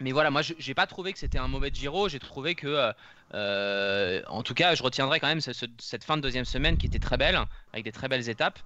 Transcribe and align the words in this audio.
mais 0.00 0.12
voilà, 0.12 0.30
moi, 0.30 0.42
j'ai 0.42 0.74
pas 0.74 0.86
trouvé 0.86 1.12
que 1.12 1.18
c'était 1.18 1.38
un 1.38 1.48
mauvais 1.48 1.70
Giro. 1.72 2.08
J'ai 2.08 2.18
trouvé 2.20 2.54
que, 2.54 2.66
euh, 2.66 2.92
euh, 3.34 4.22
en 4.28 4.42
tout 4.42 4.54
cas, 4.54 4.74
je 4.74 4.82
retiendrai 4.82 5.18
quand 5.18 5.26
même 5.26 5.40
cette 5.40 6.04
fin 6.04 6.16
de 6.16 6.22
deuxième 6.22 6.44
semaine 6.44 6.76
qui 6.76 6.86
était 6.86 6.98
très 6.98 7.16
belle, 7.16 7.38
avec 7.72 7.84
des 7.84 7.92
très 7.92 8.08
belles 8.08 8.28
étapes. 8.28 8.58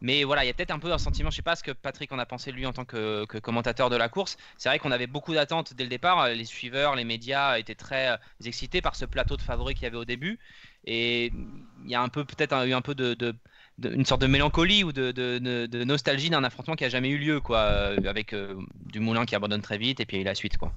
Mais 0.00 0.24
voilà, 0.24 0.44
il 0.44 0.46
y 0.46 0.50
a 0.50 0.54
peut-être 0.54 0.70
un 0.70 0.78
peu 0.78 0.92
un 0.92 0.98
sentiment, 0.98 1.30
je 1.30 1.36
sais 1.36 1.42
pas 1.42 1.56
ce 1.56 1.62
que 1.62 1.72
Patrick 1.72 2.10
en 2.12 2.18
a 2.18 2.26
pensé 2.26 2.52
lui 2.52 2.64
en 2.64 2.72
tant 2.72 2.84
que, 2.84 3.24
commentateur 3.40 3.90
de 3.90 3.96
la 3.96 4.08
course. 4.08 4.38
C'est 4.56 4.68
vrai 4.68 4.78
qu'on 4.78 4.90
avait 4.90 5.06
beaucoup 5.06 5.34
d'attentes 5.34 5.74
dès 5.74 5.84
le 5.84 5.90
départ. 5.90 6.28
Les 6.28 6.44
suiveurs, 6.44 6.96
les 6.96 7.04
médias 7.04 7.58
étaient 7.58 7.74
très 7.74 8.12
euh, 8.12 8.16
excités 8.44 8.80
par 8.80 8.96
ce 8.96 9.04
plateau 9.04 9.36
de 9.36 9.42
favoris 9.42 9.74
qu'il 9.74 9.84
y 9.84 9.86
avait 9.86 9.96
au 9.96 10.06
début. 10.06 10.38
Et 10.84 11.32
il 11.84 11.90
y 11.90 11.94
a 11.94 12.00
un 12.00 12.08
peu 12.08 12.24
peut-être 12.24 12.66
eu 12.66 12.72
un 12.72 12.80
peu 12.80 12.94
de, 12.94 13.34
une 13.84 14.04
sorte 14.04 14.20
de 14.20 14.26
mélancolie 14.26 14.84
ou 14.84 14.92
de, 14.92 15.84
nostalgie 15.84 16.30
d'un 16.30 16.44
affrontement 16.44 16.74
qui 16.74 16.84
a 16.84 16.88
jamais 16.88 17.10
eu 17.10 17.18
lieu, 17.18 17.40
quoi, 17.40 17.58
euh, 17.58 17.96
avec 18.06 18.32
euh, 18.32 18.54
du 18.86 19.00
Moulin 19.00 19.24
qui 19.24 19.34
abandonne 19.34 19.62
très 19.62 19.78
vite 19.78 20.00
et 20.00 20.06
puis 20.06 20.22
la 20.24 20.34
suite, 20.34 20.56
quoi. 20.56 20.72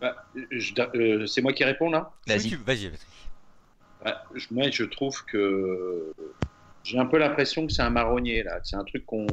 Bah, 0.00 0.14
euh, 0.36 1.26
c'est 1.26 1.40
moi 1.40 1.52
qui 1.52 1.64
réponds 1.64 1.90
là? 1.90 2.12
Vas-y, 2.26 2.54
vas-y. 2.56 2.90
Bah, 4.04 4.22
moi, 4.50 4.70
je 4.70 4.84
trouve 4.84 5.24
que 5.24 6.12
j'ai 6.84 6.98
un 6.98 7.06
peu 7.06 7.18
l'impression 7.18 7.66
que 7.66 7.72
c'est 7.72 7.82
un 7.82 7.90
marronnier 7.90 8.42
là. 8.42 8.60
C'est 8.62 8.76
un 8.76 8.84
truc 8.84 9.06
qu'on 9.06 9.26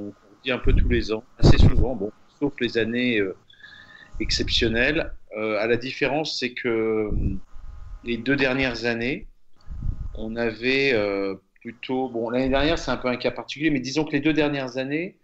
dit 0.43 0.51
un 0.51 0.57
peu 0.57 0.73
tous 0.73 0.87
les 0.87 1.11
ans, 1.11 1.23
assez 1.37 1.57
souvent. 1.57 1.95
Bon, 1.95 2.11
sauf 2.39 2.53
les 2.61 2.77
années 2.77 3.21
exceptionnelles. 4.21 5.11
à 5.35 5.67
la 5.67 5.75
différence, 5.75 6.39
c'est 6.39 6.53
que 6.53 7.11
les 8.05 8.17
deux 8.17 8.37
dernières 8.37 8.85
années, 8.85 9.27
on 10.13 10.37
avait 10.37 10.93
plutôt. 11.63 12.09
Bon, 12.09 12.29
l'année 12.29 12.49
dernière, 12.49 12.77
c'est 12.77 12.91
un 12.91 12.97
peu 12.97 13.07
un 13.07 13.15
cas 13.15 13.31
particulier, 13.31 13.69
mais 13.69 13.79
disons 13.79 14.03
que 14.03 14.11
les 14.11 14.19
deux 14.19 14.33
dernières 14.33 14.77
années, 14.77 15.15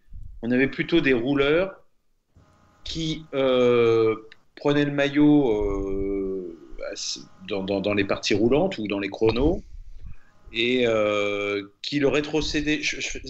on 0.42 0.52
avait 0.52 0.70
plutôt 0.70 1.02
des 1.02 1.12
rouleurs 1.12 1.84
qui 2.86 3.26
euh, 3.34 4.16
prenaient 4.56 4.86
le 4.86 4.92
maillot 4.92 5.52
euh, 5.52 6.58
dans, 7.44 7.94
les 7.94 8.06
parties 8.06 8.36
roulantes 8.36 8.78
ou 8.78 8.88
dans 8.88 9.00
les 9.00 9.10
chronos 9.10 9.62
et 10.54 10.88
euh, 10.88 11.68
qui 11.82 12.00
le 12.00 12.08
rétrocédaient. 12.08 12.80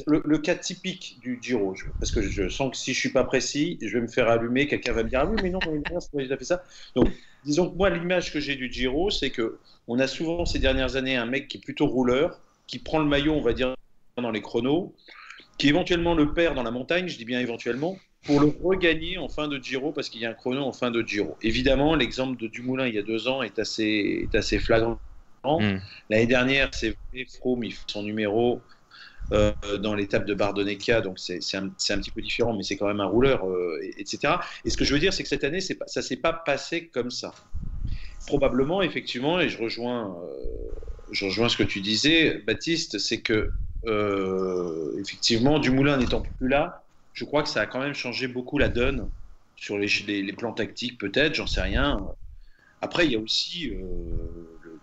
le, 0.05 0.37
cas 0.37 0.55
typique 0.55 1.17
du 1.19 1.39
Giro, 1.41 1.73
parce 1.99 2.11
que 2.11 2.21
je 2.21 2.47
sens 2.47 2.71
que 2.71 2.77
si 2.77 2.93
je 2.93 2.99
suis 2.99 3.11
pas 3.11 3.23
précis, 3.23 3.79
je 3.81 3.97
vais 3.97 4.01
me 4.01 4.07
faire 4.07 4.29
allumer, 4.29 4.67
quelqu'un 4.67 4.93
va 4.93 5.03
me 5.03 5.09
dire 5.09 5.21
Ah 5.23 5.25
oui, 5.25 5.37
mais 5.41 5.49
non, 5.49 5.59
il 6.13 6.31
a 6.31 6.37
fait 6.37 6.45
ça. 6.45 6.63
Donc, 6.95 7.09
disons 7.43 7.71
que 7.71 7.75
moi, 7.75 7.89
l'image 7.89 8.31
que 8.31 8.39
j'ai 8.39 8.55
du 8.55 8.71
Giro, 8.71 9.09
c'est 9.09 9.31
que 9.31 9.57
on 9.87 9.97
a 9.97 10.05
souvent 10.05 10.45
ces 10.45 10.59
dernières 10.59 10.95
années 10.95 11.15
un 11.15 11.25
mec 11.25 11.47
qui 11.47 11.57
est 11.57 11.61
plutôt 11.61 11.87
rouleur, 11.87 12.39
qui 12.69 12.77
prend 12.77 12.99
le 12.99 13.05
maillot, 13.05 13.33
on 13.33 13.41
va 13.41 13.53
dire, 13.53 13.73
dans 14.17 14.29
les 14.29 14.41
chronos, 14.41 14.93
qui 15.57 15.67
éventuellement 15.67 16.13
le 16.13 16.33
perd 16.33 16.55
dans 16.55 16.63
la 16.63 16.69
montagne, 16.71 17.07
je 17.07 17.17
dis 17.17 17.25
bien 17.25 17.39
éventuellement, 17.39 17.97
pour 18.25 18.39
le 18.39 18.53
regagner 18.63 19.17
en 19.17 19.27
fin 19.27 19.47
de 19.47 19.57
Giro 19.57 19.91
parce 19.91 20.09
qu'il 20.09 20.21
y 20.21 20.25
a 20.25 20.29
un 20.29 20.33
chrono 20.33 20.63
en 20.63 20.71
fin 20.71 20.91
de 20.91 21.01
Giro. 21.01 21.35
Évidemment, 21.41 21.95
l'exemple 21.95 22.39
de 22.39 22.47
Dumoulin 22.47 22.85
il 22.85 22.93
y 22.93 22.99
a 22.99 23.01
deux 23.01 23.27
ans 23.27 23.41
est 23.41 23.57
assez, 23.57 24.27
est 24.29 24.35
assez 24.35 24.59
flagrant. 24.59 24.99
Hmm. 25.43 25.77
L'année 26.09 26.27
dernière, 26.27 26.69
c'est 26.73 26.95
Froome, 27.39 27.63
il 27.63 27.73
fait 27.73 27.85
son 27.87 28.03
numéro 28.03 28.61
euh, 29.31 29.53
dans 29.79 29.95
l'étape 29.95 30.25
de 30.25 30.33
Bardonnecchia, 30.33 31.01
donc 31.01 31.17
c'est 31.17 31.39
un, 31.55 31.67
un, 31.67 31.69
petit 31.69 32.11
peu 32.11 32.21
différent, 32.21 32.53
mais 32.55 32.63
c'est 32.63 32.75
quand 32.75 32.87
même 32.87 32.99
un 32.99 33.07
rouleur, 33.07 33.47
euh, 33.47 33.79
etc. 33.97 34.33
Et 34.65 34.69
ce 34.69 34.77
que 34.77 34.83
je 34.83 34.93
veux 34.93 34.99
dire, 34.99 35.13
c'est 35.13 35.23
que 35.23 35.29
cette 35.29 35.45
année, 35.45 35.59
pas, 35.79 35.87
ça 35.87 36.01
s'est 36.01 36.17
pas 36.17 36.33
passé 36.33 36.87
comme 36.87 37.09
ça. 37.09 37.33
Probablement, 38.27 38.81
effectivement, 38.81 39.39
et 39.39 39.47
je 39.47 39.57
rejoins 39.57 40.17
euh, 40.21 40.69
je 41.11 41.25
rejoins 41.25 41.49
ce 41.49 41.57
que 41.57 41.63
tu 41.63 41.81
disais, 41.81 42.39
Baptiste, 42.45 42.99
c'est 42.99 43.21
que 43.21 43.51
euh, 43.85 44.99
effectivement, 44.99 45.59
Dumoulin 45.59 45.97
n'étant 45.97 46.21
plus 46.21 46.47
là, 46.47 46.83
je 47.13 47.25
crois 47.25 47.43
que 47.43 47.49
ça 47.49 47.61
a 47.61 47.65
quand 47.65 47.79
même 47.79 47.93
changé 47.93 48.27
beaucoup 48.27 48.57
la 48.57 48.69
donne 48.69 49.09
sur 49.55 49.77
les, 49.77 50.33
plans 50.33 50.53
tactiques, 50.53 50.97
peut-être, 50.97 51.35
j'en 51.35 51.47
sais 51.47 51.61
rien. 51.61 51.99
Après, 52.81 53.05
il 53.05 53.11
y 53.11 53.15
a 53.15 53.19
aussi 53.19 53.69
euh, 53.69 53.79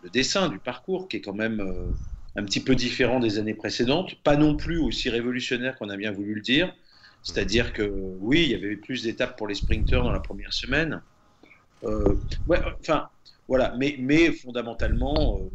le, 0.02 0.10
dessin 0.10 0.48
du 0.48 0.58
parcours 0.58 1.08
qui 1.08 1.16
est 1.16 1.20
quand 1.20 1.34
même 1.34 1.60
euh, 1.60 1.92
un 2.36 2.44
petit 2.44 2.60
peu 2.60 2.74
différent 2.74 3.20
des 3.20 3.38
années 3.38 3.54
précédentes, 3.54 4.14
pas 4.22 4.36
non 4.36 4.56
plus 4.56 4.78
aussi 4.78 5.08
révolutionnaire 5.08 5.76
qu'on 5.76 5.88
a 5.88 5.96
bien 5.96 6.12
voulu 6.12 6.34
le 6.34 6.42
dire. 6.42 6.74
C'est-à-dire 7.22 7.72
que 7.72 7.82
oui, 8.20 8.44
il 8.44 8.50
y 8.50 8.54
avait 8.54 8.76
plus 8.76 9.02
d'étapes 9.02 9.36
pour 9.36 9.48
les 9.48 9.54
sprinteurs 9.54 10.04
dans 10.04 10.12
la 10.12 10.20
première 10.20 10.52
semaine. 10.52 11.02
ouais, 11.82 12.60
enfin, 12.80 13.08
voilà, 13.48 13.74
mais 13.78 14.30
fondamentalement, 14.32 15.50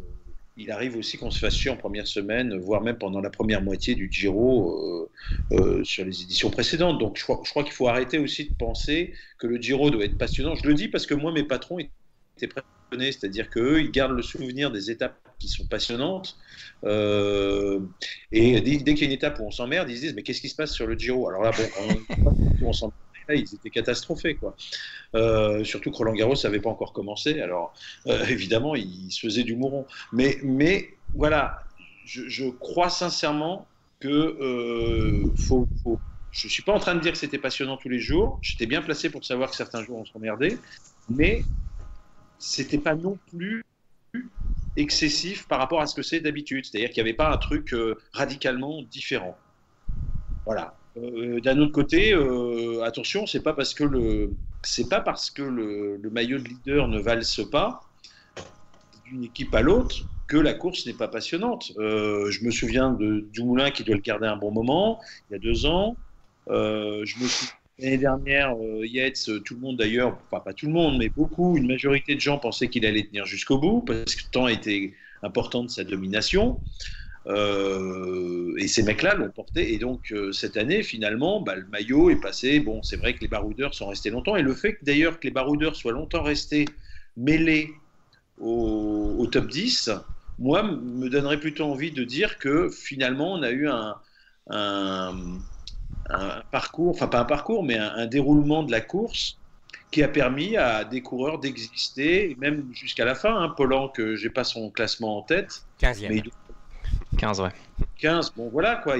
il 0.56 0.70
arrive 0.70 0.96
aussi 0.96 1.16
qu'on 1.16 1.30
se 1.30 1.38
fasse 1.38 1.56
chier 1.56 1.70
en 1.70 1.76
première 1.76 2.06
semaine, 2.06 2.56
voire 2.58 2.82
même 2.82 2.98
pendant 2.98 3.20
la 3.20 3.30
première 3.30 3.62
moitié 3.62 3.94
du 3.94 4.10
Giro 4.10 4.70
euh, 4.70 5.10
euh, 5.52 5.84
sur 5.84 6.04
les 6.04 6.22
éditions 6.22 6.50
précédentes. 6.50 6.98
Donc 6.98 7.16
je 7.18 7.24
crois, 7.24 7.64
qu'il 7.64 7.72
faut 7.72 7.88
arrêter 7.88 8.18
aussi 8.18 8.50
de 8.50 8.54
penser 8.54 9.14
que 9.38 9.46
le 9.46 9.60
Giro 9.60 9.90
doit 9.90 10.04
être 10.04 10.18
passionnant. 10.18 10.54
Je 10.54 10.66
le 10.66 10.74
dis 10.74 10.88
parce 10.88 11.06
que 11.06 11.14
moi, 11.14 11.32
mes 11.32 11.44
patrons 11.44 11.78
étaient 11.78 12.48
passionnés, 12.48 13.12
c'est-à-dire 13.12 13.48
qu'eux, 13.48 13.80
ils 13.80 13.90
gardent 13.90 14.16
le 14.16 14.22
souvenir 14.22 14.70
des 14.70 14.90
étapes 14.90 15.18
qui 15.38 15.48
sont 15.48 15.66
passionnantes. 15.66 16.36
Euh, 16.84 17.80
et 18.30 18.60
dès, 18.60 18.78
qu'il 18.78 18.98
y 18.98 19.02
a 19.04 19.06
une 19.06 19.12
étape 19.12 19.40
où 19.40 19.44
on 19.44 19.50
s'emmerde, 19.50 19.88
ils 19.88 19.96
se 19.96 20.00
disent 20.02 20.14
Mais 20.14 20.22
qu'est-ce 20.22 20.42
qui 20.42 20.50
se 20.50 20.56
passe 20.56 20.72
sur 20.72 20.86
le 20.86 20.96
Giro? 20.98 21.28
Alors 21.28 21.42
là, 21.42 21.52
bon, 21.52 22.28
on 22.62 22.72
s'emmerde 22.72 22.94
ils 23.28 23.54
étaient 23.54 23.70
catastrophés. 23.70 24.34
Quoi. 24.34 24.56
Euh, 25.14 25.64
surtout 25.64 25.90
que 25.90 25.96
Roland 25.96 26.14
Garros 26.14 26.34
n'avait 26.44 26.60
pas 26.60 26.70
encore 26.70 26.92
commencé. 26.92 27.40
Alors, 27.40 27.74
euh, 28.06 28.24
évidemment, 28.26 28.74
il 28.74 29.10
se 29.10 29.20
faisait 29.20 29.44
du 29.44 29.56
mouron. 29.56 29.86
Mais, 30.12 30.38
mais 30.42 30.94
voilà, 31.14 31.60
je, 32.04 32.48
crois 32.50 32.90
sincèrement 32.90 33.66
que 34.00 34.08
euh, 34.08 35.24
faut, 35.36 35.68
je 36.30 36.46
ne 36.46 36.50
suis 36.50 36.62
pas 36.62 36.72
en 36.72 36.80
train 36.80 36.94
de 36.94 37.00
dire 37.00 37.12
que 37.12 37.18
c'était 37.18 37.38
passionnant 37.38 37.76
tous 37.76 37.88
les 37.88 38.00
jours. 38.00 38.38
J'étais 38.42 38.66
bien 38.66 38.82
placé 38.82 39.10
pour 39.10 39.24
savoir 39.24 39.50
que 39.50 39.56
certains 39.56 39.82
jours 39.82 39.98
on 39.98 40.04
s'emmerdait. 40.04 40.58
Mais 41.08 41.42
c'était 42.38 42.78
pas 42.78 42.94
non 42.94 43.18
plus 43.30 43.64
excessif 44.76 45.46
par 45.46 45.58
rapport 45.58 45.80
à 45.80 45.86
ce 45.86 45.94
que 45.94 46.02
c'est 46.02 46.20
d'habitude. 46.20 46.64
C'est-à-dire 46.64 46.90
qu'il 46.90 47.02
n'y 47.02 47.10
avait 47.10 47.16
pas 47.16 47.32
un 47.32 47.36
truc 47.36 47.74
radicalement 48.12 48.82
différent. 48.82 49.36
Voilà. 50.44 50.74
Euh, 50.96 51.40
d'un 51.40 51.58
autre 51.58 51.72
côté, 51.72 52.12
euh, 52.12 52.82
attention, 52.82 53.26
c'est 53.26 53.42
pas 53.42 53.54
parce 53.54 53.74
que 53.74 53.84
le 53.84 54.34
c'est 54.64 54.88
pas 54.88 55.00
parce 55.00 55.30
que 55.30 55.42
le, 55.42 55.98
maillot 56.10 56.38
de 56.38 56.44
leader 56.44 56.86
ne 56.86 57.00
valse 57.00 57.40
pas 57.50 57.82
d'une 59.04 59.24
équipe 59.24 59.52
à 59.54 59.62
l'autre 59.62 60.06
que 60.28 60.36
la 60.36 60.54
course 60.54 60.86
n'est 60.86 60.92
pas 60.92 61.08
passionnante. 61.08 61.72
Euh, 61.78 62.30
je 62.30 62.44
me 62.44 62.50
souviens 62.50 62.92
de 62.92 63.26
Dumoulin 63.32 63.70
qui 63.72 63.82
doit 63.82 63.96
le 63.96 64.02
garder 64.02 64.26
un 64.26 64.36
bon 64.36 64.52
moment, 64.52 65.00
il 65.28 65.32
y 65.32 65.36
a 65.36 65.38
deux 65.40 65.66
ans. 65.66 65.96
l'année 66.46 67.98
dernière, 67.98 68.54
Yates, 68.82 69.30
tout 69.44 69.54
le 69.54 69.60
monde 69.60 69.78
d'ailleurs, 69.78 70.16
enfin 70.30 70.40
pas 70.40 70.52
tout 70.52 70.66
le 70.66 70.72
monde, 70.72 70.96
mais 70.98 71.08
beaucoup, 71.08 71.56
une 71.56 71.66
majorité 71.66 72.14
de 72.14 72.20
gens 72.20 72.38
pensaient 72.38 72.68
qu'il 72.68 72.86
allait 72.86 73.04
tenir 73.04 73.26
jusqu'au 73.26 73.58
bout 73.58 73.80
parce 73.80 74.14
que 74.14 74.22
le 74.24 74.30
temps 74.30 74.48
était 74.48 74.94
important 75.22 75.64
de 75.64 75.70
sa 75.70 75.82
domination. 75.82 76.60
Euh, 77.26 78.54
et 78.58 78.68
ces 78.68 78.82
mecs-là 78.82 79.14
l'ont 79.14 79.30
porté. 79.30 79.72
Et 79.72 79.78
donc, 79.78 80.12
euh, 80.12 80.32
cette 80.32 80.56
année, 80.56 80.82
finalement, 80.82 81.40
bah, 81.40 81.54
le 81.54 81.66
maillot 81.66 82.10
est 82.10 82.20
passé. 82.20 82.60
Bon, 82.60 82.82
c'est 82.82 82.96
vrai 82.96 83.14
que 83.14 83.20
les 83.20 83.28
baroudeurs 83.28 83.74
sont 83.74 83.88
restés 83.88 84.10
longtemps. 84.10 84.36
Et 84.36 84.42
le 84.42 84.54
fait 84.54 84.78
d'ailleurs 84.82 85.20
que 85.20 85.24
les 85.24 85.30
baroudeurs 85.30 85.76
soient 85.76 85.92
longtemps 85.92 86.22
restés 86.22 86.64
mêlés 87.16 87.70
au, 88.38 89.26
top 89.30 89.48
10, 89.48 89.90
moi, 90.38 90.62
me 90.62 91.08
donnerait 91.08 91.38
plutôt 91.38 91.64
envie 91.64 91.92
de 91.92 92.02
dire 92.02 92.38
que 92.38 92.68
finalement, 92.70 93.34
on 93.34 93.42
a 93.42 93.50
eu 93.50 93.68
un, 93.68 93.94
un, 94.50 95.12
parcours, 96.50 96.90
enfin 96.90 97.06
pas 97.06 97.20
un 97.20 97.24
parcours, 97.24 97.62
mais 97.62 97.78
un, 97.78 98.06
déroulement 98.06 98.64
de 98.64 98.72
la 98.72 98.80
course 98.80 99.38
qui 99.92 100.02
a 100.02 100.08
permis 100.08 100.56
à 100.56 100.84
des 100.84 101.02
coureurs 101.02 101.38
d'exister, 101.38 102.34
même 102.40 102.66
jusqu'à 102.72 103.04
la 103.04 103.14
fin. 103.14 103.36
Hein, 103.36 103.50
Polan, 103.50 103.88
que 103.88 104.16
j'ai 104.16 104.30
pas 104.30 104.42
son 104.42 104.70
classement 104.70 105.18
en 105.18 105.22
tête, 105.22 105.64
15e. 105.80 106.08
mais 106.08 106.22
15, 107.18 107.40
ouais. 107.40 107.50
15, 107.98 108.32
bon 108.36 108.48
voilà 108.48 108.76
quoi. 108.76 108.96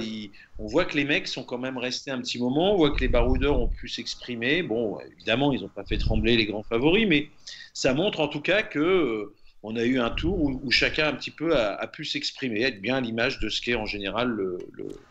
on 0.59 0.67
voit 0.67 0.85
que 0.85 0.97
les 0.97 1.05
mecs 1.05 1.27
sont 1.27 1.45
quand 1.45 1.59
même 1.59 1.79
restés 1.79 2.11
un 2.11 2.21
petit 2.21 2.39
moment, 2.39 2.75
on 2.75 2.77
voit 2.77 2.91
que 2.91 3.01
les 3.01 3.09
baroudeurs 3.09 3.59
ont 3.59 3.69
pu 3.69 3.89
s'exprimer. 3.89 4.63
Bon, 4.63 4.99
évidemment, 5.01 5.53
ils 5.53 5.63
n'ont 5.63 5.69
pas 5.69 5.85
fait 5.85 5.99
trembler 5.99 6.37
les 6.37 6.47
grands 6.47 6.63
favoris, 6.63 7.07
mais 7.09 7.29
ça 7.73 7.95
montre 7.95 8.21
en 8.21 8.29
tout 8.29 8.41
cas 8.41 8.63
que 8.63 8.79
euh, 8.79 9.35
on 9.63 9.77
a 9.77 9.85
eu 9.85 10.01
un 10.01 10.11
tour 10.11 10.41
où, 10.41 10.71
chacun 10.73 11.09
un 11.09 11.15
petit 11.15 11.31
peu 11.31 11.57
a, 11.57 11.87
pu 11.87 12.05
s'exprimer, 12.05 12.63
être 12.63 12.81
bien 12.81 12.97
à 12.97 13.01
l'image 13.01 13.39
de 13.39 13.49
ce 13.49 13.63
qu'est 13.63 13.77
en 13.77 13.87
général 13.87 14.29
le, 14.29 14.59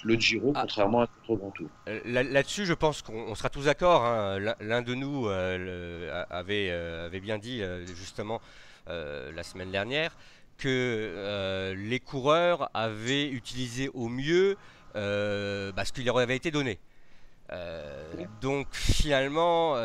le, 0.04 0.20
Giro, 0.20 0.52
ah. 0.56 0.62
contrairement 0.62 1.02
à 1.02 1.06
d'autres 1.06 1.40
grands 1.40 1.52
tours. 1.52 1.70
Euh, 1.88 2.00
là-dessus, 2.06 2.66
je 2.66 2.74
pense 2.74 3.02
qu'on 3.02 3.34
sera 3.36 3.50
tous 3.50 3.66
d'accord. 3.66 4.04
Hein. 4.04 4.40
L'un 4.60 4.82
de 4.82 4.94
nous 4.94 5.28
euh, 5.28 6.26
avait, 6.30 6.70
avait, 6.70 7.22
bien 7.22 7.38
dit 7.38 7.62
justement 7.96 8.42
la 8.88 9.44
semaine 9.44 9.72
dernière 9.72 10.14
que 10.62 10.68
euh, 10.68 11.74
les 11.76 12.00
coureurs 12.00 12.70
avaient 12.74 13.28
utilisé 13.28 13.90
au 13.94 14.08
mieux 14.08 14.58
euh, 14.96 15.72
bah, 15.72 15.86
ce 15.86 15.92
qui 15.92 16.04
leur 16.04 16.18
avait 16.20 16.36
été 16.36 16.52
donné. 16.52 16.80
donc 18.40 18.68
finalement, 18.72 19.76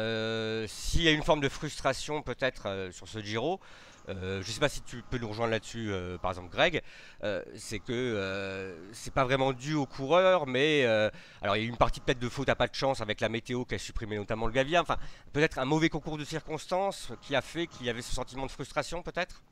s'il 0.69 1.03
y 1.03 1.09
a 1.09 1.13
une 1.13 1.25
forme 1.25 1.41
de 1.41 1.49
frustration 1.49 2.23
peut-être 2.23 2.91
sur 2.93 3.09
ce 3.09 3.19
Giro, 3.21 3.61
euh, 4.09 4.41
je 4.43 4.49
ne 4.49 4.53
sais 4.53 4.61
pas 4.61 4.69
si 4.69 4.83
tu 4.83 5.03
peux 5.03 5.19
nous 5.19 5.29
rejoindre 5.29 5.51
là-dessus, 5.51 5.89
euh, 5.91 6.17
par 6.19 6.31
exemple 6.31 6.51
Greg, 6.51 6.83
euh, 7.25 7.43
c'est 7.57 7.81
que 7.81 8.77
c'est 8.93 9.13
pas 9.13 9.25
vraiment 9.25 9.53
dû 9.53 9.75
au 9.75 9.87
coureur, 9.87 10.47
mais 10.47 10.85
alors 11.43 11.57
il 11.57 11.61
y 11.61 11.63
a 11.63 11.67
eu 11.67 11.69
une 11.69 11.77
partie 11.77 12.01
peut-être 12.01 12.19
de 12.19 12.29
faute 12.29 12.49
à 12.49 12.55
pas 12.55 12.69
de 12.69 12.75
chance 12.75 13.01
avec 13.01 13.21
la 13.21 13.29
météo 13.29 13.65
qui 13.65 13.75
a 13.75 13.79
supprimé 13.79 14.17
notamment 14.17 14.47
le 14.47 14.53
Gavia, 14.53 14.81
enfin 14.81 14.97
peut-être 15.33 15.59
un 15.59 15.65
mauvais 15.65 15.89
concours 15.89 16.19
de 16.19 16.25
circonstances 16.25 17.13
qui 17.23 17.35
a 17.35 17.43
fait 17.43 17.67
qu'il 17.67 17.87
y 17.87 17.91
avait 17.91 18.03
ce 18.03 18.15
sentiment 18.15 18.47
de 18.47 18.51
frustration 18.51 19.03
peut-être? 19.03 19.43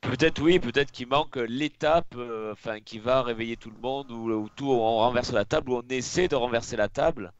Peut-être 0.00 0.40
oui, 0.42 0.58
peut-être 0.58 0.90
qu'il 0.90 1.08
manque 1.08 1.36
l'étape 1.36 2.16
enfin, 2.52 2.80
qui 2.80 2.98
va 2.98 3.22
réveiller 3.22 3.56
tout 3.56 3.70
le 3.70 3.80
monde, 3.80 4.10
où, 4.10 4.48
tout 4.56 4.70
on 4.70 4.98
renverse 4.98 5.32
la 5.32 5.44
table, 5.44 5.70
où 5.70 5.76
on 5.76 5.88
essaie 5.90 6.28
de 6.28 6.36
renverser 6.36 6.76
la 6.76 6.88
table. 6.88 7.32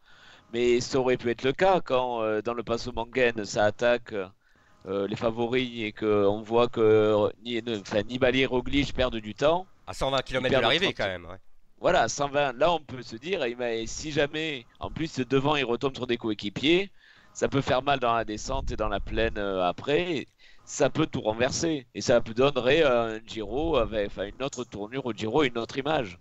Mais 0.52 0.80
ça 0.80 0.98
aurait 0.98 1.16
pu 1.16 1.30
être 1.30 1.42
le 1.42 1.52
cas 1.52 1.80
quand 1.80 2.42
dans 2.42 2.54
le 2.54 2.62
Passo 2.62 2.92
Mangen 2.92 3.44
ça 3.44 3.64
attaque 3.64 4.14
euh, 4.86 5.06
les 5.06 5.16
favoris 5.16 5.82
et 5.82 5.92
qu'on 5.92 6.40
voit 6.40 6.68
que 6.68 7.30
ni, 7.44 7.62
enfin, 7.80 8.02
Nibali 8.02 8.40
et 8.40 8.46
Roglic 8.46 8.94
perdent 8.94 9.16
du 9.16 9.34
temps. 9.34 9.66
À 9.86 9.92
120 9.92 10.22
km 10.22 10.56
de 10.56 10.60
l'arrivée 10.60 10.94
quand 10.94 11.06
même. 11.06 11.26
Voilà, 11.80 12.08
120. 12.08 12.54
Là, 12.54 12.72
on 12.72 12.80
peut 12.80 13.02
se 13.02 13.16
dire, 13.16 13.44
si 13.86 14.10
jamais, 14.10 14.66
en 14.78 14.90
plus 14.90 15.18
devant, 15.18 15.56
il 15.56 15.64
retombe 15.64 15.94
sur 15.94 16.06
des 16.06 16.16
coéquipiers, 16.16 16.90
ça 17.34 17.48
peut 17.48 17.60
faire 17.60 17.82
mal 17.82 18.00
dans 18.00 18.14
la 18.14 18.24
descente 18.24 18.70
et 18.70 18.76
dans 18.76 18.88
la 18.88 19.00
plaine 19.00 19.36
euh, 19.36 19.66
après. 19.66 20.26
Ça 20.70 20.88
peut 20.88 21.06
tout 21.06 21.20
renverser 21.20 21.84
et 21.96 22.00
ça 22.00 22.20
donnerait 22.20 22.84
un 22.84 23.18
Giro 23.26 23.76
avec 23.76 24.06
enfin, 24.06 24.26
une 24.26 24.40
autre 24.40 24.62
tournure 24.62 25.04
au 25.04 25.12
Giro, 25.12 25.42
une 25.42 25.58
autre 25.58 25.76
image. 25.78 26.20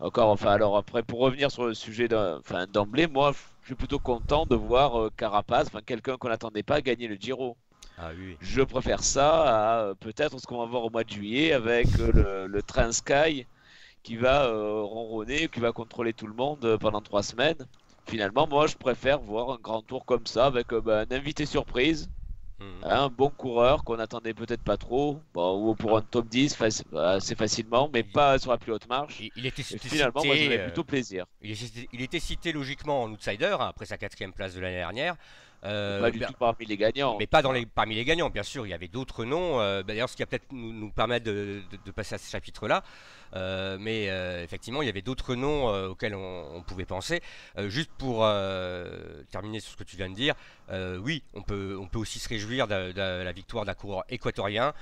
Encore, 0.00 0.30
enfin, 0.30 0.52
alors 0.52 0.78
après, 0.78 1.02
pour 1.02 1.18
revenir 1.18 1.50
sur 1.50 1.66
le 1.66 1.74
sujet 1.74 2.08
d'emblée, 2.08 3.06
moi, 3.06 3.32
je 3.60 3.66
suis 3.66 3.74
plutôt 3.74 3.98
content 3.98 4.46
de 4.46 4.56
voir 4.56 4.98
euh, 4.98 5.10
Carapace, 5.14 5.66
enfin, 5.66 5.82
quelqu'un 5.84 6.16
qu'on 6.16 6.30
n'attendait 6.30 6.62
pas 6.62 6.80
gagner 6.80 7.08
le 7.08 7.16
Giro. 7.16 7.58
Ah 7.98 8.10
Je 8.40 8.62
préfère 8.62 9.04
ça 9.04 9.42
à 9.42 9.80
euh, 9.82 9.94
peut-être 9.94 10.38
ce 10.40 10.46
qu'on 10.46 10.58
va 10.58 10.64
voir 10.64 10.84
au 10.84 10.90
mois 10.90 11.04
de 11.04 11.10
juillet 11.10 11.52
avec 11.52 11.86
euh, 12.00 12.48
le, 12.48 12.62
train 12.62 12.90
Sky 12.90 13.46
qui 14.02 14.16
va 14.16 14.46
euh, 14.46 14.80
ronronner, 14.80 15.48
qui 15.48 15.60
va 15.60 15.72
contrôler 15.72 16.14
tout 16.14 16.26
le 16.26 16.34
monde 16.34 16.78
pendant 16.80 17.02
trois 17.02 17.22
semaines. 17.22 17.66
Finalement, 18.06 18.46
moi, 18.48 18.66
je 18.66 18.76
préfère 18.76 19.20
voir 19.20 19.50
un 19.50 19.58
grand 19.62 19.82
tour 19.82 20.06
comme 20.06 20.26
ça 20.26 20.46
avec 20.46 20.68
bah, 20.72 21.04
un 21.08 21.14
invité 21.14 21.44
surprise, 21.44 22.08
mhm. 22.58 22.84
un 22.84 23.08
bon 23.08 23.30
coureur 23.30 23.84
qu'on 23.84 23.96
n'attendait 23.96 24.34
peut-être 24.34 24.62
pas 24.62 24.76
trop, 24.76 25.20
ou 25.34 25.74
pour 25.74 25.96
un 25.96 26.02
top 26.02 26.28
10 26.28 26.56
assez 26.96 27.34
facilement, 27.34 27.90
mais 27.92 28.02
pas 28.02 28.38
sur 28.38 28.50
la 28.50 28.58
plus 28.58 28.72
haute 28.72 28.88
marche. 28.88 29.22
Il, 29.36 29.46
était 29.46 29.62
finalement, 29.62 30.24
moi, 30.24 30.36
j'avais 30.36 30.64
plutôt 30.64 30.84
plaisir. 30.84 31.26
Il, 31.42 32.02
était 32.02 32.20
cité 32.20 32.52
logiquement 32.52 33.02
en 33.02 33.12
outsider 33.12 33.56
hein, 33.58 33.68
après 33.68 33.86
sa 33.86 33.98
quatrième 33.98 34.32
place 34.32 34.54
de 34.54 34.60
l'année 34.60 34.76
dernière. 34.76 35.16
Euh, 35.64 36.00
pas 36.00 36.10
du 36.10 36.20
tout 36.20 36.32
parmi 36.38 36.66
les 36.66 36.76
gagnants. 36.76 37.16
Mais 37.18 37.26
pas 37.26 37.42
dans 37.42 37.52
les, 37.52 37.64
parmi 37.64 37.94
les 37.94 38.04
gagnants, 38.04 38.30
bien 38.30 38.42
sûr. 38.42 38.66
Il 38.66 38.70
y 38.70 38.74
avait 38.74 38.88
d'autres 38.88 39.24
noms. 39.24 39.60
Euh, 39.60 39.82
D'ailleurs, 39.82 40.08
ce 40.08 40.16
qui 40.16 40.22
va 40.22 40.26
peut-être 40.26 40.52
nous, 40.52 40.72
nous 40.72 40.90
permettre 40.90 41.24
de, 41.24 41.62
passer 41.94 42.16
à 42.16 42.18
ce 42.18 42.30
chapitre-là. 42.30 42.82
Euh, 43.34 43.78
mais 43.80 44.04
effectivement, 44.44 44.82
il 44.82 44.86
y 44.86 44.88
avait 44.88 45.02
d'autres 45.02 45.34
noms 45.34 45.66
auxquels 45.88 46.14
on, 46.14 46.62
pouvait 46.62 46.84
penser. 46.84 47.20
juste 47.66 47.90
pour 47.98 48.26
terminer 49.30 49.60
sur 49.60 49.72
ce 49.72 49.76
que 49.76 49.84
tu 49.84 49.96
viens 49.96 50.08
de 50.08 50.14
dire, 50.14 50.34
oui, 51.00 51.22
on 51.34 51.42
peut, 51.42 51.76
on 51.80 51.86
peut 51.86 51.98
aussi 51.98 52.18
se 52.18 52.28
réjouir 52.28 52.68
de, 52.68 52.92
la 52.94 53.32
victoire 53.32 53.64
d'un 53.64 53.74
coureur 53.74 54.04
équatorien. 54.08 54.74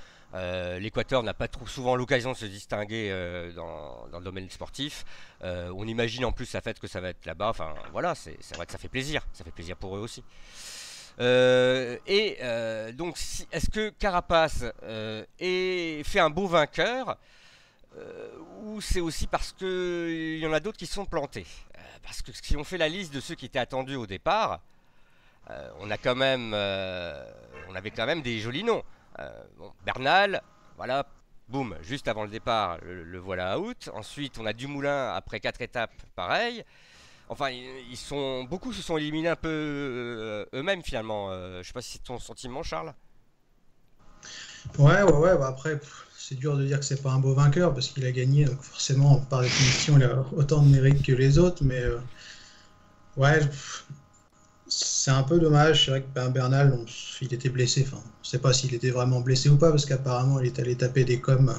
L'Équateur 0.79 1.23
n'a 1.23 1.33
pas 1.33 1.47
trop 1.47 1.67
souvent 1.67 1.95
l'occasion 1.95 2.31
de 2.31 2.37
se 2.37 2.45
distinguer 2.45 3.09
dans, 3.55 4.07
dans, 4.11 4.19
le 4.19 4.25
domaine 4.25 4.49
sportif. 4.49 5.05
on 5.41 5.87
imagine 5.87 6.25
en 6.25 6.31
plus 6.31 6.51
la 6.53 6.61
fête 6.61 6.79
que 6.79 6.87
ça 6.87 7.01
va 7.01 7.09
être 7.09 7.25
là-bas. 7.25 7.49
Enfin, 7.49 7.73
voilà, 7.91 8.13
c'est 8.15 8.37
vrai 8.55 8.65
que 8.65 8.71
ça 8.71 8.77
fait 8.77 8.89
plaisir. 8.89 9.25
Ça 9.33 9.43
fait 9.43 9.51
plaisir 9.51 9.77
pour 9.77 9.95
eux 9.97 10.01
aussi. 10.01 10.23
Euh, 11.19 11.97
et 12.07 12.37
euh, 12.41 12.91
donc, 12.91 13.17
est-ce 13.51 13.69
que 13.69 13.89
Carapace 13.89 14.65
euh, 14.83 15.23
fait 15.37 16.19
un 16.19 16.29
beau 16.29 16.47
vainqueur 16.47 17.17
ou 18.63 18.81
c'est 18.81 19.01
aussi 19.01 19.27
parce 19.27 19.51
qu'il 19.51 20.39
y 20.39 20.47
en 20.47 20.53
a 20.53 20.59
d'autres 20.59 20.79
qui 20.79 20.87
sont 20.87 21.05
plantés? 21.05 21.45
Parce 22.01 22.21
que 22.21 22.31
si 22.33 22.57
on 22.57 22.63
fait 22.63 22.79
la 22.79 22.89
liste 22.89 23.13
de 23.13 23.19
ceux 23.19 23.35
qui 23.35 23.45
étaient 23.45 23.59
attendus 23.59 23.95
au 23.95 24.07
départ, 24.07 24.61
on 25.79 25.91
a 25.91 25.97
quand 25.97 26.15
même, 26.15 26.53
on 26.53 27.75
avait 27.75 27.91
quand 27.91 28.07
même 28.07 28.21
des 28.21 28.39
jolis 28.39 28.63
noms. 28.63 28.83
Bernal, 29.85 30.41
voilà, 30.75 31.05
boum, 31.47 31.75
juste 31.81 32.07
avant 32.07 32.23
le 32.23 32.29
départ, 32.29 32.79
le, 32.81 33.03
le 33.03 33.19
voilà 33.19 33.59
out. 33.59 33.89
Ensuite, 33.93 34.39
on 34.39 34.45
a 34.47 34.53
Dumoulin 34.53 35.13
après 35.13 35.39
quatre 35.39 35.61
étapes, 35.61 35.93
pareil. 36.15 36.65
Enfin, 37.33 37.49
ils 37.49 37.97
sont 37.97 38.43
beaucoup 38.43 38.71
se 38.73 38.83
sont 38.83 38.95
éliminés 38.95 39.29
un 39.29 39.35
peu 39.35 39.49
euh, 39.49 40.45
eux-mêmes 40.53 40.83
finalement. 40.83 41.31
Euh, 41.31 41.63
je 41.63 41.67
sais 41.67 41.73
pas 41.73 41.81
si 41.81 41.93
c'est 41.93 42.03
ton 42.03 42.19
sentiment, 42.19 42.61
Charles. 42.61 42.93
Ouais, 44.77 45.01
ouais, 45.01 45.11
ouais. 45.11 45.35
Bah, 45.35 45.47
après, 45.47 45.79
c'est 46.15 46.35
dur 46.35 46.55
de 46.55 46.63
dire 46.63 46.77
que 46.77 46.85
c'est 46.85 47.01
pas 47.01 47.09
un 47.09 47.17
beau 47.17 47.33
vainqueur 47.33 47.73
parce 47.73 47.87
qu'il 47.87 48.05
a 48.05 48.11
gagné, 48.11 48.45
donc 48.45 48.61
forcément, 48.61 49.17
par 49.17 49.41
définition, 49.41 49.97
il 49.97 50.03
a 50.03 50.23
autant 50.35 50.61
de 50.61 50.69
mérite 50.69 51.03
que 51.03 51.11
les 51.11 51.39
autres. 51.39 51.63
Mais 51.63 51.81
euh, 51.81 51.97
ouais, 53.17 53.39
c'est 54.75 55.11
un 55.11 55.23
peu 55.23 55.39
dommage. 55.39 55.85
C'est 55.85 55.91
vrai 55.91 56.01
que 56.01 56.29
Bernal, 56.29 56.77
il 57.21 57.33
était 57.33 57.49
blessé. 57.49 57.85
On 57.93 57.97
ne 57.97 58.01
sait 58.23 58.39
pas 58.39 58.53
s'il 58.53 58.73
était 58.73 58.89
vraiment 58.89 59.21
blessé 59.21 59.49
ou 59.49 59.57
pas 59.57 59.69
parce 59.69 59.85
qu'apparemment, 59.85 60.39
il 60.39 60.47
est 60.47 60.59
allé 60.59 60.75
taper 60.75 61.03
des 61.03 61.19
coms 61.19 61.53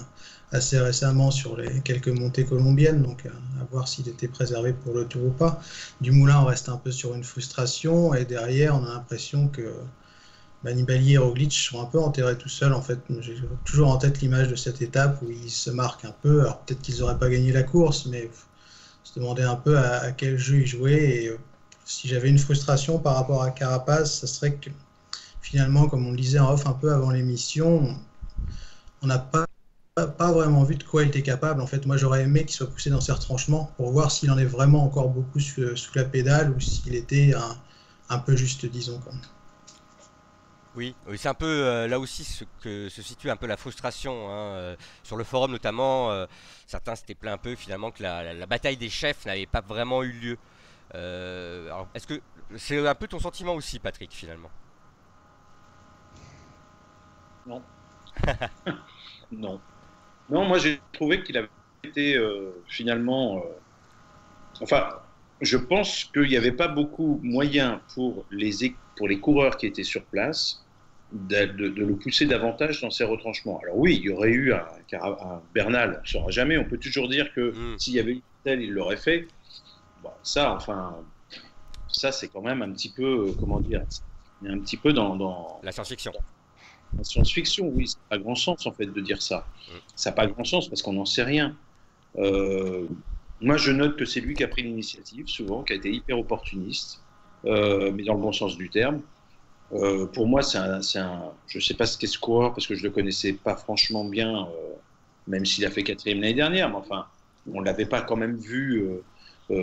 assez 0.52 0.78
récemment 0.78 1.30
sur 1.30 1.56
les 1.56 1.80
quelques 1.80 2.08
montées 2.08 2.44
colombiennes, 2.44 3.02
donc 3.02 3.26
à, 3.26 3.64
voir 3.72 3.88
s'il 3.88 4.08
était 4.08 4.28
préservé 4.28 4.72
pour 4.72 4.94
le 4.94 5.04
tour 5.04 5.24
ou 5.26 5.30
pas. 5.30 5.60
Du 6.00 6.12
Moulin, 6.12 6.40
on 6.40 6.44
reste 6.44 6.68
un 6.68 6.76
peu 6.76 6.92
sur 6.92 7.14
une 7.14 7.24
frustration, 7.24 8.14
et 8.14 8.24
derrière, 8.24 8.76
on 8.76 8.84
a 8.84 8.94
l'impression 8.94 9.48
que 9.48 9.74
Manibali 10.62 11.14
et 11.14 11.18
Roglic 11.18 11.52
sont 11.52 11.80
un 11.82 11.86
peu 11.86 11.98
enterrés 11.98 12.38
tout 12.38 12.48
seuls. 12.48 12.72
En 12.72 12.82
fait, 12.82 12.98
j'ai 13.20 13.36
toujours 13.64 13.88
en 13.90 13.96
tête 13.96 14.20
l'image 14.20 14.48
de 14.48 14.54
cette 14.56 14.80
étape 14.80 15.20
où 15.22 15.30
ils 15.30 15.50
se 15.50 15.70
marquent 15.70 16.04
un 16.04 16.14
peu. 16.22 16.40
Alors 16.42 16.60
peut-être 16.60 16.82
qu'ils 16.82 17.00
n'auraient 17.00 17.18
pas 17.18 17.28
gagné 17.28 17.52
la 17.52 17.64
course, 17.64 18.06
mais 18.06 18.30
se 19.02 19.18
demander 19.18 19.42
un 19.42 19.56
peu 19.56 19.78
à, 19.78 20.12
quel 20.12 20.38
jeu 20.38 20.60
ils 20.60 20.66
jouaient. 20.66 21.28
Euh, 21.28 21.38
si 21.84 22.08
j'avais 22.08 22.28
une 22.28 22.38
frustration 22.38 22.98
par 22.98 23.16
rapport 23.16 23.42
à 23.42 23.50
Carapace, 23.50 24.20
ce 24.20 24.26
serait 24.26 24.54
que 24.54 24.70
finalement, 25.42 25.88
comme 25.88 26.06
on 26.06 26.10
le 26.10 26.16
disait 26.16 26.38
en 26.38 26.52
off 26.52 26.66
un 26.66 26.72
peu 26.72 26.92
avant 26.92 27.10
l'émission, 27.10 27.96
on 29.02 29.06
n'a 29.06 29.18
pas 29.18 29.46
pas 29.94 30.32
vraiment 30.32 30.64
vu 30.64 30.74
de 30.74 30.82
quoi 30.82 31.02
il 31.02 31.08
était 31.08 31.22
capable. 31.22 31.60
En 31.60 31.66
fait, 31.66 31.86
moi, 31.86 31.96
j'aurais 31.96 32.22
aimé 32.22 32.44
qu'il 32.44 32.54
soit 32.54 32.68
poussé 32.68 32.90
dans 32.90 33.00
ses 33.00 33.12
retranchements 33.12 33.72
pour 33.76 33.92
voir 33.92 34.10
s'il 34.10 34.30
en 34.30 34.38
est 34.38 34.44
vraiment 34.44 34.84
encore 34.84 35.08
beaucoup 35.08 35.38
sous, 35.38 35.62
la 35.94 36.04
pédale 36.04 36.50
ou 36.50 36.60
s'il 36.60 36.94
était 36.94 37.32
un, 38.08 38.18
peu 38.18 38.36
juste, 38.36 38.66
disons. 38.66 39.00
Oui, 40.74 40.96
c'est 41.16 41.28
un 41.28 41.34
peu 41.34 41.46
euh, 41.46 41.86
là 41.86 42.00
aussi 42.00 42.24
ce 42.24 42.42
que 42.60 42.88
se 42.88 43.00
situe 43.02 43.30
un 43.30 43.36
peu 43.36 43.46
la 43.46 43.56
frustration. 43.56 44.28
Hein, 44.28 44.56
euh, 44.56 44.76
sur 45.04 45.16
le 45.16 45.22
forum 45.22 45.52
notamment, 45.52 46.10
euh, 46.10 46.26
certains 46.66 46.96
s'étaient 46.96 47.14
plaints 47.14 47.34
un 47.34 47.38
peu 47.38 47.54
finalement 47.54 47.92
que 47.92 48.02
la, 48.02 48.46
bataille 48.46 48.76
des 48.76 48.90
chefs 48.90 49.24
n'avait 49.26 49.46
pas 49.46 49.60
vraiment 49.60 50.02
eu 50.02 50.10
lieu. 50.10 50.38
Est-ce 50.94 52.06
que 52.06 52.20
c'est 52.56 52.86
un 52.86 52.94
peu 52.94 53.08
ton 53.08 53.18
sentiment 53.18 53.54
aussi, 53.54 53.78
Patrick, 53.78 54.12
finalement? 54.12 54.50
Non. 57.46 57.62
non. 59.32 59.60
Non, 60.30 60.44
moi 60.46 60.58
j'ai 60.58 60.80
trouvé 60.92 61.22
qu'il 61.22 61.36
avait 61.36 61.48
été 61.82 62.16
euh, 62.16 62.50
finalement. 62.66 63.38
Euh, 63.38 63.40
enfin, 64.62 64.88
je 65.40 65.56
pense 65.56 66.04
qu'il 66.04 66.28
n'y 66.28 66.36
avait 66.36 66.52
pas 66.52 66.68
beaucoup 66.68 67.20
moyen 67.22 67.82
pour 67.94 68.24
les, 68.30 68.74
pour 68.96 69.08
les 69.08 69.18
coureurs 69.18 69.56
qui 69.56 69.66
étaient 69.66 69.82
sur 69.82 70.02
place 70.04 70.64
de, 71.12 71.44
le 71.66 71.96
pousser 71.96 72.26
davantage 72.26 72.80
dans 72.80 72.90
ses 72.90 73.04
retranchements. 73.04 73.60
Alors 73.62 73.76
oui, 73.76 73.96
il 74.00 74.04
y 74.04 74.10
aurait 74.10 74.30
eu 74.30 74.52
un, 74.52 74.64
Bernal, 75.54 75.96
on 75.98 76.02
ne 76.02 76.06
saura 76.06 76.30
jamais. 76.30 76.56
On 76.56 76.64
peut 76.64 76.78
toujours 76.78 77.08
dire 77.08 77.32
que 77.34 77.50
mm. 77.50 77.78
s'il 77.78 77.94
y 77.94 78.00
avait 78.00 78.12
eu 78.12 78.22
tel, 78.44 78.62
il 78.62 78.72
l'aurait 78.72 78.96
fait. 78.96 79.28
Bon, 80.04 80.10
ça, 80.22 80.54
enfin, 80.54 80.96
ça 81.88 82.12
c'est 82.12 82.28
quand 82.28 82.42
même 82.42 82.62
un 82.62 82.70
petit 82.70 82.90
peu, 82.90 83.28
euh, 83.28 83.32
comment 83.40 83.60
dire, 83.60 83.82
un 84.46 84.58
petit 84.60 84.76
peu 84.76 84.92
dans, 84.92 85.16
dans 85.16 85.60
la 85.62 85.72
science-fiction 85.72 86.12
science-fiction, 87.02 87.72
oui, 87.74 87.88
ça 87.88 87.96
n'a 87.98 88.16
pas 88.16 88.22
grand 88.22 88.34
sens 88.34 88.66
en 88.66 88.72
fait 88.72 88.86
de 88.86 89.00
dire 89.00 89.20
ça. 89.20 89.38
Mm. 89.38 89.72
Ça 89.96 90.10
n'a 90.10 90.16
pas 90.16 90.26
grand 90.26 90.44
sens 90.44 90.68
parce 90.68 90.82
qu'on 90.82 90.92
n'en 90.92 91.04
sait 91.04 91.22
rien. 91.22 91.56
Euh, 92.16 92.86
moi, 93.40 93.56
je 93.56 93.72
note 93.72 93.96
que 93.96 94.04
c'est 94.04 94.20
lui 94.20 94.34
qui 94.34 94.44
a 94.44 94.48
pris 94.48 94.62
l'initiative, 94.62 95.26
souvent, 95.26 95.62
qui 95.62 95.72
a 95.72 95.76
été 95.76 95.90
hyper 95.90 96.18
opportuniste, 96.18 97.00
euh, 97.44 97.90
mais 97.92 98.04
dans 98.04 98.14
le 98.14 98.20
bon 98.20 98.32
sens 98.32 98.56
du 98.56 98.70
terme. 98.70 99.00
Euh, 99.72 100.06
pour 100.06 100.28
moi, 100.28 100.42
c'est 100.42 100.58
un, 100.58 100.80
je 101.48 101.58
ne 101.58 101.62
sais 101.62 101.74
pas 101.74 101.86
ce 101.86 101.98
qu'est 101.98 102.16
coureur 102.18 102.54
parce 102.54 102.66
que 102.66 102.74
je 102.74 102.84
le 102.84 102.90
connaissais 102.90 103.32
pas 103.32 103.56
franchement 103.56 104.04
bien, 104.04 104.46
même 105.26 105.44
s'il 105.44 105.64
a 105.64 105.70
fait 105.70 105.82
quatrième 105.82 106.20
l'année 106.20 106.34
dernière, 106.34 106.68
mais 106.68 106.76
enfin, 106.76 107.06
on 107.52 107.60
l'avait 107.60 107.86
pas 107.86 108.02
quand 108.02 108.16
même 108.16 108.36
vu 108.36 108.86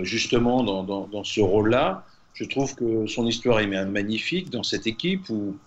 justement 0.03 0.63
dans, 0.63 0.83
dans, 0.83 1.23
ce 1.23 1.41
rôle-là. 1.41 2.05
Je 2.33 2.45
trouve 2.45 2.75
que 2.75 3.07
son 3.07 3.27
histoire 3.27 3.59
est 3.59 3.85
magnifique 3.85 4.49
dans 4.49 4.63
cette 4.63 4.87
équipe 4.87 5.29
où 5.29 5.57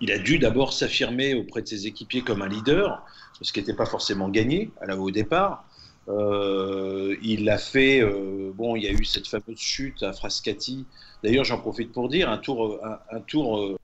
il 0.00 0.10
a 0.12 0.18
dû 0.18 0.38
d'abord 0.38 0.72
s'affirmer 0.72 1.34
auprès 1.34 1.62
de 1.62 1.68
ses 1.68 1.86
équipiers 1.86 2.22
comme 2.22 2.42
un 2.42 2.48
leader, 2.48 3.02
ce 3.40 3.52
qui 3.52 3.60
n'était 3.60 3.74
pas 3.74 3.86
forcément 3.86 4.28
gagné 4.28 4.70
à 4.80 4.86
la, 4.86 4.96
au 4.98 5.10
départ. 5.10 5.64
Euh, 6.08 7.16
il 7.22 7.44
l'a 7.44 7.58
fait. 7.58 8.00
euh, 8.00 8.52
bon, 8.54 8.76
il 8.76 8.84
y 8.84 8.88
a 8.88 8.92
eu 8.92 9.04
cette 9.04 9.26
fameuse 9.26 9.58
chute 9.58 10.02
à 10.02 10.12
Frascati. 10.12 10.84
D'ailleurs, 11.22 11.44
j'en 11.44 11.58
profite 11.58 11.92
pour 11.92 12.08
dire 12.08 12.28
un 12.28 12.38
tour, 12.38 12.80
un, 13.10 13.20
tour. 13.20 13.58
euh, 13.58 13.76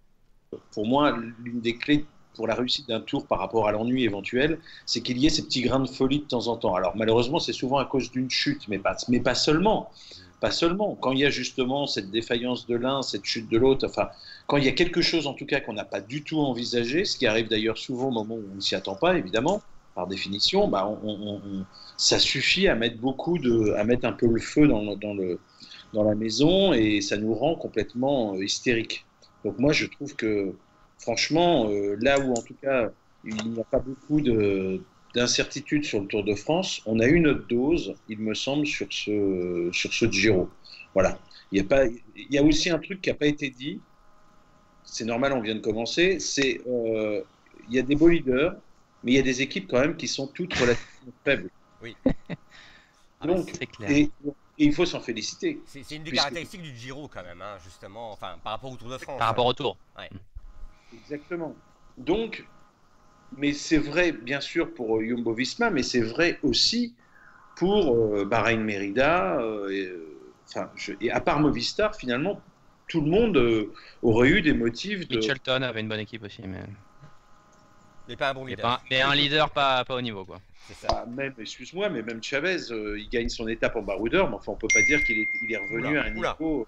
pour 0.73 0.87
moi, 0.87 1.17
l'une 1.39 1.61
des 1.61 1.77
clés 1.77 2.05
pour 2.35 2.47
la 2.47 2.55
réussite 2.55 2.89
d'un 2.89 3.01
tour 3.01 3.27
par 3.27 3.39
rapport 3.39 3.69
à 3.69 3.73
l'ennui 3.73 4.05
éventuel, 4.05 4.59
c'est 4.87 5.01
qu'il 5.01 5.19
y 5.19 5.27
ait 5.27 5.31
ces 5.31 5.43
petits 5.43 5.63
grains 5.63 5.81
de 5.81 5.89
folie 5.89 6.21
de 6.21 6.25
temps 6.25 6.47
en 6.49 6.57
temps. 6.57 6.75
Alors 6.75 6.97
malheureusement, 6.97 7.39
c'est 7.39 7.53
souvent 7.53 7.79
à 7.79 7.85
cause 7.85 8.11
d'une 8.11 8.31
chute, 8.31 8.69
mais 8.69 8.79
pas, 8.79 8.97
mais 9.09 9.21
pas 9.21 9.35
seulement. 9.35 9.91
Pas 10.41 10.51
seulement. 10.51 10.97
Quand 11.01 11.13
il 11.13 11.19
y 11.19 11.27
a 11.27 11.31
justement 11.31 11.87
cette 11.87 12.11
défaillance 12.11 12.67
de 12.67 12.75
l'un, 12.75 13.03
cette 13.03 13.27
chute 13.27 13.51
de 13.51 13.59
l'autre, 13.59 13.87
enfin, 13.87 14.09
quand 14.47 14.57
il 14.57 14.65
y 14.65 14.69
a 14.69 14.73
quelque 14.73 15.03
chose 15.03 15.27
en 15.27 15.35
tout 15.35 15.45
cas 15.45 15.61
qu'on 15.61 15.75
n'a 15.75 15.85
pas 15.85 16.01
du 16.01 16.23
tout 16.23 16.39
envisagé, 16.39 17.05
ce 17.05 17.19
qui 17.19 17.27
arrive 17.27 17.49
d'ailleurs 17.49 17.77
souvent 17.77 18.09
au 18.09 18.13
moment 18.13 18.37
où 18.37 18.45
on 18.53 18.55
ne 18.55 18.61
s'y 18.61 18.75
attend 18.75 18.95
pas, 18.95 19.19
évidemment, 19.19 19.61
par 19.95 20.07
définition, 20.07 20.67
bah, 20.69 20.91
ça 21.97 22.19
suffit 22.19 22.69
à 22.69 22.75
mettre 22.75 22.97
beaucoup 22.97 23.39
de, 23.39 23.73
à 23.73 23.85
mettre 23.85 24.07
un 24.07 24.13
peu 24.13 24.27
le 24.27 24.41
feu 24.41 24.67
dans, 24.67 24.97
dans, 24.97 25.13
le, 25.13 25.39
dans 25.93 26.05
la 26.05 26.15
maison 26.15 26.73
et 26.73 27.03
ça 27.03 27.19
nous 27.19 27.35
rend 27.35 27.55
complètement 27.55 28.35
euh, 28.35 28.45
hystériques. 28.45 29.05
Donc 29.45 29.59
moi, 29.59 29.73
je 29.73 29.87
trouve 29.87 30.15
que 30.17 30.55
franchement, 31.01 31.69
euh, 31.71 31.97
là 32.01 32.21
où 32.21 32.33
en 32.33 32.43
tout 32.43 32.55
cas 32.63 32.91
il 33.25 33.35
n'y 33.35 33.61
a 33.61 33.65
pas 33.65 33.81
beaucoup 33.81 34.21
de 34.21 34.81
d'incertitude 35.15 35.85
sur 35.85 36.01
le 36.01 36.07
Tour 36.07 36.23
de 36.23 36.35
France, 36.37 36.83
on 36.87 37.01
a 37.01 37.07
eu 37.07 37.19
notre 37.19 37.45
dose, 37.49 37.95
il 38.09 38.19
me 38.21 38.33
semble, 38.35 38.65
sur 38.67 38.87
ce 38.93 39.69
sur 39.73 39.93
ce 39.93 40.09
Giro. 40.11 40.49
Voilà. 40.95 41.19
Il 41.51 41.59
y 41.59 41.61
a 41.61 41.65
pas, 41.65 41.85
il 41.87 42.01
y 42.31 42.39
a 42.39 42.45
aussi 42.45 42.71
un 42.71 42.79
truc 42.79 43.01
qui 43.03 43.11
n'a 43.11 43.17
pas 43.17 43.27
été 43.27 43.51
dit. 43.51 43.81
C'est 44.85 45.05
normal, 45.05 45.33
on 45.33 45.41
vient 45.41 45.57
de 45.57 45.61
commencer. 45.61 46.21
C'est 46.21 46.61
euh, 46.69 47.23
il 47.69 47.75
y 47.75 47.79
a 47.81 47.83
des 47.83 47.97
beaux 47.97 48.07
leaders, 48.09 48.55
mais 49.03 49.13
il 49.13 49.15
y 49.17 49.19
a 49.19 49.23
des 49.23 49.43
équipes 49.43 49.67
quand 49.69 49.81
même 49.81 49.97
qui 49.97 50.07
sont 50.07 50.29
toutes 50.29 50.55
relativement 50.55 51.13
faibles. 51.25 51.51
Ah, 53.21 53.27
Donc, 53.27 53.51
C'est 53.59 53.67
clair. 53.67 53.91
et, 53.91 54.03
et 54.03 54.11
il 54.59 54.73
faut 54.73 54.87
s'en 54.87 55.01
féliciter. 55.01 55.61
C'est 55.67 55.83
c'est 55.83 55.97
une 55.97 56.05
des 56.05 56.11
Puisque- 56.11 56.23
caractéristiques 56.23 56.63
du 56.63 56.75
Giro 56.77 57.09
quand 57.09 57.23
même, 57.25 57.43
hein, 57.43 57.59
justement, 57.65 58.13
enfin 58.13 58.37
par 58.45 58.53
rapport 58.53 58.71
au 58.73 58.77
Tour 58.77 58.89
de 58.91 58.99
France. 58.99 59.19
Par 59.19 59.27
rapport 59.29 59.47
au 59.47 59.53
tour. 59.53 59.77
Exactement. 60.93 61.57
Donc, 61.97 62.49
mais 63.37 63.53
c'est 63.53 63.79
vrai, 63.79 64.13
bien 64.13 64.41
sûr, 64.41 64.75
pour 64.75 64.99
euh, 64.99 65.05
Jumbo 65.05 65.35
Visma, 65.35 65.71
mais 65.71 65.83
c'est 65.83 66.01
vrai 66.01 66.39
aussi 66.43 66.95
pour 67.57 67.95
euh, 68.15 68.25
Bahreïn 68.25 68.63
Merida. 68.65 69.41
euh, 69.41 69.71
et, 69.71 69.87
euh, 69.87 70.35
enfin, 70.49 70.71
je- 70.77 70.93
et 71.01 71.11
à 71.11 71.21
part 71.21 71.41
Movistar, 71.41 71.95
finalement, 71.97 72.43
tout 72.89 73.01
le 73.01 73.11
monde 73.11 73.37
euh, 73.37 73.73
aurait 74.03 74.31
eu 74.31 74.43
des 74.43 74.53
motifs 74.53 75.09
de. 75.09 75.17
Mitchelton 75.17 75.63
avait 75.63 75.81
une 75.81 75.89
bonne 75.89 76.01
équipe 76.01 76.23
aussi, 76.25 76.43
mais, 76.43 76.63
Mais 78.09 78.17
pas 78.17 78.31
un 78.31 78.35
bon 78.35 78.45
mais, 78.45 78.51
leader. 78.57 78.67
pas- 78.67 78.83
mais 78.91 79.01
un 79.03 79.15
leader 79.15 79.51
pas, 79.51 79.85
pas 79.85 79.95
au 79.95 80.01
niveau. 80.01 80.25
quoi. 80.25 80.41
C'est 80.67 80.75
ça. 80.75 80.89
Ah, 81.03 81.07
même, 81.07 81.35
excuse-moi, 81.39 81.89
mais 81.91 82.03
même 82.03 82.23
Chavez, 82.23 82.71
euh, 82.73 82.99
il 82.99 83.09
gagne 83.09 83.29
son 83.29 83.47
étape 83.49 83.77
en 83.77 83.83
baroudeur, 83.83 84.29
mais 84.29 84.37
enfin, 84.37 84.53
on 84.53 84.57
peut 84.57 84.69
pas 84.73 84.83
dire 84.83 85.03
qu'il 85.05 85.19
est, 85.19 85.29
il 85.43 85.53
est 85.53 85.57
revenu 85.57 85.99
Oula, 85.99 86.03
à 86.03 86.05
un 86.07 86.15
oula. 86.15 86.37
niveau. 86.39 86.67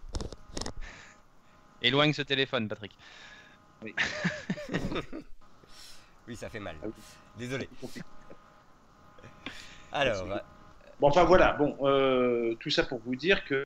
Éloigne 1.82 2.12
ce 2.12 2.22
téléphone, 2.22 2.68
Patrick. 2.68 2.96
Oui, 6.28 6.36
ça 6.36 6.48
fait 6.48 6.60
mal. 6.60 6.76
Ah 6.82 6.86
oui. 6.86 6.92
Désolé. 7.38 7.68
Alors, 9.90 10.26
Merci. 10.26 10.42
Bon, 11.00 11.08
enfin 11.08 11.24
voilà, 11.24 11.54
bon, 11.54 11.76
euh, 11.82 12.54
tout 12.60 12.70
ça 12.70 12.84
pour 12.84 13.00
vous 13.00 13.16
dire 13.16 13.44
que, 13.44 13.64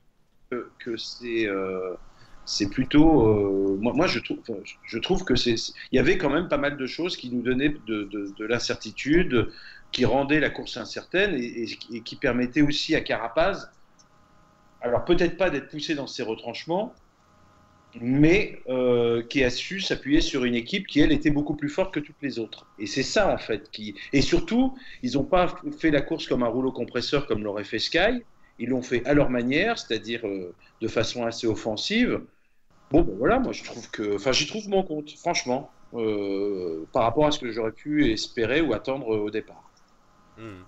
que, 0.49 0.71
que 0.79 0.97
c'est 0.97 1.45
euh, 1.47 1.93
c'est 2.45 2.69
plutôt. 2.69 3.27
euh, 3.27 3.77
moi, 3.79 3.93
moi 3.93 4.07
je, 4.07 4.17
trouve, 4.19 4.39
je- 4.63 4.73
je 4.83 4.97
trouve 4.97 5.23
que 5.23 5.35
c'est. 5.35 5.53
Il 5.91 5.97
y 5.97 5.99
avait 5.99 6.17
quand 6.17 6.31
même 6.31 6.47
pas 6.47 6.57
mal 6.57 6.77
de 6.77 6.87
choses 6.87 7.15
qui 7.15 7.31
nous 7.31 7.43
donnaient 7.43 7.69
de, 7.69 8.03
de, 8.05 8.33
de 8.35 8.45
l'incertitude, 8.45 9.51
qui 9.91 10.05
rendaient 10.05 10.39
la 10.39 10.49
course 10.49 10.77
incertaine 10.77 11.35
et, 11.35 11.45
et- 11.45 11.77
et 11.97 12.01
qui 12.01 12.15
permettaient 12.15 12.63
aussi 12.63 12.95
à 12.95 13.01
Carapaz, 13.01 13.69
alors 14.81 15.05
peut-être 15.05 15.37
pas 15.37 15.51
d'être 15.51 15.69
poussé 15.69 15.93
dans 15.93 16.07
ses 16.07 16.23
retranchements, 16.23 16.95
mais 17.99 18.59
euh, 18.69 19.23
qui 19.23 19.43
a 19.43 19.49
su 19.49 19.79
s'appuyer 19.79 20.21
sur 20.21 20.45
une 20.45 20.55
équipe 20.55 20.87
qui, 20.87 20.99
elle, 20.99 21.11
était 21.11 21.29
beaucoup 21.29 21.55
plus 21.55 21.69
forte 21.69 21.93
que 21.93 21.99
toutes 21.99 22.21
les 22.21 22.39
autres. 22.39 22.65
Et 22.79 22.85
c'est 22.85 23.03
ça, 23.03 23.33
en 23.33 23.37
fait, 23.37 23.69
qui. 23.71 23.95
Et 24.13 24.21
surtout, 24.21 24.77
ils 25.03 25.13
n'ont 25.13 25.23
pas 25.23 25.55
fait 25.79 25.91
la 25.91 26.01
course 26.01 26.27
comme 26.27 26.43
un 26.43 26.47
rouleau 26.47 26.71
compresseur 26.71 27.25
comme 27.27 27.43
l'aurait 27.43 27.63
fait 27.63 27.79
Sky. 27.79 28.23
Ils 28.59 28.69
l'ont 28.69 28.81
fait 28.81 29.05
à 29.05 29.13
leur 29.13 29.29
manière, 29.29 29.77
c'est-à-dire 29.77 30.25
euh, 30.27 30.53
de 30.81 30.87
façon 30.87 31.25
assez 31.25 31.47
offensive. 31.47 32.21
Bon, 32.91 33.01
ben 33.01 33.15
voilà, 33.17 33.39
moi 33.39 33.51
je 33.51 33.63
trouve 33.63 33.89
que. 33.91 34.15
Enfin, 34.15 34.31
j'y 34.31 34.47
trouve 34.47 34.67
mon 34.69 34.83
compte, 34.83 35.11
franchement, 35.11 35.71
euh, 35.93 36.85
par 36.91 37.03
rapport 37.03 37.27
à 37.27 37.31
ce 37.31 37.39
que 37.39 37.51
j'aurais 37.51 37.71
pu 37.71 38.11
espérer 38.11 38.61
ou 38.61 38.73
attendre 38.73 39.07
au 39.07 39.29
départ. 39.29 39.69
Hmm. 40.37 40.63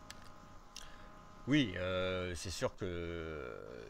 Oui, 1.50 1.74
euh, 1.79 2.32
c'est 2.36 2.51
sûr 2.51 2.75
que 2.79 3.41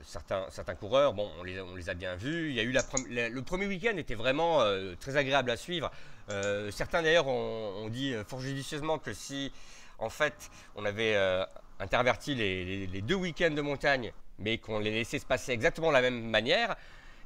certains, 0.06 0.46
certains 0.50 0.76
coureurs, 0.76 1.14
bon, 1.14 1.30
on 1.42 1.44
les, 1.44 1.90
a- 1.90 1.94
bien 1.94 2.16
vus. 2.16 2.48
Il 2.48 2.56
y 2.56 2.60
a 2.62 2.64
eu 2.64 2.72
le 2.72 3.42
premier 3.42 3.68
week-end 3.68 3.98
était 3.98 4.16
vraiment 4.16 4.62
euh, 4.62 4.96
très 4.98 5.18
agréable 5.18 5.52
à 5.52 5.58
suivre. 5.58 5.92
Euh, 6.30 6.72
certains 6.72 7.02
d'ailleurs 7.02 7.28
ont, 7.28 7.90
dit 7.90 8.16
fort 8.26 8.40
judicieusement 8.40 8.98
que 8.98 9.12
si, 9.12 9.52
en 9.98 10.10
fait, 10.10 10.50
on 10.78 10.86
avait 10.86 11.18
interverti 11.82 12.34
les, 12.34 13.02
deux 13.02 13.16
week-ends 13.16 13.52
de 13.52 13.62
montagne, 13.62 14.14
mais 14.38 14.58
qu'on 14.58 14.80
les 14.80 14.92
laissait 14.92 15.20
se 15.20 15.26
passer 15.26 15.52
exactement 15.52 15.90
de 15.90 15.94
la 15.96 16.02
même 16.02 16.30
manière, 16.30 16.78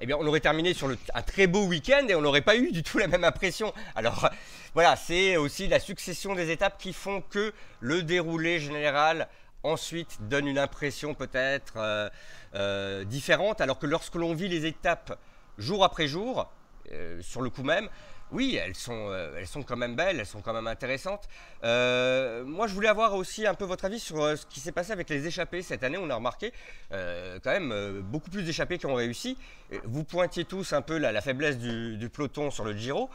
eh 0.02 0.08
bien, 0.08 0.18
on 0.20 0.26
aurait 0.26 0.40
terminé 0.40 0.74
sur 0.74 0.90
un 1.14 1.22
très 1.22 1.46
beau 1.46 1.66
week-end 1.66 2.08
et 2.10 2.16
on 2.16 2.22
n'aurait 2.22 2.42
pas 2.42 2.56
eu 2.58 2.72
du 2.72 2.82
tout 2.82 2.98
la 2.98 3.08
même 3.08 3.24
impression. 3.24 3.72
Alors, 3.96 4.32
voilà, 4.74 4.96
c'est 4.96 5.38
aussi 5.38 5.68
la 5.68 5.80
succession 5.80 6.34
des 6.34 6.50
étapes 6.50 6.80
qui 6.80 6.92
font 6.92 7.22
que 7.22 7.54
le 7.82 8.02
déroulé 8.02 8.60
général 8.60 9.28
ensuite 9.64 10.18
donne 10.22 10.48
une 10.48 10.60
impression 10.60 11.14
peut-être 11.14 11.74
euh, 11.78 12.10
euh, 12.56 13.04
différente, 13.06 13.62
alors 13.62 13.80
que 13.80 13.88
lorsque 13.88 14.16
l'on 14.16 14.34
vit 14.34 14.50
les 14.50 14.66
étapes 14.66 15.18
jour 15.58 15.84
après 15.84 16.08
jour, 16.08 16.52
euh, 16.92 17.22
sur 17.22 17.42
le 17.42 17.50
coup 17.50 17.64
même, 17.64 17.88
oui, 18.32 18.56
elles 18.56 18.74
sont, 18.74 19.14
elles 19.38 19.46
sont 19.46 19.62
quand 19.62 19.76
même 19.76 19.96
belles, 19.96 20.20
elles 20.20 20.26
sont 20.26 20.42
quand 20.42 20.54
même 20.54 20.66
intéressantes. 20.66 21.28
Moi, 21.62 22.66
je 22.66 22.74
voulais 22.74 22.88
avoir 22.88 23.14
aussi 23.14 23.46
un 23.46 23.54
peu 23.54 23.64
votre 23.64 23.86
avis 23.86 24.00
sur 24.00 24.36
ce 24.36 24.48
qui 24.48 24.60
s'est 24.60 24.72
passé 24.72 24.92
avec 24.92 25.08
les 25.10 25.28
échappés 25.28 25.62
cette 25.62 25.84
année. 25.84 26.00
On 26.00 26.10
a 26.10 26.16
remarqué 26.16 26.52
quand 26.90 27.52
même 27.52 28.02
beaucoup 28.02 28.32
plus 28.32 28.42
d'échappés 28.42 28.80
qui 28.80 28.88
ont 28.88 28.96
réussi. 28.96 29.38
Vous 29.84 30.04
pointiez 30.04 30.46
tous 30.46 30.74
un 30.74 30.82
peu 30.82 30.98
la, 30.98 31.22
faiblesse 31.22 31.60
du, 31.60 32.10
peloton 32.10 32.50
sur 32.50 32.64
le 32.66 32.76
Giro, 32.76 33.08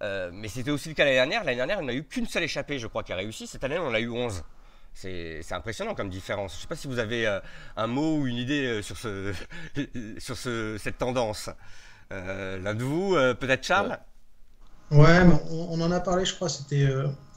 mais 0.00 0.48
c'était 0.48 0.70
aussi 0.70 0.88
le 0.88 0.94
cas 0.94 1.04
l'année 1.04 1.16
dernière. 1.16 1.44
L'année 1.44 1.56
dernière, 1.56 1.80
on 1.80 1.84
n'a 1.84 1.94
eu 1.94 2.04
qu'une 2.04 2.26
seule 2.26 2.44
échappée, 2.44 2.78
je 2.78 2.86
crois, 2.86 3.02
qui 3.02 3.12
a 3.12 3.16
réussi. 3.16 3.46
Cette 3.46 3.64
année, 3.64 3.78
on 3.78 3.88
en 3.88 3.94
a 3.94 4.00
eu 4.00 4.08
11. 4.08 4.42
C'est 4.94 5.52
impressionnant 5.52 5.94
comme 5.94 6.10
différence. 6.10 6.52
Je 6.52 6.58
ne 6.58 6.60
sais 6.62 6.68
pas 6.68 6.76
si 6.76 6.86
vous 6.86 6.98
avez 6.98 7.26
euh, 7.26 7.40
un 7.76 7.86
mot 7.86 8.18
ou 8.18 8.26
une 8.26 8.36
idée 8.36 8.66
euh, 8.66 8.82
sur, 8.82 8.96
ce, 8.96 9.32
sur 10.18 10.36
ce- 10.36 10.76
cette 10.78 10.98
tendance. 10.98 11.50
Euh, 12.12 12.58
L'un 12.58 12.74
de 12.74 12.84
vous, 12.84 13.14
peut-être 13.40 13.64
Charles? 13.64 13.98
Ouais, 14.90 15.20
on, 15.50 15.80
en 15.80 15.90
a 15.90 16.00
parlé, 16.00 16.24
je 16.24 16.34
crois, 16.34 16.48
c'était 16.48 16.86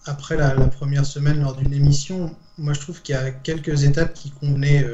après 0.05 0.35
la, 0.35 0.51
première 0.67 1.05
semaine 1.05 1.41
lors 1.41 1.55
d'une 1.55 1.73
émission. 1.73 2.35
Moi, 2.57 2.73
je 2.73 2.81
trouve 2.81 3.01
qu'il 3.01 3.15
y 3.15 3.17
a 3.17 3.31
quelques 3.31 3.83
étapes 3.83 4.13
qui 4.13 4.29
convenaient 4.31 4.85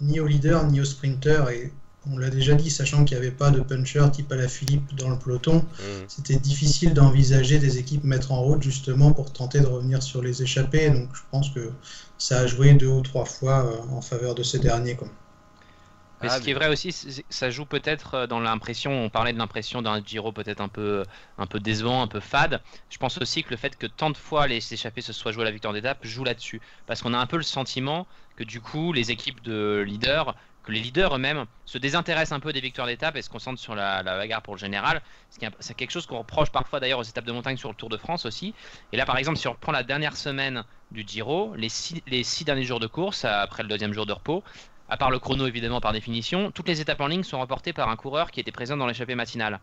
ni 0.00 0.20
au 0.20 0.26
leader 0.26 0.64
ni 0.66 0.80
au 0.80 0.84
sprinter. 0.84 1.48
Et 1.50 1.72
on 2.10 2.18
l'a 2.18 2.30
déjà 2.30 2.54
dit, 2.54 2.70
sachant 2.70 3.04
qu'il 3.04 3.16
n'y 3.16 3.24
avait 3.24 3.34
pas 3.34 3.50
de 3.50 3.60
puncher 3.60 4.02
type 4.12 4.30
à 4.32 4.36
la 4.36 4.48
Philippe 4.48 4.94
dans 4.96 5.08
le 5.10 5.18
peloton, 5.18 5.58
Mm. 5.60 6.04
c'était 6.08 6.36
difficile 6.36 6.94
d'envisager 6.94 7.58
des 7.58 7.78
équipes 7.78 8.04
mettre 8.04 8.32
en 8.32 8.42
route 8.42 8.62
justement 8.62 9.12
pour 9.12 9.32
tenter 9.32 9.60
de 9.60 9.66
revenir 9.66 10.02
sur 10.02 10.22
les 10.22 10.42
échappées. 10.42 10.90
Donc, 10.90 11.08
je 11.14 11.22
pense 11.30 11.50
que 11.50 11.70
ça 12.18 12.40
a 12.40 12.46
joué 12.46 12.74
deux 12.74 12.88
ou 12.88 13.00
trois 13.00 13.24
fois 13.24 13.64
euh, 13.66 13.94
en 13.96 14.00
faveur 14.00 14.34
de 14.34 14.42
ces 14.42 14.58
derniers. 14.58 14.96
Quoi. 14.96 15.08
Mais 16.22 16.28
Ah, 16.30 16.38
ce 16.38 16.42
qui 16.42 16.50
est 16.50 16.54
vrai 16.54 16.68
aussi, 16.68 16.94
ça 17.28 17.50
joue 17.50 17.66
peut-être 17.66 18.14
euh, 18.14 18.26
dans 18.26 18.40
l'impression, 18.40 18.92
on 18.92 19.10
parlait 19.10 19.32
de 19.32 19.38
l'impression 19.38 19.82
d'un 19.82 20.02
Giro 20.02 20.32
peut-être 20.32 20.60
un 20.60 20.68
peu, 20.68 21.04
un 21.38 21.46
peu 21.46 21.60
décevant, 21.60 22.02
un 22.02 22.06
peu 22.06 22.20
fade. 22.20 22.60
Je 22.88 22.98
pense 22.98 23.18
aussi 23.18 23.42
que 23.42 23.50
le 23.50 23.56
fait 23.56 23.76
que 23.76 23.86
tant 23.86 24.10
de 24.10 24.16
fois 24.16 24.46
les 24.46 24.72
échappés 24.72 25.00
se 25.02 25.12
soient 25.12 25.32
joués 25.32 25.42
à 25.42 25.46
la 25.46 25.50
victoire 25.50 25.74
d'étape 25.74 25.98
joue 26.02 26.24
là-dessus. 26.24 26.60
Parce 26.86 27.02
qu'on 27.02 27.14
a 27.14 27.18
un 27.18 27.26
peu 27.26 27.36
le 27.36 27.42
sentiment 27.42 28.06
que 28.36 28.44
du 28.44 28.60
coup, 28.60 28.92
les 28.92 29.10
équipes 29.10 29.42
de 29.42 29.84
leaders, 29.86 30.34
que 30.64 30.72
les 30.72 30.80
leaders 30.80 31.14
eux-mêmes 31.14 31.44
se 31.64 31.78
désintéressent 31.78 32.32
un 32.32 32.40
peu 32.40 32.52
des 32.52 32.60
victoires 32.60 32.86
d'étape 32.86 33.16
et 33.16 33.22
se 33.22 33.28
concentrent 33.28 33.60
sur 33.60 33.74
la, 33.74 34.02
bagarre 34.02 34.42
pour 34.42 34.54
le 34.54 34.58
général. 34.58 35.02
C'est 35.60 35.74
quelque 35.74 35.90
chose 35.90 36.06
qu'on 36.06 36.18
reproche 36.18 36.50
parfois 36.50 36.80
d'ailleurs 36.80 36.98
aux 36.98 37.04
étapes 37.04 37.24
de 37.24 37.32
montagne 37.32 37.56
sur 37.56 37.68
le 37.68 37.74
Tour 37.74 37.88
de 37.88 37.96
France 37.96 38.26
aussi. 38.26 38.54
Et 38.92 38.96
là, 38.96 39.06
par 39.06 39.18
exemple, 39.18 39.38
si 39.38 39.46
on 39.46 39.52
reprend 39.52 39.72
la 39.72 39.82
dernière 39.82 40.16
semaine 40.16 40.64
du 40.90 41.04
Giro, 41.06 41.54
les 41.56 41.68
six, 41.68 42.44
derniers 42.44 42.64
jours 42.64 42.80
de 42.80 42.86
course, 42.86 43.24
après 43.24 43.62
le 43.62 43.68
deuxième 43.68 43.92
jour 43.92 44.06
de 44.06 44.12
repos, 44.12 44.42
à 44.88 44.96
part 44.96 45.10
le 45.10 45.18
chrono 45.18 45.46
évidemment 45.46 45.80
par 45.80 45.92
définition, 45.92 46.50
toutes 46.50 46.68
les 46.68 46.80
étapes 46.80 47.00
en 47.00 47.06
ligne 47.06 47.22
sont 47.22 47.38
remportées 47.38 47.72
par 47.72 47.88
un 47.88 47.96
coureur 47.96 48.30
qui 48.30 48.40
était 48.40 48.52
présent 48.52 48.76
dans 48.76 48.86
l'échappée 48.86 49.14
matinale. 49.14 49.60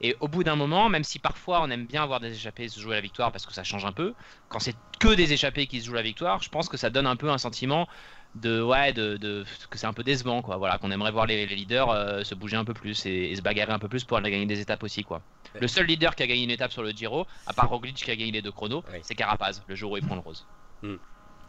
Et 0.00 0.16
au 0.20 0.28
bout 0.28 0.44
d'un 0.44 0.54
moment, 0.54 0.88
même 0.88 1.02
si 1.02 1.18
parfois 1.18 1.60
on 1.62 1.70
aime 1.70 1.86
bien 1.86 2.06
voir 2.06 2.20
des 2.20 2.32
échappés 2.32 2.68
se 2.68 2.78
jouer 2.78 2.94
la 2.94 3.00
victoire 3.00 3.32
parce 3.32 3.46
que 3.46 3.52
ça 3.52 3.64
change 3.64 3.84
un 3.84 3.92
peu, 3.92 4.14
quand 4.48 4.60
c'est 4.60 4.76
que 5.00 5.14
des 5.14 5.32
échappés 5.32 5.66
qui 5.66 5.80
se 5.80 5.86
jouent 5.86 5.94
la 5.94 6.02
victoire, 6.02 6.42
je 6.42 6.48
pense 6.48 6.68
que 6.68 6.76
ça 6.76 6.90
donne 6.90 7.06
un 7.06 7.16
peu 7.16 7.30
un 7.30 7.38
sentiment 7.38 7.88
de 8.34 8.60
ouais 8.62 8.92
de, 8.92 9.16
de- 9.16 9.44
que 9.70 9.78
c'est 9.78 9.86
un 9.86 9.92
peu 9.92 10.04
décevant 10.04 10.42
quoi. 10.42 10.56
Voilà, 10.56 10.78
qu'on 10.78 10.90
aimerait 10.90 11.10
voir 11.12 11.26
les, 11.26 11.46
les 11.46 11.56
leaders 11.56 11.90
euh, 11.90 12.22
se 12.24 12.34
bouger 12.34 12.56
un 12.56 12.64
peu 12.64 12.74
plus 12.74 13.04
et, 13.06 13.30
et 13.32 13.36
se 13.36 13.42
bagarrer 13.42 13.72
un 13.72 13.78
peu 13.78 13.88
plus 13.88 14.04
pour 14.04 14.16
aller 14.18 14.30
gagner 14.30 14.46
des 14.46 14.60
étapes 14.60 14.82
aussi 14.82 15.02
quoi. 15.02 15.22
Le 15.60 15.66
seul 15.66 15.86
leader 15.86 16.14
qui 16.14 16.22
a 16.22 16.26
gagné 16.26 16.44
une 16.44 16.50
étape 16.50 16.72
sur 16.72 16.82
le 16.82 16.90
Giro, 16.90 17.26
à 17.46 17.52
part 17.52 17.68
Roglic 17.68 17.96
qui 17.96 18.10
a 18.10 18.16
gagné 18.16 18.30
les 18.32 18.42
deux 18.42 18.52
chronos, 18.52 18.84
c'est 19.02 19.14
Carapaz 19.14 19.62
le 19.66 19.74
jour 19.74 19.92
où 19.92 19.96
il 19.96 20.04
prend 20.04 20.14
le 20.14 20.20
rose. 20.20 20.46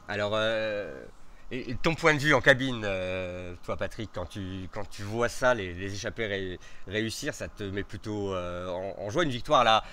Alors, 0.07 0.31
euh, 0.36 1.03
Et, 1.51 1.75
ton 1.75 1.95
point 1.95 2.13
de 2.15 2.19
vue 2.19 2.33
en 2.33 2.41
cabine, 2.41 2.81
euh, 2.83 3.55
toi 3.63 3.77
Patrick, 3.77 4.12
quand 4.13 4.25
tu, 4.25 4.67
quand 4.71 4.88
tu 4.89 5.03
vois 5.03 5.29
ça, 5.29 5.53
les, 5.53 5.74
les 5.74 5.93
échappés 5.93 6.57
réussir, 6.88 7.33
ça 7.33 7.48
te 7.48 7.63
met 7.63 7.83
plutôt 7.83 8.33
euh, 8.33 8.67
en, 8.98 9.09
joie 9.09 9.24
une 9.24 9.29
victoire 9.29 9.63
là. 9.63 9.83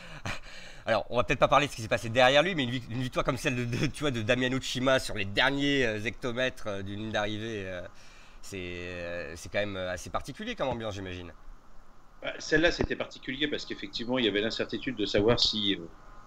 Alors, 0.86 1.04
on 1.10 1.16
va 1.16 1.24
peut-être 1.24 1.40
pas 1.40 1.48
parler 1.48 1.66
de 1.66 1.72
ce 1.72 1.76
qui 1.76 1.82
s'est 1.82 1.88
passé 1.88 2.08
derrière 2.08 2.42
lui, 2.42 2.54
mais 2.54 2.62
une, 2.62 2.70
victoire 2.70 3.24
comme 3.24 3.36
celle 3.36 3.68
de, 3.68 3.86
tu 3.86 4.00
vois, 4.00 4.12
de 4.12 4.22
Damiano 4.22 4.60
Chima 4.60 4.98
sur 4.98 5.14
les 5.16 5.24
derniers 5.24 5.84
euh, 5.84 6.04
hectomètres 6.04 6.82
d'une 6.84 7.00
ligne 7.00 7.10
d'arrivée, 7.12 7.66
c'est 8.42 9.50
quand 9.52 9.58
même 9.58 9.76
assez 9.76 10.10
particulier 10.10 10.54
comme 10.54 10.68
ambiance, 10.68 10.94
j'imagine. 10.94 11.32
Bah, 12.22 12.32
celle-là, 12.38 12.70
c'était 12.70 12.96
particulier 12.96 13.48
parce 13.48 13.64
qu'effectivement, 13.64 14.18
il 14.18 14.24
y 14.24 14.28
avait 14.28 14.40
l'incertitude 14.40 14.96
de 14.96 15.06
savoir 15.06 15.40
si 15.40 15.76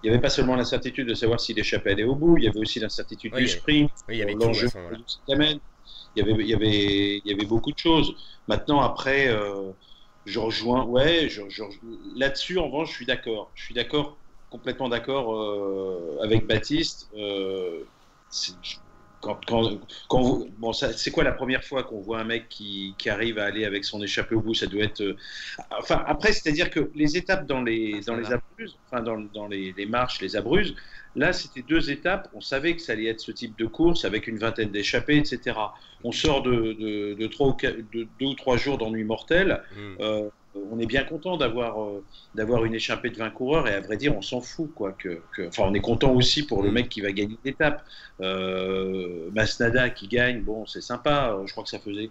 il 0.02 0.10
n'y 0.10 0.10
avait 0.10 0.22
pas 0.22 0.30
seulement 0.30 0.56
l'incertitude 0.56 1.08
de 1.08 1.14
savoir 1.14 1.40
s'il 1.40 1.60
échappait 1.60 1.92
aller 1.92 2.06
au 2.06 2.16
bout, 2.16 2.38
il 2.38 2.46
y 2.46 2.48
avait 2.48 2.60
aussi 2.60 2.80
l'incertitude 2.80 3.34
du 3.36 3.48
sprint, 3.48 3.92
l'enjeu 4.08 4.68
il, 5.28 6.22
y 6.22 6.22
avait, 6.22 6.42
il, 6.44 6.48
y 6.48 6.54
avait, 6.54 7.18
il 7.18 7.22
y 7.26 7.34
avait 7.34 7.46
beaucoup 7.46 7.72
de 7.72 7.78
choses. 7.78 8.16
Maintenant, 8.48 8.82
après, 8.82 9.28
euh, 9.28 9.72
je 10.26 10.40
rejoins, 10.40 10.86
ouais, 10.86 11.30
je, 11.30 11.42
là-dessus, 12.16 12.58
en 12.58 12.66
revanche, 12.68 12.92
je 12.92 12.96
suis 12.96 13.06
d'accord. 13.06 13.52
Je 13.54 13.64
suis 13.64 13.76
d'accord, 13.76 14.18
complètement 14.50 14.90
d'accord 14.90 15.36
euh, 15.36 16.20
avec 16.24 16.48
Baptiste. 16.48 17.10
Euh, 17.18 17.84
quand, 19.22 19.40
quand, 20.08 20.22
vous, 20.22 20.50
bon, 20.58 20.72
c'est 20.72 21.12
quoi 21.12 21.24
la 21.24 21.34
première 21.34 21.64
fois 21.64 21.84
qu'on 21.84 22.00
voit 22.00 22.20
un 22.20 22.24
mec 22.24 22.48
qui, 22.48 22.96
qui, 22.98 23.10
arrive 23.10 23.38
à 23.38 23.46
aller 23.46 23.66
avec 23.66 23.84
son 23.84 24.02
échappée 24.02 24.36
au 24.36 24.42
bout? 24.42 24.54
Ça 24.54 24.66
doit 24.66 24.84
être. 24.84 25.02
Euh, 25.02 25.18
enfin, 25.78 26.04
après, 26.08 26.32
c'est-à-dire 26.32 26.70
que 26.70 26.90
les 26.96 27.18
étapes 27.18 27.46
dans 27.46 27.62
les, 27.62 28.00
dans 28.02 28.16
les 28.16 28.32
abruses, 28.32 28.78
enfin, 28.86 29.04
dans, 29.04 29.20
dans 29.20 29.48
les, 29.48 29.74
les, 29.76 29.86
marches, 29.86 30.22
les 30.22 30.38
abruses, 30.38 30.74
là, 31.16 31.34
c'était 31.34 31.64
deux 31.64 31.92
étapes. 31.92 32.30
On 32.34 32.42
savait 32.42 32.76
que 32.76 32.82
ça 32.82 32.94
allait 32.94 33.08
être 33.08 33.20
ce 33.20 33.32
type 33.32 33.58
de 33.58 33.66
course 33.66 34.06
avec 34.06 34.28
une 34.28 34.38
vingtaine 34.38 34.72
d'échappées, 34.72 35.18
etc. 35.18 35.58
On 36.04 36.14
sort 36.14 36.42
de, 36.42 36.74
de, 36.74 37.14
de, 37.16 37.28
trois 37.28 37.48
ou 37.48 37.58
de 37.62 38.08
deux 38.20 38.26
ou 38.26 38.36
trois 38.36 38.56
jours 38.56 38.78
d'ennui 38.78 39.04
mortel. 39.04 39.64
Hmm. 39.76 39.96
Euh, 40.00 40.30
on 40.56 40.80
est 40.80 40.86
bien 40.86 41.04
content 41.04 41.38
d'avoir 41.38 41.82
euh, 41.82 42.04
d'avoir 42.36 42.66
une 42.66 42.74
échappée 42.74 43.10
de 43.10 43.18
20 43.18 43.30
coureurs 43.32 43.68
et 43.68 43.74
à 43.74 43.82
vrai 43.82 43.98
dire 43.98 44.16
on 44.16 44.22
s'en 44.22 44.42
fout 44.42 44.72
quoi 44.74 44.94
que, 44.94 45.22
enfin 45.48 45.64
on 45.68 45.74
est 45.74 45.80
content 45.82 46.12
aussi 46.14 46.46
pour 46.46 46.64
le 46.64 46.70
mm. 46.70 46.74
mec 46.74 46.90
qui 46.90 47.02
va 47.02 47.12
gagner 47.12 47.38
l'étape 47.46 47.84
euh, 48.22 49.30
Masnada 49.32 49.90
qui 49.90 50.08
gagne 50.08 50.42
bon 50.42 50.66
c'est 50.66 50.82
sympa 50.82 51.38
je 51.46 51.52
crois 51.52 51.64
que 51.64 51.70
ça 51.70 51.80
faisait 51.80 52.10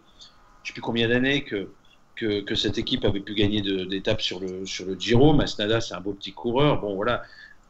je 0.63 0.69
sais 0.69 0.73
plus 0.73 0.83
combien 0.83 1.09
d'années 1.09 1.45
que, 1.45 1.69
que, 2.17 2.55
cette 2.57 2.79
équipe 2.79 3.05
avait 3.05 3.21
pu 3.21 3.35
gagner 3.35 3.63
d'étapes 3.63 4.21
sur 4.21 4.41
le 4.41 4.67
sur 4.67 4.87
le 4.87 4.95
Giro 4.99 5.33
Masnada 5.33 5.81
c'est 5.81 5.95
un 5.95 6.01
beau 6.01 6.13
petit 6.13 6.33
coureur 6.33 6.81
bon 6.81 6.95
voilà 6.95 7.23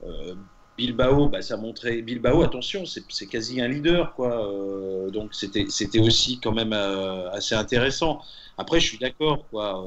euh, 0.05 0.35
Bilbao, 0.77 1.29
bah, 1.29 1.43
ça 1.43 1.57
montrait 1.57 2.03
Bilbao. 2.03 2.43
Attention, 2.43 2.85
c'est 2.87 3.27
quasi 3.27 3.61
un 3.61 3.67
leader, 3.67 4.15
quoi. 4.15 4.47
Euh, 4.47 5.11
donc 5.11 5.35
c'était 5.35 5.67
c'était 5.71 5.99
aussi 5.99 6.39
quand 6.39 6.53
même 6.53 6.73
assez 6.73 7.57
intéressant. 7.57 8.23
Après, 8.57 8.79
je 8.79 8.87
suis 8.87 8.99
d'accord, 8.99 9.45
quoi. 9.51 9.85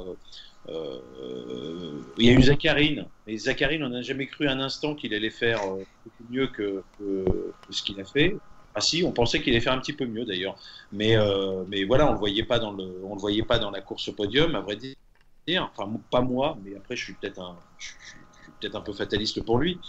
Euh, 0.70 2.02
il 2.18 2.26
y 2.26 2.30
a 2.30 2.34
eu 2.34 2.42
Zacharine. 2.44 3.06
Et 3.28 3.38
Zacharine, 3.38 3.84
on 3.84 3.90
n'a 3.90 4.02
jamais 4.02 4.28
cru 4.28 4.48
un 4.48 4.60
instant 4.60 4.96
qu'il 4.96 5.14
allait 5.14 5.30
faire 5.30 5.62
euh, 5.64 5.84
mieux 6.30 6.48
que, 6.48 6.84
ce 7.70 7.82
qu'il 7.82 8.00
a 8.00 8.06
fait. 8.06 8.36
Ah 8.74 8.82
si, 8.82 9.04
on 9.04 9.12
pensait 9.12 9.42
qu'il 9.42 9.54
allait 9.54 9.62
faire 9.62 9.74
un 9.74 9.80
petit 9.80 9.94
peu 9.94 10.06
mieux 10.06 10.26
d'ailleurs. 10.26 10.58
Mais, 10.92 11.18
euh, 11.18 11.64
mais 11.68 11.84
voilà, 11.84 12.08
on 12.10 12.14
le 12.14 12.20
voyait 12.20 12.44
pas 12.44 12.60
dans 12.60 12.72
le, 12.72 12.84
le 12.84 13.20
voyait 13.20 13.44
pas 13.44 13.60
dans 13.60 13.72
la 13.72 13.82
course 13.82 14.08
au 14.08 14.14
podium, 14.14 14.56
à 14.56 14.62
vrai 14.62 14.78
dire. 14.78 14.96
Enfin, 15.76 15.92
pas 16.10 16.22
moi, 16.22 16.58
mais 16.64 16.76
après, 16.76 16.96
je 16.96 17.04
suis 17.04 17.14
peut-être 17.14 17.40
un, 17.40 17.58
je 17.78 17.88
suis 17.88 18.52
peut-être 18.60 18.76
un 18.76 18.82
peu 18.82 18.94
fataliste 18.94 19.44
pour 19.44 19.58
lui. 19.58 19.80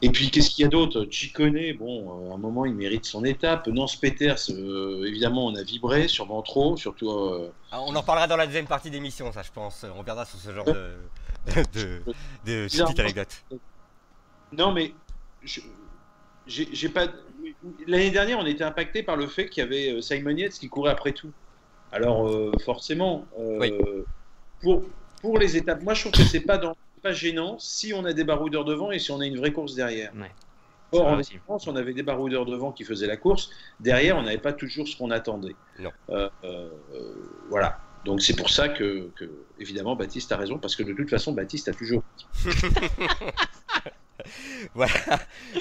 Et 0.00 0.10
puis, 0.10 0.30
qu'est-ce 0.30 0.50
qu'il 0.50 0.62
y 0.62 0.66
a 0.66 0.68
d'autre? 0.68 1.06
Connais 1.34 1.72
bon, 1.72 2.28
euh, 2.28 2.30
à 2.30 2.34
un 2.34 2.38
moment, 2.38 2.64
il 2.64 2.74
mérite 2.74 3.04
son 3.04 3.24
étape. 3.24 3.66
Nance 3.66 3.96
Peters, 3.96 4.38
euh, 4.50 5.04
évidemment, 5.06 5.46
on 5.46 5.54
a 5.56 5.62
vibré, 5.62 6.06
sûrement 6.06 6.42
trop, 6.42 6.76
surtout. 6.76 7.10
Euh, 7.10 7.52
ah, 7.72 7.80
on 7.82 7.94
en 7.94 8.02
parlera 8.02 8.28
dans 8.28 8.36
la 8.36 8.46
deuxième 8.46 8.66
partie 8.66 8.90
d'émission, 8.90 9.32
ça, 9.32 9.42
je 9.42 9.50
pense. 9.50 9.84
On 9.92 9.98
reviendra 9.98 10.24
sur 10.24 10.38
ce 10.38 10.52
genre 10.52 10.64
de, 10.64 10.94
de, 11.74 12.02
de, 12.46 12.66
petite 12.66 13.00
anecdote. 13.00 13.44
Non, 14.52 14.72
mais 14.72 14.92
j'ai 16.46 16.88
pas. 16.88 17.08
L'année 17.86 18.10
dernière, 18.10 18.38
on 18.38 18.46
était 18.46 18.64
impacté 18.64 19.02
par 19.02 19.16
le 19.16 19.26
fait 19.26 19.48
qu'il 19.48 19.64
y 19.64 19.66
avait 19.66 20.00
Simon 20.00 20.30
Yates 20.30 20.52
qui 20.52 20.68
courait 20.68 20.92
après 20.92 21.12
tout. 21.12 21.32
Alors, 21.90 22.30
forcément, 22.64 23.26
pour, 24.60 24.84
pour 25.20 25.38
les 25.38 25.56
étapes, 25.56 25.82
moi, 25.82 25.94
je 25.94 26.02
trouve 26.02 26.12
que 26.12 26.22
c'est 26.22 26.40
pas 26.40 26.58
dans 26.58 26.76
pas 26.98 27.12
gênant 27.12 27.58
si 27.58 27.92
on 27.94 28.04
a 28.04 28.12
des 28.12 28.24
baroudeurs 28.24 28.64
devant 28.64 28.90
et 28.90 28.98
si 28.98 29.10
on 29.10 29.20
a 29.20 29.26
une 29.26 29.38
vraie 29.38 29.52
course 29.52 29.74
derrière. 29.74 30.12
Or, 30.92 31.06
en 31.06 31.20
France, 31.44 31.66
on 31.66 31.76
avait 31.76 31.92
des 31.92 32.02
baroudeurs 32.02 32.46
devant 32.46 32.72
qui 32.72 32.84
faisaient 32.84 33.06
la 33.06 33.18
course. 33.18 33.50
Derrière, 33.78 34.16
on 34.16 34.22
n'avait 34.22 34.38
pas 34.38 34.54
toujours 34.54 34.88
ce 34.88 34.96
qu'on 34.96 35.10
attendait. 35.10 35.54
Euh, 36.10 36.30
euh, 36.44 36.70
voilà. 37.50 37.78
Donc 38.04 38.22
c'est 38.22 38.36
pour 38.36 38.48
ça 38.48 38.68
que, 38.68 39.10
évidemment, 39.58 39.96
Baptiste 39.96 40.32
a 40.32 40.36
raison, 40.36 40.58
parce 40.58 40.76
que 40.76 40.82
de 40.82 40.94
toute 40.94 41.10
façon, 41.10 41.32
Baptiste 41.32 41.68
a 41.68 41.74
toujours. 41.74 42.02
voilà. 44.74 44.92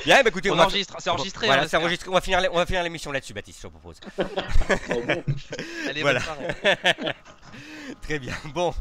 Bien, 0.05 0.23
bah, 0.23 0.29
écoutez, 0.29 0.49
on, 0.49 0.57
enregistre, 0.57 0.95
c'est 0.99 1.09
enregistré. 1.09 1.47
Voilà, 1.47 1.63
hein, 1.63 1.67
c'est 1.67 1.75
enregistré. 1.77 2.09
On 2.09 2.13
va 2.13 2.21
finir, 2.21 2.39
on 2.51 2.55
va 2.55 2.65
finir 2.65 2.83
l'émission 2.83 3.11
là-dessus, 3.11 3.33
Baptiste, 3.33 3.61
je 3.61 3.67
te 3.67 3.71
propose. 3.71 3.99
Allez, 5.89 6.01
voilà. 6.01 6.21
Très 8.01 8.19
bien. 8.19 8.35
Bon, 8.53 8.73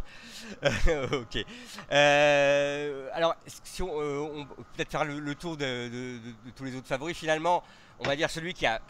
ok. 1.12 1.44
Euh, 1.90 3.08
alors, 3.12 3.36
si 3.46 3.82
on, 3.82 4.00
euh, 4.00 4.44
peut-être 4.74 4.90
faire 4.90 5.04
le, 5.04 5.34
tour 5.34 5.56
de, 5.56 6.18
tous 6.54 6.64
les 6.64 6.76
autres 6.76 6.86
favoris, 6.86 7.16
finalement, 7.16 7.62
on 7.98 8.04
va 8.04 8.16
dire 8.16 8.30
celui 8.30 8.54
qui 8.54 8.66
a 8.66 8.80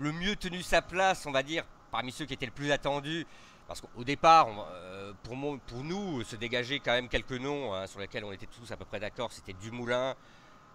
le 0.00 0.12
mieux 0.12 0.36
tenu 0.36 0.62
sa 0.62 0.82
place, 0.82 1.26
on 1.26 1.32
va 1.32 1.42
dire, 1.42 1.64
parmi 1.90 2.12
ceux 2.12 2.24
qui 2.24 2.34
étaient 2.34 2.46
le 2.46 2.52
plus 2.52 2.70
attendus. 2.70 3.26
Parce 3.66 3.82
qu'au 3.82 4.04
départ, 4.04 4.48
euh, 4.72 5.12
pour, 5.22 5.84
nous, 5.84 6.24
se 6.24 6.36
dégager 6.36 6.80
quand 6.80 6.92
même 6.92 7.08
quelques 7.08 7.32
noms 7.32 7.74
hein, 7.74 7.86
sur 7.86 8.00
lesquels 8.00 8.24
on 8.24 8.32
était 8.32 8.46
tous 8.46 8.70
à 8.72 8.76
peu 8.76 8.86
près 8.86 9.00
d'accord. 9.00 9.30
C'était 9.30 9.52
Dumoulin, 9.52 10.14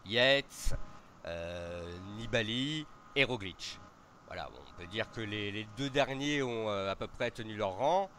Yates, 0.05 0.75
Nibali 2.17 2.85
et 3.15 3.23
Roglic. 3.23 3.79
Voilà, 4.27 4.49
on 4.51 4.79
peut 4.79 4.87
dire 4.87 5.09
que 5.11 5.21
les 5.21 5.67
deux 5.75 5.89
derniers 5.89 6.43
ont 6.43 6.69
à 6.69 6.95
peu 6.95 7.07
près 7.07 7.31
tenu 7.31 7.55
leur 7.55 7.71
rang. 7.71 8.09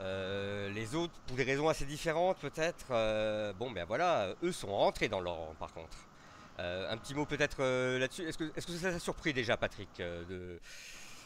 Euh, 0.00 0.70
les 0.70 0.94
autres, 0.94 1.14
pour 1.26 1.36
des 1.36 1.44
raisons 1.44 1.68
assez 1.68 1.86
différentes 1.86 2.38
peut-être, 2.38 2.86
euh, 2.90 3.52
bon 3.54 3.70
ben 3.70 3.84
voilà, 3.86 4.34
eux 4.42 4.52
sont 4.52 4.68
rentrés 4.68 5.08
dans 5.08 5.20
leur 5.20 5.54
par 5.58 5.72
contre. 5.72 5.96
Euh, 6.58 6.90
un 6.90 6.96
petit 6.96 7.14
mot 7.14 7.26
peut-être 7.26 7.62
là-dessus. 7.98 8.22
Est-ce 8.22 8.38
que, 8.38 8.44
est-ce 8.56 8.66
que 8.66 8.72
ça 8.72 8.90
t'a 8.90 8.98
surpris 8.98 9.32
déjà, 9.32 9.56
Patrick 9.56 9.88
de... 9.98 10.58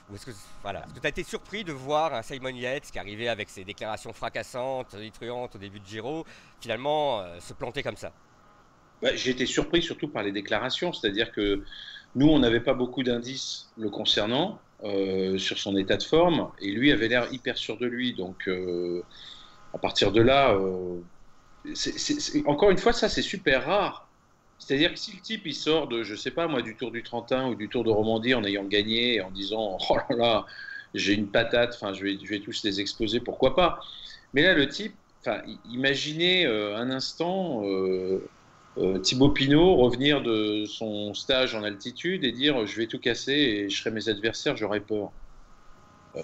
Ou 0.09 0.17
est-ce 0.17 0.27
que 0.27 0.33
voilà, 0.63 0.83
que 0.93 0.99
tu 0.99 1.07
as 1.07 1.11
été 1.11 1.23
surpris 1.23 1.63
de 1.63 1.73
voir 1.73 2.15
un 2.15 2.23
Simon 2.23 2.49
Yates 2.49 2.91
qui 2.91 2.99
arrivait 2.99 3.29
avec 3.29 3.49
ses 3.49 3.63
déclarations 3.65 4.13
fracassantes, 4.13 4.97
détruantes 4.97 5.55
au 5.55 5.59
début 5.59 5.79
de 5.79 5.87
Giro, 5.87 6.25
finalement 6.61 7.25
se 7.39 7.53
planter 7.55 7.85
comme 7.85 7.97
ça? 7.97 8.13
J'ai 9.15 9.31
été 9.31 9.47
surpris 9.47 9.83
surtout 9.83 10.09
par 10.09 10.25
les 10.25 10.33
déclarations, 10.33 10.93
c'est-à-dire 10.93 11.31
que 11.31 11.65
nous, 12.17 12.27
on 12.27 12.41
n'avait 12.41 12.61
pas 12.61 12.75
beaucoup 12.75 13.05
d'indices 13.05 13.71
le 13.77 13.89
concernant. 13.89 14.61
Euh, 14.83 15.37
sur 15.37 15.59
son 15.59 15.77
état 15.77 15.99
de 15.99 16.03
forme, 16.03 16.51
et 16.59 16.71
lui 16.71 16.91
avait 16.91 17.09
l'air 17.09 17.31
hyper 17.35 17.59
sûr 17.59 17.77
de 17.77 17.85
lui. 17.85 18.15
Donc, 18.15 18.49
euh, 18.49 19.03
à 19.75 19.79
partir 19.79 20.11
de 20.11 20.23
là, 20.23 20.55
euh, 20.55 21.03
encore 22.47 22.71
une 22.71 22.79
fois, 22.79 22.95
ça 22.95 23.11
c'est 23.11 23.21
super 23.21 23.67
rare. 23.67 24.09
C'est-à-dire 24.59 24.95
que 24.95 24.99
si 24.99 25.13
le 25.15 25.21
type 25.21 25.43
il 25.45 25.55
sort 25.55 25.87
de, 25.87 26.03
je 26.03 26.15
sais 26.15 26.31
pas 26.31 26.47
moi, 26.47 26.63
du 26.63 26.77
Tour 26.77 26.93
du 26.93 27.03
Trentin 27.03 27.49
ou 27.49 27.57
du 27.57 27.69
Tour 27.69 27.85
de 27.85 27.91
Romandie 27.91 28.33
en 28.33 28.43
ayant 28.43 28.65
gagné, 28.65 29.21
en 29.21 29.31
disant 29.31 29.77
oh 29.91 29.97
là 29.97 30.17
là, 30.17 30.47
j'ai 30.95 31.13
une 31.13 31.29
patate, 31.29 31.75
enfin 31.75 31.93
je 31.93 32.03
vais, 32.03 32.19
je 32.19 32.31
vais 32.31 32.41
tous 32.41 32.63
les 32.65 32.81
exposer, 32.81 33.21
pourquoi 33.21 33.55
pas. 33.55 33.81
Mais 34.33 34.43
là, 34.43 34.55
le 34.55 34.67
type, 34.67 34.95
imaginez 35.71 36.47
un 36.47 36.91
instant 36.91 37.63
Thibaut 39.03 39.31
Pinot 39.31 39.77
revenir 39.77 40.23
de 40.23 40.65
son 40.65 41.13
stage 41.13 41.55
en 41.55 41.63
altitude 41.63 42.25
et 42.25 42.33
dire 42.33 42.67
je 42.67 42.77
vais 42.77 42.87
tout 42.87 42.99
casser 42.99 43.33
et 43.33 43.69
je 43.69 43.79
serai 43.79 43.91
mes 43.91 44.09
adversaires, 44.09 44.57
j'aurai 44.57 44.81
peur. 44.81 45.13
Euh, 46.17 46.21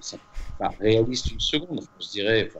c'est 0.00 0.20
pas 0.58 0.68
réaliste 0.80 1.30
une 1.30 1.40
seconde, 1.40 1.86
je 2.00 2.08
dirais. 2.08 2.50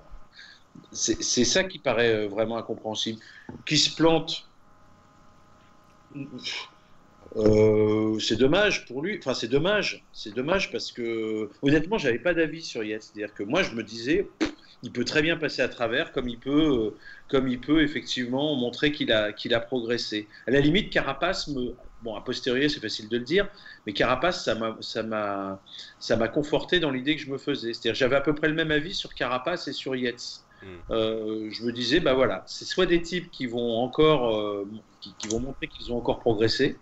c'est 0.92 1.44
ça 1.44 1.64
qui 1.64 1.78
paraît 1.78 2.14
euh, 2.14 2.28
vraiment 2.28 2.56
incompréhensible. 2.56 3.20
Qui 3.66 3.76
se 3.76 3.94
plante, 3.94 4.48
euh, 7.36 8.18
c'est 8.20 8.36
dommage 8.36 8.86
pour 8.86 9.02
lui. 9.02 9.18
Enfin, 9.18 9.34
c'est 9.34 9.48
dommage. 9.48 10.04
C'est 10.12 10.34
dommage 10.34 10.70
parce 10.70 10.92
que, 10.92 11.50
honnêtement, 11.62 11.98
j'avais 11.98 12.18
pas 12.18 12.34
d'avis 12.34 12.62
sur 12.62 12.84
Yates. 12.84 13.02
C'est-à-dire 13.02 13.34
que 13.34 13.42
moi, 13.42 13.62
je 13.62 13.74
me 13.74 13.82
disais, 13.82 14.28
il 14.84 14.92
peut 14.92 15.04
très 15.04 15.22
bien 15.22 15.36
passer 15.36 15.62
à 15.62 15.68
travers, 15.68 16.12
comme 16.12 16.28
il 16.28 16.38
peut, 16.38 16.50
euh, 16.50 16.96
comme 17.28 17.48
il 17.48 17.58
peut 17.58 17.82
effectivement 17.82 18.54
montrer 18.54 18.92
qu'il 18.92 19.10
a, 19.12 19.32
qu'il 19.32 19.54
a 19.54 19.60
progressé. 19.60 20.28
À 20.46 20.50
la 20.50 20.60
limite, 20.60 20.90
Carapace 20.90 21.48
me, 21.48 21.74
bon, 22.02 22.14
a 22.14 22.20
posteriori, 22.20 22.68
c'est 22.68 22.80
facile 22.80 23.08
de 23.08 23.16
le 23.16 23.24
dire, 23.24 23.48
mais 23.86 23.94
Carapace, 23.94 24.44
ça 24.44 24.54
m'a, 24.54 24.76
ça 24.80 25.02
m'a, 25.02 25.58
ça 25.98 26.16
m'a 26.16 26.28
conforté 26.28 26.80
dans 26.80 26.90
l'idée 26.90 27.16
que 27.16 27.22
je 27.22 27.30
me 27.30 27.38
faisais. 27.38 27.72
C'est-à-dire, 27.72 27.94
j'avais 27.94 28.16
à 28.16 28.20
peu 28.20 28.34
près 28.34 28.46
le 28.46 28.54
même 28.54 28.70
avis 28.70 28.94
sur 28.94 29.14
Carapace 29.14 29.68
et 29.68 29.72
sur 29.72 29.96
Yates. 29.96 30.44
Hmm. 30.62 30.66
Euh, 30.90 31.48
je 31.50 31.64
me 31.64 31.72
disais, 31.72 32.00
bah 32.00 32.12
voilà, 32.12 32.44
c'est 32.46 32.66
soit 32.66 32.86
des 32.86 33.00
types 33.00 33.30
qui 33.30 33.46
vont 33.46 33.78
encore, 33.78 34.36
euh, 34.36 34.68
qui, 35.00 35.28
vont 35.28 35.40
montrer 35.40 35.66
qu'ils 35.66 35.92
ont 35.92 35.96
encore 35.96 36.20
progressé, 36.20 36.76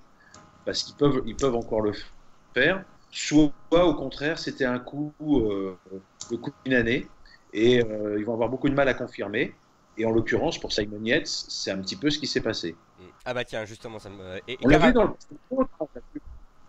parce 0.65 0.83
qu'ils 0.83 0.97
peuvent, 0.97 1.23
ils 1.25 1.37
peuvent 1.37 1.55
encore 1.55 1.83
le 1.83 1.93
faire, 2.53 2.85
soit 3.13 3.53
au 3.71 3.95
contraire 3.95 4.39
c'était 4.39 4.65
un 4.65 4.79
coup, 4.79 5.13
le 5.21 6.37
coup 6.37 6.51
d'une 6.65 6.75
année 6.75 7.07
et 7.53 7.83
euh, 7.85 8.17
ils 8.19 8.25
vont 8.25 8.35
avoir 8.35 8.49
beaucoup 8.49 8.69
de 8.69 8.75
mal 8.75 8.89
à 8.89 8.95
confirmer. 8.95 9.55
Et 9.99 10.07
en 10.07 10.11
l'occurrence, 10.11 10.59
pour 10.59 10.73
Simon 10.73 11.05
Yates, 11.05 11.27
c'est 11.27 11.71
un 11.71 11.79
petit 11.79 11.97
peu 11.97 12.09
ce 12.09 12.19
qui 12.19 12.27
s'est 12.27 12.41
passé. 12.41 12.75
Ah 13.27 13.35
bah 13.35 13.45
tiens, 13.45 13.65
justement, 13.67 13.99
ça 13.99 14.09
me... 14.09 14.39
et, 14.49 14.53
et 14.53 14.59
On 14.65 14.69
l'a 14.69 14.79
vu 14.79 14.93
dans 14.93 15.05
le. 15.05 15.11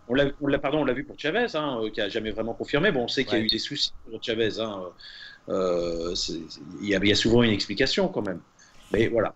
On 0.06 0.14
l'a, 0.14 0.26
on 0.42 0.46
l'a- 0.46 0.58
pardon, 0.58 0.80
on 0.82 0.84
l'a 0.84 0.92
vu 0.92 1.04
pour 1.04 1.18
Chavez, 1.18 1.46
hein, 1.54 1.80
euh, 1.82 1.90
qui 1.90 2.00
a 2.02 2.10
jamais 2.10 2.30
vraiment 2.30 2.52
confirmé. 2.52 2.92
Bon, 2.92 3.04
on 3.04 3.08
sait 3.08 3.24
qu'il 3.24 3.32
y 3.32 3.36
a 3.36 3.40
Ouais. 3.40 3.46
eu 3.46 3.48
des 3.48 3.58
soucis 3.58 3.94
pour 4.10 4.22
Chavez. 4.22 4.60
Hein, 4.60 4.82
euh, 5.48 6.14
c'est- 6.14 6.42
il, 6.80 6.88
y 6.88 6.94
a, 6.94 6.98
il 6.98 7.08
y 7.08 7.12
a 7.12 7.14
souvent 7.14 7.42
une 7.42 7.52
explication 7.52 8.08
quand 8.08 8.22
même. 8.22 8.40
Mais 8.92 9.08
voilà. 9.08 9.34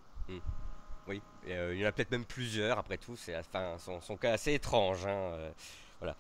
Oui, 1.09 1.23
et, 1.47 1.55
euh, 1.55 1.75
il 1.75 1.81
y 1.81 1.85
en 1.87 1.89
a 1.89 1.93
peut-être 1.93 2.11
même 2.11 2.27
plusieurs, 2.27 2.79
après 2.79 2.99
tout, 2.99 3.17
c'est 3.17 3.35
enfin, 3.35 3.77
son, 3.79 4.03
son 4.03 4.17
cas 4.19 4.33
assez 4.33 4.53
étrange. 4.53 5.07
hein, 5.07 5.33
euh, 5.39 5.51
voilà. 6.01 6.15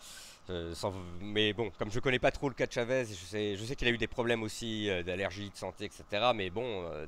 Euh, 0.51 0.75
mais 1.21 1.53
bon, 1.53 1.71
comme 1.79 1.91
je 1.91 2.01
connais 2.01 2.19
pas 2.19 2.31
trop 2.31 2.49
le 2.49 2.55
cas 2.55 2.67
de 2.67 2.73
Chavez, 2.73 3.05
je 3.05 3.65
sais, 3.65 3.77
qu'il 3.77 3.89
a 3.89 3.91
eu 3.91 3.99
des 3.99 4.07
problèmes 4.07 4.43
aussi 4.43 4.89
euh, 4.89 5.03
d'allergie, 5.03 5.51
de 5.51 5.57
santé, 5.57 5.85
etc. 5.85 6.31
Mais 6.35 6.51
bon, 6.51 6.85
euh, 6.85 7.07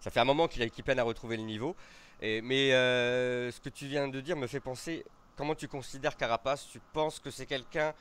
ça 0.00 0.10
fait 0.10 0.20
un 0.20 0.24
moment 0.24 0.48
qu'il 0.48 0.62
a 0.62 0.68
qu'il 0.68 0.84
peine 0.84 0.98
à 0.98 1.02
retrouver 1.02 1.36
le 1.36 1.44
niveau. 1.44 1.74
Mais 2.20 2.70
ce 2.70 3.60
que 3.60 3.68
tu 3.68 3.86
viens 3.86 4.08
de 4.08 4.20
dire 4.20 4.36
me 4.36 4.46
fait 4.46 4.60
penser, 4.60 5.04
comment 5.36 5.54
tu 5.54 5.66
considères 5.66 6.16
Carapace 6.16 6.68
Tu 6.70 6.80
penses 6.92 7.18
que 7.18 7.30
c'est 7.30 7.46
quelqu'un 7.46 7.94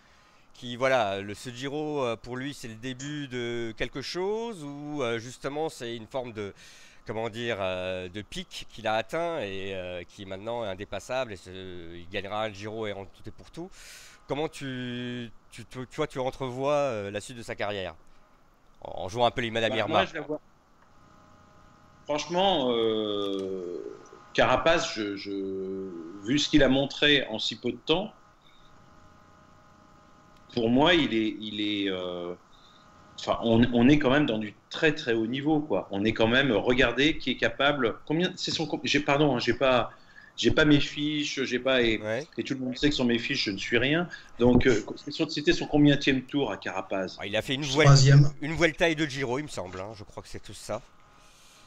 qui, 0.53 0.75
voilà, 0.75 1.21
le 1.21 1.33
ce 1.33 1.49
Giro, 1.49 2.05
pour 2.17 2.37
lui, 2.37 2.53
c'est 2.53 2.67
le 2.67 2.75
début 2.75 3.27
de 3.29 3.73
quelque 3.77 4.03
chose 4.03 4.63
Ou 4.63 5.01
justement, 5.17 5.69
c'est 5.69 5.95
une 5.95 6.05
forme 6.05 6.33
de, 6.33 6.53
comment 7.07 7.29
dire, 7.29 7.57
de 7.57 8.21
pic 8.21 8.67
qu'il 8.69 8.85
a 8.85 8.93
atteint 8.93 9.39
et 9.39 10.05
qui 10.07 10.21
est 10.21 10.25
maintenant 10.25 10.61
indépassable 10.61 11.33
et 11.33 11.37
il 11.47 12.07
gagnera 12.11 12.47
le 12.47 12.53
Giro 12.53 12.85
et 12.85 12.93
en 12.93 13.05
tout 13.05 13.23
et 13.25 13.31
pour 13.31 13.49
tout? 13.49 13.71
Comment 14.31 14.47
tu, 14.47 15.29
tu, 15.49 15.65
tu, 15.65 15.85
tu 15.89 15.95
vois, 15.97 16.07
tu 16.07 16.17
entrevois 16.17 16.71
euh, 16.75 17.11
la 17.11 17.19
suite 17.19 17.35
de 17.35 17.43
sa 17.43 17.53
carrière 17.53 17.97
en, 18.79 19.09
jouant 19.09 19.25
un 19.25 19.31
peu 19.31 19.41
les 19.41 19.51
Madame 19.51 19.73
Bah, 19.73 19.79
Irma 19.79 20.03
moi, 20.03 20.05
je 20.05 20.13
la 20.13 20.21
vois. 20.21 20.39
Franchement, 22.05 22.71
euh, 22.71 23.83
Carapace, 24.33 24.93
je, 24.95 25.17
je- 25.17 26.25
vu 26.25 26.39
ce 26.39 26.47
qu'il 26.47 26.63
a 26.63 26.69
montré 26.69 27.25
en 27.27 27.39
si 27.39 27.59
peu 27.59 27.73
de 27.73 27.77
temps, 27.77 28.15
pour 30.53 30.69
moi, 30.69 30.93
il 30.93 31.13
est, 31.13 31.35
il 31.39 31.59
est, 31.61 31.89
euh, 31.89 32.33
enfin, 33.19 33.39
on, 33.43 33.63
on 33.73 33.89
est 33.89 33.99
quand 33.99 34.11
même 34.11 34.25
dans 34.25 34.37
du 34.37 34.55
très 34.69 34.93
très 34.95 35.13
haut 35.13 35.27
niveau, 35.27 35.61
quoi. 35.61 35.87
On 35.91 36.05
est 36.05 36.13
quand 36.13 36.27
même, 36.27 36.51
regardez, 36.53 37.17
qui 37.17 37.31
est 37.31 37.37
capable. 37.37 37.99
Combien, 38.05 38.31
c'est 38.37 38.51
son, 38.51 38.69
j'ai 38.83 39.01
pardon, 39.01 39.35
hein, 39.35 39.39
j'ai 39.39 39.53
pas, 39.53 39.91
j'ai 40.37 40.51
pas 40.51 40.65
mes 40.65 40.79
fiches, 40.79 41.43
j'ai 41.43 41.59
pas 41.59 41.81
et, 41.81 41.99
Ouais. 41.99 42.25
et 42.37 42.43
tout 42.43 42.53
le 42.55 42.59
monde 42.61 42.77
sait 42.77 42.89
que 42.89 42.95
sur 42.95 43.05
mes 43.05 43.19
fiches, 43.19 43.45
je 43.45 43.51
ne 43.51 43.57
suis 43.57 43.77
rien. 43.77 44.07
Donc, 44.39 44.65
euh, 44.67 44.83
c'était 45.29 45.53
son 45.53 45.65
combienième 45.67 46.21
tour 46.23 46.51
à 46.51 46.57
Carapace 46.57 47.17
Ah, 47.19 47.27
il 47.27 47.35
a 47.35 47.41
fait 47.41 47.53
une, 47.55 47.61
Troisième. 47.63 48.29
une 48.41 48.55
Vuelta 48.55 48.89
et 48.89 48.95
deux 48.95 49.05
Giro, 49.07 49.37
il 49.39 49.43
me 49.43 49.47
semble. 49.49 49.79
hein, 49.79 49.91
je 49.95 50.03
crois 50.03 50.23
que 50.23 50.29
c'est 50.29 50.41
tout 50.43 50.53
ça. 50.53 50.81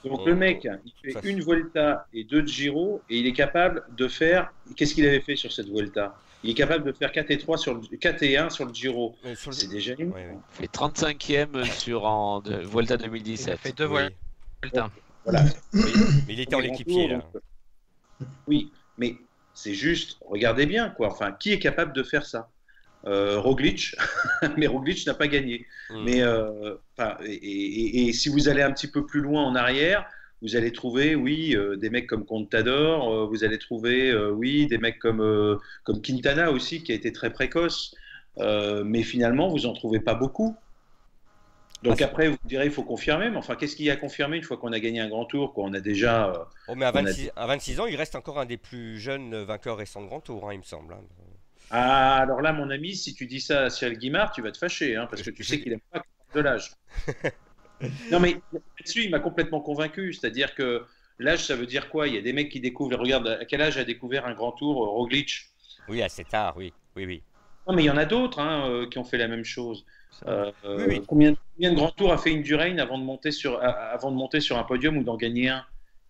Donc 0.05 0.21
Oh. 0.23 0.27
le 0.27 0.35
mec, 0.35 0.69
il 1.05 1.13
fait 1.13 1.31
une 1.31 1.41
Vuelta 1.43 2.07
et 2.13 2.25
deux 2.25 2.45
Giro 2.47 3.01
et 3.09 3.17
il 3.19 3.27
est 3.27 3.33
capable 3.33 3.85
de 3.97 4.07
faire. 4.09 4.53
Qu'est-ce 4.77 4.95
qu'il 4.95 5.07
avait 5.07 5.21
fait 5.23 5.35
sur 5.37 5.51
cette 5.51 5.69
Vuelta? 5.69 6.15
Il 6.43 6.51
est 6.51 6.55
capable 6.55 6.85
de 6.85 6.93
faire 6.93 7.11
4 7.11 7.31
et 7.31 7.39
3 7.39 7.57
sur 7.57 7.73
le 7.73 7.97
4 7.97 8.23
et 8.23 8.37
1 8.37 8.51
sur 8.51 8.67
le 8.67 8.75
Giro. 8.75 9.17
Le- 9.25 9.35
C'est 9.35 9.67
déjà 9.71 9.95
ouais. 9.95 10.07
Il 10.61 10.67
fait 10.67 10.67
35e 10.71 11.65
sur 11.65 12.05
en 12.05 12.41
de- 12.41 12.57
Vuelta 12.67 12.97
Il 12.97 13.01
a 13.01 13.05
2017. 13.07 13.59
fait 13.61 13.73
deux 13.75 13.87
Oui. 13.87 14.03
Vuelta. 14.63 14.91
Voilà. 15.25 15.43
Mais, 15.73 15.81
mais 16.27 16.35
il 16.35 16.41
était 16.41 16.55
en 16.55 16.61
équipier 16.61 17.09
là. 17.09 17.15
donc, 17.33 17.43
Oui, 18.47 18.73
mais 18.97 19.17
c'est 19.53 19.75
juste, 19.75 20.19
regardez 20.21 20.67
bien 20.67 20.91
quoi. 20.91 21.09
Enfin, 21.13 21.33
qui 21.33 21.53
est 21.53 21.59
capable 21.59 21.93
de 21.93 22.03
faire 22.03 22.27
ça? 22.27 22.51
Euh, 23.07 23.39
Roglic, 23.41 23.95
mais 24.59 24.67
Roglic 24.67 25.07
n'a 25.07 25.15
pas 25.15 25.29
gagné. 25.29 25.67
Mm. 25.91 25.97
Mais 26.03 26.23
euh, 26.23 26.77
et, 27.25 27.35
et- 27.35 28.09
et 28.09 28.13
si 28.13 28.29
vous 28.31 28.49
allez 28.49 28.63
un 28.63 28.73
petit 28.73 28.91
peu 28.91 29.07
plus 29.07 29.21
loin 29.21 29.45
en 29.45 29.55
arrière, 29.55 30.07
vous 30.43 30.57
allez 30.57 30.73
trouver, 30.73 31.15
oui, 31.15 31.55
euh, 31.57 31.77
des 31.77 31.91
mecs 31.91 32.09
comme 32.09 32.27
Contador, 32.27 33.13
euh, 33.13 33.27
vous 33.27 33.45
allez 33.45 33.59
trouver, 33.59 34.15
oui, 34.31 34.67
des 34.69 34.79
mecs 34.79 34.99
comme, 34.99 35.59
comme 35.85 36.03
Quintana 36.03 36.51
aussi, 36.53 36.83
qui 36.83 36.93
a 36.93 36.95
été 36.95 37.13
très 37.13 37.33
précoce. 37.33 37.95
Mais 38.39 39.03
finalement, 39.03 39.49
vous 39.49 39.67
en 39.67 39.73
trouvez 39.75 40.01
pas 40.01 40.15
beaucoup. 40.15 40.57
Donc 41.85 42.03
Ah, 42.03 42.07
après, 42.07 42.29
vous 42.29 42.37
me 42.43 42.49
direz, 42.49 42.67
il 42.67 42.73
faut 42.73 42.83
confirmer. 42.85 43.31
Mais 43.31 43.37
enfin, 43.37 43.57
qu'est-ce 43.57 43.77
qu'il 43.77 43.87
y 43.87 43.91
a 43.91 43.95
à 43.95 43.97
confirmer 43.97 44.39
une 44.39 44.43
fois 44.43 44.57
qu'on 44.57 44.73
a 44.73 44.81
gagné 44.81 45.01
un 45.01 45.09
grand 45.09 45.27
tour 45.27 45.53
quoi? 45.55 45.65
On 45.65 45.73
a 45.75 45.81
déjà. 45.81 46.31
euh, 46.31 46.45
Oh, 46.67 46.75
mais 46.75 46.85
à 46.85 46.93
on 46.93 47.05
a 47.07 47.13
26, 47.13 47.31
à 47.37 47.47
26 47.47 47.81
ans, 47.81 47.87
il 47.87 47.97
reste 47.97 48.15
encore 48.17 48.39
un 48.39 48.45
des 48.45 48.59
plus 48.59 48.99
jeunes 48.99 49.35
vainqueurs 49.45 49.79
récents 49.79 50.03
de 50.03 50.07
Grand 50.09 50.21
Tour, 50.21 50.49
hein, 50.49 50.53
il 50.55 50.59
me 50.59 50.63
semble. 50.63 50.93
hein. 50.95 51.01
Ah, 51.71 52.17
alors 52.23 52.41
là, 52.43 52.53
mon 52.53 52.71
ami, 52.71 52.95
si 52.97 53.15
tu 53.15 53.27
dis 53.27 53.41
ça 53.41 53.65
à 53.65 53.71
Cyril 53.71 53.99
Guimard, 53.99 54.33
tu 54.33 54.43
vas 54.43 54.53
te 54.53 54.59
fâcher, 54.59 54.97
hein, 54.97 55.07
parce 55.11 55.23
que 55.23 55.31
tu 55.31 55.45
sais 55.45 55.59
qu'il 55.61 55.73
aime 55.73 55.81
pas 55.91 56.03
de 56.35 56.41
l'âge. 56.41 56.73
non, 58.11 58.21
mais 58.21 58.43
là-dessus, 58.53 59.05
il 59.05 59.11
m'a 59.11 59.21
complètement 59.21 59.61
convaincu. 59.61 60.13
C'est-à-dire 60.13 60.55
que 60.55 60.87
l'âge, 61.19 61.45
ça 61.47 61.57
veut 61.57 61.67
dire 61.67 61.89
quoi? 61.91 62.09
Il 62.09 62.15
y 62.15 62.19
a 62.19 62.23
des 62.23 62.33
mecs 62.33 62.51
qui 62.51 62.61
découvrent. 62.61 62.97
Regarde, 62.99 63.29
à 63.29 63.45
quel 63.45 63.63
âge 63.63 63.79
a 63.79 63.85
découvert 63.85 64.27
un 64.27 64.35
grand 64.35 64.53
tour 64.53 64.85
euh, 64.85 64.89
Roglic? 64.89 65.51
Oui, 65.89 66.03
assez 66.03 66.25
tard, 66.25 66.57
oui. 66.57 66.75
Oui, 66.97 67.07
oui. 67.07 67.23
Non, 67.67 67.75
mais 67.75 67.83
il 67.83 67.87
y 67.87 67.91
en 67.91 67.97
a 67.97 68.05
d'autres 68.05 68.41
hein, 68.41 68.69
euh, 68.71 68.89
qui 68.89 68.99
ont 68.99 69.05
fait 69.05 69.17
la 69.19 69.29
même 69.29 69.45
chose. 69.45 69.85
Euh, 70.27 70.51
Oui, 70.77 70.85
oui. 70.89 71.03
Combien, 71.07 71.35
combien 71.55 71.71
de 71.71 71.77
grands 71.77 71.91
tours 71.91 72.13
a 72.13 72.19
fait 72.19 72.33
une 72.33 72.43
Durain 72.43 72.79
avant 72.79 72.99
de 72.99 73.05
monter 73.05 73.31
sur, 73.31 73.63
avant 73.63 74.11
de 74.11 74.17
monter 74.17 74.41
sur 74.41 74.59
un 74.59 74.65
podium 74.65 74.97
ou 74.97 75.05
d'en 75.05 75.17
gagner 75.17 75.49
un? 75.49 75.65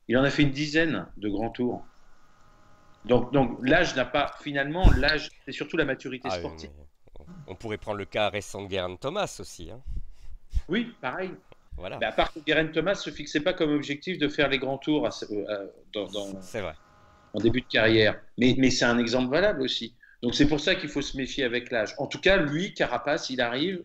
Il 0.08 0.16
en 0.18 0.22
a 0.24 0.30
fait 0.30 0.42
une 0.42 0.50
dizaine 0.50 1.06
de 1.16 1.28
grands 1.28 1.50
tours. 1.50 1.86
Donc, 3.04 3.32
donc 3.32 3.58
l'âge 3.62 3.94
n'a 3.96 4.04
pas 4.04 4.32
finalement 4.42 4.90
l'âge, 4.92 5.28
c'est 5.44 5.52
surtout 5.52 5.76
la 5.76 5.84
maturité 5.84 6.28
Ah, 6.30 6.38
sportive. 6.38 6.70
on 7.46 7.54
pourrait 7.54 7.78
prendre 7.78 7.98
le 7.98 8.06
cas 8.06 8.28
récent 8.30 8.62
de 8.62 8.70
Geraint 8.70 8.96
Thomas 8.96 9.36
aussi. 9.40 9.70
hein. 9.70 9.82
Oui, 10.68 10.94
pareil. 11.00 11.30
Voilà, 11.76 11.98
Mais 11.98 12.06
à 12.06 12.12
part 12.12 12.32
que 12.32 12.40
Geraint 12.46 12.68
Thomas 12.68 12.94
se 12.94 13.10
fixait 13.10 13.40
pas 13.40 13.52
comme 13.52 13.72
objectif 13.72 14.18
de 14.18 14.28
faire 14.28 14.48
les 14.48 14.58
grands 14.58 14.78
tours 14.78 15.06
à 15.06 15.10
euh, 15.30 15.44
à- 15.48 15.70
dans, 15.92 16.06
dans- 16.06 16.40
c'est 16.42 16.60
vrai. 16.60 16.74
en 17.34 17.40
début 17.40 17.62
de 17.62 17.66
carrière. 17.66 18.20
Mais, 18.38 18.54
mais 18.58 18.70
c'est 18.70 18.84
un 18.84 18.98
exemple 18.98 19.30
valable 19.30 19.62
aussi. 19.62 19.96
Donc 20.22 20.34
c'est 20.34 20.48
pour 20.48 20.60
ça 20.60 20.74
qu'il 20.74 20.88
faut 20.88 21.02
se 21.02 21.16
méfier 21.16 21.44
avec 21.44 21.70
l'âge. 21.70 21.94
En 21.98 22.06
tout 22.06 22.20
cas, 22.20 22.36
lui, 22.38 22.74
Carapace, 22.74 23.30
il 23.30 23.40
arrive. 23.40 23.84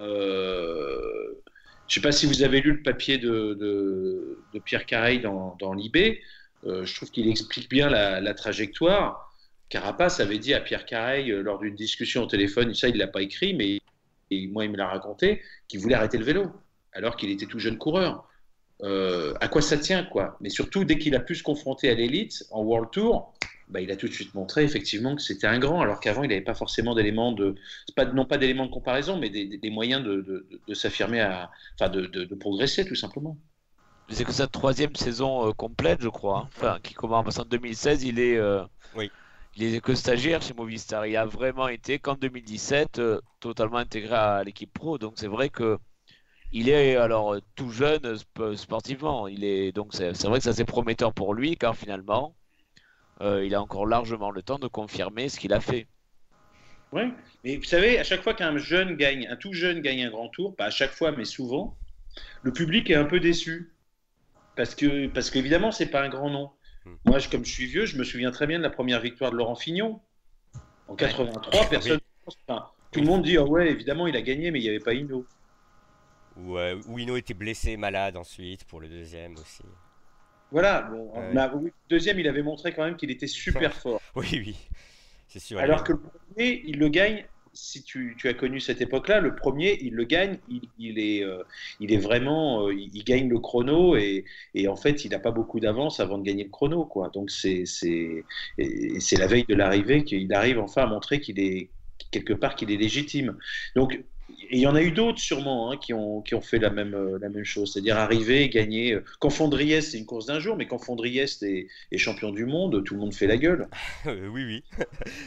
Euh, 0.00 1.42
je 1.88 1.94
sais 1.94 2.00
pas 2.00 2.12
si 2.12 2.26
vous 2.26 2.42
avez 2.42 2.60
lu 2.60 2.72
le 2.72 2.82
papier 2.82 3.18
de, 3.18 4.38
Pierre 4.64 4.86
Carey 4.86 5.18
dans, 5.18 5.56
dans 5.60 5.72
l'IB. 5.72 6.18
Euh, 6.66 6.84
je 6.84 6.94
trouve 6.94 7.10
qu'il 7.10 7.28
explique 7.28 7.68
bien 7.68 7.88
la, 7.88 8.34
trajectoire. 8.34 9.32
Carapace 9.68 10.20
avait 10.20 10.38
dit 10.38 10.54
à 10.54 10.60
Pierre 10.60 10.86
Carey 10.86 11.30
euh, 11.30 11.42
lors 11.42 11.58
d'une 11.58 11.74
discussion 11.74 12.22
au 12.22 12.26
téléphone, 12.26 12.74
ça 12.74 12.88
il 12.88 12.96
l'a 12.96 13.06
pas 13.06 13.22
écrit, 13.22 13.54
mais 13.54 13.80
moi 14.48 14.64
il 14.64 14.70
me 14.70 14.76
l'a 14.76 14.88
raconté, 14.88 15.42
qu'il 15.68 15.80
voulait 15.80 15.94
arrêter 15.94 16.18
le 16.18 16.24
vélo 16.24 16.50
alors 16.92 17.16
qu'il 17.16 17.30
était 17.30 17.46
tout 17.46 17.58
jeune 17.58 17.78
coureur. 17.78 18.28
Euh, 18.84 19.34
à 19.40 19.48
quoi 19.48 19.62
ça 19.62 19.78
tient 19.78 20.04
quoi 20.04 20.36
Mais 20.40 20.50
surtout 20.50 20.84
dès 20.84 20.98
qu'il 20.98 21.14
a 21.16 21.20
pu 21.20 21.34
se 21.34 21.42
confronter 21.42 21.90
à 21.90 21.94
l'élite 21.94 22.44
en 22.52 22.62
World 22.62 22.90
Tour, 22.92 23.34
bah, 23.68 23.80
il 23.80 23.90
a 23.90 23.96
tout 23.96 24.08
de 24.08 24.12
suite 24.12 24.34
montré 24.34 24.62
effectivement 24.64 25.16
que 25.16 25.22
c'était 25.22 25.46
un 25.46 25.58
grand, 25.58 25.80
alors 25.80 26.00
qu'avant 26.00 26.22
il 26.22 26.28
n'avait 26.28 26.42
pas 26.42 26.54
forcément 26.54 26.94
d'éléments 26.94 27.32
de, 27.32 27.54
pas, 27.96 28.04
non 28.06 28.26
pas 28.26 28.38
d'éléments 28.38 28.66
de 28.66 28.70
comparaison, 28.72 29.18
mais 29.18 29.30
des, 29.30 29.46
des- 29.46 29.58
des 29.58 29.70
moyens 29.70 30.04
de, 30.04 30.16
de- 30.16 30.46
de- 30.50 30.62
de 30.68 30.74
s'affirmer, 30.74 31.20
à, 31.22 31.50
enfin 31.80 31.90
de, 31.90 32.06
de- 32.06 32.24
de 32.24 32.34
progresser 32.34 32.84
tout 32.86 32.94
simplement. 32.96 33.38
C'est 34.10 34.24
que 34.24 34.32
sa 34.32 34.46
troisième 34.46 34.94
saison 34.96 35.48
euh, 35.48 35.52
complète, 35.52 36.00
je 36.02 36.08
crois. 36.08 36.40
hein. 36.40 36.48
Enfin, 36.54 36.78
qui 36.82 36.94
commence 36.94 37.38
en 37.38 37.44
2016, 37.44 38.02
il 38.04 38.18
est, 38.20 38.36
euh, 38.36 38.62
Oui. 38.94 39.10
il 39.56 39.74
est 39.74 39.80
que 39.80 39.94
stagiaire 39.94 40.42
chez 40.42 40.54
Movistar. 40.54 41.06
Il 41.06 41.16
a 41.16 41.26
vraiment 41.26 41.68
été 41.68 41.98
qu'en 41.98 42.14
2017 42.14 42.98
euh, 42.98 43.20
totalement 43.40 43.78
intégré 43.78 44.14
à 44.14 44.44
l'équipe 44.44 44.72
pro. 44.72 44.98
Donc 44.98 45.14
c'est 45.16 45.28
vrai 45.28 45.50
que 45.50 45.78
il 46.54 46.68
est 46.70 46.96
alors 46.96 47.34
euh, 47.34 47.40
tout 47.56 47.70
jeune 47.70 48.14
sp- 48.14 48.56
sportivement. 48.56 49.28
Il 49.28 49.44
est 49.44 49.72
donc 49.72 49.92
c'est 49.92 50.12
vrai 50.24 50.38
que 50.38 50.44
ça 50.44 50.52
c'est 50.54 50.64
prometteur 50.64 51.12
pour 51.12 51.34
lui, 51.34 51.56
car 51.56 51.76
finalement 51.76 52.34
euh, 53.20 53.44
il 53.44 53.54
a 53.54 53.60
encore 53.60 53.86
largement 53.86 54.30
le 54.30 54.42
temps 54.42 54.58
de 54.58 54.68
confirmer 54.68 55.28
ce 55.28 55.38
qu'il 55.38 55.52
a 55.52 55.60
fait. 55.60 55.86
Ouais. 56.92 57.10
Mais 57.42 57.56
vous 57.56 57.64
savez, 57.64 57.98
à 57.98 58.04
chaque 58.04 58.22
fois 58.22 58.34
qu'un 58.34 58.56
jeune 58.56 58.96
gagne, 58.96 59.26
un 59.28 59.36
tout 59.36 59.52
jeune 59.52 59.80
gagne 59.80 60.04
un 60.04 60.10
grand 60.10 60.28
tour, 60.28 60.54
pas 60.56 60.66
à 60.66 60.70
chaque 60.70 60.92
fois, 60.92 61.12
mais 61.12 61.24
souvent, 61.24 61.76
le 62.42 62.52
public 62.52 62.88
est 62.90 62.94
un 62.94 63.04
peu 63.04 63.20
déçu. 63.20 63.72
Parce 64.56 64.76
que, 64.76 65.08
parce 65.08 65.30
qu'évidemment, 65.30 65.72
c'est 65.72 65.86
pas 65.86 66.00
un 66.02 66.08
grand 66.08 66.30
nom. 66.30 66.50
Hmm. 66.84 66.94
Moi, 67.06 67.18
je- 67.18 67.28
comme 67.28 67.44
je 67.44 67.50
suis 67.52 67.66
vieux, 67.66 67.86
je 67.86 67.98
me 67.98 68.04
souviens 68.04 68.30
très 68.30 68.46
bien 68.46 68.58
de 68.58 68.62
la 68.62 68.70
première 68.70 69.00
victoire 69.00 69.32
de 69.32 69.36
Laurent 69.36 69.56
Fignon. 69.56 70.00
En 70.86 70.94
83, 70.94 71.68
personne. 71.70 71.98
enfin, 72.48 72.66
tout 72.92 73.00
le 73.00 73.06
monde 73.06 73.22
dit, 73.24 73.36
ah 73.36 73.42
ouais, 73.44 73.68
évidemment, 73.70 74.06
il 74.06 74.14
a 74.16 74.22
gagné, 74.22 74.52
mais 74.52 74.60
il 74.60 74.62
n'y 74.62 74.68
avait 74.68 74.78
pas 74.78 74.94
Hino. 74.94 75.26
Où, 76.36 76.58
euh, 76.58 76.80
où 76.88 76.98
Hino 76.98 77.16
était 77.16 77.34
blessé, 77.34 77.76
malade 77.76 78.16
ensuite 78.16 78.64
pour 78.64 78.80
le 78.80 78.88
deuxième 78.88 79.34
aussi. 79.34 79.62
Voilà. 80.50 80.82
Bon, 80.82 81.10
oui, 81.54 81.70
deuxième, 81.88 82.18
il 82.18 82.28
avait 82.28 82.42
montré 82.42 82.72
quand 82.72 82.84
même 82.84 82.96
qu'il 82.96 83.10
était 83.10 83.26
super 83.26 83.72
fort. 83.82 84.00
Oui, 84.14 84.28
oui, 84.32 84.56
c'est 85.28 85.38
sûr. 85.38 85.58
Alors 85.58 85.84
que 85.84 85.92
le 85.92 86.00
premier, 86.00 86.62
il 86.66 86.78
le 86.78 86.88
gagne. 86.88 87.24
Si 87.56 87.84
tu, 87.84 88.16
tu 88.18 88.28
as 88.28 88.34
connu 88.34 88.58
cette 88.58 88.80
époque-là, 88.80 89.20
le 89.20 89.36
premier, 89.36 89.78
il 89.80 89.94
le 89.94 90.02
gagne. 90.02 90.38
Il, 90.48 90.62
il 90.76 90.98
est, 90.98 91.22
euh, 91.22 91.44
il 91.78 91.92
est 91.92 91.98
vraiment, 91.98 92.66
euh, 92.66 92.74
il, 92.74 92.90
il 92.92 93.04
gagne 93.04 93.28
le 93.28 93.38
chrono 93.38 93.96
et, 93.96 94.24
et 94.54 94.66
en 94.66 94.74
fait, 94.74 95.04
il 95.04 95.12
n'a 95.12 95.20
pas 95.20 95.30
beaucoup 95.30 95.60
d'avance 95.60 96.00
avant 96.00 96.18
de 96.18 96.24
gagner 96.24 96.42
le 96.42 96.50
chrono, 96.50 96.84
quoi. 96.84 97.10
Donc 97.10 97.30
c'est, 97.30 97.64
c'est 97.64 98.24
la 98.58 99.26
veille 99.28 99.44
de 99.48 99.54
l'arrivée 99.54 100.02
qu'il 100.02 100.32
arrive 100.34 100.58
enfin 100.58 100.82
à 100.82 100.86
montrer 100.86 101.20
qu'il 101.20 101.38
est 101.38 101.70
quelque 102.10 102.32
part 102.32 102.56
qu'il 102.56 102.72
est 102.72 102.76
légitime. 102.76 103.36
Donc 103.76 104.02
il 104.50 104.58
y 104.58 104.66
en 104.66 104.74
a 104.74 104.82
eu 104.82 104.90
d'autres 104.90 105.18
sûrement 105.18 105.70
hein, 105.70 105.76
qui, 105.76 105.92
ont, 105.92 106.22
qui 106.22 106.34
ont 106.34 106.40
fait 106.40 106.58
la 106.58 106.70
même, 106.70 106.94
euh, 106.94 107.18
la 107.20 107.28
même 107.28 107.44
chose, 107.44 107.72
c'est-à-dire 107.72 107.96
arriver, 107.96 108.48
gagner. 108.48 108.94
Euh, 108.94 109.04
quand 109.20 109.30
Fondriest, 109.30 109.92
c'est 109.92 109.98
une 109.98 110.06
course 110.06 110.26
d'un 110.26 110.40
jour, 110.40 110.56
mais 110.56 110.66
quand 110.66 110.78
Fondriest 110.78 111.42
est, 111.42 111.68
est, 111.90 111.98
champion 111.98 112.30
du 112.30 112.46
monde, 112.46 112.84
tout 112.84 112.94
le 112.94 113.00
monde 113.00 113.14
fait 113.14 113.26
la 113.26 113.36
gueule. 113.36 113.68
oui, 114.06 114.44
oui. 114.44 114.64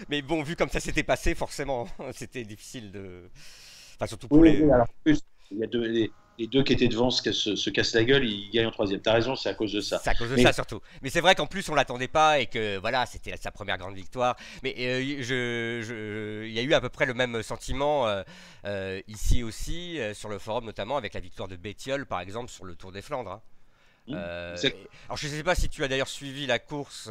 mais 0.10 0.21
bon, 0.21 0.43
vu 0.43 0.56
comme 0.56 0.69
ça 0.69 0.80
s'était 0.80 1.03
passé, 1.03 1.36
forcément, 1.36 1.88
c'était 2.13 2.43
difficile 2.43 2.91
de. 2.91 3.30
Enfin, 3.95 4.08
surtout 4.08 4.27
pour 4.27 4.43
les. 4.43 4.63
alors, 4.63 4.88
plus, 5.03 5.19
il 5.51 5.60
y 5.60 5.63
a 5.63 5.67
deux, 5.67 5.86
les 5.86 6.12
deux 6.45 6.63
qui 6.63 6.73
étaient 6.73 6.88
devant 6.88 7.10
se, 7.10 7.32
se, 7.32 7.69
cassent 7.71 7.95
la 7.95 8.04
gueule, 8.04 8.23
ils 8.23 8.52
gagnent 8.52 8.67
en 8.67 8.71
troisième. 8.71 9.00
T'as 9.02 9.13
raison, 9.13 9.36
c'est 9.36 9.50
à 9.50 9.56
cause 9.56 9.73
de 9.73 9.82
ça. 9.82 10.00
C'est 10.04 10.12
à 10.12 10.13
cause 10.13 10.30
de 10.30 10.38
ça 10.38 10.54
surtout. 10.54 10.80
Mais 11.02 11.10
c'est 11.10 11.21
vrai 11.21 11.34
qu'en 11.34 11.47
plus 11.47 11.67
on 11.69 11.73
l'attendait 11.73 12.08
pas 12.08 12.39
et 12.39 12.45
que 12.45 12.78
voilà, 12.78 13.08
c'était 13.08 13.36
sa 13.38 13.50
première 13.50 13.80
grande 13.80 13.95
victoire. 13.95 14.36
Mais 14.62 14.76
euh, 14.78 15.23
je, 15.23 16.45
il 16.45 16.54
y 16.54 16.60
a 16.60 16.62
eu 16.62 16.73
à 16.76 16.82
peu 16.82 16.89
près 16.89 17.08
le 17.08 17.15
même 17.15 17.41
sentiment 17.41 18.08
euh, 18.08 18.21
euh, 18.65 19.02
ici 19.08 19.41
aussi 19.41 19.97
sur 20.13 20.30
le 20.30 20.38
forum, 20.38 20.65
notamment 20.65 20.97
avec 20.97 21.15
la 21.15 21.21
victoire 21.21 21.47
de 21.47 21.56
Bétiol, 21.56 22.06
par 22.06 22.19
exemple, 22.19 22.52
sur 22.52 22.65
le 22.65 22.76
Tour 22.76 22.91
des 22.91 23.02
Flandres. 23.02 23.32
Hein. 23.32 23.41
Mmh. 24.10 24.13
alors 24.13 25.17
je 25.17 25.28
ne 25.28 25.34
sais 25.34 25.43
pas 25.43 25.54
si 25.54 25.67
tu 25.67 25.84
as 25.84 25.89
d'ailleurs 25.89 26.08
suivi 26.08 26.47
la 26.47 26.60
course 26.60 27.10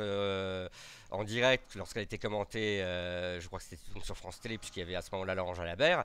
en 1.11 1.25
direct 1.25 1.75
lorsqu'elle 1.75 2.05
été 2.05 2.17
commentée, 2.17 2.79
je 2.81 3.47
crois 3.49 3.59
que 3.59 3.67
c'était 3.67 3.83
sur 4.03 4.17
France 4.17 4.41
Télé 4.41 4.57
puisqu'il 4.57 4.81
y 4.81 4.83
avait 4.83 4.95
à 4.95 5.03
ce 5.03 5.11
moment-là 5.13 5.35
Laurent 5.35 5.53
Jalabert. 5.53 6.05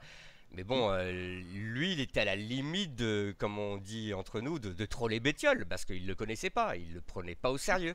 Mais 0.53 0.63
bon, 0.63 0.91
euh, 0.91 1.11
lui, 1.53 1.93
il 1.93 2.01
était 2.01 2.19
à 2.19 2.25
la 2.25 2.35
limite, 2.35 2.95
de, 2.95 3.33
comme 3.37 3.57
on 3.57 3.77
dit 3.77 4.13
entre 4.13 4.41
nous, 4.41 4.59
de, 4.59 4.85
troller 4.85 5.19
Bétiol, 5.19 5.65
parce 5.65 5.85
qu'il 5.85 6.03
ne 6.03 6.07
le 6.07 6.15
connaissait 6.15 6.49
pas, 6.49 6.75
il 6.75 6.89
ne 6.89 6.95
le 6.95 7.01
prenait 7.01 7.35
pas 7.35 7.51
au 7.51 7.57
sérieux. 7.57 7.93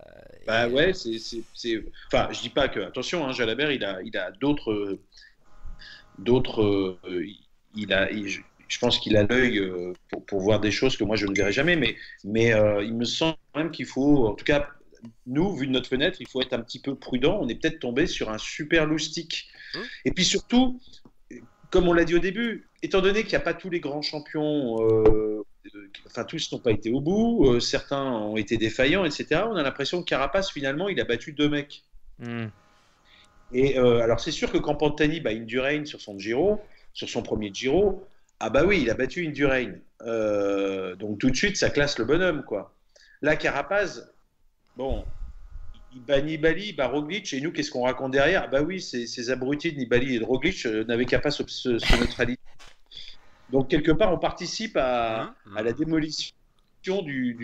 Euh, 0.00 0.10
bah 0.46 0.68
ouais, 0.68 0.92
c'est, 0.92 1.16
Enfin, 2.06 2.28
je 2.30 2.40
dis 2.40 2.50
pas 2.50 2.68
que. 2.68 2.80
Attention, 2.80 3.26
hein, 3.26 3.32
Jalabert, 3.32 3.72
il 3.72 3.84
a, 3.84 4.00
il 4.02 4.16
a 4.16 4.30
d'autres. 4.30 4.98
D'autres. 6.18 6.62
Euh, 6.62 7.26
il 7.74 7.92
a. 7.92 8.08
je 8.12 8.78
pense 8.78 9.00
qu'il 9.00 9.16
a 9.16 9.24
l'œil 9.24 9.60
pour, 10.10 10.24
pour, 10.24 10.40
voir 10.40 10.60
des 10.60 10.70
choses 10.70 10.96
que 10.96 11.04
moi 11.04 11.16
je 11.16 11.26
ne 11.26 11.34
verrai 11.34 11.52
jamais, 11.52 11.76
mais, 11.76 11.96
mais 12.24 12.52
il 12.82 12.94
me 12.94 13.04
semble 13.04 13.36
quand 13.52 13.60
même 13.60 13.70
qu'il 13.70 13.86
faut, 13.86 14.28
en 14.28 14.34
tout 14.34 14.44
cas, 14.44 14.68
nous, 15.26 15.54
vu 15.54 15.66
de 15.66 15.72
notre 15.72 15.88
fenêtre, 15.88 16.18
il 16.20 16.28
faut 16.28 16.40
être 16.40 16.52
un 16.52 16.60
petit 16.60 16.78
peu 16.80 16.94
prudent. 16.94 17.38
On 17.40 17.48
est 17.48 17.54
peut-être 17.54 17.80
tombé 17.80 18.06
sur 18.06 18.30
un 18.30 18.38
super 18.38 18.86
loustic. 18.86 19.48
Mmh. 19.76 19.82
Et 20.06 20.10
puis 20.12 20.24
surtout, 20.24 20.80
comme 21.70 21.88
on 21.88 21.92
l'a 21.92 22.04
dit 22.04 22.14
au 22.14 22.18
début, 22.18 22.68
étant 22.82 23.00
donné 23.00 23.22
qu'il 23.22 23.30
n'y 23.30 23.36
a 23.36 23.40
pas 23.40 23.54
tous 23.54 23.70
les 23.70 23.80
grands 23.80 24.02
champions, 24.02 24.76
euh, 24.88 25.44
enfin 26.06 26.24
tous 26.24 26.52
n'ont 26.52 26.58
pas 26.58 26.72
été 26.72 26.90
au 26.90 27.00
bout, 27.00 27.46
euh, 27.46 27.60
certains 27.60 28.04
ont 28.04 28.36
été 28.36 28.56
défaillants, 28.56 29.04
etc. 29.04 29.42
On 29.46 29.56
a 29.56 29.62
l'impression 29.62 30.02
que 30.02 30.08
Carapace 30.08 30.50
finalement 30.50 30.88
il 30.88 31.00
a 31.00 31.04
battu 31.04 31.32
deux 31.32 31.48
mecs. 31.48 31.82
Mmh. 32.18 32.46
Et 33.52 33.78
euh, 33.78 34.00
alors 34.00 34.20
c'est 34.20 34.32
sûr 34.32 34.50
que 34.50 34.58
quand 34.58 34.74
Pantani 34.74 35.20
bat 35.20 35.30
Indurain 35.30 35.84
sur 35.84 36.00
son 36.00 36.18
Giro, 36.18 36.60
sur 36.92 37.08
son 37.08 37.22
premier 37.22 37.52
Giro, 37.52 38.06
ah 38.40 38.50
bah 38.50 38.64
oui, 38.64 38.80
il 38.82 38.90
a 38.90 38.94
battu 38.94 39.26
Indurain. 39.26 39.74
donc 40.96 41.18
tout 41.18 41.30
de 41.30 41.36
suite 41.36 41.56
ça 41.56 41.70
classe 41.70 41.98
le 41.98 42.04
bonhomme 42.04 42.44
quoi. 42.44 42.74
Là 43.22 43.36
Carapace, 43.36 44.02
Bon, 44.76 45.06
il 45.92 46.02
bat 46.02 46.20
Nibali, 46.20 46.68
il 46.68 46.76
bat 46.76 46.88
Roglic, 46.88 47.32
et 47.32 47.40
nous, 47.40 47.52
qu'est-ce 47.52 47.70
qu'on 47.70 47.84
raconte 47.84 48.12
derrière? 48.12 48.50
Bah 48.50 48.62
oui, 48.62 48.80
ces, 48.80 49.30
abrutis 49.30 49.72
de 49.72 49.78
Nibali 49.78 50.16
et 50.16 50.18
de 50.18 50.24
Roglic 50.24 50.66
euh, 50.66 50.84
n'avaient 50.84 51.06
qu'à 51.06 51.18
pas 51.18 51.30
se, 51.30 51.46
se, 51.46 51.68
neutraliser. 52.00 52.38
Donc, 53.50 53.68
quelque 53.68 53.92
part, 53.92 54.12
on 54.12 54.18
participe 54.18 54.76
à, 54.76 55.34
mmh, 55.46 55.50
mmh. 55.50 55.62
la 55.62 55.72
démolition 55.72 56.32
du, 57.02 57.34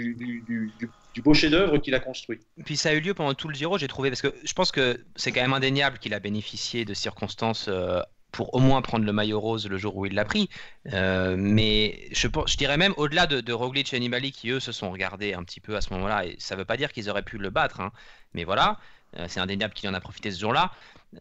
du, 1.14 1.22
beau 1.22 1.34
chef-d'œuvre 1.34 1.78
qu'il 1.78 1.94
a 1.94 2.00
construit. 2.00 2.40
Puis 2.64 2.76
ça 2.76 2.90
a 2.90 2.94
eu 2.94 3.00
lieu 3.00 3.14
pendant 3.14 3.34
tout 3.34 3.48
le 3.48 3.54
Giro, 3.54 3.78
j'ai 3.78 3.88
trouvé, 3.88 4.10
parce 4.10 4.22
que 4.22 4.32
je 4.44 4.52
pense 4.52 4.72
que 4.72 5.04
c'est 5.16 5.32
quand 5.32 5.42
même 5.42 5.52
indéniable 5.52 5.98
qu'il 5.98 6.14
a 6.14 6.20
bénéficié 6.20 6.84
de 6.84 6.94
circonstances 6.94 7.66
euh, 7.68 8.00
pour 8.32 8.54
au 8.54 8.58
moins 8.58 8.82
prendre 8.82 9.04
le 9.04 9.12
maillot 9.12 9.38
rose 9.38 9.68
le 9.68 9.78
jour 9.78 9.96
où 9.96 10.06
il 10.06 10.14
l'a 10.14 10.24
pris. 10.24 10.48
Euh, 10.92 11.36
mais 11.38 12.08
je, 12.12 12.28
je, 12.46 12.56
dirais 12.56 12.78
même 12.78 12.94
au-delà 12.96 13.26
de, 13.26 13.52
Roglic 13.52 13.92
et 13.94 14.00
Nibali 14.00 14.32
qui 14.32 14.50
eux 14.50 14.60
se 14.60 14.72
sont 14.72 14.90
regardés 14.90 15.34
un 15.34 15.44
petit 15.44 15.60
peu 15.60 15.76
à 15.76 15.80
ce 15.80 15.92
moment-là, 15.94 16.26
et 16.26 16.36
ça 16.38 16.54
ne 16.54 16.60
veut 16.60 16.64
pas 16.64 16.76
dire 16.76 16.92
qu'ils 16.92 17.10
auraient 17.10 17.22
pu 17.22 17.38
le 17.38 17.50
battre, 17.50 17.80
hein. 17.80 17.92
mais 18.34 18.44
voilà, 18.44 18.78
euh, 19.18 19.26
c'est 19.28 19.40
indéniable 19.40 19.74
qu'il 19.74 19.88
en 19.88 19.94
a 19.94 20.00
profité 20.00 20.30
ce 20.30 20.40
jour-là 20.40 20.72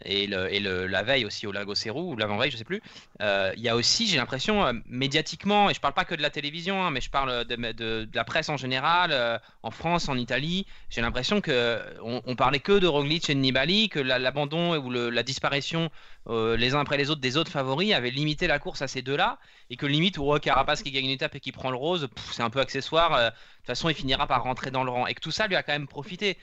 et, 0.05 0.27
le, 0.27 0.87
la 0.87 1.03
veille 1.03 1.25
aussi 1.25 1.47
au 1.47 1.51
Lago 1.51 1.75
Cerro, 1.75 2.11
ou 2.11 2.15
l'avant-veille, 2.15 2.51
je 2.51 2.57
sais 2.57 2.63
plus. 2.63 2.81
Euh, 3.21 3.51
il 3.55 3.61
y 3.61 3.69
a 3.69 3.75
aussi, 3.75 4.07
j'ai 4.07 4.17
l'impression, 4.17 4.65
euh, 4.65 4.73
médiatiquement, 4.87 5.69
et 5.69 5.73
je 5.73 5.79
parle 5.79 5.93
pas 5.93 6.05
que 6.05 6.15
de 6.15 6.21
la 6.21 6.29
télévision, 6.29 6.83
hein, 6.83 6.91
mais 6.91 7.01
je 7.01 7.09
parle 7.09 7.45
de, 7.45 8.07
la 8.13 8.23
presse 8.23 8.49
en 8.49 8.57
général, 8.57 9.11
euh, 9.11 9.37
en 9.63 9.71
France, 9.71 10.09
en 10.09 10.17
Italie, 10.17 10.65
j'ai 10.89 11.01
l'impression 11.01 11.41
que 11.41 11.81
on, 12.01 12.35
parlait 12.35 12.59
que 12.59 12.79
de 12.79 12.87
Roglic 12.87 13.29
et 13.29 13.35
de 13.35 13.39
Nibali, 13.39 13.89
que 13.89 13.99
l'abandon 13.99 14.77
ou 14.77 14.89
la 14.89 15.23
disparition 15.23 15.89
les 16.29 16.75
uns 16.75 16.79
après 16.79 16.97
les 16.97 17.09
autres 17.09 17.21
des 17.21 17.35
autres 17.37 17.51
favoris 17.51 17.93
avait 17.93 18.11
limité 18.11 18.47
la 18.47 18.59
course 18.59 18.81
à 18.81 18.87
ces 18.87 19.01
deux-là, 19.01 19.39
et 19.69 19.75
que 19.75 19.85
limite, 19.85 20.17
ou 20.17 20.37
Carapace 20.39 20.83
qui 20.83 20.91
gagne 20.91 21.05
une 21.05 21.11
étape 21.11 21.35
et 21.35 21.39
qui 21.39 21.51
prend 21.51 21.71
le 21.71 21.77
rose, 21.77 22.09
c'est 22.31 22.43
un 22.43 22.49
peu 22.49 22.59
accessoire, 22.59 23.17
de 23.17 23.29
toute 23.29 23.67
façon, 23.67 23.89
il 23.89 23.95
finira 23.95 24.27
par 24.27 24.43
rentrer 24.43 24.71
dans 24.71 24.83
le 24.83 24.91
rang, 24.91 25.07
et 25.07 25.13
que 25.13 25.21
tout 25.21 25.31
ça 25.31 25.47
lui 25.47 25.55
a 25.55 25.63
quand 25.63 25.73
même 25.73 25.87
profité, 25.87 26.37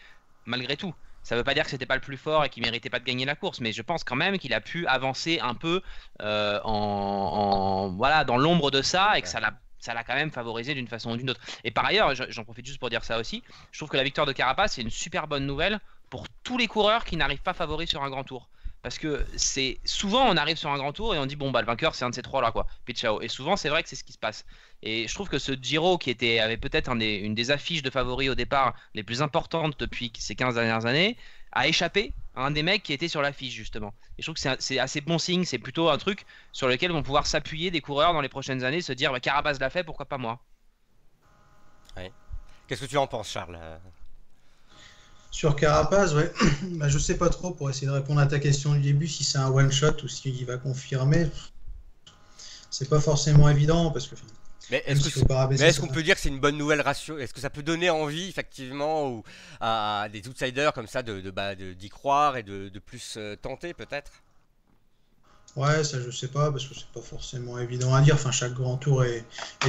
malgré 0.47 0.77
tout. 0.77 0.95
Ça 1.29 1.35
ne 1.35 1.41
veut 1.41 1.45
pas 1.45 1.53
dire 1.53 1.65
que 1.65 1.69
c'était 1.69 1.85
pas 1.85 1.95
le 1.95 2.01
plus 2.01 2.17
fort 2.17 2.47
et 2.47 2.49
qu'il 2.49 2.63
méritait 2.63 2.89
pas 2.89 3.01
de 3.01 3.05
gagner 3.05 3.27
la 3.27 3.35
course, 3.35 3.61
mais 3.61 3.71
je 3.71 3.83
pense 3.83 4.03
quand 4.03 4.17
même 4.17 4.39
qu'il 4.39 4.55
a 4.55 4.63
pu 4.63 4.87
avancer 4.87 5.41
un 5.41 5.55
peu 5.55 5.83
euh, 6.23 6.59
en, 6.65 7.91
voilà 7.99 8.25
dans 8.25 8.39
l'ombre 8.39 8.71
de 8.71 8.81
ça 8.81 9.19
et 9.19 9.21
que 9.21 9.29
ça 9.29 9.39
l'a 9.39 10.05
quand 10.05 10.15
même 10.15 10.31
favorisé 10.31 10.73
d'une 10.73 10.89
façon 10.89 11.11
ou 11.11 11.19
d'une 11.19 11.29
autre. 11.29 11.41
Et 11.65 11.71
par 11.71 11.85
ailleurs, 11.85 12.15
j'en 12.15 12.45
profite 12.45 12.65
juste 12.65 12.79
pour 12.79 12.89
dire 12.89 13.05
ça 13.05 13.19
aussi, 13.19 13.43
je 13.73 13.79
trouve 13.79 13.91
que 13.91 13.99
la 13.99 14.05
victoire 14.05 14.27
de 14.27 14.33
Carapace 14.33 14.73
c'est 14.73 14.81
une 14.81 14.89
super 14.89 15.29
bonne 15.29 15.45
nouvelle 15.45 15.81
pour 16.09 16.25
tous 16.45 16.57
les 16.57 16.67
coureurs 16.67 17.05
qui 17.05 17.19
n'arrivent 17.19 17.43
pas 17.43 17.53
favoris 17.53 17.91
sur 17.91 18.03
un 18.03 18.09
grand 18.09 18.25
tour. 18.25 18.49
Parce 18.89 18.99
que 18.99 19.23
c'est 19.37 19.81
souvent 19.85 20.25
on 20.31 20.39
arrive 20.39 20.57
sur 20.57 20.71
un 20.71 20.79
grand 20.79 20.95
tour 20.95 21.15
et 21.15 21.19
on 21.19 21.27
dit 21.27 21.37
bon 21.37 21.51
bah 21.51 21.61
le 21.61 21.67
vainqueur 21.67 21.95
c'est 21.95 22.07
un 22.07 22.09
de 22.09 22.15
ces 22.15 22.23
trois 22.23 22.41
là 22.41 22.53
quoi. 22.53 22.67
Puis. 22.87 22.99
Et 23.21 23.29
souvent 23.29 23.55
c'est 23.55 23.69
vrai 23.69 23.83
que 23.83 23.89
c'est 23.91 23.97
ce 23.97 24.03
qui 24.03 24.15
se 24.15 24.19
passe. 24.19 24.47
Et 24.83 25.07
je 25.07 25.13
trouve 25.13 25.29
que 25.29 25.39
ce 25.39 25.53
Giro 25.53 25.99
qui 25.99 26.09
était 26.09 26.39
avait 26.39 26.57
peut-être 26.57 26.89
un 26.89 26.99
une 26.99 27.35
des 27.35 27.51
affiches 27.51 27.83
de 27.83 27.91
favoris 27.91 28.31
au 28.31 28.35
départ 28.35 28.75
les 28.95 29.03
plus 29.03 29.21
importantes 29.21 29.79
depuis 29.79 30.11
ces 30.19 30.35
15 30.35 30.55
dernières 30.55 30.87
années 30.87 31.19
a 31.53 31.69
échappé 31.69 32.15
à 32.35 32.47
un 32.47 32.51
des 32.51 32.63
mecs 32.63 32.83
qui 32.83 32.95
était 32.95 33.09
sur 33.09 33.21
l'affiche 33.21 33.53
justement. 33.53 33.93
Et 34.17 34.23
je 34.23 34.33
trouve 34.33 34.43
que 34.43 34.57
c'est 34.59 34.79
assez 34.79 35.03
bon 35.03 35.19
signe, 35.19 35.45
c'est 35.45 35.59
plutôt 35.59 35.91
un 35.91 35.99
truc 35.99 36.25
sur 36.53 36.67
lequel 36.67 36.91
vont 36.91 37.03
pouvoir 37.03 37.27
s'appuyer 37.27 37.71
des 37.71 37.83
coureurs 37.83 38.15
dans 38.15 38.23
les 38.23 38.31
prochaines 38.31 38.65
années, 38.65 38.81
se 38.81 38.95
dire 38.95 39.13
bah, 39.13 39.21
Carapaz 39.21 39.59
l'a 39.61 39.69
fait, 39.69 39.85
pourquoi 39.85 40.07
pas 40.07 40.17
moi? 40.17 40.41
Qu'est-ce 42.67 42.81
que 42.81 42.87
tu 42.87 42.97
en 42.97 43.07
penses 43.07 43.29
Charles? 43.29 43.59
Sur 45.31 45.57
Carapaz, 45.57 46.15
ouais. 46.15 46.33
bah, 46.73 46.89
je 46.89 46.99
sais 46.99 47.17
pas 47.17 47.29
trop 47.29 47.51
pour 47.51 47.71
essayer 47.71 47.87
de 47.87 47.93
répondre 47.93 48.21
à 48.21 48.27
ta 48.27 48.39
question 48.39 48.73
du 48.73 48.81
début 48.81 49.07
si 49.07 49.25
c'est 49.25 49.39
un 49.39 49.51
one 49.51 49.71
shot 49.71 50.03
ou 50.03 50.09
s'il 50.09 50.45
va 50.47 50.57
confirmer. 50.57 51.29
C'est 52.71 52.89
pas 52.89 53.01
forcément 53.01 53.49
évident 53.49 53.91
parce 53.91 54.07
que. 54.07 54.15
Mais 54.71 54.85
est-ce 54.87 55.81
qu'on 55.81 55.89
peut 55.89 56.03
dire 56.03 56.15
que 56.15 56.21
c'est 56.21 56.29
une 56.29 56.41
bonne 56.41 56.59
nouvelle 56.59 56.83
ratio? 56.83 57.19
Est-ce 57.19 57.33
que 57.33 57.41
ça 57.41 57.49
peut 57.49 57.63
donner 57.63 57.89
envie 57.89 58.29
effectivement 58.29 59.23
à 59.61 60.09
des 60.13 60.29
outsiders 60.29 60.75
comme 60.75 60.87
ça 60.87 61.03
de, 61.03 61.31
bah, 61.31 61.55
d'y 61.55 61.89
croire 61.89 62.37
et 62.37 62.43
de, 62.43 62.79
plus 62.79 63.15
euh, 63.17 63.35
tenter 63.37 63.73
peut-être? 63.73 64.13
Ouais, 65.57 65.83
ça 65.83 65.99
je 66.01 66.11
sais 66.11 66.29
pas, 66.29 66.53
parce 66.53 66.67
que 66.67 66.75
c'est 66.75 66.87
pas 66.95 67.01
forcément 67.01 67.59
évident 67.59 67.93
à 67.95 68.01
dire. 68.01 68.15
Enfin, 68.15 68.31
chaque 68.31 68.55
grand 68.55 68.77
tour 68.77 69.05
est, 69.05 69.25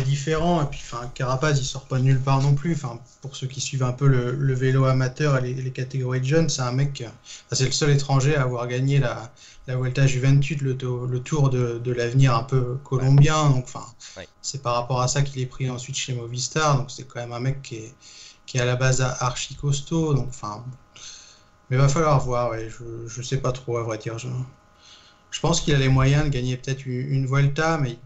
différent. 0.06 0.62
Et 0.62 0.66
puis, 0.66 0.80
enfin, 0.84 1.10
Carapaz, 1.16 1.58
il 1.60 1.66
sort 1.66 1.86
pas 1.86 1.98
de 1.98 2.04
nulle 2.04 2.20
part 2.20 2.42
non 2.42 2.54
plus. 2.54 2.74
Enfin, 2.74 3.00
pour 3.22 3.36
ceux 3.36 3.48
qui 3.48 3.60
suivent 3.60 3.84
un 3.84 3.94
peu 3.94 4.08
le, 4.08 4.54
vélo 4.54 4.86
amateur 4.86 5.44
et 5.44 5.54
les, 5.54 5.72
catégories 5.72 6.22
de 6.22 6.26
jeunes, 6.26 6.50
c'est 6.50 6.62
un 6.62 6.72
mec. 6.72 7.04
c'est 7.52 7.66
le 7.66 7.72
seul 7.72 7.90
étranger 7.92 8.36
à 8.36 8.44
avoir 8.44 8.68
gagné 8.68 9.00
la, 9.00 9.32
la 9.68 9.78
Vuelta 9.78 10.06
Juventud, 10.06 10.62
le, 10.62 10.78
le 11.08 11.20
tour 11.22 11.50
de, 11.50 11.80
de 11.80 11.92
l'avenir 11.92 12.36
un 12.36 12.44
peu 12.44 12.78
colombien. 12.84 13.50
Donc, 13.50 13.64
enfin, 13.64 13.86
c'est 14.42 14.62
par 14.62 14.76
rapport 14.76 15.02
à 15.02 15.08
ça 15.08 15.22
qu'il 15.22 15.42
est 15.42 15.48
pris 15.48 15.70
ensuite 15.70 15.96
chez 15.96 16.14
Movistar. 16.14 16.78
Donc, 16.78 16.92
c'est 16.92 17.08
quand 17.08 17.20
même 17.20 17.34
un 17.34 17.40
mec 17.40 17.62
qui 17.62 17.78
est, 17.78 17.94
qui 18.46 18.58
est 18.58 18.62
à 18.62 18.66
la 18.66 18.76
base 18.76 19.02
archi 19.02 19.56
costaud. 19.56 20.14
Donc, 20.14 20.28
enfin. 20.30 20.64
Mais 21.70 21.78
va 21.78 21.88
falloir 21.88 22.20
voir, 22.20 22.52
ouais. 22.52 22.70
Je, 22.70 23.08
je 23.08 23.22
sais 23.22 23.38
pas 23.38 23.52
trop, 23.52 23.78
à 23.78 23.84
vrai 23.84 23.98
dire. 23.98 24.18
Je... 24.20 24.28
Je 25.32 25.40
pense 25.40 25.62
qu'il 25.62 25.76
a 25.76 25.78
les 25.78 25.90
moyens 25.90 26.26
de 26.26 26.30
gagner 26.30 26.58
peut-être 26.58 26.86
une, 26.86 27.26
Vuelta, 27.26 27.78
mais 27.78 27.98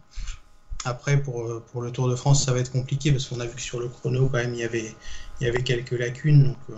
après, 0.86 1.22
pour, 1.22 1.64
pour 1.72 1.82
le 1.82 1.92
Tour 1.92 2.10
de 2.10 2.16
France, 2.16 2.46
ça 2.46 2.54
va 2.54 2.60
être 2.60 2.72
compliqué 2.72 3.12
parce 3.12 3.26
qu'on 3.28 3.40
a 3.40 3.46
vu 3.46 3.56
que 3.56 3.62
sur 3.62 3.80
le 3.80 3.88
chrono, 3.88 4.28
quand 4.28 4.38
même, 4.38 4.54
il 4.54 4.60
y 4.60 4.64
avait, 4.64 4.94
il 5.40 5.48
y 5.48 5.50
avait 5.50 5.64
quelques 5.64 5.92
lacunes. 5.92 6.44
Donc, 6.44 6.58
euh, 6.70 6.74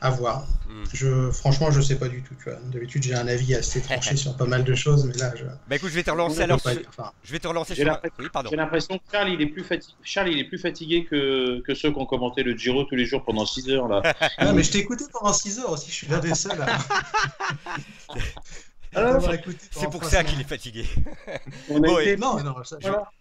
à 0.00 0.10
voir. 0.10 0.46
Hmm. 0.68 0.84
Je, 0.92 1.30
franchement, 1.30 1.70
je 1.70 1.80
sais 1.80 1.96
pas 1.96 2.08
du 2.08 2.22
tout. 2.22 2.34
D'habitude, 2.72 3.02
j'ai 3.02 3.14
un 3.14 3.28
avis 3.28 3.54
assez 3.54 3.82
tranché 3.82 4.16
sur 4.16 4.36
pas 4.36 4.46
mal 4.46 4.64
de 4.64 4.74
choses, 4.74 5.04
mais 5.04 5.14
là, 5.14 5.32
je. 5.36 5.44
Bah 5.44 5.76
écoute, 5.76 5.90
je 5.90 5.94
vais 5.94 6.02
te 6.02 6.10
relancer 6.10 6.42
alors. 6.42 6.60
Je 7.22 7.32
vais 7.32 7.38
te 7.38 7.48
relancer 7.48 7.74
J'ai 7.74 7.84
l'impression 8.56 8.98
que 8.98 9.04
Charles, 9.12 9.30
il 9.30 9.42
est 9.42 9.46
plus 9.46 9.64
fatigué. 9.64 9.94
Charles, 10.02 10.30
il 10.30 10.38
est 10.38 10.44
plus 10.44 10.58
fatigué 10.58 11.04
que, 11.04 11.60
que 11.60 11.74
ceux 11.74 11.92
qui 11.92 11.98
ont 11.98 12.06
commenté 12.06 12.42
le 12.42 12.56
Giro 12.56 12.84
tous 12.84 12.96
les 12.96 13.06
jours 13.06 13.24
pendant 13.24 13.44
6 13.46 13.70
heures 13.70 13.88
là. 13.88 14.02
non, 14.42 14.54
mais 14.54 14.62
je 14.62 14.72
t'ai 14.72 14.78
écouté 14.78 15.04
pendant 15.12 15.32
6 15.32 15.60
heures 15.60 15.72
aussi. 15.72 15.90
Je 15.90 15.94
suis 15.94 16.06
l'un 16.06 16.18
des 16.18 16.34
seuls. 16.34 16.58
Ah 18.94 19.18
c'est 19.70 19.90
pour 19.90 20.04
ça 20.04 20.24
qu'il 20.24 20.40
est 20.40 20.44
fatigué. 20.48 20.84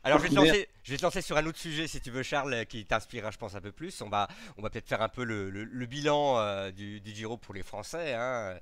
Alors 0.03 0.17
je 0.17 0.23
vais, 0.23 0.29
te 0.29 0.35
lancer, 0.35 0.69
je 0.83 0.91
vais 0.91 0.97
te 0.97 1.03
lancer 1.03 1.21
sur 1.21 1.37
un 1.37 1.45
autre 1.45 1.59
sujet 1.59 1.87
si 1.87 2.01
tu 2.01 2.09
veux 2.09 2.23
Charles 2.23 2.65
qui 2.65 2.85
t'inspirera 2.85 3.29
je 3.29 3.37
pense 3.37 3.55
un 3.55 3.61
peu 3.61 3.71
plus. 3.71 4.01
On 4.01 4.09
va, 4.09 4.27
on 4.57 4.63
va 4.63 4.69
peut-être 4.69 4.87
faire 4.87 5.01
un 5.01 5.09
peu 5.09 5.23
le, 5.23 5.85
bilan 5.85 6.39
euh, 6.39 6.71
du, 6.71 7.01
Giro 7.05 7.37
pour 7.37 7.53
les 7.53 7.63
Français. 7.63 8.13
Hein. 8.13 8.55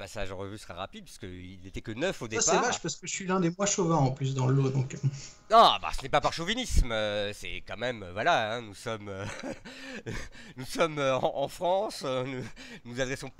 Passage 0.00 0.32
en 0.32 0.38
revue 0.38 0.56
sera 0.56 0.72
rapide 0.72 1.04
puisqu'il 1.04 1.60
n'était 1.62 1.82
que 1.82 1.92
9 1.92 2.22
au 2.22 2.26
départ. 2.26 2.42
c'est 2.42 2.56
vache 2.56 2.80
parce 2.80 2.96
que 2.96 3.06
je 3.06 3.12
suis 3.12 3.26
l'un 3.26 3.38
des 3.38 3.52
moins 3.56 3.66
chauvins 3.66 3.96
en 3.96 4.10
plus 4.10 4.34
dans 4.34 4.46
le 4.46 4.54
lot. 4.54 4.70
Donc... 4.70 4.96
Non, 5.50 5.76
bah, 5.82 5.90
ce 5.94 6.02
n'est 6.02 6.08
pas 6.08 6.22
par 6.22 6.32
chauvinisme, 6.32 6.90
euh, 6.90 7.34
c'est 7.34 7.62
quand 7.66 7.76
même, 7.76 8.02
euh, 8.02 8.12
voilà, 8.12 8.54
hein, 8.54 8.62
nous 8.62 8.74
sommes, 8.74 9.08
euh, 9.08 9.26
nous 10.56 10.64
sommes 10.64 10.98
en, 10.98 11.48
France, 11.48 12.02
nous 12.04 12.42
nous 12.86 13.00
adressons 13.00 13.30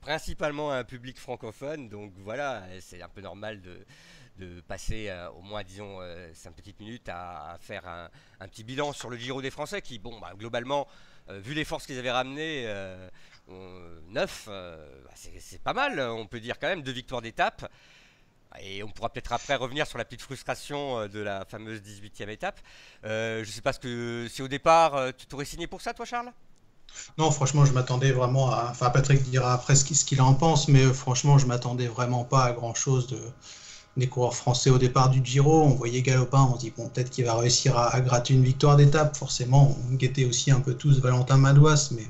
principalement 0.00 0.72
à 0.72 0.78
un 0.78 0.84
public 0.84 1.16
francophone, 1.16 1.88
donc 1.88 2.12
voilà, 2.24 2.64
c'est 2.80 3.00
un 3.00 3.08
peu 3.08 3.20
normal 3.20 3.60
de, 3.60 3.86
de 4.38 4.60
passer 4.62 5.14
au 5.38 5.42
moins, 5.42 5.62
disons, 5.62 6.00
5 6.32 6.54
petites 6.54 6.80
minutes 6.80 7.08
à, 7.08 7.56
faire 7.60 7.86
un, 7.86 8.10
un, 8.40 8.48
petit 8.48 8.64
bilan 8.64 8.92
sur 8.92 9.10
le 9.10 9.16
Giro 9.16 9.40
des 9.42 9.52
Français 9.52 9.80
qui, 9.80 10.00
bon, 10.00 10.18
bah, 10.18 10.32
globalement, 10.36 10.88
vu 11.28 11.54
les 11.54 11.64
forces 11.64 11.86
qu'ils 11.86 11.98
avaient 11.98 12.10
ramenées, 12.10 12.66
9, 13.48 14.48
euh, 14.48 14.76
bah, 15.04 15.10
c'est 15.14 15.62
pas 15.62 15.72
mal, 15.72 16.00
on 16.00 16.26
peut 16.26 16.40
dire 16.40 16.58
quand 16.58 16.68
même, 16.68 16.82
deux 16.82 16.92
victoires 16.92 17.22
d'étape. 17.22 17.70
Et 18.60 18.84
on 18.84 18.88
pourra 18.88 19.08
peut-être 19.08 19.32
après 19.32 19.56
revenir 19.56 19.86
sur 19.86 19.98
la 19.98 20.04
petite 20.04 20.22
frustration 20.22 21.00
euh, 21.00 21.08
de 21.08 21.18
la 21.18 21.44
fameuse 21.44 21.80
18e 21.80 22.28
étape. 22.28 22.60
Euh, 23.04 23.42
je 23.44 23.50
sais 23.50 23.60
pas 23.60 23.72
ce 23.72 23.80
que 23.80 24.28
si 24.30 24.42
au 24.42 24.48
départ 24.48 25.12
tu 25.16 25.26
t'aurais 25.26 25.44
signé 25.44 25.66
pour 25.66 25.80
ça, 25.80 25.92
toi, 25.92 26.04
Charles? 26.06 26.32
Non, 27.18 27.32
franchement, 27.32 27.64
je 27.64 27.72
m'attendais 27.72 28.12
vraiment 28.12 28.52
à. 28.52 28.68
Enfin, 28.70 28.90
Patrick 28.90 29.22
dira 29.22 29.54
après 29.54 29.74
ce 29.74 29.84
qu'il 30.04 30.22
en 30.22 30.34
pense, 30.34 30.68
mais 30.68 30.84
franchement, 30.92 31.38
je 31.38 31.46
m'attendais 31.46 31.88
vraiment 31.88 32.24
pas 32.24 32.44
à 32.44 32.52
grand 32.52 32.74
chose 32.74 33.08
de 33.08 33.18
des 33.96 34.08
coureurs 34.08 34.34
français 34.34 34.70
au 34.70 34.78
départ 34.78 35.10
du 35.10 35.24
Giro. 35.24 35.62
On 35.62 35.74
voyait 35.74 36.02
Galopin, 36.02 36.48
on 36.52 36.54
se 36.54 36.60
dit 36.60 36.72
bon, 36.76 36.88
peut-être 36.88 37.10
qu'il 37.10 37.24
va 37.24 37.34
réussir 37.36 37.76
à, 37.78 37.94
à 37.94 38.00
gratter 38.00 38.34
une 38.34 38.44
victoire 38.44 38.76
d'étape. 38.76 39.16
Forcément, 39.16 39.76
on 39.90 39.94
guettait 39.94 40.24
aussi 40.24 40.50
un 40.50 40.60
peu 40.60 40.74
tous 40.74 41.00
Valentin 41.00 41.36
Madouas, 41.36 41.90
mais 41.92 42.06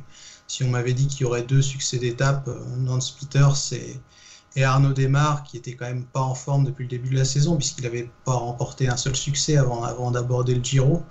si 0.47 0.63
on 0.65 0.69
m'avait 0.69 0.93
dit 0.93 1.07
qu'il 1.07 1.23
y 1.23 1.25
aurait 1.25 1.43
deux 1.43 1.63
succès 1.63 1.99
d'étape, 1.99 2.49
euh, 2.49 2.77
Nance 2.77 3.11
Peters 3.13 3.57
et, 3.73 4.63
Arnaud 4.63 4.93
Desmar, 4.93 5.43
qui 5.43 5.57
était 5.57 5.75
quand 5.75 5.87
même 5.87 6.05
pas 6.05 6.21
en 6.21 6.37
forme 6.37 6.65
depuis 6.65 6.85
le 6.85 6.89
début 6.89 7.11
de 7.11 7.17
la 7.17 7.25
saison, 7.25 7.57
puisqu'il 7.57 7.83
n'avait 7.83 8.09
pas 8.25 8.35
remporté 8.35 8.89
un 8.89 8.97
seul 8.97 9.17
succès 9.17 9.57
avant, 9.57 10.13
d'aborder 10.13 10.55
le 10.55 10.63
Giro. 10.63 11.03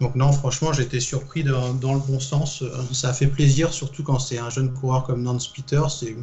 Donc 0.00 0.14
non, 0.14 0.30
franchement, 0.30 0.72
j'étais 0.72 1.00
surpris 1.00 1.42
dans, 1.42 1.72
le 1.72 1.98
bon 2.06 2.20
sens. 2.20 2.62
Euh, 2.62 2.70
ça 2.92 3.12
fait 3.12 3.26
plaisir, 3.26 3.72
surtout 3.72 4.04
quand 4.04 4.20
c'est 4.20 4.38
un 4.38 4.50
jeune 4.50 4.72
coureur 4.72 5.02
comme 5.04 5.22
Nance 5.22 5.48
Peters. 5.48 6.04
Et 6.04 6.16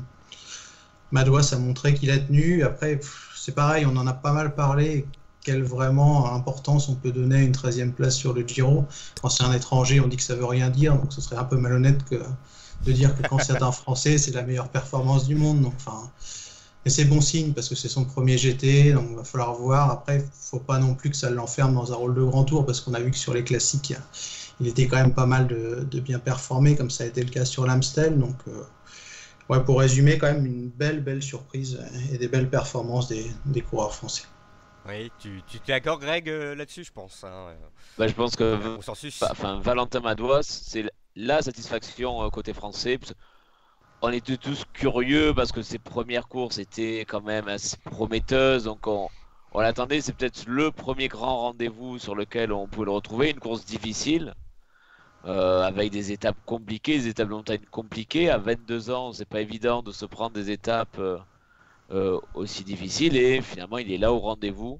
Madois 1.11 1.53
a 1.53 1.57
montré 1.57 1.95
qu'il 1.95 2.11
a 2.11 2.19
tenu. 2.19 2.63
Après, 2.63 2.99
c'est 3.35 3.53
pareil, 3.53 3.85
on 3.85 3.97
en 3.97 4.07
a 4.07 4.13
pas 4.13 4.31
mal 4.31 4.55
parlé 4.55 5.05
quelle 5.43 5.63
vraiment 5.63 6.33
importance 6.33 6.89
on 6.89 6.95
peut 6.95 7.11
donner 7.11 7.35
à 7.37 7.41
une 7.41 7.51
13e 7.51 7.91
place 7.91 8.15
sur 8.15 8.33
le 8.33 8.47
Giro. 8.47 8.85
Quand 9.21 9.29
c'est 9.29 9.43
un 9.43 9.53
étranger, 9.53 9.99
on 9.99 10.07
dit 10.07 10.17
que 10.17 10.23
ça 10.23 10.35
veut 10.35 10.45
rien 10.45 10.69
dire, 10.69 10.95
donc 10.95 11.11
ce 11.11 11.21
serait 11.21 11.35
un 11.35 11.43
peu 11.43 11.57
malhonnête 11.57 11.99
de 12.85 12.91
dire 12.91 13.15
que 13.15 13.27
quand 13.27 13.39
c'est 13.39 13.61
un 13.61 13.71
Français, 13.71 14.17
c'est 14.17 14.31
la 14.31 14.43
meilleure 14.43 14.69
performance 14.69 15.27
du 15.27 15.35
monde. 15.35 15.71
Et 16.85 16.89
c'est 16.89 17.05
bon 17.05 17.21
signe 17.21 17.53
parce 17.53 17.69
que 17.69 17.75
c'est 17.75 17.87
son 17.87 18.03
premier 18.03 18.37
GT, 18.37 18.93
donc 18.93 19.07
il 19.09 19.15
va 19.15 19.23
falloir 19.23 19.53
voir. 19.55 19.89
Après, 19.89 20.17
il 20.17 20.23
faut 20.33 20.59
pas 20.59 20.79
non 20.79 20.95
plus 20.95 21.09
que 21.09 21.15
ça 21.15 21.29
l'enferme 21.29 21.75
dans 21.75 21.93
un 21.93 21.95
rôle 21.95 22.15
de 22.15 22.23
grand 22.23 22.43
tour 22.43 22.65
parce 22.65 22.81
qu'on 22.81 22.93
a 22.93 22.99
vu 22.99 23.11
que 23.11 23.17
sur 23.17 23.33
les 23.33 23.43
classiques, 23.43 23.93
il 24.59 24.67
était 24.67 24.87
quand 24.87 24.97
même 24.97 25.13
pas 25.13 25.25
mal 25.25 25.47
de, 25.47 25.99
bien 25.99 26.19
performer, 26.19 26.75
comme 26.75 26.89
ça 26.89 27.05
a 27.05 27.07
été 27.07 27.23
le 27.23 27.29
cas 27.29 27.45
sur 27.45 27.65
l'Amstel. 27.65 28.17
Donc, 28.17 28.35
euh, 28.49 28.63
ouais, 29.49 29.63
pour 29.63 29.79
résumer, 29.79 30.17
quand 30.17 30.27
même 30.27 30.45
une 30.45 30.67
belle, 30.67 31.01
belle 31.01 31.23
surprise 31.23 31.79
et 32.11 32.17
des 32.17 32.27
belles 32.27 32.49
performances 32.49 33.07
des 33.07 33.61
coureurs 33.61 33.95
français. 33.95 34.23
Oui, 34.85 35.09
tu, 35.17 35.41
tu 35.47 35.57
es 35.57 35.61
d'accord, 35.67 35.99
Greg, 35.99 36.29
euh, 36.29 36.55
là-dessus, 36.55 36.83
je 36.83 36.91
pense. 36.91 37.23
Hein, 37.23 37.29
euh. 37.29 37.55
bah, 37.97 38.07
je 38.07 38.13
pense 38.13 38.35
que 38.35 38.77
enfin, 39.29 39.59
Valentin 39.59 40.01
Madouas, 40.01 40.43
c'est 40.43 40.91
la 41.15 41.41
satisfaction 41.41 42.21
euh, 42.21 42.29
côté 42.29 42.53
français. 42.53 42.99
On 44.01 44.09
était 44.09 44.35
tous 44.35 44.65
curieux 44.73 45.33
parce 45.33 45.53
que 45.53 45.61
ses 45.61 45.79
premières 45.79 46.27
courses 46.27 46.57
étaient 46.57 47.05
quand 47.07 47.21
même 47.21 47.47
assez 47.47 47.77
prometteuses. 47.85 48.65
Donc 48.65 48.85
on, 48.87 49.07
on 49.53 49.61
l'attendait. 49.61 50.01
C'est 50.01 50.13
peut-être 50.13 50.43
le 50.47 50.71
premier 50.71 51.07
grand 51.07 51.37
rendez-vous 51.43 51.97
sur 51.97 52.13
lequel 52.13 52.51
on 52.51 52.67
pouvait 52.67 52.85
le 52.85 52.91
retrouver. 52.91 53.29
Une 53.31 53.39
course 53.39 53.63
difficile. 53.63 54.33
avec 55.23 55.91
des 55.91 56.11
étapes 56.11 56.35
compliquées, 56.45 56.97
des 56.99 57.07
étapes 57.07 57.29
de 57.29 57.33
montagne 57.35 57.65
compliquées. 57.71 58.29
À 58.29 58.37
22 58.37 58.89
ans, 58.91 59.13
c'est 59.13 59.23
pas 59.23 59.39
évident 59.39 59.81
de 59.81 59.93
se 59.93 60.05
prendre 60.05 60.33
des 60.33 60.51
étapes 60.51 60.99
aussi 62.33 62.63
difficile 62.63 63.17
et 63.17 63.41
finalement 63.41 63.77
il 63.77 63.91
est 63.91 63.97
là 63.97 64.11
au 64.13 64.19
rendez-vous. 64.19 64.79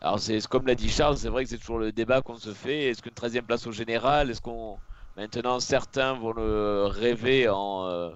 Alors 0.00 0.20
c'est 0.20 0.46
comme 0.46 0.66
l'a 0.66 0.74
dit 0.76 0.88
Charles, 0.88 1.16
c'est 1.16 1.28
vrai 1.28 1.44
que 1.44 1.50
c'est 1.50 1.58
toujours 1.58 1.78
le 1.78 1.90
débat 1.92 2.22
qu'on 2.22 2.36
se 2.36 2.54
fait. 2.54 2.88
Est-ce 2.88 3.02
qu'une 3.02 3.12
13e 3.12 3.42
place 3.42 3.66
au 3.66 3.72
général 3.72 4.30
Est-ce 4.30 4.40
qu'on 4.40 4.78
maintenant 5.16 5.58
certains 5.60 6.14
vont 6.14 6.32
le 6.32 6.86
rêver 6.86 7.48
en 7.48 7.86
euh, 7.86 8.10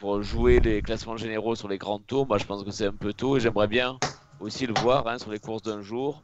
pour 0.00 0.22
jouer 0.22 0.60
les 0.60 0.82
classements 0.82 1.16
généraux 1.16 1.54
sur 1.54 1.68
les 1.68 1.78
grands 1.78 1.98
tours 1.98 2.26
Moi 2.26 2.38
je 2.38 2.44
pense 2.44 2.62
que 2.64 2.70
c'est 2.70 2.86
un 2.86 2.94
peu 2.94 3.14
tôt 3.14 3.36
et 3.36 3.40
j'aimerais 3.40 3.68
bien 3.68 3.98
aussi 4.40 4.66
le 4.66 4.74
voir 4.80 5.06
hein, 5.08 5.18
sur 5.18 5.30
les 5.30 5.38
courses 5.38 5.62
d'un 5.62 5.82
jour 5.82 6.22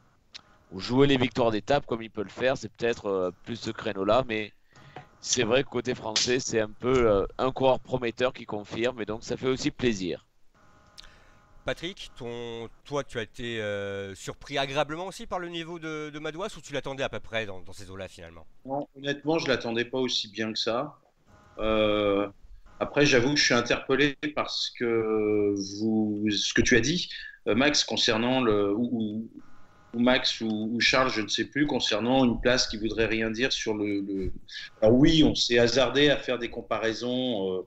ou 0.71 0.79
jouer 0.79 1.07
les 1.07 1.17
victoires 1.17 1.51
d'étape 1.51 1.85
comme 1.87 2.03
il 2.03 2.11
peut 2.11 2.23
le 2.23 2.29
faire. 2.29 2.55
C'est 2.57 2.71
peut-être 2.71 3.07
euh, 3.07 3.31
plus 3.43 3.55
ce 3.55 3.71
créneau-là, 3.71 4.23
mais 4.27 4.53
c'est 5.19 5.43
vrai 5.43 5.63
que 5.63 5.69
côté 5.69 5.95
français 5.95 6.39
c'est 6.39 6.61
un 6.61 6.69
peu 6.69 7.27
un 7.39 7.51
coureur 7.51 7.79
prometteur 7.79 8.33
qui 8.33 8.45
confirme 8.45 9.01
et 9.01 9.05
donc 9.05 9.23
ça 9.23 9.35
fait 9.35 9.47
aussi 9.47 9.71
plaisir. 9.71 10.28
Patrick, 11.69 12.11
toi, 12.15 13.03
tu 13.03 13.19
as 13.19 13.21
été 13.21 13.61
euh, 13.61 14.15
surpris 14.15 14.57
agréablement 14.57 15.05
aussi 15.05 15.27
par 15.27 15.37
le 15.37 15.49
niveau 15.49 15.77
de, 15.77 16.09
de 16.09 16.17
Madouas 16.17 16.47
ou 16.57 16.61
tu 16.61 16.73
l'attendais 16.73 17.03
à 17.03 17.09
peu 17.09 17.19
près 17.19 17.45
dans, 17.45 17.61
ces 17.73 17.91
eaux-là 17.91 18.07
finalement? 18.07 18.47
Honnêtement, 18.95 19.37
je 19.37 19.47
l'attendais 19.47 19.85
pas 19.85 19.99
aussi 19.99 20.31
bien 20.31 20.51
que 20.51 20.57
ça. 20.57 20.97
Euh, 21.59 22.27
après, 22.79 23.05
j'avoue 23.05 23.35
que 23.35 23.39
je 23.39 23.45
suis 23.45 23.53
interpellé 23.53 24.17
parce 24.33 24.71
que 24.79 25.53
ce 25.59 26.53
que 26.55 26.61
tu 26.63 26.75
as 26.75 26.81
dit, 26.81 27.07
euh, 27.47 27.53
Max, 27.53 27.83
concernant. 27.83 28.43
Ou, 28.47 29.29
Max 29.93 30.41
ou, 30.41 30.75
Charles, 30.79 31.11
je 31.11 31.21
ne 31.21 31.27
sais 31.27 31.45
plus, 31.45 31.67
concernant 31.67 32.25
une 32.25 32.41
place 32.41 32.65
qui 32.65 32.77
voudrait 32.77 33.05
rien 33.05 33.29
dire 33.29 33.53
sur 33.53 33.75
le. 33.75 34.01
le... 34.01 34.33
Alors 34.81 34.95
oui, 34.95 35.23
on 35.23 35.35
s'est 35.35 35.59
hasardé 35.59 36.09
à 36.09 36.17
faire 36.17 36.39
des 36.39 36.49
comparaisons 36.49 37.63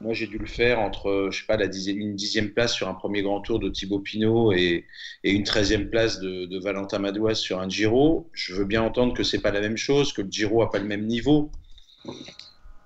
moi, 0.00 0.12
j'ai 0.12 0.26
dû 0.26 0.36
le 0.36 0.46
faire 0.46 0.80
entre, 0.80 1.28
je 1.30 1.40
sais 1.40 1.46
pas, 1.46 1.56
la 1.56 1.68
dixième, 1.68 1.98
une 1.98 2.14
dixième 2.14 2.50
place 2.50 2.74
sur 2.74 2.88
un 2.88 2.94
premier 2.94 3.22
grand 3.22 3.40
tour 3.40 3.58
de 3.58 3.70
Thibaut 3.70 4.00
Pinot 4.00 4.52
et, 4.52 4.84
une 5.24 5.44
treizième 5.44 5.88
place 5.88 6.20
de, 6.20 6.58
Valentin 6.58 6.98
Madouas 6.98 7.34
sur 7.34 7.60
un 7.60 7.68
Giro. 7.68 8.28
Je 8.32 8.54
veux 8.54 8.66
bien 8.66 8.82
entendre 8.82 9.14
que 9.14 9.22
c'est 9.22 9.40
pas 9.40 9.50
la 9.50 9.60
même 9.60 9.78
chose, 9.78 10.12
que 10.12 10.22
le 10.22 10.30
Giro 10.30 10.62
a 10.62 10.70
pas 10.70 10.78
le 10.78 10.84
même 10.84 11.06
niveau. 11.06 11.50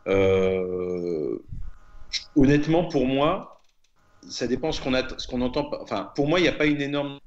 Euh, 0.06 1.38
honnêtement, 2.36 2.84
pour 2.84 3.06
moi, 3.06 3.60
ça 4.28 4.46
dépend 4.46 4.70
ce 4.70 4.80
qu'on 4.80 4.92
ce 5.18 5.26
qu'on 5.26 5.40
entend. 5.40 5.68
Enfin, 5.80 6.12
pour 6.14 6.28
moi, 6.28 6.38
il 6.38 6.42
n'y 6.42 6.48
a 6.48 6.52
pas 6.52 6.66
une 6.66 6.80
énorme 6.80 7.18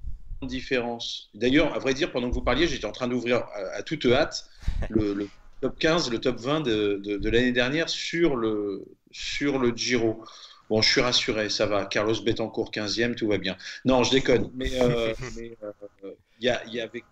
différence. 0.43 1.29
D'ailleurs, 1.33 1.73
à 1.73 1.79
vrai 1.79 1.93
dire, 1.93 2.11
pendant 2.11 2.29
que 2.29 2.35
vous 2.35 2.41
parliez, 2.41 2.67
j'étais 2.67 2.85
en 2.85 2.91
train 2.93 3.09
d'ouvrir 3.09 3.43
à, 3.75 3.83
toute 3.83 4.05
hâte 4.05 4.45
le, 4.89 5.27
top 5.59 5.77
15, 5.77 6.09
le 6.09 6.19
top 6.19 6.39
20 6.39 6.61
de, 6.61 7.01
de 7.03 7.29
l'année 7.29 7.51
dernière 7.51 7.89
sur 7.89 8.35
le, 8.35 8.85
sur 9.13 9.59
le 9.59 9.69
Giro. 9.69 10.23
Bon, 10.69 10.81
je 10.81 10.89
suis 10.89 11.01
rassuré, 11.01 11.49
ça 11.49 11.65
va. 11.65 11.85
Carlos 11.85 12.15
Betancourt 12.23 12.71
15e, 12.71 13.15
tout 13.15 13.27
va 13.27 13.37
bien. 13.37 13.55
Non, 13.85 14.03
je 14.03 14.11
déconne. 14.11 14.49
Mais 14.55 14.69
euh, 14.81 15.13
euh, 16.03 16.13
il 16.39 16.45
y, 16.71 16.79
avait. 16.81 17.03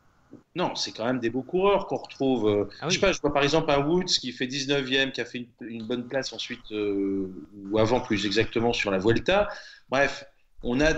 Non, 0.56 0.76
c'est 0.76 0.92
quand 0.92 1.06
même 1.06 1.20
des 1.20 1.30
beaux 1.30 1.44
coureurs 1.44 1.88
qu'on 1.88 1.98
retrouve. 1.98 2.50
Euh, 2.50 2.70
ah 2.82 2.90
je 2.90 2.96
sais 2.96 3.00
pas, 3.00 3.12
je 3.12 3.22
vois 3.22 3.34
par 3.34 3.44
exemple 3.44 3.70
un 3.72 3.86
Woods 3.86 4.06
qui 4.06 4.32
fait 4.32 4.48
19e, 4.48 5.12
qui 5.12 5.22
a 5.22 5.26
fait 5.26 5.46
une, 5.62 5.86
bonne 5.86 6.08
place 6.08 6.34
ensuite, 6.34 6.72
ou 6.72 7.78
avant 7.78 8.02
plus 8.02 8.26
exactement, 8.26 8.74
sur 8.74 8.92
la 8.92 8.98
Vuelta. 8.98 9.50
Bref, 9.90 10.26
on 10.64 10.80
a 10.80 10.94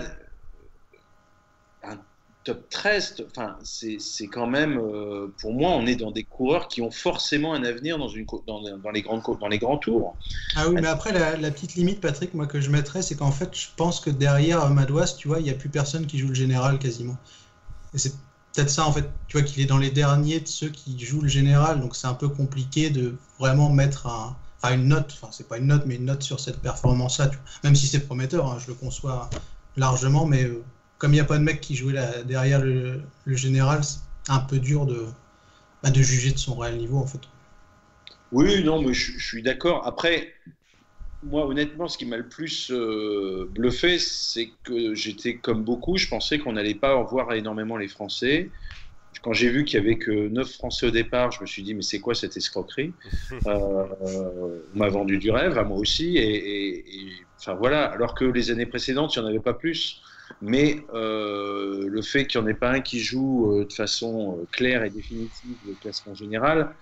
top 2.44 2.68
13, 2.68 3.24
enfin, 3.30 3.56
c'est 3.62 4.26
quand 4.26 4.46
même, 4.46 4.78
euh, 4.78 5.34
pour 5.40 5.54
moi, 5.54 5.70
on 5.70 5.86
est 5.86 5.96
dans 5.96 6.10
des 6.10 6.24
coureurs 6.24 6.68
qui 6.68 6.82
ont 6.82 6.90
forcément 6.90 7.54
un 7.54 7.64
avenir 7.64 7.98
dans, 7.98 8.08
une, 8.08 8.26
dans, 8.46 8.60
dans 8.60 8.90
les, 8.90 9.02
grandes, 9.02 9.22
dans 9.40 9.48
les 9.48 9.58
grands 9.58 9.78
tours. 9.78 10.14
Ah 10.54 10.68
oui, 10.68 10.74
mais 10.80 10.86
après, 10.86 11.12
la, 11.12 11.50
petite 11.50 11.74
limite, 11.74 12.00
Patrick, 12.00 12.34
moi, 12.34 12.46
que 12.46 12.60
je 12.60 12.70
mettrais, 12.70 13.00
c'est 13.00 13.16
qu'en 13.16 13.32
fait, 13.32 13.56
je 13.56 13.68
pense 13.76 13.98
que 13.98 14.10
derrière 14.10 14.68
Madouas, 14.68 15.16
tu 15.18 15.28
vois, 15.28 15.40
il 15.40 15.44
n'y 15.44 15.50
a 15.50 15.54
plus 15.54 15.70
personne 15.70 16.06
qui 16.06 16.18
joue 16.18 16.28
le 16.28 16.34
général 16.34 16.78
quasiment. 16.78 17.16
Et 17.94 17.98
c'est 17.98 18.12
peut-être 18.52 18.70
ça, 18.70 18.86
en 18.86 18.92
fait, 18.92 19.08
tu 19.26 19.38
vois, 19.38 19.46
qu'il 19.46 19.62
est 19.62 19.66
dans 19.66 19.78
les 19.78 19.90
derniers 19.90 20.40
de 20.40 20.48
ceux 20.48 20.68
qui 20.68 20.98
jouent 20.98 21.22
le 21.22 21.28
général, 21.28 21.80
donc 21.80 21.96
c'est 21.96 22.06
un 22.06 22.14
peu 22.14 22.28
compliqué 22.28 22.90
de 22.90 23.16
vraiment 23.38 23.70
mettre 23.70 24.06
un, 24.06 24.36
enfin, 24.62 24.74
une 24.74 24.88
note, 24.88 25.18
enfin, 25.18 25.32
c'est 25.32 25.48
pas 25.48 25.56
une 25.56 25.68
note, 25.68 25.84
mais 25.86 25.96
une 25.96 26.04
note 26.04 26.22
sur 26.22 26.40
cette 26.40 26.60
performance-là, 26.60 27.30
même 27.62 27.74
si 27.74 27.86
c'est 27.86 28.00
prometteur, 28.00 28.46
hein, 28.46 28.58
je 28.60 28.66
le 28.66 28.74
conçois 28.74 29.30
largement, 29.76 30.26
mais. 30.26 30.44
Euh, 30.44 30.62
comme 31.04 31.12
il 31.12 31.16
n'y 31.16 31.20
a 31.20 31.26
pas 31.26 31.36
de 31.36 31.44
mec 31.44 31.60
qui 31.60 31.74
jouait 31.74 31.92
là, 31.92 32.22
derrière 32.22 32.62
le, 32.62 33.02
général, 33.26 33.84
c'est 33.84 34.00
un 34.30 34.38
peu 34.38 34.58
dur 34.58 34.86
de, 34.86 35.04
bah, 35.82 35.90
de 35.90 36.00
juger 36.00 36.32
de 36.32 36.38
son 36.38 36.56
réel 36.56 36.78
niveau 36.78 36.96
en 36.96 37.06
fait. 37.06 37.20
Oui, 38.32 38.64
non, 38.64 38.80
mais 38.80 38.94
je, 38.94 39.18
suis 39.22 39.42
d'accord. 39.42 39.86
Après, 39.86 40.32
moi, 41.22 41.46
honnêtement, 41.46 41.88
ce 41.88 41.98
qui 41.98 42.06
m'a 42.06 42.16
le 42.16 42.26
plus 42.26 42.70
euh, 42.70 43.46
bluffé, 43.52 43.98
c'est 43.98 44.48
que 44.62 44.94
j'étais 44.94 45.36
comme 45.36 45.62
beaucoup, 45.62 45.98
je 45.98 46.08
pensais 46.08 46.38
qu'on 46.38 46.54
n'allait 46.54 46.74
pas 46.74 47.02
voir 47.02 47.34
énormément 47.34 47.76
les 47.76 47.88
Français. 47.88 48.48
quand 49.20 49.34
j'ai 49.34 49.50
vu 49.50 49.66
qu'il 49.66 49.78
y 49.78 49.82
avait 49.82 49.98
que 49.98 50.28
9 50.28 50.50
Français 50.52 50.86
au 50.86 50.90
départ, 50.90 51.32
je 51.32 51.42
me 51.42 51.46
suis 51.46 51.62
dit, 51.62 51.74
mais 51.74 51.82
c'est 51.82 52.00
quoi 52.00 52.14
cette 52.14 52.38
escroquerie? 52.38 52.94
Euh, 53.46 53.84
On 54.74 54.78
m'a 54.78 54.88
vendu 54.88 55.18
du 55.18 55.30
rêve, 55.30 55.58
à 55.58 55.64
moi 55.64 55.76
aussi. 55.76 56.16
Et, 56.16 56.82
enfin 57.38 57.52
voilà, 57.52 57.84
alors 57.84 58.14
que 58.14 58.24
les 58.24 58.50
années 58.50 58.64
précédentes, 58.64 59.14
il 59.14 59.18
n'y 59.18 59.26
en 59.26 59.28
avait 59.28 59.38
pas 59.38 59.52
plus. 59.52 60.00
Mais 60.40 60.84
euh, 60.94 61.86
le 61.88 62.02
fait 62.02 62.26
qu'il 62.26 62.40
n'y 62.40 62.46
en 62.46 62.48
ait 62.48 62.54
pas 62.54 62.70
un 62.70 62.80
qui 62.80 63.00
joue 63.00 63.52
euh, 63.52 63.64
de 63.64 63.72
façon 63.72 64.46
claire 64.52 64.84
et 64.84 64.90
définitive 64.90 65.56
le 65.66 65.74
classement 65.74 66.14
général, 66.14 66.74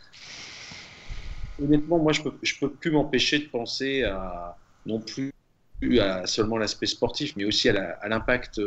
honnêtement, 1.61 1.99
moi, 1.99 2.13
je 2.13 2.21
ne 2.21 2.31
peux, 2.31 2.39
je 2.43 2.55
peux 2.61 2.73
plus 2.73 2.91
m'empêcher 2.91 3.39
de 3.39 3.49
penser 3.49 4.05
à 4.05 4.59
non 4.87 5.01
plus 5.01 5.33
à 6.01 6.27
seulement 6.27 6.59
l'aspect 6.59 6.87
sportif, 6.87 7.35
mais 7.37 7.45
aussi 7.45 7.69
à 7.69 8.09
l'impact 8.09 8.61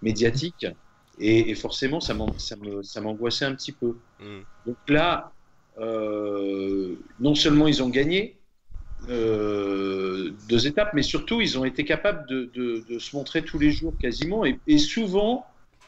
médiatique. 0.00 0.66
Et, 1.18 1.54
forcément, 1.54 2.00
ça 2.00 2.14
m'angoissait 2.14 3.44
un 3.44 3.54
petit 3.54 3.72
peu. 3.72 3.98
Mm. 4.18 4.40
Donc 4.66 4.76
là, 4.88 5.32
euh, 5.78 6.96
non 7.18 7.34
seulement 7.34 7.66
ils 7.66 7.82
ont 7.82 7.88
gagné 7.88 8.41
euh, 9.08 10.30
deux 10.48 10.66
étapes, 10.66 10.92
mais 10.94 11.02
surtout 11.02 11.40
ils 11.40 11.58
ont 11.58 11.64
été 11.64 11.84
capables 11.84 12.26
de, 12.26 12.98
se 12.98 13.16
montrer 13.16 13.42
tous 13.42 13.58
les 13.58 13.70
jours 13.70 13.94
quasiment, 13.98 14.44
et, 14.44 14.78
souvent, 14.78 15.46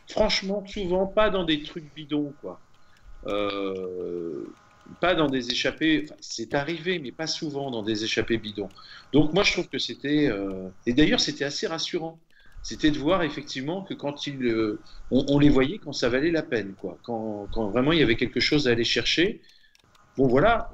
franchement, 0.08 0.64
souvent 0.66 1.06
pas 1.06 1.30
dans 1.30 1.44
des 1.44 1.62
trucs 1.62 1.92
bidons, 1.94 2.32
quoi. 2.40 2.60
Euh, 3.26 4.44
pas 5.00 5.14
dans 5.14 5.28
des 5.28 5.50
échappées, 5.50 6.06
c'est 6.20 6.54
arrivé, 6.54 6.98
mais 6.98 7.10
pas 7.10 7.26
souvent 7.26 7.70
dans 7.70 7.82
des 7.82 8.04
échappées 8.04 8.36
bidons. 8.36 8.68
Donc 9.12 9.32
moi 9.32 9.42
je 9.42 9.52
trouve 9.52 9.68
que 9.68 9.78
c'était, 9.78 10.30
et 10.86 10.92
d'ailleurs 10.92 11.20
c'était 11.20 11.44
assez 11.44 11.66
rassurant 11.66 12.18
c'était 12.64 12.90
de 12.90 12.98
voir 12.98 13.22
effectivement 13.22 13.82
que 13.84 13.92
quand 13.92 14.26
ils, 14.26 14.42
euh, 14.46 14.80
on, 15.10 15.38
les 15.38 15.50
voyait 15.50 15.78
quand 15.78 15.92
ça 15.92 16.08
valait 16.08 16.30
la 16.30 16.42
peine, 16.42 16.74
quoi. 16.74 16.98
Quand, 17.02 17.46
vraiment 17.68 17.92
il 17.92 18.00
y 18.00 18.02
avait 18.02 18.16
quelque 18.16 18.40
chose 18.40 18.66
à 18.66 18.70
aller 18.72 18.84
chercher. 18.84 19.42
Bon 20.16 20.26
voilà, 20.26 20.70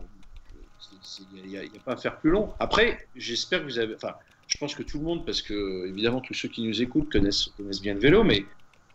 il 1.18 1.46
n'y 1.46 1.56
a, 1.56 1.62
pas 1.84 1.92
à 1.92 1.96
faire 1.96 2.18
plus 2.18 2.30
long. 2.30 2.52
Après, 2.58 3.08
j'espère 3.16 3.60
que 3.60 3.64
vous 3.64 3.78
avez, 3.78 3.94
enfin, 3.94 4.14
je 4.46 4.58
pense 4.58 4.74
que 4.74 4.82
tout 4.82 4.98
le 4.98 5.04
monde, 5.04 5.24
parce 5.24 5.42
que 5.42 5.86
évidemment 5.88 6.20
tous 6.20 6.34
ceux 6.34 6.48
qui 6.48 6.62
nous 6.66 6.82
écoutent 6.82 7.10
connaissent, 7.10 7.50
connaissent 7.56 7.82
bien 7.82 7.94
le 7.94 8.00
vélo, 8.00 8.24
mais 8.24 8.44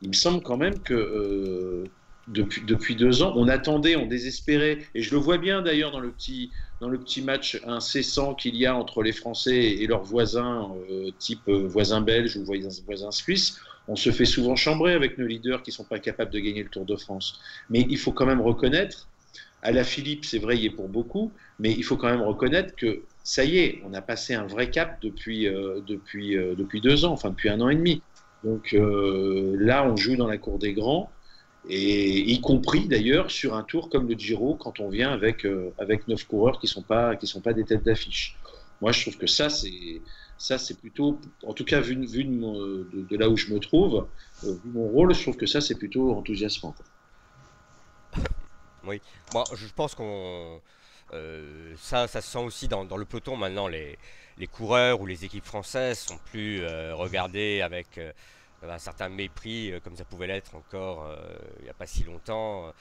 il 0.02 0.10
me 0.10 0.14
semble 0.14 0.42
quand 0.42 0.58
même 0.58 0.80
que 0.82 0.94
euh, 0.94 1.86
depuis, 2.28 2.64
depuis 2.64 2.96
deux 2.96 3.22
ans, 3.22 3.34
on 3.36 3.48
attendait, 3.48 3.96
on 3.96 4.08
désespérait, 4.08 4.80
et 4.94 5.02
je 5.02 5.12
le 5.12 5.18
vois 5.18 5.38
bien 5.38 5.62
d'ailleurs 5.62 5.92
dans 5.92 6.00
le 6.00 6.12
petit 6.12 6.52
dans 6.82 6.90
le 6.90 7.00
petit 7.00 7.22
match 7.22 7.62
incessant 7.66 8.36
qu'il 8.36 8.56
y 8.56 8.66
a 8.66 8.76
entre 8.76 9.02
les 9.02 9.14
Français 9.14 9.56
et 9.56 9.88
leurs 9.88 10.04
voisins, 10.04 10.76
euh, 10.90 11.10
type 11.20 11.48
euh, 11.48 11.68
voisins 11.68 12.02
belges 12.02 12.36
ou 12.36 12.44
voisins, 12.44 12.84
voisins 12.86 13.12
suisses, 13.12 13.60
on 13.88 13.96
se 13.96 14.12
fait 14.12 14.26
souvent 14.26 14.56
chambrer 14.56 14.94
avec 14.94 15.18
nos 15.18 15.26
leaders 15.26 15.64
qui 15.64 15.72
ne 15.72 15.76
sont 15.76 15.84
pas 15.86 16.00
capables 16.00 16.32
de 16.32 16.40
gagner 16.40 16.64
le 16.64 16.70
Tour 16.70 16.86
de 16.86 16.96
France. 16.96 17.40
Mais 17.70 17.86
il 17.90 17.98
faut 17.98 18.12
quand 18.12 18.26
même 18.26 18.42
reconnaître, 18.42 19.08
à 19.62 19.72
la 19.72 19.84
Philippe, 19.84 20.26
c'est 20.26 20.40
vrai, 20.40 20.58
il 20.58 20.66
est 20.66 20.70
pour 20.70 20.90
beaucoup, 20.90 21.32
mais 21.60 21.72
il 21.72 21.84
faut 21.84 21.98
quand 21.98 22.10
même 22.10 22.22
reconnaître 22.22 22.76
que 22.76 23.04
ça 23.24 23.44
y 23.44 23.58
est, 23.58 23.82
on 23.84 23.94
a 23.94 24.02
passé 24.02 24.36
un 24.36 24.46
vrai 24.46 24.70
cap 24.70 25.02
depuis, 25.02 25.48
euh, 25.48 25.82
depuis, 25.88 26.36
depuis 26.36 26.82
deux 26.82 27.06
ans, 27.06 27.12
enfin 27.12 27.32
depuis 27.32 27.50
un 27.50 27.60
an 27.62 27.70
et 27.70 27.76
demi. 27.76 28.02
Donc 28.44 28.76
là, 28.78 29.88
on 29.90 29.96
joue 29.96 30.16
dans 30.16 30.28
la 30.28 30.38
cour 30.38 30.60
des 30.60 30.74
grands 30.74 31.10
et 31.68 32.32
y 32.32 32.42
compris 32.42 32.88
d'ailleurs 32.88 33.32
sur 33.32 33.56
un 33.56 33.64
tour 33.64 33.90
comme 33.90 34.08
le 34.08 34.16
Giro 34.16 34.56
quand 34.56 34.80
on 34.80 34.90
vient 34.90 35.12
avec 35.12 35.46
euh, 35.46 35.74
avec 35.80 36.08
neuf 36.08 36.26
coureurs 36.26 36.60
qui 36.60 36.68
sont 36.68 36.84
pas 36.84 37.18
sont 37.24 37.42
pas 37.42 37.54
des 37.54 37.64
têtes 37.64 37.84
d'affiche. 37.84 38.38
Moi, 38.82 38.92
je 38.92 39.02
trouve 39.02 39.18
que 39.18 39.28
ça 39.28 39.50
c'est 39.50 40.02
ça 40.38 40.58
c'est 40.58 40.78
plutôt, 40.78 41.20
en 41.44 41.54
tout 41.54 41.64
cas 41.64 41.80
vu, 41.80 41.96
de, 41.96 43.18
là 43.18 43.30
où 43.30 43.38
je 43.38 43.54
me 43.54 43.60
trouve, 43.60 44.08
euh, 44.44 44.54
vu 44.64 44.72
mon 44.72 44.88
rôle, 44.88 45.14
je 45.16 45.22
trouve 45.22 45.38
que 45.38 45.46
ça 45.46 45.62
c'est 45.62 45.76
plutôt 45.76 46.12
enthousiasmant. 46.12 46.76
Oui, 48.88 49.02
je 49.54 49.74
pense 49.74 49.96
qu'on 49.96 50.62
euh, 51.14 51.74
ça, 51.78 52.08
ça 52.08 52.22
se 52.22 52.32
sent 52.32 52.40
aussi 52.40 52.68
dans, 52.68 52.84
le 52.84 53.06
peloton 53.06 53.38
maintenant. 53.38 53.68
Les, 53.68 53.98
les 54.38 54.48
coureurs 54.48 55.02
ou 55.02 55.06
les 55.06 55.26
équipes 55.26 55.46
françaises 55.46 56.00
sont 56.00 56.18
plus 56.18 56.66
regardés 56.94 57.62
avec 57.62 58.00
un 58.72 58.80
certain 58.80 59.10
mépris, 59.10 59.72
euh, 59.72 59.80
comme 59.80 59.96
ça 59.96 60.06
pouvait 60.06 60.28
l'être 60.28 60.56
encore 60.56 61.06
euh, 61.06 61.18
il 61.60 61.64
n'y 61.64 61.70
a 61.70 61.74
pas 61.74 61.88
si 61.88 62.04
longtemps. 62.04 62.72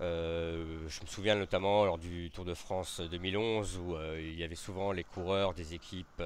Euh, 0.00 0.88
je 0.88 1.00
me 1.00 1.06
souviens 1.06 1.34
notamment 1.34 1.84
lors 1.84 1.98
du 1.98 2.30
Tour 2.30 2.44
de 2.44 2.54
France 2.54 3.00
2011 3.00 3.78
où 3.78 3.96
il 4.16 4.38
y 4.38 4.44
avait 4.44 4.54
souvent 4.54 4.92
les 4.92 5.02
coureurs 5.02 5.54
des 5.54 5.74
équipes, 5.74 6.22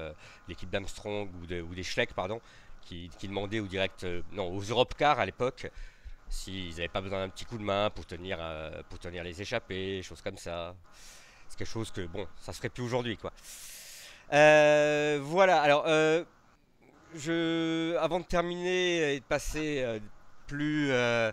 l'équipe 0.47 0.69
d'Armstrong 0.69 1.27
ou, 1.41 1.73
des 1.73 1.83
Schleck, 1.83 2.13
pardon, 2.13 2.39
qui, 2.81 3.09
demandaient 3.23 3.59
au 3.59 3.65
direct, 3.65 4.05
non, 4.31 4.55
aux 4.55 4.61
Europe 4.61 4.93
Cars 4.95 5.19
à 5.19 5.25
l'époque, 5.25 5.71
s'ils 6.33 6.71
n'avaient 6.71 6.87
pas 6.87 7.01
besoin 7.01 7.19
d'un 7.19 7.29
petit 7.29 7.45
coup 7.45 7.57
de 7.57 7.63
main 7.63 7.89
pour 7.89 8.05
tenir, 8.05 8.39
pour 8.89 8.99
tenir 8.99 9.23
les 9.23 9.41
échappées, 9.41 10.01
choses 10.01 10.21
comme 10.21 10.37
ça. 10.37 10.75
C'est 11.47 11.57
quelque 11.57 11.67
chose 11.67 11.91
que, 11.91 12.01
bon, 12.07 12.27
ça 12.41 12.51
se 12.53 12.57
ferait 12.57 12.69
plus 12.69 12.83
aujourd'hui, 12.83 13.17
quoi. 13.17 13.31
voilà, 14.29 15.61
alors 15.61 15.85
je, 17.15 17.95
avant 17.97 18.19
de 18.19 18.25
terminer 18.25 19.15
et 19.15 19.19
de 19.19 19.25
passer 19.25 19.81
euh, 19.83 19.99
plus 20.47 20.91
euh, 20.91 21.31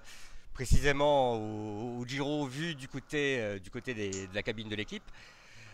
précisément 0.54 1.36
au, 1.36 2.04
Giro 2.06 2.46
vu 2.46 2.74
du 2.74 2.88
côté, 2.88 3.40
euh, 3.40 3.58
du 3.58 3.70
côté 3.70 3.94
de 3.94 4.34
la 4.34 4.42
cabine 4.42 4.68
de 4.68 4.76
l'équipe, 4.76 5.04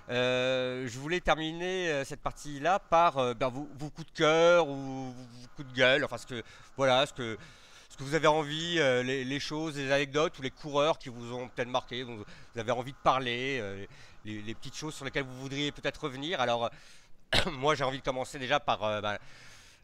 je 0.08 0.98
voulais 0.98 1.20
terminer 1.20 2.04
cette 2.04 2.20
partie-là 2.20 2.78
par 2.78 3.34
ben, 3.34 3.48
vos, 3.48 3.90
coups 3.90 4.12
de 4.12 4.16
cœur 4.16 4.68
ou 4.68 5.12
vos 5.12 5.48
coups 5.56 5.68
de 5.68 5.74
gueule, 5.74 6.04
enfin 6.04 6.18
ce 6.18 6.26
que, 6.26 6.42
voilà, 6.76 7.04
ce 7.06 7.12
que, 7.12 7.36
ce 7.96 8.04
que 8.04 8.08
vous 8.08 8.14
avez 8.14 8.26
envie, 8.26 8.74
les, 9.04 9.40
choses, 9.40 9.76
les 9.76 9.90
anecdotes 9.90 10.38
ou 10.38 10.42
les 10.42 10.50
coureurs 10.50 10.98
qui 10.98 11.08
vous 11.08 11.32
ont 11.32 11.48
peut-être 11.48 11.68
marqué, 11.68 12.04
dont 12.04 12.16
vous 12.16 12.60
avez 12.60 12.72
envie 12.72 12.92
de 12.92 12.98
parler, 13.02 13.62
les, 14.26 14.54
petites 14.54 14.76
choses 14.76 14.94
sur 14.94 15.06
lesquelles 15.06 15.24
vous 15.24 15.40
voudriez 15.40 15.72
peut-être 15.72 16.04
revenir? 16.04 16.40
Alors, 16.40 16.70
moi 17.52 17.74
j'ai 17.74 17.84
envie 17.84 17.98
de 17.98 18.04
commencer 18.04 18.38
déjà 18.38 18.60
par 18.60 18.82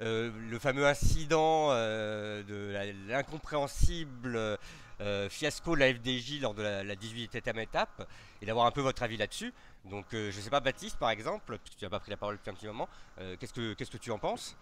euh, 0.02 0.32
le 0.50 0.58
fameux 0.58 0.86
incident 0.86 1.68
euh, 1.70 2.42
de 2.42 3.08
l'incompréhensible 3.08 4.58
euh, 5.00 5.28
fiasco 5.28 5.76
de 5.76 5.80
la 5.80 5.94
FDJ 5.94 6.40
lors 6.40 6.54
de 6.54 6.62
la, 6.62 6.96
18e 6.96 7.60
étape 7.60 8.08
et 8.40 8.46
d'avoir 8.46 8.66
un 8.66 8.72
peu 8.72 8.80
votre 8.80 9.02
avis 9.04 9.16
là-dessus. 9.16 9.52
Donc 9.84 10.06
je 10.12 10.26
ne 10.26 10.42
sais 10.42 10.50
pas 10.50 10.60
Baptiste 10.60 10.96
par 10.98 11.10
exemple, 11.10 11.58
puisque 11.58 11.78
tu 11.78 11.84
n'as 11.84 11.90
pas 11.90 12.00
pris 12.00 12.10
la 12.10 12.16
parole 12.16 12.36
depuis 12.36 12.50
un 12.50 12.54
petit 12.54 12.66
moment, 12.66 12.88
qu'est-ce 13.38 13.52
que 13.52 13.74
qu'est-ce 13.74 13.90
que 13.90 13.96
tu 13.96 14.10
en 14.10 14.18
penses? 14.18 14.56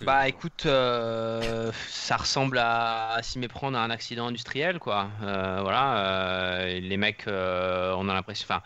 Bah 0.00 0.26
écoute, 0.28 0.62
ça 0.62 2.16
ressemble 2.16 2.58
à, 2.58 3.18
s'y 3.22 3.38
méprendre 3.38 3.78
à 3.78 3.84
un 3.84 3.90
accident 3.90 4.26
industriel 4.26 4.78
quoi. 4.78 5.10
voilà, 5.20 6.66
les 6.66 6.96
mecs, 6.96 7.24
on 7.26 8.08
a 8.08 8.14
l'impression, 8.14 8.46
enfin 8.48 8.62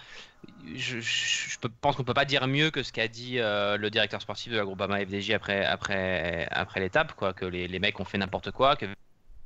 je, 0.75 1.57
pense 1.81 1.97
qu'on 1.97 2.05
peut 2.05 2.15
pas 2.15 2.25
dire 2.25 2.47
mieux 2.47 2.71
que 2.71 2.83
ce 2.83 2.93
qu'a 2.93 3.09
dit 3.09 3.39
euh, 3.39 3.77
le 3.77 3.91
directeur 3.91 4.21
sportif 4.21 4.53
de 4.53 4.57
la 4.59 4.65
Groupama 4.65 5.01
FDJ 5.05 5.31
après, 5.33 5.65
après, 5.65 6.49
après 6.51 6.81
l'étape, 6.81 7.13
quoi, 7.15 7.33
que 7.33 7.45
les, 7.45 7.69
les, 7.69 7.79
mecs 7.79 7.99
ont 8.01 8.05
fait 8.05 8.19
n'importe 8.19 8.51
quoi, 8.51 8.77
que 8.77 8.87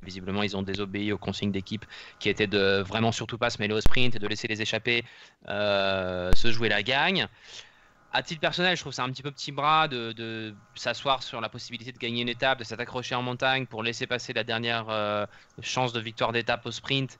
visiblement 0.03 0.41
ils 0.41 0.57
ont 0.57 0.63
désobéi 0.63 1.11
aux 1.11 1.17
consignes 1.17 1.51
d'équipe 1.51 1.85
qui 2.19 2.29
étaient 2.29 2.47
de 2.47 2.81
vraiment 2.81 3.11
surtout 3.11 3.37
pas 3.37 3.51
se 3.51 3.59
mêler 3.61 3.75
au 3.75 3.81
sprint 3.81 4.15
et 4.15 4.19
de 4.19 4.27
laisser 4.27 4.47
les 4.47 4.61
échapper 4.61 5.05
euh, 5.47 6.31
se 6.33 6.51
jouer 6.51 6.69
la 6.69 6.81
gagne. 6.81 7.27
À 8.13 8.23
titre 8.23 8.41
personnel, 8.41 8.75
je 8.75 8.81
trouve 8.81 8.91
ça 8.91 9.03
un 9.03 9.09
petit 9.09 9.23
peu 9.23 9.31
petit 9.31 9.51
bras 9.51 9.87
de, 9.87 10.53
s'asseoir 10.75 11.23
sur 11.23 11.39
la 11.39 11.47
possibilité 11.47 11.91
de 11.91 11.97
gagner 11.97 12.21
une 12.21 12.29
étape, 12.29 12.59
de 12.59 12.63
s'accrocher 12.65 13.15
en 13.15 13.21
montagne 13.21 13.65
pour 13.65 13.83
laisser 13.83 14.05
passer 14.05 14.33
la 14.33 14.43
dernière 14.43 14.89
euh, 14.89 15.25
chance 15.61 15.93
de 15.93 15.99
victoire 16.01 16.31
d'étape 16.31 16.65
au 16.65 16.71
sprint 16.71 17.19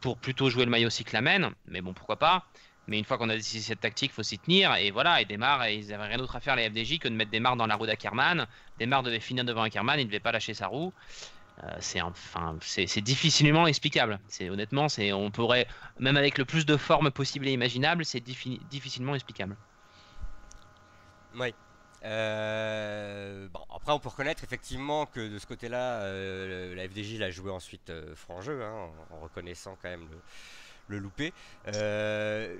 pour 0.00 0.16
plutôt 0.16 0.48
jouer 0.48 0.64
le 0.64 0.70
maillot 0.70 0.88
cyclamen. 0.88 1.50
Mais 1.66 1.82
bon, 1.82 1.92
pourquoi 1.92 2.18
pas. 2.18 2.46
Mais 2.88 2.98
une 2.98 3.04
fois 3.04 3.18
qu'on 3.18 3.28
a 3.28 3.36
décidé 3.36 3.62
cette 3.62 3.80
tactique, 3.80 4.10
il 4.12 4.14
faut 4.14 4.22
s'y 4.22 4.38
tenir. 4.38 4.74
Et 4.76 4.90
voilà, 4.90 5.20
et 5.20 5.26
Desmar, 5.26 5.68
ils 5.68 5.88
n'avaient 5.88 6.06
rien 6.06 6.16
d'autre 6.16 6.36
à 6.36 6.40
faire, 6.40 6.56
les 6.56 6.70
FDJ, 6.70 6.98
que 6.98 7.08
de 7.08 7.14
mettre 7.14 7.30
Desmar 7.30 7.54
dans 7.54 7.66
la 7.66 7.76
roue 7.76 7.86
d'Ackerman. 7.86 8.46
Desmar 8.78 9.02
devait 9.02 9.20
finir 9.20 9.44
devant 9.44 9.62
Ackerman, 9.62 10.00
il 10.00 10.04
ne 10.04 10.08
devait 10.08 10.20
pas 10.20 10.32
lâcher 10.32 10.54
sa 10.54 10.68
roue. 10.68 10.94
Euh, 11.64 11.66
c'est 11.80 12.00
enfin, 12.00 12.56
c'est 12.62 13.00
difficilement 13.02 13.66
explicable. 13.66 14.18
C'est 14.28 14.48
honnêtement, 14.48 14.88
c'est 14.88 15.12
on 15.12 15.30
pourrait 15.30 15.66
même 15.98 16.16
avec 16.16 16.38
le 16.38 16.46
plus 16.46 16.64
de 16.64 16.76
formes 16.76 17.10
possibles 17.10 17.46
et 17.46 17.52
imaginables, 17.52 18.04
c'est 18.04 18.20
difficilement 18.20 19.14
explicable. 19.14 19.56
Oui. 21.38 21.54
Euh, 22.04 23.48
bon, 23.48 23.60
après, 23.74 23.92
on 23.92 23.98
peut 23.98 24.08
reconnaître 24.08 24.44
effectivement 24.44 25.06
que 25.06 25.28
de 25.28 25.38
ce 25.38 25.46
côté-là, 25.46 26.02
euh, 26.02 26.74
la 26.74 26.88
FDJ 26.88 27.18
l'a 27.18 27.30
joué 27.30 27.50
ensuite 27.50 27.92
franc 28.14 28.40
jeu, 28.40 28.62
hein, 28.62 28.90
en 29.10 29.20
reconnaissant 29.20 29.76
quand 29.82 29.88
même 29.88 30.08
le, 30.10 30.18
le 30.88 30.98
louper. 30.98 31.32
Euh, 31.74 32.56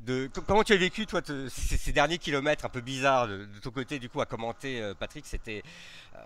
de, 0.00 0.30
comment 0.46 0.62
tu 0.62 0.72
as 0.72 0.76
vécu, 0.76 1.06
toi, 1.06 1.20
ces, 1.48 1.92
derniers 1.92 2.18
kilomètres 2.18 2.64
un 2.64 2.68
peu 2.68 2.80
bizarres 2.80 3.28
de, 3.28 3.46
ton 3.62 3.70
côté, 3.70 3.98
du 3.98 4.08
coup, 4.08 4.20
à 4.20 4.26
commenter, 4.26 4.80
euh, 4.80 4.94
Patrick? 4.94 5.26
C'était. 5.26 5.62
Euh, 6.14 6.18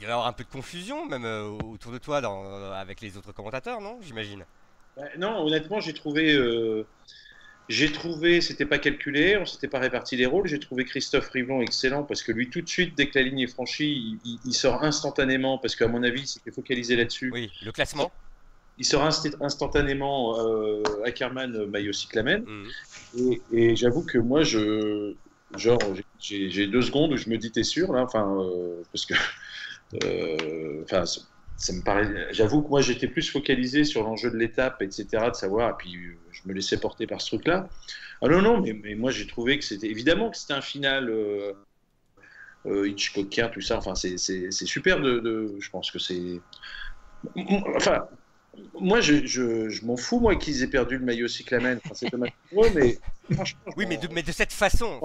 il 0.00 0.02
y 0.02 0.10
avoir 0.10 0.26
un 0.26 0.32
peu 0.32 0.42
de 0.42 0.48
confusion, 0.48 1.06
même 1.06 1.24
autour 1.24 1.92
de 1.92 1.98
toi, 1.98 2.18
avec 2.76 3.00
les 3.00 3.16
autres 3.16 3.30
commentateurs, 3.30 3.80
non 3.80 3.98
J'imagine? 4.02 4.44
Bah, 4.96 5.04
non, 5.16 5.46
honnêtement, 5.46 5.78
j'ai 5.78 5.94
trouvé. 5.94 6.36
J'ai 7.68 7.90
trouvé, 7.92 8.40
c'était 8.40 8.66
pas 8.66 8.78
calculé, 8.78 9.36
on 9.38 9.46
s'était 9.46 9.68
pas 9.68 9.78
réparti 9.78 10.16
les 10.16 10.26
rôles. 10.26 10.46
J'ai 10.46 10.60
trouvé 10.60 10.84
Christophe 10.84 11.30
Riblon 11.30 11.62
excellent 11.62 12.04
parce 12.04 12.22
que 12.22 12.32
lui, 12.32 12.50
tout 12.50 12.60
de 12.60 12.68
suite, 12.68 12.94
dès 12.94 13.08
que 13.08 13.18
la 13.18 13.24
ligne 13.24 13.40
est 13.40 13.46
franchie, 13.46 14.20
il, 14.24 14.40
il 14.44 14.54
sort 14.54 14.82
instantanément 14.84 15.58
parce 15.58 15.74
qu'à 15.76 15.88
mon 15.88 16.02
avis, 16.02 16.22
il 16.22 16.26
s'était 16.26 16.52
focalisé 16.52 16.96
là-dessus. 16.96 17.30
Oui, 17.32 17.50
le 17.64 17.72
classement. 17.72 18.12
Il 18.76 18.84
sort 18.84 19.04
inst 19.04 19.36
instantanément 19.40 20.38
euh, 20.40 20.82
Ackerman, 21.04 21.66
maillot 21.66 21.92
cyclamen. 21.92 22.44
Mhm. 22.44 22.68
Et, 23.16 23.42
et 23.52 23.76
j'avoue 23.76 24.02
que 24.04 24.18
moi, 24.18 24.42
je, 24.42 25.14
genre, 25.56 25.78
j'ai 26.18 26.66
deux 26.66 26.82
secondes 26.82 27.12
où 27.12 27.16
je 27.16 27.30
me 27.30 27.38
dis, 27.38 27.52
t'es 27.52 27.62
sûr 27.62 27.92
là, 27.92 28.02
enfin, 28.02 28.36
euh, 28.40 28.82
parce 28.92 29.06
que, 29.06 29.14
euh, 30.04 30.82
enfin, 30.84 31.06
ça- 31.06 31.20
ça 31.56 31.72
me 31.72 31.82
paraît. 31.82 32.28
J'avoue 32.32 32.62
que 32.62 32.68
moi, 32.68 32.80
j'étais 32.80 33.08
plus 33.08 33.30
focalisé 33.30 33.84
sur 33.84 34.02
l'enjeu 34.02 34.30
de 34.30 34.36
l'étape, 34.36 34.82
etc., 34.82 35.30
de 35.30 35.36
savoir, 35.36 35.70
et 35.70 35.74
puis 35.78 35.94
euh, 35.96 36.18
je 36.44 36.48
me 36.48 36.54
laissais 36.54 36.78
porter 36.78 37.06
par 37.06 37.20
ce 37.20 37.28
truc-là. 37.28 37.68
Ah 38.22 38.28
non, 38.28 38.42
non, 38.42 38.60
mais, 38.60 38.72
mais 38.72 38.94
moi, 38.94 39.10
j'ai 39.10 39.26
trouvé 39.26 39.58
que 39.58 39.64
c'était 39.64 39.88
évidemment 39.88 40.30
que 40.30 40.36
c'était 40.36 40.52
un 40.54 40.60
final. 40.60 41.08
Euh, 41.10 41.52
euh, 42.66 42.88
Hitchcockien, 42.88 43.48
tout 43.48 43.60
ça, 43.60 43.76
enfin, 43.76 43.94
c'est 43.94 44.16
super 44.50 45.00
de, 45.00 45.18
de- 45.18 45.56
Je 45.58 45.68
pense 45.70 45.90
que 45.90 45.98
c'est. 45.98 46.40
Enfin, 47.76 48.06
moi, 48.78 49.00
je, 49.00 49.26
je, 49.26 49.68
je 49.68 49.84
m'en 49.84 49.96
fous, 49.96 50.20
moi, 50.20 50.36
qu'ils 50.36 50.62
aient 50.62 50.68
perdu 50.68 50.96
le 50.98 51.04
maillot 51.04 51.28
cyclamen. 51.28 51.78
Enfin, 51.84 51.94
c'est 51.94 52.10
dommage 52.10 52.30
pour 52.50 52.64
eux, 52.64 52.70
mais. 52.74 52.98
Oui, 53.78 53.86
mais 53.88 53.96
de, 53.96 54.06
mais 54.12 54.22
de 54.22 54.32
cette 54.32 54.52
façon. 54.52 55.00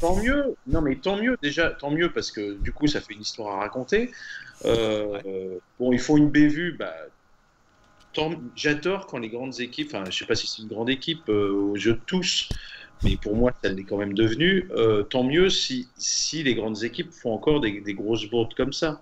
Tant 0.00 0.16
mieux, 0.16 0.56
non 0.66 0.80
mais 0.80 0.96
tant 0.96 1.18
mieux 1.18 1.36
déjà, 1.42 1.68
tant 1.70 1.90
mieux 1.90 2.10
parce 2.10 2.30
que 2.30 2.54
du 2.54 2.72
coup 2.72 2.86
ça 2.86 3.02
fait 3.02 3.12
une 3.12 3.20
histoire 3.20 3.56
à 3.56 3.60
raconter. 3.60 4.10
Euh, 4.64 5.58
bon, 5.78 5.92
il 5.92 5.98
faut 6.00 6.16
une 6.16 6.30
bévue, 6.30 6.72
bah, 6.72 6.94
j'adore 8.56 9.06
quand 9.06 9.18
les 9.18 9.28
grandes 9.28 9.60
équipes, 9.60 9.90
enfin 9.94 10.04
je 10.10 10.16
sais 10.18 10.26
pas 10.26 10.34
si 10.34 10.46
c'est 10.46 10.62
une 10.62 10.68
grande 10.68 10.90
équipe 10.90 11.28
euh, 11.28 11.52
aux 11.52 11.76
jeux 11.76 11.94
de 11.94 12.00
tous, 12.06 12.48
mais 13.02 13.16
pour 13.16 13.36
moi 13.36 13.52
ça 13.62 13.70
l'est 13.70 13.84
quand 13.84 13.96
même 13.98 14.14
devenu. 14.14 14.68
Euh, 14.72 15.02
tant 15.02 15.24
mieux 15.24 15.50
si, 15.50 15.88
si 15.96 16.42
les 16.42 16.54
grandes 16.54 16.82
équipes 16.84 17.12
font 17.12 17.32
encore 17.32 17.60
des, 17.60 17.80
des 17.80 17.94
grosses 17.94 18.28
bourdes 18.30 18.54
comme 18.54 18.72
ça. 18.72 19.00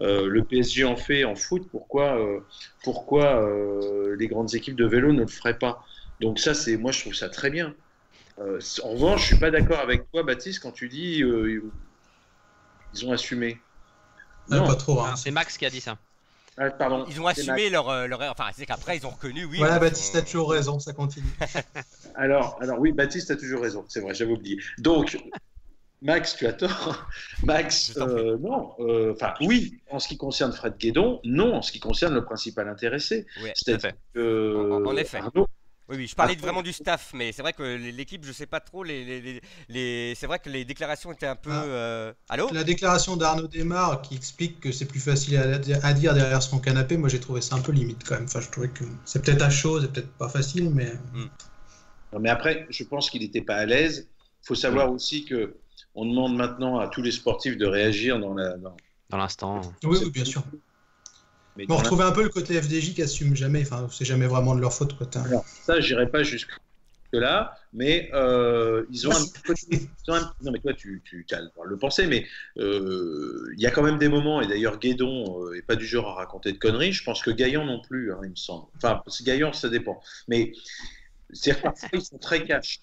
Euh, 0.00 0.26
le 0.26 0.44
PSG 0.44 0.84
en 0.84 0.96
fait 0.96 1.24
en 1.24 1.34
foot, 1.34 1.68
pourquoi, 1.70 2.18
euh, 2.18 2.40
pourquoi 2.82 3.42
euh, 3.42 4.16
les 4.18 4.28
grandes 4.28 4.54
équipes 4.54 4.76
de 4.76 4.86
vélo 4.86 5.12
ne 5.12 5.20
le 5.20 5.26
feraient 5.26 5.58
pas? 5.58 5.84
Donc 6.20 6.38
ça 6.38 6.54
c'est, 6.54 6.76
moi 6.76 6.90
je 6.92 7.00
trouve 7.00 7.14
ça 7.14 7.28
très 7.28 7.50
bien. 7.50 7.74
Euh, 8.38 8.58
en 8.82 8.90
revanche, 8.92 9.22
je 9.22 9.26
suis 9.26 9.38
pas 9.38 9.50
d'accord 9.50 9.80
avec 9.80 10.10
toi, 10.10 10.22
Baptiste, 10.22 10.60
quand 10.62 10.72
tu 10.72 10.88
dis 10.88 11.22
euh, 11.22 11.62
ils 12.94 13.06
ont 13.06 13.12
assumé. 13.12 13.58
Non. 14.48 14.66
pas 14.66 14.74
trop. 14.74 15.00
hein. 15.00 15.16
C'est 15.16 15.30
Max 15.30 15.58
qui 15.58 15.66
a 15.66 15.70
dit 15.70 15.80
ça. 15.80 15.98
Pardon. 16.78 17.06
Ils 17.08 17.20
ont 17.20 17.26
assumé 17.26 17.70
leur, 17.70 17.88
euh, 17.88 18.06
leur. 18.06 18.20
Enfin, 18.22 18.44
c'est 18.54 18.66
qu'après, 18.66 18.96
ils 18.98 19.06
ont 19.06 19.10
reconnu, 19.10 19.44
oui. 19.44 19.58
Voilà, 19.58 19.76
ils 19.76 19.80
Baptiste 19.80 20.14
a 20.16 20.22
toujours 20.22 20.50
raison, 20.50 20.78
ça 20.78 20.92
continue. 20.92 21.26
Alors, 22.16 22.58
alors 22.60 22.78
oui, 22.78 22.92
Baptiste 22.92 23.30
a 23.30 23.36
toujours 23.36 23.62
raison. 23.62 23.84
C'est 23.88 24.00
vrai, 24.00 24.12
j'avais 24.14 24.32
oublié. 24.32 24.58
Donc, 24.78 25.16
Max, 26.02 26.36
tu 26.36 26.46
as 26.46 26.52
tort. 26.52 27.06
Max, 27.44 27.96
euh, 27.96 28.36
non. 28.38 28.72
euh, 28.80 29.12
Enfin, 29.14 29.32
oui, 29.40 29.80
en 29.90 29.98
ce 30.00 30.08
qui 30.08 30.16
concerne 30.18 30.52
Fred 30.52 30.76
Guédon, 30.76 31.20
non, 31.24 31.54
en 31.54 31.62
ce 31.62 31.72
qui 31.72 31.78
concerne 31.80 32.14
le 32.14 32.24
principal 32.24 32.68
intéressé. 32.68 33.26
À 33.36 33.40
C'est-à-dire 33.54 33.92
En- 34.16 34.84
en 34.86 34.96
effet. 34.96 35.18
Arnaud, 35.18 35.46
Oui, 35.90 35.96
oui, 35.96 36.06
je 36.06 36.14
parlais 36.14 36.36
vraiment 36.36 36.62
du 36.62 36.72
staff, 36.72 37.10
mais 37.14 37.32
c'est 37.32 37.42
vrai 37.42 37.52
que 37.52 37.62
l'équipe, 37.64 38.24
je 38.24 38.30
sais 38.32 38.46
pas 38.46 38.60
trop. 38.60 38.84
Les, 38.84 39.04
les, 39.04 39.20
les- 39.20 39.40
les- 39.68 40.14
c'est 40.14 40.28
vrai 40.28 40.38
que 40.38 40.48
les 40.48 40.64
déclarations 40.64 41.10
étaient 41.12 41.26
un 41.26 41.34
peu. 41.34 41.50
Ah. 41.52 41.64
euh, 41.64 42.12
Allô? 42.28 42.48
La 42.52 42.62
déclaration 42.62 43.16
d'Arnaud 43.16 43.48
Desmar 43.48 44.00
qui 44.02 44.14
explique 44.14 44.60
que 44.60 44.70
c'est 44.70 44.84
plus 44.86 45.00
facile 45.00 45.36
à, 45.36 45.42
à 45.86 45.92
dire 45.92 46.14
derrière 46.14 46.42
son 46.42 46.60
canapé, 46.60 46.96
moi 46.96 47.08
j'ai 47.08 47.18
trouvé 47.18 47.40
ça 47.40 47.56
un 47.56 47.60
peu 47.60 47.72
limite 47.72 48.04
quand 48.06 48.14
même. 48.14 48.24
Enfin, 48.24 48.40
je 48.40 48.48
trouvais 48.50 48.68
que 48.68 48.84
c'est 49.04 49.20
peut-être 49.24 49.42
à 49.42 49.50
chaud, 49.50 49.80
c'est 49.80 49.92
peut-être 49.92 50.12
pas 50.12 50.28
facile, 50.28 50.70
mais 50.70 50.92
Non, 52.12 52.20
mais 52.20 52.28
après, 52.28 52.66
je 52.70 52.84
pense 52.84 53.10
qu'il 53.10 53.22
n'était 53.22 53.42
pas 53.42 53.56
à 53.56 53.66
l'aise. 53.66 54.08
Il 54.44 54.46
faut 54.46 54.54
savoir 54.54 54.92
aussi 54.92 55.24
que 55.24 55.56
on 55.96 56.04
demande 56.06 56.36
maintenant 56.36 56.78
à 56.78 56.86
tous 56.86 57.02
les 57.02 57.10
sportifs 57.12 57.56
de 57.56 57.66
réagir 57.66 58.20
dans 58.20 58.34
la. 58.34 58.56
dans- 58.56 58.76
Dans 59.08 59.16
l'instant. 59.18 59.60
oui, 59.82 59.98
oui, 60.02 60.10
bien 60.10 60.24
sûr. 60.24 60.44
Mais 61.56 61.66
on 61.68 61.76
retrouvait 61.76 62.04
un 62.04 62.12
peu 62.12 62.22
le 62.22 62.28
côté 62.28 62.60
FDJ 62.60 62.94
qui 62.94 63.02
assume 63.02 63.34
jamais, 63.36 63.62
enfin, 63.62 63.88
c'est 63.90 64.04
jamais 64.04 64.26
vraiment 64.26 64.54
de 64.54 64.60
leur 64.60 64.72
faute. 64.72 64.96
Quoi. 64.96 65.08
Alors, 65.24 65.44
ça, 65.46 65.80
j'irai 65.80 66.08
pas 66.10 66.22
jusque 66.22 66.50
là, 67.12 67.56
mais 67.72 68.08
euh, 68.14 68.86
ils 68.90 69.08
ont 69.08 69.10
un 69.10 69.14
petit 69.24 69.42
côté- 69.42 69.60
ils 70.06 70.10
ont 70.10 70.14
un- 70.14 70.32
Non, 70.42 70.52
mais 70.52 70.60
toi, 70.60 70.72
tu, 70.74 71.02
tu 71.04 71.26
as 71.32 71.40
le 71.64 71.76
penser, 71.76 72.06
mais 72.06 72.24
euh, 72.58 73.52
il 73.56 73.60
y 73.60 73.66
a 73.66 73.70
quand 73.70 73.82
même 73.82 73.98
des 73.98 74.08
moments, 74.08 74.40
et 74.40 74.46
d'ailleurs, 74.46 74.78
Guédon 74.78 75.44
euh, 75.44 75.54
est 75.54 75.62
pas 75.62 75.76
du 75.76 75.86
genre 75.86 76.08
à 76.08 76.14
raconter 76.14 76.52
de 76.52 76.58
conneries. 76.58 76.92
Je 76.92 77.02
pense 77.02 77.22
que 77.22 77.30
Gaillan 77.30 77.64
non 77.64 77.80
plus, 77.82 78.12
hein, 78.12 78.20
il 78.22 78.30
me 78.30 78.36
semble. 78.36 78.66
Enfin, 78.76 79.02
Gaillan, 79.22 79.52
ça 79.52 79.68
dépend. 79.68 80.00
Mais 80.28 80.52
c'est 81.32 81.60
ils 81.92 82.02
sont 82.02 82.18
très 82.18 82.44
cash. 82.44 82.78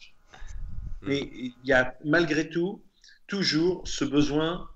Mais 1.02 1.20
il 1.34 1.56
y 1.64 1.74
a 1.74 1.96
malgré 2.04 2.50
tout 2.50 2.84
toujours 3.28 3.88
ce 3.88 4.04
besoin 4.04 4.70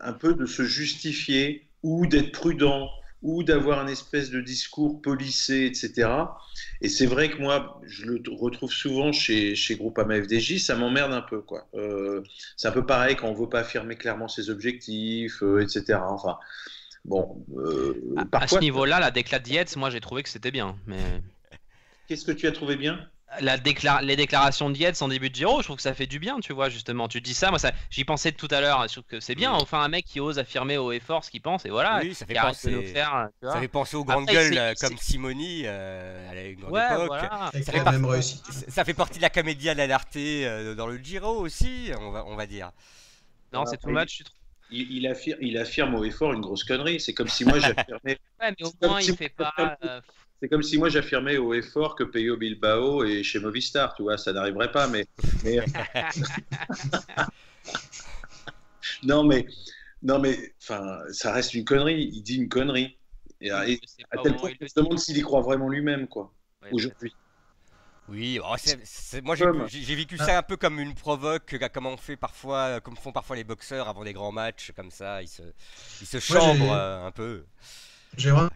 un 0.00 0.12
peu 0.12 0.34
de 0.34 0.46
se 0.46 0.62
justifier 0.64 1.67
ou 1.82 2.06
d'être 2.06 2.32
prudent 2.32 2.90
ou 3.20 3.42
d'avoir 3.42 3.80
un 3.80 3.88
espèce 3.88 4.30
de 4.30 4.40
discours 4.40 5.02
policé, 5.02 5.66
etc. 5.66 6.38
Et 6.80 6.88
c'est 6.88 7.06
vrai 7.06 7.30
que 7.30 7.38
moi, 7.38 7.80
je 7.84 8.04
le 8.06 8.22
retrouve 8.30 8.70
souvent 8.72 9.10
chez, 9.10 9.56
chez 9.56 9.74
Groupama 9.74 10.22
FDJ, 10.22 10.58
ça 10.58 10.76
m'emmerde 10.76 11.12
un 11.12 11.22
peu. 11.22 11.40
quoi. 11.40 11.66
Euh, 11.74 12.22
c'est 12.56 12.68
un 12.68 12.72
peu 12.72 12.86
pareil 12.86 13.16
quand 13.16 13.28
on 13.28 13.34
veut 13.34 13.48
pas 13.48 13.60
affirmer 13.60 13.96
clairement 13.96 14.28
ses 14.28 14.50
objectifs, 14.50 15.42
euh, 15.42 15.60
etc. 15.62 16.00
Enfin, 16.08 16.38
bon, 17.04 17.44
euh, 17.56 17.94
À- 18.32 18.46
ce 18.46 18.58
niveau-là, 18.60 19.00
la 19.00 19.10
déclat 19.10 19.40
Yates, 19.46 19.76
moi 19.76 19.90
j'ai 19.90 20.00
trouvé 20.00 20.22
que 20.22 20.28
c'était 20.28 20.52
bien. 20.52 20.76
Mais 20.86 20.98
qu'est-ce 22.06 22.24
que 22.24 22.32
tu 22.32 22.46
as 22.46 22.52
trouvé 22.52 22.76
bien? 22.76 23.08
La 23.40 23.58
décla- 23.58 24.02
les 24.02 24.16
déclarations 24.16 24.70
de 24.70 24.76
Yates 24.76 25.02
en 25.02 25.08
début 25.08 25.28
de 25.30 25.34
Giro, 25.34 25.58
je 25.60 25.64
trouve 25.66 25.76
que 25.76 25.82
ça 25.82 25.92
fait 25.94 26.06
du 26.06 26.18
bien, 26.18 26.40
tu 26.40 26.52
vois, 26.52 26.68
justement. 26.70 27.08
Tu 27.08 27.20
dis 27.20 27.34
ça, 27.34 27.50
moi 27.50 27.58
ça, 27.58 27.72
j'y 27.90 28.04
pensais 28.04 28.32
tout 28.32 28.48
à 28.50 28.60
l'heure, 28.60 28.82
je 28.88 28.92
trouve 28.94 29.04
que 29.04 29.20
c'est 29.20 29.34
bien. 29.34 29.52
Oui. 29.54 29.58
Enfin, 29.62 29.80
un 29.82 29.88
mec 29.88 30.04
qui 30.06 30.18
ose 30.20 30.38
affirmer 30.38 30.78
haut 30.78 30.92
et 30.92 31.00
fort 31.00 31.24
ce 31.24 31.30
qu'il 31.30 31.42
pense, 31.42 31.66
et 31.66 31.68
voilà. 31.70 32.00
Oui, 32.02 32.14
ça 32.14 32.24
fait 32.26 32.34
penser- 32.34 32.70
de 32.70 32.76
nous 32.76 32.82
faire. 32.86 33.28
tu 33.40 33.44
vois. 33.46 33.52
Ça 33.54 33.60
fait 33.60 33.68
penser 33.68 33.96
aux 33.96 34.04
grandes 34.04 34.22
Après, 34.28 34.34
gueules 34.34 34.58
euh, 34.58 34.74
comme 34.80 34.96
Simoni, 34.96 35.62
euh, 35.66 36.28
elle 36.32 36.38
a 36.38 36.42
une 36.44 36.60
grande 36.60 36.72
Ouais, 36.72 36.86
époque. 36.94 37.06
voilà. 37.08 37.22
Ça 37.22 37.38
la 37.42 37.50
fait. 37.52 38.22
Ça- 38.70 38.84
partie 38.94 39.18
de 39.18 39.22
la 39.22 39.30
comédia 39.30 39.74
dell'arte 39.74 40.16
euh, 40.16 40.74
dans 40.74 40.86
le 40.86 40.96
Giro 40.98 41.38
aussi, 41.40 41.90
on 42.00 42.10
va, 42.10 42.24
on 42.26 42.34
va 42.34 42.46
dire. 42.46 42.70
Non, 43.52 43.64
c'est 43.66 43.76
too 43.78 43.90
much, 43.90 44.08
tu 44.16 44.24
trouves. 44.24 44.36
il, 44.70 44.90
il, 44.98 45.06
affirme, 45.06 45.38
il 45.42 45.56
affirme 45.58 45.94
haut 45.94 46.04
et 46.04 46.10
fort 46.10 46.32
une 46.32 46.40
grosse 46.40 46.64
connerie. 46.64 46.98
C'est 47.00 47.14
comme 47.14 47.28
si 47.28 47.44
moi 47.44 47.58
j'affirmais 47.58 48.18
Ouais, 48.40 48.52
mais 48.58 48.66
au 48.82 48.88
moins 48.88 49.00
si- 49.00 49.10
il 49.10 49.16
fait 49.16 49.28
pas. 49.28 49.52
euh, 49.84 50.00
C'est 50.40 50.48
comme 50.48 50.62
si 50.62 50.78
moi 50.78 50.88
j'affirmais 50.88 51.36
haut 51.36 51.52
et 51.52 51.62
fort 51.62 51.96
que 51.96 52.04
Peyo 52.04 52.36
Bilbao 52.36 53.02
est 53.04 53.22
chez 53.24 53.40
Movistar, 53.40 53.94
tu 53.94 54.02
vois, 54.02 54.16
ça 54.18 54.32
n'arriverait 54.32 54.70
pas, 54.70 54.86
mais. 54.86 55.04
mais- 55.44 55.58
non, 59.02 59.24
mais. 59.24 59.46
Non, 60.02 60.18
mais. 60.20 60.54
Enfin, 60.62 60.98
ça 61.10 61.32
reste 61.32 61.54
une 61.54 61.64
connerie. 61.64 62.10
Il 62.12 62.22
dit 62.22 62.36
une 62.36 62.48
connerie. 62.48 62.96
Et, 63.40 63.50
à, 63.50 63.68
et 63.68 63.80
je 63.82 64.22
tel 64.22 64.36
point 64.36 64.50
se 64.60 64.64
dit. 64.66 64.72
demande 64.76 64.98
s'il 64.98 65.16
y 65.16 65.22
croit 65.22 65.42
vraiment 65.42 65.68
lui-même, 65.68 66.08
quoi, 66.08 66.32
Ouais, 66.62 66.70
aujourd'hui. 66.72 67.14
Oui, 68.08 68.40
oh, 68.42 68.54
moi 69.22 69.36
j'ai 69.36 69.94
vécu 69.94 70.16
ça 70.16 70.38
un 70.38 70.42
peu 70.42 70.56
comme 70.56 70.80
une 70.80 70.94
provoque, 70.94 71.56
comme 71.72 71.84
on 71.86 71.98
fait 71.98 72.16
parfois, 72.16 72.58
euh, 72.58 72.80
comme 72.80 72.96
font 72.96 73.12
parfois 73.12 73.36
les 73.36 73.44
boxeurs 73.44 73.86
avant 73.86 74.02
des 74.02 74.14
grands 74.14 74.32
matchs, 74.32 74.72
comme 74.74 74.90
ça, 74.90 75.22
ils 75.22 75.28
se, 75.28 75.42
ils 76.00 76.06
se 76.06 76.18
chambrent 76.18 76.72
euh, 76.72 77.06
un 77.06 77.10
peu. 77.10 77.44
J'ai 78.16 78.30
vraiment 78.30 78.48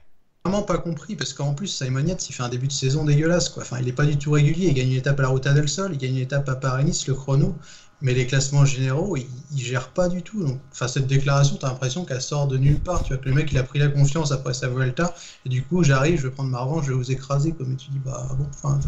vraiment 0.44 0.62
pas 0.62 0.78
compris 0.78 1.14
parce 1.14 1.32
qu'en 1.32 1.54
plus 1.54 1.68
Simon 1.68 2.04
Yates 2.04 2.28
il 2.28 2.32
fait 2.32 2.42
un 2.42 2.48
début 2.48 2.66
de 2.66 2.72
saison 2.72 3.04
dégueulasse 3.04 3.48
quoi. 3.48 3.62
Enfin 3.62 3.78
il 3.80 3.88
est 3.88 3.92
pas 3.92 4.06
du 4.06 4.18
tout 4.18 4.32
régulier, 4.32 4.68
il 4.68 4.74
gagne 4.74 4.88
une 4.90 4.96
étape 4.98 5.18
à 5.20 5.22
la 5.22 5.28
Ruta 5.28 5.52
del 5.52 5.68
Sol, 5.68 5.92
il 5.92 5.98
gagne 5.98 6.16
une 6.16 6.22
étape 6.22 6.48
à 6.48 6.56
Paris-Nice 6.56 7.06
le 7.06 7.14
chrono, 7.14 7.56
mais 8.00 8.12
les 8.12 8.26
classements 8.26 8.64
généraux 8.64 9.16
il, 9.16 9.26
il 9.52 9.60
gère 9.60 9.90
pas 9.90 10.08
du 10.08 10.22
tout. 10.22 10.42
Donc 10.44 10.60
enfin 10.72 10.88
cette 10.88 11.06
déclaration 11.06 11.56
t'as 11.60 11.68
l'impression 11.68 12.04
qu'elle 12.04 12.20
sort 12.22 12.48
de 12.48 12.58
nulle 12.58 12.80
part. 12.80 13.04
Tu 13.04 13.12
vois 13.12 13.22
que 13.22 13.28
le 13.28 13.34
mec 13.34 13.52
il 13.52 13.58
a 13.58 13.62
pris 13.62 13.78
la 13.78 13.88
confiance 13.88 14.32
après 14.32 14.52
sa 14.54 14.68
Vuelta 14.68 15.14
et 15.46 15.48
du 15.48 15.62
coup 15.62 15.84
j'arrive, 15.84 16.18
je 16.18 16.26
vais 16.26 16.34
prendre 16.34 16.50
ma 16.50 16.60
revanche, 16.60 16.86
je 16.86 16.90
vais 16.90 16.96
vous 16.96 17.12
écraser. 17.12 17.54
Mais 17.60 17.76
tu 17.76 17.90
dis 17.90 18.00
bah 18.00 18.28
bon 18.36 18.46
enfin 18.52 18.80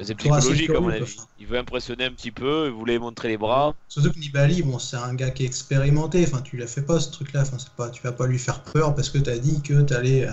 C'est 0.00 0.14
psychologique, 0.14 0.70
à 0.70 0.80
mon 0.80 0.90
avis. 0.90 1.16
Il 1.40 1.48
veut 1.48 1.58
impressionner 1.58 2.04
un 2.04 2.12
petit 2.12 2.30
peu, 2.30 2.66
il 2.68 2.72
voulait 2.72 3.00
montrer 3.00 3.26
les 3.28 3.36
bras. 3.36 3.74
surtout 3.88 4.12
que 4.12 4.18
Nibali 4.20 4.62
bon 4.62 4.78
c'est 4.78 4.96
un 4.96 5.14
gars 5.14 5.30
qui 5.30 5.42
est 5.42 5.46
expérimenté. 5.46 6.24
Enfin 6.24 6.40
tu 6.40 6.56
l'as 6.56 6.68
fait 6.68 6.82
pas 6.82 7.00
ce 7.00 7.10
truc 7.10 7.32
là. 7.32 7.42
Enfin 7.42 7.56
c'est 7.58 7.70
pas 7.70 7.90
tu 7.90 8.00
vas 8.02 8.12
pas 8.12 8.28
lui 8.28 8.38
faire 8.38 8.62
peur 8.62 8.94
parce 8.94 9.10
que 9.10 9.18
t'as 9.18 9.38
dit 9.38 9.60
que 9.60 9.82
t'allais 9.82 10.28
euh, 10.28 10.32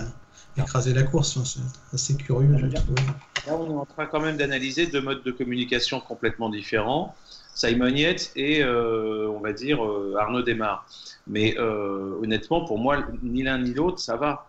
écraser 0.56 0.94
la 0.94 1.02
course. 1.02 1.36
Enfin, 1.36 1.44
c'est 1.44 1.94
assez 1.94 2.16
curieux. 2.16 2.48
trouvé. 2.56 3.02
Là, 3.46 3.56
on 3.56 3.70
est 3.70 3.74
en 3.74 3.86
train 3.86 4.06
quand 4.06 4.20
même 4.20 4.36
d'analyser 4.36 4.86
deux 4.86 5.00
modes 5.00 5.22
de 5.22 5.30
communication 5.30 6.00
complètement 6.00 6.50
différents. 6.50 7.14
Simon 7.54 7.88
Yates 7.88 8.30
et, 8.36 8.62
euh, 8.62 9.28
on 9.28 9.40
va 9.40 9.52
dire, 9.52 9.84
euh, 9.84 10.16
Arnaud 10.18 10.42
Desmar. 10.42 10.86
Mais 11.26 11.56
euh, 11.58 12.18
honnêtement, 12.22 12.64
pour 12.64 12.78
moi, 12.78 13.04
ni 13.22 13.42
l'un 13.42 13.58
ni 13.58 13.74
l'autre, 13.74 13.98
ça 13.98 14.16
va. 14.16 14.46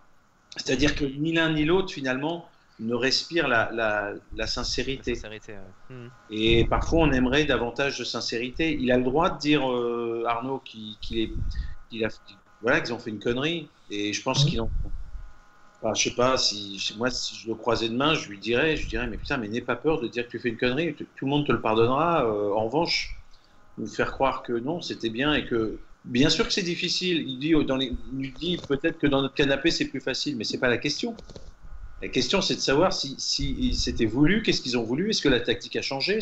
C'est-à-dire 0.57 0.95
que 0.95 1.05
ni 1.05 1.33
l'un 1.33 1.51
ni 1.53 1.65
l'autre, 1.65 1.91
finalement, 1.91 2.47
ne 2.79 2.95
respire 2.95 3.47
la, 3.47 3.71
la, 3.71 4.13
la 4.35 4.47
sincérité. 4.47 5.15
sincérité, 5.15 5.53
ouais. 5.53 5.95
Hmm. 5.95 6.09
Et 6.29 6.65
parfois, 6.65 6.99
on 7.01 7.11
aimerait 7.11 7.45
davantage 7.45 7.99
de 7.99 8.03
sincérité. 8.03 8.77
Il 8.79 8.91
a 8.91 8.97
le 8.97 9.03
droit 9.03 9.29
de 9.29 9.39
dire, 9.39 9.69
euh, 9.71 10.23
Arnaud, 10.27 10.59
qu'il 10.59 10.95
qu'il 10.99 11.19
est, 11.19 11.31
qu'il 11.89 12.03
a, 12.03 12.09
voilà, 12.61 12.81
qu'ils 12.81 12.93
ont 12.93 12.99
fait 12.99 13.11
une 13.11 13.19
connerie. 13.19 13.69
Et 13.89 14.13
je 14.13 14.21
pense 14.21 14.45
qu'ils 14.45 14.61
ont. 14.61 14.69
Enfin, 15.81 15.93
je 15.95 16.03
sais 16.09 16.15
pas 16.15 16.37
si 16.37 16.93
moi 16.97 17.09
si 17.09 17.35
je 17.35 17.47
le 17.47 17.55
croisais 17.55 17.89
demain, 17.89 18.13
je 18.13 18.29
lui 18.29 18.37
dirais, 18.37 18.75
je 18.77 18.83
lui 18.83 18.89
dirais 18.89 19.07
mais 19.07 19.17
putain 19.17 19.37
mais 19.37 19.47
n'aie 19.47 19.61
pas 19.61 19.75
peur 19.75 19.99
de 19.99 20.07
dire 20.07 20.25
que 20.27 20.31
tu 20.31 20.39
fais 20.39 20.49
une 20.49 20.57
connerie, 20.57 20.93
tout 20.95 21.25
le 21.25 21.27
monde 21.29 21.45
te 21.47 21.51
le 21.51 21.61
pardonnera. 21.61 22.25
Euh, 22.25 22.53
en 22.53 22.65
revanche, 22.65 23.19
nous 23.77 23.87
faire 23.87 24.11
croire 24.11 24.43
que 24.43 24.53
non, 24.53 24.81
c'était 24.81 25.09
bien 25.09 25.33
et 25.33 25.45
que 25.47 25.79
bien 26.05 26.29
sûr 26.29 26.45
que 26.47 26.53
c'est 26.53 26.63
difficile. 26.63 27.27
Il 27.27 27.39
dit 27.39 27.53
il 28.13 28.33
dit 28.33 28.57
peut-être 28.67 28.99
que 28.99 29.07
dans 29.07 29.21
notre 29.23 29.33
canapé 29.35 29.71
c'est 29.71 29.87
plus 29.89 30.01
facile, 30.01 30.37
mais 30.37 30.43
c'est 30.43 30.59
pas 30.59 30.69
la 30.69 30.77
question. 30.77 31.19
La 32.01 32.09
question 32.09 32.41
c'est 32.41 32.55
de 32.55 32.59
savoir 32.61 32.93
si, 32.93 33.15
si 33.19 33.73
c'était 33.75 34.05
voulu, 34.05 34.43
qu'est-ce 34.43 34.61
qu'ils 34.61 34.77
ont 34.77 34.83
voulu, 34.83 35.09
est-ce 35.11 35.21
que 35.21 35.29
la 35.29 35.39
tactique 35.41 35.75
a 35.77 35.81
changé, 35.81 36.19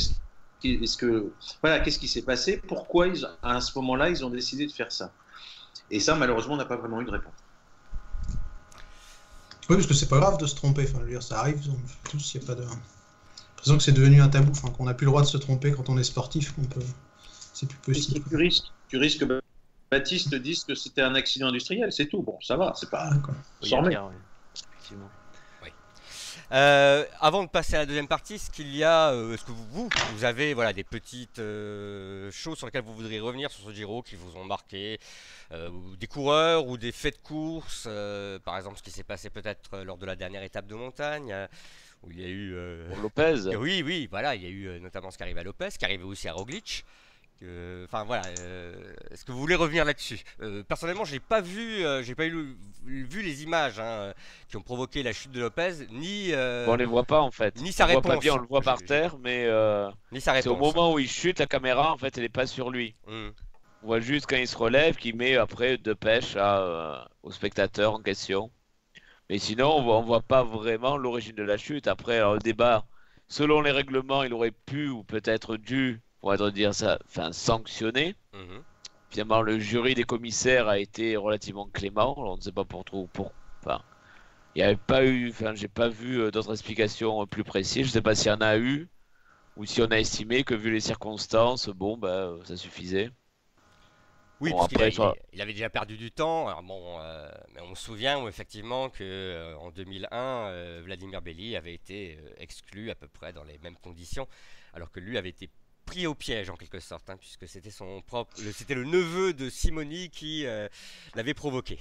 est-ce 0.63 0.97
que 0.97 1.33
voilà, 1.61 1.79
qu'est-ce 1.81 1.99
qui 1.99 2.07
s'est 2.07 2.23
passé, 2.23 2.61
pourquoi 2.67 3.07
à 3.41 3.61
ce 3.61 3.77
moment-là 3.79 4.09
ils 4.09 4.25
ont 4.25 4.29
décidé 4.29 4.65
de 4.67 4.71
faire 4.71 4.91
ça. 4.91 5.13
Et 5.89 5.99
ça 5.99 6.15
malheureusement 6.15 6.55
on 6.55 6.57
n'a 6.57 6.65
pas 6.65 6.77
vraiment 6.77 7.01
eu 7.01 7.05
de 7.05 7.11
réponse. 7.11 7.48
Oui, 9.69 9.75
parce 9.75 9.87
que 9.87 9.93
c'est 9.93 10.09
pas 10.09 10.19
grave 10.19 10.37
de 10.37 10.47
se 10.47 10.55
tromper. 10.55 10.83
Enfin, 10.83 10.97
je 10.99 11.03
veux 11.03 11.09
dire, 11.11 11.23
ça 11.23 11.39
arrive 11.39 11.61
tous. 12.09 12.33
Il 12.33 12.41
y 12.41 12.43
a 12.43 12.47
pas 12.47 12.55
de. 12.55 12.61
l'impression 12.63 13.77
que 13.77 13.83
c'est 13.83 13.91
devenu 13.91 14.21
un 14.21 14.29
tabou. 14.29 14.51
Enfin, 14.51 14.71
qu'on 14.71 14.85
n'a 14.85 14.95
plus 14.95 15.05
le 15.05 15.11
droit 15.11 15.21
de 15.21 15.27
se 15.27 15.37
tromper 15.37 15.71
quand 15.71 15.89
on 15.89 15.97
est 15.97 16.03
sportif. 16.03 16.53
Qu'on 16.53 16.63
peut. 16.63 16.81
C'est 17.53 17.67
plus 17.67 17.77
possible. 17.77 18.25
Tu 18.29 18.35
risques, 18.35 18.65
tu 18.87 18.97
risques 18.97 19.27
que 19.27 19.41
Baptiste 19.91 20.33
dise 20.35 20.63
que 20.63 20.75
c'était 20.75 21.01
un 21.01 21.13
accident 21.13 21.47
industriel. 21.47 21.91
C'est 21.91 22.07
tout. 22.07 22.23
Bon, 22.23 22.37
ça 22.41 22.57
va. 22.57 22.73
C'est 22.75 22.89
pas. 22.89 23.09
Ah, 23.11 23.17
oui, 23.61 23.73
Effectivement. 24.55 25.09
Euh, 26.51 27.05
avant 27.19 27.43
de 27.43 27.49
passer 27.49 27.75
à 27.75 27.79
la 27.79 27.85
deuxième 27.85 28.07
partie, 28.07 28.35
est-ce 28.35 28.49
qu'il 28.49 28.75
y 28.75 28.83
a, 28.83 29.11
euh, 29.11 29.33
est-ce 29.33 29.45
que 29.45 29.51
vous, 29.51 29.87
vous, 30.13 30.23
avez 30.23 30.55
voilà 30.55 30.73
des 30.73 30.83
petites 30.83 31.37
euh, 31.37 32.31
choses 32.31 32.57
sur 32.57 32.65
lesquelles 32.65 32.83
vous 32.83 32.95
voudriez 32.95 33.19
revenir 33.19 33.51
sur 33.51 33.69
ce 33.69 33.73
Giro 33.73 34.01
qui 34.01 34.15
vous 34.15 34.35
ont 34.35 34.45
marqué, 34.45 34.99
des 35.99 36.07
coureurs 36.07 36.67
ou 36.67 36.77
des 36.77 36.91
faits 36.91 37.15
de 37.15 37.21
course, 37.21 37.87
par 38.43 38.57
exemple 38.57 38.77
ce 38.77 38.83
qui 38.83 38.91
s'est 38.91 39.03
passé 39.03 39.29
peut-être 39.29 39.79
lors 39.79 39.97
de 39.97 40.05
la 40.05 40.15
dernière 40.15 40.43
étape 40.43 40.67
de 40.67 40.75
montagne. 40.75 41.35
où 42.03 42.11
il 42.11 42.19
y 42.19 42.23
a 42.23 42.27
eu 42.27 42.55
Lopez. 43.01 43.55
Oui, 43.57 43.81
oui, 43.83 44.07
voilà, 44.09 44.35
il 44.35 44.43
y 44.43 44.45
a 44.45 44.49
eu 44.49 44.79
notamment 44.79 45.11
ce 45.11 45.17
qui 45.17 45.23
arrive 45.23 45.37
à 45.37 45.43
Lopez, 45.43 45.71
ce 45.71 45.79
qui 45.79 45.85
arrive 45.85 46.05
aussi 46.05 46.27
à 46.27 46.33
Roglic. 46.33 46.85
Enfin 47.41 48.03
voilà, 48.03 48.23
euh, 48.41 48.73
est-ce 49.11 49.23
que 49.23 49.31
vous 49.31 49.39
voulez 49.39 49.55
revenir 49.55 49.85
là-dessus? 49.85 50.19
Euh, 50.41 50.61
Personnellement, 50.63 51.05
j'ai 51.05 51.21
pas 51.21 51.39
vu, 51.39 51.85
euh, 51.85 52.03
j'ai 52.03 52.13
pas 52.13 52.25
eu, 52.25 52.57
vu 52.85 53.21
les 53.21 53.43
images 53.43 53.79
hein, 53.79 54.13
qui 54.49 54.57
ont 54.57 54.61
provoqué 54.61 55.03
la 55.03 55.13
chute 55.13 55.31
de 55.31 55.39
Lopez, 55.39 55.87
ni. 55.91 56.33
on 56.33 56.75
les 56.75 56.85
voit 56.85 57.05
pas 57.05 57.21
en 57.21 57.31
fait. 57.31 57.55
Ni 57.61 57.71
sa 57.71 57.85
réponse. 57.85 58.03
Voit 58.03 58.15
pas 58.15 58.19
bien, 58.19 58.33
on 58.33 58.39
le 58.39 58.47
voit 58.47 58.61
par 58.61 58.81
terre, 58.81 59.17
mais. 59.19 59.47
ni 60.11 60.19
sa 60.19 60.33
réponse. 60.33 60.43
C'est 60.43 60.49
au 60.49 60.57
moment 60.57 60.93
où 60.93 60.99
il 60.99 61.09
chute, 61.09 61.39
la 61.39 61.47
caméra 61.47 61.93
en 61.93 61.97
fait, 61.97 62.17
elle 62.17 62.25
est 62.25 62.29
pas 62.29 62.47
sur 62.47 62.71
lui. 62.71 62.95
Hmm. 63.07 63.29
On 63.83 63.87
voit 63.87 64.01
juste 64.01 64.25
quand 64.25 64.35
il 64.35 64.47
se 64.47 64.57
relève, 64.57 64.97
qu'il 64.97 65.15
met 65.15 65.37
après 65.37 65.77
de 65.77 65.93
pêche 65.93 66.35
à, 66.35 67.07
au 67.23 67.31
spectateur 67.31 67.93
en 67.93 68.01
question. 68.01 68.51
Mais 69.29 69.37
sinon, 69.37 69.77
on 69.77 69.83
voit, 69.83 70.01
voit 70.01 70.21
pas 70.21 70.43
vraiment 70.43 70.97
l'origine 70.97 71.35
de 71.35 71.43
la 71.43 71.55
chute. 71.55 71.87
Après, 71.87 72.19
le 72.19 72.39
débat, 72.39 72.85
selon 73.29 73.61
les 73.61 73.71
règlements, 73.71 74.23
il 74.23 74.33
aurait 74.33 74.51
pu 74.51 74.89
ou 74.89 75.03
peut-être 75.03 75.55
dû 75.55 76.01
on 76.21 76.35
va 76.35 76.51
dire 76.51 76.73
ça, 76.73 76.99
enfin 77.05 77.31
sanctionné. 77.31 78.15
Mhm. 78.33 78.63
Finalement, 79.09 79.41
le 79.41 79.59
jury 79.59 79.95
des 79.95 80.03
commissaires 80.03 80.67
a 80.67 80.77
été 80.77 81.17
relativement 81.17 81.67
clément. 81.67 82.15
on 82.17 82.37
ne 82.37 82.41
sait 82.41 82.51
pas 82.51 82.65
pour 82.65 82.85
trop 82.85 83.07
pour. 83.07 83.31
Enfin, 83.61 83.81
il 84.55 84.59
n'y 84.59 84.63
avait 84.63 84.75
pas 84.75 85.03
eu, 85.03 85.29
enfin, 85.29 85.55
j'ai 85.55 85.67
pas 85.67 85.89
vu 85.89 86.19
euh, 86.19 86.31
d'autres 86.31 86.51
explications 86.51 87.25
plus 87.25 87.43
précises. 87.43 87.83
Je 87.83 87.89
ne 87.89 87.93
sais 87.93 88.01
pas 88.01 88.15
s'il 88.15 88.31
y 88.31 88.35
en 88.35 88.41
a 88.41 88.57
eu 88.57 88.87
ou 89.57 89.65
si 89.65 89.81
on 89.81 89.87
a 89.87 89.97
estimé 89.99 90.43
que 90.43 90.53
vu 90.53 90.71
les 90.71 90.79
circonstances, 90.79 91.69
bon, 91.69 91.97
bah, 91.97 92.35
ça 92.45 92.55
suffisait. 92.55 93.09
Oui, 94.39 94.51
parce 94.51 94.71
après, 94.71 94.93
il, 95.33 95.41
avait 95.41 95.51
déjà 95.51 95.69
perdu 95.69 95.97
du 95.97 96.11
temps. 96.11 96.47
Alors 96.47 96.63
bon, 96.63 96.97
euh, 97.01 97.29
mais 97.53 97.59
on 97.61 97.75
se 97.75 97.83
souvient 97.83 98.25
effectivement 98.25 98.89
que 98.89 99.03
euh, 99.03 99.57
en 99.57 99.69
2001, 99.71 100.81
Vladimir 100.81 101.21
Belli 101.21 101.57
avait 101.57 101.73
été 101.73 102.17
exclu 102.37 102.89
à 102.89 102.95
peu 102.95 103.09
près 103.09 103.33
dans 103.33 103.43
les 103.43 103.57
mêmes 103.57 103.75
conditions, 103.75 104.29
alors 104.73 104.91
que 104.91 105.01
lui 105.01 105.17
avait 105.17 105.29
été 105.29 105.49
pris 105.89 106.05
au 106.05 106.13
piège 106.13 106.51
en 106.51 106.55
quelque 106.55 106.79
sorte, 106.79 107.09
hein, 107.09 107.17
puisque 107.17 107.47
c'était 107.47 107.71
son 107.71 108.01
propre, 108.01 108.37
c'était 108.53 108.75
le 108.75 108.83
neveu 108.83 109.33
de 109.33 109.49
Simoni 109.49 110.11
qui 110.11 110.45
euh, 110.45 110.67
l'avait 111.15 111.33
provoqué. 111.33 111.79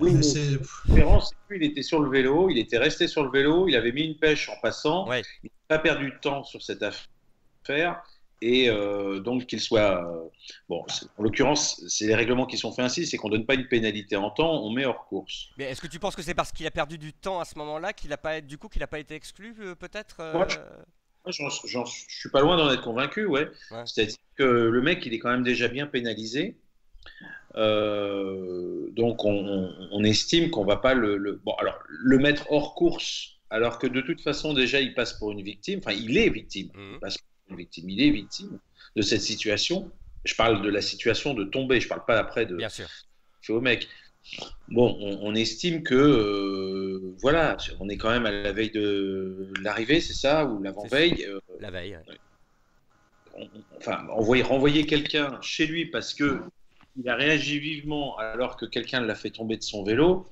Oui, 0.00 0.14
mais 0.14 0.22
c'est 0.22 0.58
différence, 0.86 1.32
il 1.50 1.62
était 1.62 1.82
sur 1.82 2.00
le 2.00 2.10
vélo, 2.10 2.50
il 2.50 2.58
était 2.58 2.78
resté 2.78 3.06
sur 3.06 3.22
le 3.22 3.30
vélo, 3.30 3.68
il 3.68 3.76
avait 3.76 3.92
mis 3.92 4.02
une 4.02 4.16
pêche 4.16 4.48
en 4.48 4.56
passant, 4.60 5.06
il 5.12 5.50
n'a 5.70 5.76
pas 5.76 5.78
perdu 5.78 6.10
de 6.10 6.18
temps 6.18 6.42
sur 6.42 6.60
cette 6.60 6.82
affaire, 6.82 8.02
et 8.40 8.68
euh, 8.68 9.20
donc 9.20 9.46
qu'il 9.46 9.60
soit 9.60 10.04
euh, 10.04 10.28
bon. 10.68 10.84
En 11.16 11.22
l'occurrence, 11.22 11.84
c'est 11.86 12.06
les 12.06 12.14
règlements 12.16 12.46
qui 12.46 12.58
sont 12.58 12.72
faits 12.72 12.84
ainsi, 12.84 13.06
c'est 13.06 13.16
qu'on 13.16 13.28
donne 13.28 13.46
pas 13.46 13.54
une 13.54 13.68
pénalité 13.68 14.16
en 14.16 14.30
temps, 14.30 14.60
on 14.62 14.70
met 14.70 14.86
hors 14.86 15.06
course. 15.06 15.50
Mais 15.56 15.64
est-ce 15.64 15.80
que 15.80 15.88
tu 15.88 16.00
penses 16.00 16.16
que 16.16 16.22
c'est 16.22 16.34
parce 16.34 16.50
qu'il 16.50 16.66
a 16.66 16.72
perdu 16.72 16.98
du 16.98 17.12
temps 17.12 17.38
à 17.38 17.44
ce 17.44 17.56
moment-là 17.58 17.92
qu'il 17.92 18.12
a 18.12 18.18
pas, 18.18 18.40
du 18.40 18.58
coup, 18.58 18.68
qu'il 18.68 18.80
n'a 18.80 18.88
pas 18.88 18.98
été 18.98 19.14
exclu, 19.14 19.54
peut-être 19.78 20.20
je 21.26 21.84
suis 22.08 22.30
pas 22.30 22.40
loin 22.40 22.56
d'en 22.56 22.70
être 22.70 22.82
convaincu, 22.82 23.26
ouais. 23.26 23.48
C'est-à-dire 23.84 24.16
que 24.36 24.44
le 24.44 24.80
mec, 24.80 25.04
il 25.06 25.14
est 25.14 25.18
quand 25.18 25.30
même 25.30 25.42
déjà 25.42 25.68
bien 25.68 25.86
pénalisé. 25.86 26.56
Euh, 27.56 28.88
donc, 28.92 29.24
on, 29.24 30.04
estime 30.04 30.50
qu'on 30.50 30.64
va 30.64 30.76
pas 30.76 30.94
le, 30.94 31.40
bon, 31.44 31.52
alors, 31.54 31.78
le 31.88 32.18
mettre 32.18 32.50
hors 32.50 32.74
course, 32.74 33.38
alors 33.50 33.78
que 33.78 33.86
de 33.86 34.00
toute 34.00 34.20
façon, 34.20 34.54
déjà, 34.54 34.80
il 34.80 34.94
passe 34.94 35.14
pour 35.14 35.32
une 35.32 35.42
victime. 35.42 35.80
Enfin, 35.84 35.96
il 35.96 36.16
est 36.16 36.30
victime. 36.30 36.70
Il 36.74 36.80
mhm. 36.80 37.00
passe 37.00 37.18
pour 37.18 37.50
une 37.50 37.56
victime. 37.56 37.90
Il 37.90 38.00
est 38.00 38.10
victime 38.10 38.58
de 38.96 39.02
cette 39.02 39.22
situation. 39.22 39.90
Je 40.24 40.34
parle 40.34 40.62
de 40.62 40.68
la 40.68 40.80
situation 40.80 41.34
de 41.34 41.44
tomber. 41.44 41.80
Je 41.80 41.88
parle 41.88 42.04
pas 42.04 42.18
après 42.18 42.46
de. 42.46 42.56
Bien 42.56 42.68
sûr. 42.68 42.88
Fais 43.42 43.52
au 43.52 43.60
mec. 43.60 43.88
Bon, 44.68 44.96
on, 45.00 45.34
estime 45.34 45.82
que 45.82 45.94
euh, 45.94 47.16
voilà, 47.20 47.56
on 47.80 47.88
est 47.88 47.96
quand 47.96 48.10
même 48.10 48.26
à 48.26 48.30
la 48.30 48.52
veille 48.52 48.70
de 48.70 49.52
l'arrivée, 49.60 50.00
c'est 50.00 50.14
ça, 50.14 50.46
ou 50.46 50.62
l'avant-veille. 50.62 51.24
Euh, 51.26 51.40
la 51.58 51.70
veille. 51.70 51.98
enfin, 53.78 54.06
envoyer, 54.10 54.44
renvoyer 54.44 54.86
quelqu'un 54.86 55.40
chez 55.42 55.66
lui 55.66 55.86
parce 55.86 56.14
que 56.14 56.40
il 56.96 57.08
a 57.08 57.16
réagi 57.16 57.58
vivement 57.58 58.16
alors 58.18 58.56
que 58.56 58.66
quelqu'un 58.66 59.00
l'a 59.00 59.14
fait 59.14 59.30
tomber 59.30 59.56
de 59.56 59.62
son 59.62 59.82
vélo. 59.82 60.26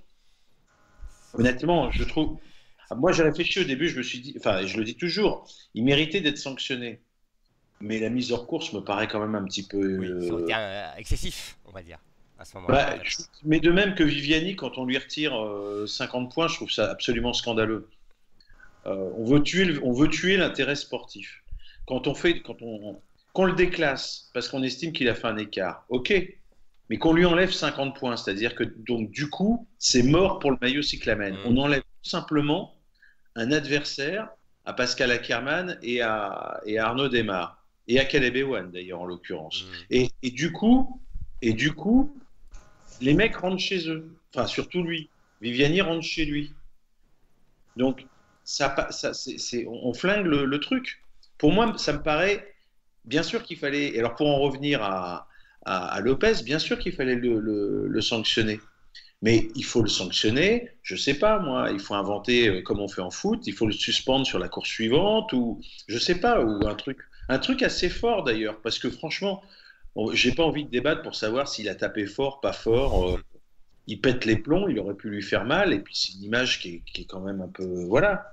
Honnêtement, 1.35 1.91
je 1.91 2.05
trouve. 2.05 2.39
Moi, 2.97 3.13
j'ai 3.13 3.23
réfléchi 3.23 3.61
au 3.61 3.65
début, 3.65 3.89
je 3.89 3.99
me 3.99 4.03
suis 4.03 4.21
dit, 4.21 4.35
enfin, 4.39 4.65
je 4.65 4.79
le 4.79 4.85
dis 4.85 4.97
toujours, 4.97 5.47
il 5.75 5.85
méritait 5.85 6.21
d'être 6.21 6.39
sanctionné. 6.39 7.03
Mais 7.81 8.01
la 8.01 8.09
mise 8.09 8.33
hors 8.33 8.47
course 8.47 8.73
me 8.73 8.81
paraît 8.81 9.07
quand 9.07 9.21
même 9.21 9.35
un 9.35 9.45
petit 9.45 9.67
peu. 9.67 9.99
Oui, 9.99 10.09
euh, 10.53 10.95
excessif, 10.97 11.59
on 11.65 11.71
va 11.71 11.83
dire. 11.83 11.99
Bah, 12.69 12.95
mais 13.45 13.59
de 13.59 13.71
même 13.71 13.95
que 13.95 14.05
Viviani, 14.05 14.55
quand 14.55 14.79
on 14.79 14.85
lui 14.85 14.97
retire 14.97 15.33
50 15.87 16.27
euh, 16.31 16.35
points, 16.35 16.49
je 16.49 16.55
trouve 16.55 16.71
ça 16.71 16.91
absolument 16.91 17.33
scandaleux. 17.33 17.89
Euh, 18.87 19.11
on 19.17 19.25
veut 19.25 19.43
tuer, 19.43 19.79
on 19.83 19.93
veut 19.93 20.09
tuer 20.09 20.37
l'intérêt 20.37 20.77
sportif. 20.77 21.43
Quand 21.87 22.07
on 22.07 22.15
fait, 22.15 22.41
quand 22.41 22.63
on, 22.63 23.01
qu'on 23.33 23.45
le 23.45 23.55
déclasse 23.55 24.31
parce 24.35 24.49
qu'on 24.49 24.63
estime 24.63 24.93
qu'il 24.93 25.09
a 25.09 25.15
fait 25.15 25.27
un 25.27 25.37
écart, 25.37 25.85
ok, 25.89 26.15
mais 26.89 26.97
qu'on 26.99 27.13
lui 27.13 27.25
enlève 27.25 27.51
50 27.51 27.97
points, 27.97 28.17
c'est-à-dire 28.17 28.55
que 28.55 28.65
donc 28.65 29.11
du 29.11 29.29
coup, 29.29 29.67
c'est 29.79 30.03
mort 30.03 30.39
pour 30.39 30.53
le 30.53 30.59
maillot 30.61 30.83
cyclamen. 30.83 31.35
Mmh. 31.35 31.47
On 31.47 31.57
enlève 31.57 31.83
tout 31.83 32.11
simplement 32.11 32.77
un 33.35 33.51
adversaire 33.51 34.29
à 34.65 34.73
Pascal 34.73 35.11
Ackermann 35.11 35.79
et 35.83 36.03
à, 36.03 36.61
et 36.67 36.79
Arnaud 36.79 37.09
Desmar 37.09 37.65
et 37.89 37.99
à 37.99 38.05
Caleb 38.05 38.37
Ewan 38.37 38.71
d'ailleurs 38.71 39.01
en 39.01 39.07
l'occurrence. 39.07 39.65
Mmh. 39.65 39.85
Et, 39.91 40.11
et, 40.23 40.31
du 40.31 40.53
coup, 40.53 41.01
et 41.43 41.53
du 41.53 41.73
coup, 41.73 42.17
les 43.01 43.15
mecs 43.15 43.37
rentrent 43.37 43.63
chez 43.63 43.89
eux. 43.89 44.11
Enfin, 44.35 44.47
surtout 44.47 44.83
lui. 44.83 45.09
Viviani 45.41 45.81
rentre 45.81 46.05
chez 46.05 46.25
lui. 46.25 46.53
Donc, 47.77 48.07
ça, 48.45 48.89
ça 48.91 49.13
on 49.67 49.93
flingue 49.95 50.27
le, 50.27 50.61
truc. 50.61 51.03
Pour 51.37 51.53
moi, 51.53 51.73
ça 51.77 51.93
me 51.93 52.03
paraît, 52.03 52.55
bien 53.05 53.23
sûr 53.23 53.43
qu'il 53.43 53.59
fallait, 53.59 53.97
alors 53.99 54.17
pour 54.17 54.29
en 54.29 54.39
revenir 54.39 54.83
à, 54.83 55.27
Lopez, 56.01 56.43
bien 56.45 56.59
sûr 56.59 56.79
qu'il 56.79 56.93
fallait 56.93 57.15
le, 57.15 58.01
sanctionner. 58.01 58.61
Mais 59.21 59.49
il 59.55 59.65
faut 59.65 59.83
le 59.83 59.89
sanctionner, 59.89 60.71
je 60.83 60.95
sais 60.95 61.15
pas 61.15 61.41
moi, 61.41 61.71
il 61.73 61.81
faut 61.81 61.95
inventer 61.95 62.49
euh, 62.49 62.63
comme 62.63 62.79
on 62.79 62.87
fait 62.87 63.01
en 63.01 63.11
foot, 63.11 63.49
il 63.49 63.53
faut 63.53 63.67
le 63.67 63.73
suspendre 63.73 64.25
sur 64.25 64.39
la 64.39 64.49
course 64.49 64.69
suivante, 64.69 65.33
ou 65.33 65.61
je 65.89 65.99
sais 65.99 66.15
pas, 66.15 66.41
ou 66.41 66.65
un 66.69 66.77
truc, 66.77 67.01
un 67.29 67.41
truc 67.41 67.65
assez 67.65 67.89
fort 67.89 68.23
d'ailleurs, 68.23 68.61
parce 68.63 68.79
que 68.79 68.89
franchement, 68.89 69.43
j'ai 70.13 70.33
pas 70.33 70.45
envie 70.45 70.65
de 70.65 70.71
débattre 70.71 71.03
pour 71.03 71.15
savoir 71.15 71.49
s'il 71.49 71.69
a 71.69 71.75
tapé 71.75 72.07
fort, 72.07 72.41
pas 72.41 72.53
fort. 72.53 73.11
Euh, 73.11 73.23
il 73.87 74.01
pète 74.01 74.25
les 74.25 74.37
plombs, 74.37 74.69
il 74.69 74.79
aurait 74.79 74.95
pu 74.95 75.09
lui 75.09 75.23
faire 75.23 75.45
mal, 75.45 75.73
et 75.73 75.81
puis 75.81 75.97
c'est 75.97 76.13
une 76.13 76.23
image 76.23 76.61
qui 76.61 76.83
est, 76.95 77.05
quand 77.05 77.21
même 77.21 77.41
un 77.41 77.49
peu. 77.49 77.85
Voilà. 77.85 78.33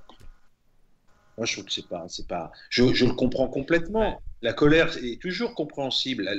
Moi, 1.37 1.45
je 1.45 1.53
trouve 1.53 1.65
que 1.65 1.71
c'est 1.71 1.87
pas. 1.87 2.05
c'est 2.09 2.27
pas. 2.27 2.51
Je, 2.69 2.83
le 2.83 3.13
comprends 3.13 3.47
complètement. 3.47 4.21
La 4.41 4.53
colère 4.53 4.95
est 4.97 5.21
toujours 5.21 5.55
compréhensible, 5.55 6.29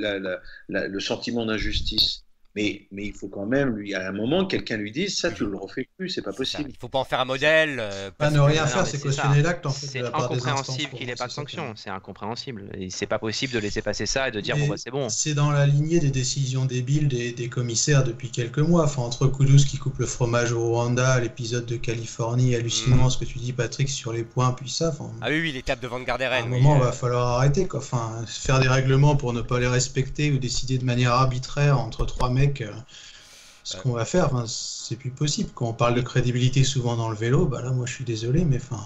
le 0.68 1.00
sentiment 1.00 1.46
d'injustice. 1.46 2.25
Mais, 2.56 2.86
mais 2.90 3.04
il 3.04 3.12
faut 3.12 3.28
quand 3.28 3.44
même, 3.46 3.76
lui, 3.76 3.94
à 3.94 4.08
un 4.08 4.12
moment, 4.12 4.46
quelqu'un 4.46 4.78
lui 4.78 4.90
dise 4.90 5.18
ça, 5.18 5.30
tu 5.30 5.44
le 5.44 5.56
refais 5.58 5.86
plus, 5.98 6.08
c'est 6.08 6.22
pas 6.22 6.32
possible. 6.32 6.70
Il 6.70 6.76
faut 6.80 6.88
pas 6.88 6.98
en 7.00 7.04
faire 7.04 7.20
un 7.20 7.26
modèle. 7.26 7.76
euh, 7.78 8.10
Pas 8.16 8.30
ne 8.30 8.40
rien 8.40 8.62
non, 8.62 8.66
faire, 8.68 8.86
c'est 8.86 8.98
cautionner 9.00 9.36
ça. 9.36 9.42
l'acte 9.42 9.66
en 9.66 9.70
fait. 9.70 9.86
C'est 9.86 9.98
de 9.98 10.04
la 10.04 10.10
part 10.10 10.28
des 10.30 10.36
instances 10.36 10.48
incompréhensible 10.52 10.96
qu'il 10.96 11.06
n'ait 11.06 11.14
pas 11.14 11.26
de 11.26 11.32
sanction. 11.32 11.72
C'est 11.76 11.90
incompréhensible. 11.90 12.70
Et 12.78 12.88
C'est 12.88 13.06
pas 13.06 13.18
possible 13.18 13.52
de 13.52 13.58
laisser 13.58 13.82
passer 13.82 14.06
ça 14.06 14.28
et 14.28 14.30
de 14.30 14.40
dire 14.40 14.56
Mais 14.56 14.62
bon 14.62 14.68
bah 14.68 14.74
c'est 14.78 14.90
bon. 14.90 15.08
C'est 15.10 15.34
dans 15.34 15.50
la 15.50 15.66
lignée 15.66 16.00
des 16.00 16.10
décisions 16.10 16.64
débiles 16.64 17.08
des, 17.08 17.32
des 17.32 17.48
commissaires 17.50 18.04
depuis 18.04 18.30
quelques 18.30 18.58
mois. 18.58 18.84
Enfin, 18.84 19.02
entre 19.02 19.26
Kudus 19.26 19.66
qui 19.66 19.76
coupe 19.76 19.98
le 19.98 20.06
fromage 20.06 20.52
au 20.52 20.66
Rwanda, 20.72 21.20
l'épisode 21.20 21.66
de 21.66 21.76
Californie, 21.76 22.54
hallucinant 22.54 23.06
Mm. 23.06 23.10
ce 23.10 23.18
que 23.18 23.24
tu 23.26 23.38
dis, 23.38 23.52
Patrick, 23.52 23.90
sur 23.90 24.12
les 24.14 24.24
points, 24.24 24.52
puis 24.52 24.70
ça. 24.70 24.88
Enfin, 24.88 25.10
Ah 25.20 25.26
oui, 25.28 25.40
oui, 25.42 25.52
l'étape 25.52 25.80
de 25.80 25.88
Van 25.88 26.00
à 26.00 26.04
Garderen. 26.04 26.44
un 26.46 26.50
oui, 26.52 26.60
moment, 26.62 26.76
il 26.76 26.82
euh, 26.82 26.84
va 26.86 26.92
falloir 26.92 27.28
arrêter. 27.38 27.66
Quoi. 27.68 27.80
Enfin, 27.80 28.24
faire 28.26 28.60
des 28.60 28.68
règlements 28.68 29.14
pour 29.16 29.34
ne 29.34 29.42
pas 29.42 29.60
les 29.60 29.66
respecter 29.66 30.30
ou 30.32 30.38
décider 30.38 30.78
de 30.78 30.84
manière 30.84 31.12
arbitraire 31.12 31.78
entre 31.78 32.06
trois 32.06 32.30
mecs 32.30 32.45
euh, 32.60 32.72
ce 33.64 33.76
qu'on 33.80 33.92
va 33.92 34.04
faire, 34.04 34.26
enfin, 34.26 34.44
c'est 34.46 34.96
plus 34.96 35.10
possible. 35.10 35.50
Quand 35.54 35.68
on 35.68 35.74
parle 35.74 35.94
de 35.94 36.00
crédibilité 36.00 36.64
souvent 36.64 36.96
dans 36.96 37.08
le 37.08 37.16
vélo, 37.16 37.46
bah 37.46 37.62
là, 37.62 37.72
moi, 37.72 37.86
je 37.86 37.94
suis 37.94 38.04
désolé, 38.04 38.44
mais 38.44 38.56
enfin. 38.56 38.84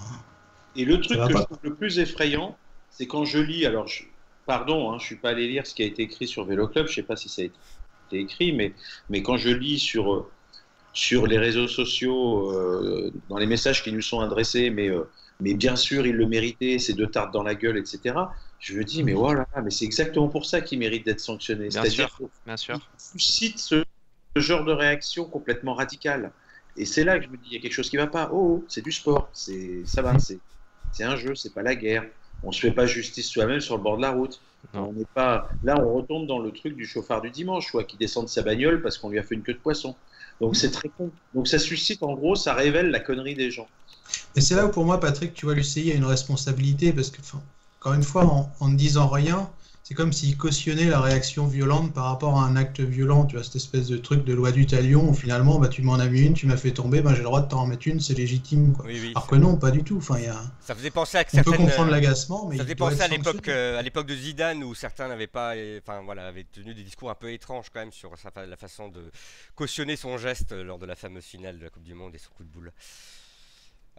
Et 0.75 0.85
le 0.85 0.99
truc 1.01 1.25
que 1.25 1.33
pas. 1.33 1.39
je 1.39 1.43
trouve 1.45 1.59
le 1.63 1.75
plus 1.75 1.99
effrayant, 1.99 2.57
c'est 2.89 3.07
quand 3.07 3.25
je 3.25 3.39
lis, 3.39 3.65
alors 3.65 3.87
je- 3.87 4.03
pardon, 4.45 4.91
hein, 4.91 4.97
je 4.99 5.05
suis 5.05 5.15
pas 5.17 5.29
allé 5.29 5.47
lire 5.47 5.67
ce 5.67 5.73
qui 5.73 5.83
a 5.83 5.85
été 5.85 6.03
écrit 6.03 6.27
sur 6.27 6.45
Vélo 6.45 6.67
Club, 6.67 6.87
je 6.87 6.93
sais 6.95 7.03
pas 7.03 7.15
si 7.15 7.29
ça 7.29 7.41
a 7.41 7.45
été 7.45 7.57
écrit, 8.11 8.53
mais, 8.53 8.75
mais 9.09 9.21
quand 9.21 9.37
je 9.37 9.49
lis 9.49 9.79
sur, 9.79 10.13
euh, 10.13 10.31
sur 10.93 11.27
les 11.27 11.37
réseaux 11.37 11.67
sociaux, 11.67 12.51
euh, 12.53 13.11
dans 13.29 13.37
les 13.37 13.47
messages 13.47 13.83
qui 13.83 13.93
nous 13.93 14.01
sont 14.01 14.21
adressés, 14.21 14.69
mais, 14.69 14.89
euh, 14.89 15.03
mais 15.39 15.53
bien 15.55 15.75
sûr, 15.75 16.05
il 16.07 16.15
le 16.15 16.27
méritait, 16.27 16.79
ces 16.79 16.93
deux 16.93 17.07
tartes 17.09 17.33
dans 17.33 17.43
la 17.43 17.55
gueule, 17.55 17.77
etc., 17.77 18.33
je 18.61 18.77
me 18.77 18.83
dis, 18.83 19.03
mais 19.03 19.13
voilà, 19.13 19.47
mais 19.63 19.71
c'est 19.71 19.85
exactement 19.85 20.27
pour 20.27 20.45
ça 20.45 20.61
qu'il 20.61 20.79
mérite 20.79 21.03
d'être 21.03 21.19
sanctionné. 21.19 21.67
Bien 21.67 21.81
C'est-à-dire 21.81 22.15
sûr. 22.15 22.29
Bien 22.45 22.57
sûr. 22.57 22.75
qu'il 22.75 23.19
suscite 23.19 23.57
ce, 23.57 23.83
ce 24.35 24.41
genre 24.41 24.63
de 24.63 24.71
réaction 24.71 25.25
complètement 25.25 25.73
radicale. 25.73 26.31
Et 26.77 26.85
c'est 26.85 27.03
là 27.03 27.17
que 27.17 27.25
je 27.25 27.29
me 27.29 27.37
dis, 27.37 27.47
il 27.47 27.53
y 27.53 27.57
a 27.57 27.59
quelque 27.59 27.73
chose 27.73 27.89
qui 27.89 27.97
va 27.97 28.07
pas. 28.07 28.29
Oh, 28.31 28.63
c'est 28.67 28.83
du 28.83 28.91
sport, 28.91 29.29
c'est 29.33 29.81
ça 29.85 30.01
va, 30.03 30.15
c'est 30.19 31.03
un 31.03 31.15
jeu, 31.15 31.35
c'est 31.35 31.53
pas 31.53 31.63
la 31.63 31.75
guerre. 31.75 32.05
On 32.43 32.51
se 32.51 32.61
fait 32.61 32.71
pas 32.71 32.85
justice 32.85 33.27
soi-même 33.27 33.59
sur 33.59 33.77
le 33.77 33.83
bord 33.83 33.97
de 33.97 34.01
la 34.03 34.11
route. 34.11 34.39
Non. 34.73 34.89
On 34.89 34.93
n'est 34.93 35.05
pas 35.13 35.49
là, 35.63 35.75
on 35.83 35.93
retombe 35.95 36.27
dans 36.27 36.39
le 36.39 36.51
truc 36.51 36.75
du 36.75 36.85
chauffard 36.85 37.21
du 37.21 37.31
dimanche, 37.31 37.71
quoi, 37.71 37.83
qui 37.83 37.97
descend 37.97 38.25
de 38.25 38.29
sa 38.29 38.43
bagnole 38.43 38.81
parce 38.81 38.97
qu'on 38.97 39.09
lui 39.09 39.19
a 39.19 39.23
fait 39.23 39.35
une 39.35 39.41
queue 39.41 39.53
de 39.53 39.59
poisson. 39.59 39.95
Donc 40.39 40.55
c'est 40.55 40.71
très 40.71 40.89
con. 40.89 41.11
Donc 41.33 41.47
ça 41.47 41.59
suscite, 41.59 42.03
en 42.03 42.13
gros, 42.13 42.35
ça 42.35 42.53
révèle 42.53 42.89
la 42.89 42.99
connerie 42.99 43.35
des 43.35 43.51
gens. 43.51 43.67
Et 44.35 44.41
c'est 44.41 44.55
là 44.55 44.65
où 44.65 44.69
pour 44.69 44.85
moi, 44.85 44.99
Patrick, 44.99 45.33
tu 45.33 45.45
vois, 45.45 45.55
l'UCI 45.55 45.91
a 45.91 45.95
une 45.95 46.05
responsabilité 46.05 46.93
parce 46.93 47.09
que, 47.09 47.21
encore 47.81 47.95
une 47.95 48.03
fois, 48.03 48.25
en, 48.25 48.51
en 48.59 48.69
ne 48.69 48.77
disant 48.77 49.07
rien, 49.07 49.49
c'est 49.81 49.95
comme 49.95 50.13
s'il 50.13 50.37
cautionnait 50.37 50.85
la 50.85 51.01
réaction 51.01 51.47
violente 51.47 51.91
par 51.95 52.05
rapport 52.05 52.39
à 52.39 52.45
un 52.45 52.55
acte 52.55 52.79
violent. 52.79 53.25
Tu 53.25 53.37
vois, 53.37 53.43
cette 53.43 53.55
espèce 53.55 53.87
de 53.87 53.97
truc 53.97 54.23
de 54.23 54.35
loi 54.35 54.51
du 54.51 54.67
talion 54.67 55.09
où 55.09 55.15
finalement, 55.15 55.57
bah, 55.57 55.67
tu 55.67 55.81
m'en 55.81 55.95
as 55.95 56.05
mis 56.07 56.21
une, 56.21 56.35
tu 56.35 56.45
m'as 56.45 56.57
fait 56.57 56.69
tomber, 56.69 57.01
bah, 57.01 57.13
j'ai 57.13 57.17
le 57.17 57.23
droit 57.23 57.41
de 57.41 57.47
t'en 57.47 57.63
remettre 57.63 57.87
une, 57.87 57.99
c'est 57.99 58.13
légitime. 58.13 58.73
Quoi. 58.73 58.85
Oui, 58.85 58.99
oui. 59.01 59.11
Alors 59.15 59.25
que 59.25 59.35
non, 59.35 59.57
pas 59.57 59.71
du 59.71 59.83
tout. 59.83 59.97
Enfin, 59.97 60.19
il 60.19 60.25
y 60.25 60.27
a... 60.27 60.39
Ça 60.61 60.75
faisait 60.75 60.91
penser 60.91 61.17
à 61.17 61.25
On 61.33 61.41
peut 61.41 61.53
comprendre 61.53 61.87
euh, 61.87 61.91
l'agacement, 61.91 62.47
mais 62.47 62.57
Ça 62.57 62.63
faisait 62.63 62.75
penser 62.75 63.01
à 63.01 63.07
l'époque, 63.07 63.47
euh, 63.47 63.79
à 63.79 63.81
l'époque 63.81 64.05
de 64.05 64.15
Zidane 64.15 64.63
où 64.63 64.75
certains 64.75 65.07
n'avaient 65.07 65.25
pas, 65.25 65.55
enfin 65.79 66.03
voilà, 66.05 66.27
avaient 66.27 66.45
tenu 66.53 66.75
des 66.75 66.83
discours 66.83 67.09
un 67.09 67.15
peu 67.15 67.33
étranges 67.33 67.71
quand 67.73 67.79
même 67.79 67.91
sur 67.91 68.11
sa 68.19 68.29
la 68.45 68.57
façon 68.57 68.89
de 68.89 69.01
cautionner 69.55 69.95
son 69.95 70.19
geste 70.19 70.51
lors 70.51 70.77
de 70.77 70.85
la 70.85 70.95
fameuse 70.95 71.23
finale 71.23 71.57
de 71.57 71.63
la 71.63 71.71
Coupe 71.71 71.83
du 71.83 71.95
Monde 71.95 72.13
et 72.13 72.19
son 72.19 72.29
coup 72.29 72.43
de 72.43 72.49
boule. 72.49 72.71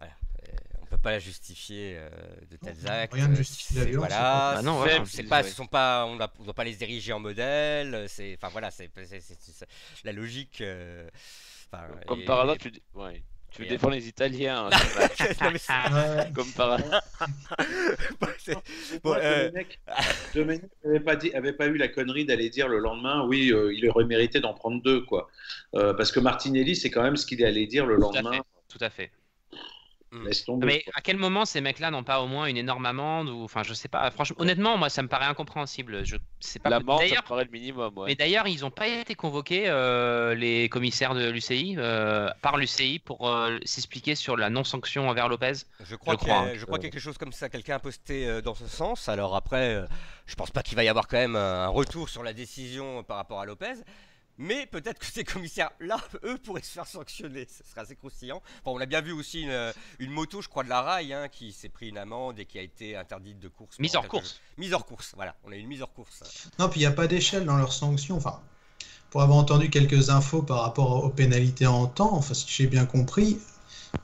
Voilà, 0.03 0.59
on 0.82 0.86
peut 0.86 0.98
pas 0.98 1.11
la 1.12 1.18
justifier 1.18 1.96
euh, 1.96 2.09
de 2.50 2.57
tels 2.57 2.76
Non, 2.84 2.90
actes. 2.90 3.14
rien 3.14 3.28
ne 3.28 3.34
justifie 3.34 3.74
la 3.74 3.84
violence, 3.84 4.09
Voilà, 4.09 4.14
c'est 4.16 4.20
pas- 4.20 4.55
Ah 4.59 4.62
non, 4.62 4.72
c'est- 4.82 4.88
voilà, 4.90 5.05
c'est 5.07 5.16
c'est- 5.16 5.22
pas, 5.24 5.42
ouais. 5.42 5.48
ce 5.48 5.55
sont 5.55 5.66
pas, 5.66 6.05
on 6.07 6.14
ne 6.16 6.44
doit 6.44 6.55
pas 6.55 6.64
les 6.64 6.82
ériger 6.82 7.12
en 7.12 7.20
modèle. 7.20 8.05
C'est, 8.09 8.34
enfin 8.36 8.48
voilà, 8.53 8.70
c'est, 8.70 8.90
c'est- 9.05 9.20
c'est- 9.20 9.36
c'est- 9.40 9.66
la 10.05 10.12
logique. 10.12 10.61
euh, 10.61 11.09
enfin, 11.72 11.84
Comme 12.07 12.20
et- 12.20 12.24
par 12.24 12.40
hasard, 12.40 12.59
tu, 12.59 12.70
dé- 12.70 12.82
ouais. 12.94 13.22
tu 13.50 13.64
et- 13.64 13.68
défends 13.68 13.88
les 13.88 14.07
Italiens. 14.09 14.66
hein, 14.66 14.70
Non, 15.40 15.50
mais 15.53 15.59
c'est- 15.59 15.72
Ouais. 15.72 16.30
comme 16.34 16.50
par 16.53 16.72
hasard. 16.72 17.03
Bon, 18.20 18.26
Bon, 19.05 19.14
euh, 19.16 19.48
Domenech 19.48 19.80
Domenech 20.34 20.62
avait 20.84 21.00
pas, 21.00 21.16
dit, 21.16 21.32
avait 21.34 21.53
pas 21.53 21.66
eu 21.66 21.76
la 21.76 21.88
connerie 21.88 22.24
d'aller 22.24 22.50
dire 22.50 22.68
le 22.68 22.78
lendemain, 22.78 23.24
oui, 23.26 23.50
euh, 23.53 23.72
il 23.74 23.88
aurait 23.88 24.05
mérité 24.05 24.40
d'en 24.40 24.53
prendre 24.55 24.82
deux, 24.82 25.00
quoi. 25.03 25.28
Euh, 25.74 25.94
parce 25.94 26.12
que 26.12 26.20
Martinelli, 26.20 26.76
c'est 26.76 26.90
quand 26.90 27.03
même 27.03 27.16
ce 27.16 27.24
qu'il 27.26 27.44
allait 27.44 27.66
dire 27.66 27.86
le 27.86 27.96
Tout 27.96 28.03
à 28.11 28.20
lendemain. 28.20 28.32
fait. 28.32 28.42
Tout 28.68 28.84
à 28.84 28.90
fait. 28.90 29.11
Laisse 30.24 30.44
tomber. 30.44 30.66
Mais 30.66 30.82
quoi. 30.82 30.92
à 30.96 31.00
quel 31.00 31.16
moment 31.16 31.44
ces 31.44 31.60
mecs-là 31.60 31.90
n'ont 31.90 32.04
pas 32.04 32.20
au 32.20 32.26
moins 32.26 32.46
une 32.46 32.56
énorme 32.56 32.84
amende 32.86 33.28
ou 33.28 33.44
enfin 33.44 33.62
je 33.62 33.72
sais 33.72 33.88
pas. 33.88 34.10
Franchement, 34.10 34.36
honnêtement, 34.40 34.76
moi 34.76 34.88
ça 34.88 35.02
me 35.02 35.08
paraît 35.08 35.24
incompréhensible. 35.26 36.04
Je 36.04 36.16
sais 36.40 36.58
pas. 36.58 36.68
L'amende, 36.70 37.00
ça 37.08 37.16
me 37.22 37.26
paraît 37.28 37.44
le 37.44 37.50
minimum. 37.50 37.96
Ouais. 37.96 38.08
mais 38.08 38.14
d'ailleurs, 38.14 38.46
ils 38.46 38.60
n'ont 38.60 38.70
pas 38.70 38.88
été 38.88 39.14
convoqués 39.14 39.64
euh, 39.68 40.34
les 40.34 40.68
commissaires 40.68 41.14
de 41.14 41.30
l'UCI 41.30 41.76
euh, 41.78 42.28
par 42.42 42.56
l'UCI 42.58 42.98
pour 42.98 43.28
euh, 43.28 43.58
s'expliquer 43.64 44.14
sur 44.14 44.36
la 44.36 44.50
non-sanction 44.50 45.08
envers 45.08 45.28
Lopez? 45.28 45.52
Je 45.84 45.96
crois, 45.96 46.14
Je 46.14 46.18
crois, 46.18 46.34
hein, 46.38 46.48
je 46.56 46.64
crois 46.64 46.78
que- 46.78 46.82
quelque 46.82 47.00
chose 47.00 47.16
comme 47.18 47.32
ça, 47.32 47.48
quelqu'un 47.48 47.76
a 47.76 47.78
posté 47.78 48.26
euh, 48.28 48.40
dans 48.42 48.54
ce 48.54 48.66
sens. 48.66 49.08
Alors 49.08 49.34
après, 49.34 49.74
euh, 49.74 49.86
je 50.26 50.34
pense 50.34 50.50
pas 50.50 50.62
qu'il 50.62 50.76
va 50.76 50.84
y 50.84 50.88
avoir 50.88 51.08
quand 51.08 51.16
même 51.18 51.36
un 51.36 51.68
retour 51.68 52.08
sur 52.08 52.22
la 52.22 52.32
décision 52.32 53.02
par 53.02 53.16
rapport 53.16 53.40
à 53.40 53.46
Lopez. 53.46 53.74
Mais 54.38 54.66
peut-être 54.66 54.98
que 54.98 55.06
ces 55.06 55.24
commissaires-là, 55.24 55.98
eux, 56.24 56.38
pourraient 56.38 56.62
se 56.62 56.72
faire 56.72 56.86
sanctionner. 56.86 57.46
Ce 57.46 57.68
serait 57.68 57.82
assez 57.82 57.96
croustillant. 57.96 58.42
Bon, 58.64 58.76
on 58.76 58.80
a 58.80 58.86
bien 58.86 59.00
vu 59.00 59.12
aussi 59.12 59.42
une, 59.42 59.72
une 59.98 60.10
moto, 60.10 60.40
je 60.40 60.48
crois, 60.48 60.64
de 60.64 60.68
la 60.68 60.82
rail, 60.82 61.12
hein, 61.12 61.28
qui 61.28 61.52
s'est 61.52 61.68
pris 61.68 61.88
une 61.88 61.98
amende 61.98 62.38
et 62.38 62.46
qui 62.46 62.58
a 62.58 62.62
été 62.62 62.96
interdite 62.96 63.38
de 63.38 63.48
course. 63.48 63.78
Mise 63.78 63.94
hors 63.94 64.08
course. 64.08 64.40
Mise 64.56 64.72
hors 64.72 64.86
course, 64.86 65.12
voilà. 65.14 65.36
On 65.44 65.52
a 65.52 65.56
une 65.56 65.66
mise 65.66 65.82
hors 65.82 65.92
course. 65.92 66.22
Non, 66.58 66.68
puis 66.68 66.80
il 66.80 66.82
n'y 66.82 66.86
a 66.86 66.92
pas 66.92 67.06
d'échelle 67.06 67.44
dans 67.44 67.56
leurs 67.56 67.72
sanctions. 67.72 68.16
Enfin, 68.16 68.40
pour 69.10 69.22
avoir 69.22 69.38
entendu 69.38 69.68
quelques 69.68 70.08
infos 70.08 70.42
par 70.42 70.62
rapport 70.62 71.04
aux 71.04 71.10
pénalités 71.10 71.66
en 71.66 71.86
temps, 71.86 72.14
enfin, 72.14 72.34
si 72.34 72.46
j'ai 72.48 72.66
bien 72.66 72.86
compris, 72.86 73.38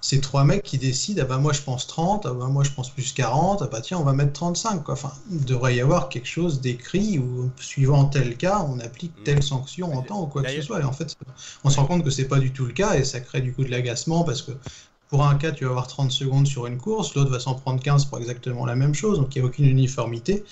c'est 0.00 0.20
trois 0.20 0.44
mecs 0.44 0.62
qui 0.62 0.78
décident, 0.78 1.22
ah 1.24 1.26
bah 1.26 1.38
moi 1.38 1.52
je 1.52 1.62
pense 1.62 1.86
30, 1.86 2.26
ah 2.26 2.32
bah 2.32 2.46
moi 2.46 2.62
je 2.62 2.70
pense 2.70 2.90
plus 2.90 3.12
40, 3.12 3.62
ah 3.62 3.68
bah 3.70 3.80
tiens 3.80 3.98
on 3.98 4.04
va 4.04 4.12
mettre 4.12 4.32
35 4.32 4.84
quoi. 4.84 4.94
Enfin, 4.94 5.12
il 5.30 5.44
devrait 5.44 5.76
y 5.76 5.80
avoir 5.80 6.08
quelque 6.08 6.28
chose 6.28 6.60
d'écrit 6.60 7.18
où 7.18 7.50
suivant 7.58 8.04
tel 8.04 8.36
cas 8.36 8.64
on 8.68 8.78
applique 8.80 9.24
telle 9.24 9.42
sanction 9.42 9.92
en 9.94 10.02
temps 10.02 10.22
ou 10.22 10.26
quoi 10.26 10.42
que 10.42 10.50
ce 10.50 10.62
soit. 10.62 10.80
Et 10.80 10.84
en 10.84 10.92
fait, 10.92 11.16
on 11.64 11.70
se 11.70 11.76
rend 11.76 11.86
compte 11.86 12.04
que 12.04 12.10
c'est 12.10 12.28
pas 12.28 12.38
du 12.38 12.52
tout 12.52 12.66
le 12.66 12.72
cas 12.72 12.94
et 12.94 13.04
ça 13.04 13.20
crée 13.20 13.40
du 13.40 13.52
coup 13.52 13.64
de 13.64 13.70
l'agacement 13.70 14.24
parce 14.24 14.42
que 14.42 14.52
pour 15.08 15.24
un 15.24 15.36
cas 15.36 15.52
tu 15.52 15.64
vas 15.64 15.70
avoir 15.70 15.86
30 15.86 16.12
secondes 16.12 16.46
sur 16.46 16.66
une 16.66 16.78
course, 16.78 17.14
l'autre 17.14 17.30
va 17.30 17.40
s'en 17.40 17.54
prendre 17.54 17.82
15 17.82 18.04
pour 18.06 18.18
exactement 18.18 18.66
la 18.66 18.76
même 18.76 18.94
chose, 18.94 19.18
donc 19.18 19.34
il 19.34 19.40
n'y 19.40 19.46
a 19.46 19.48
aucune 19.48 19.66
uniformité. 19.66 20.44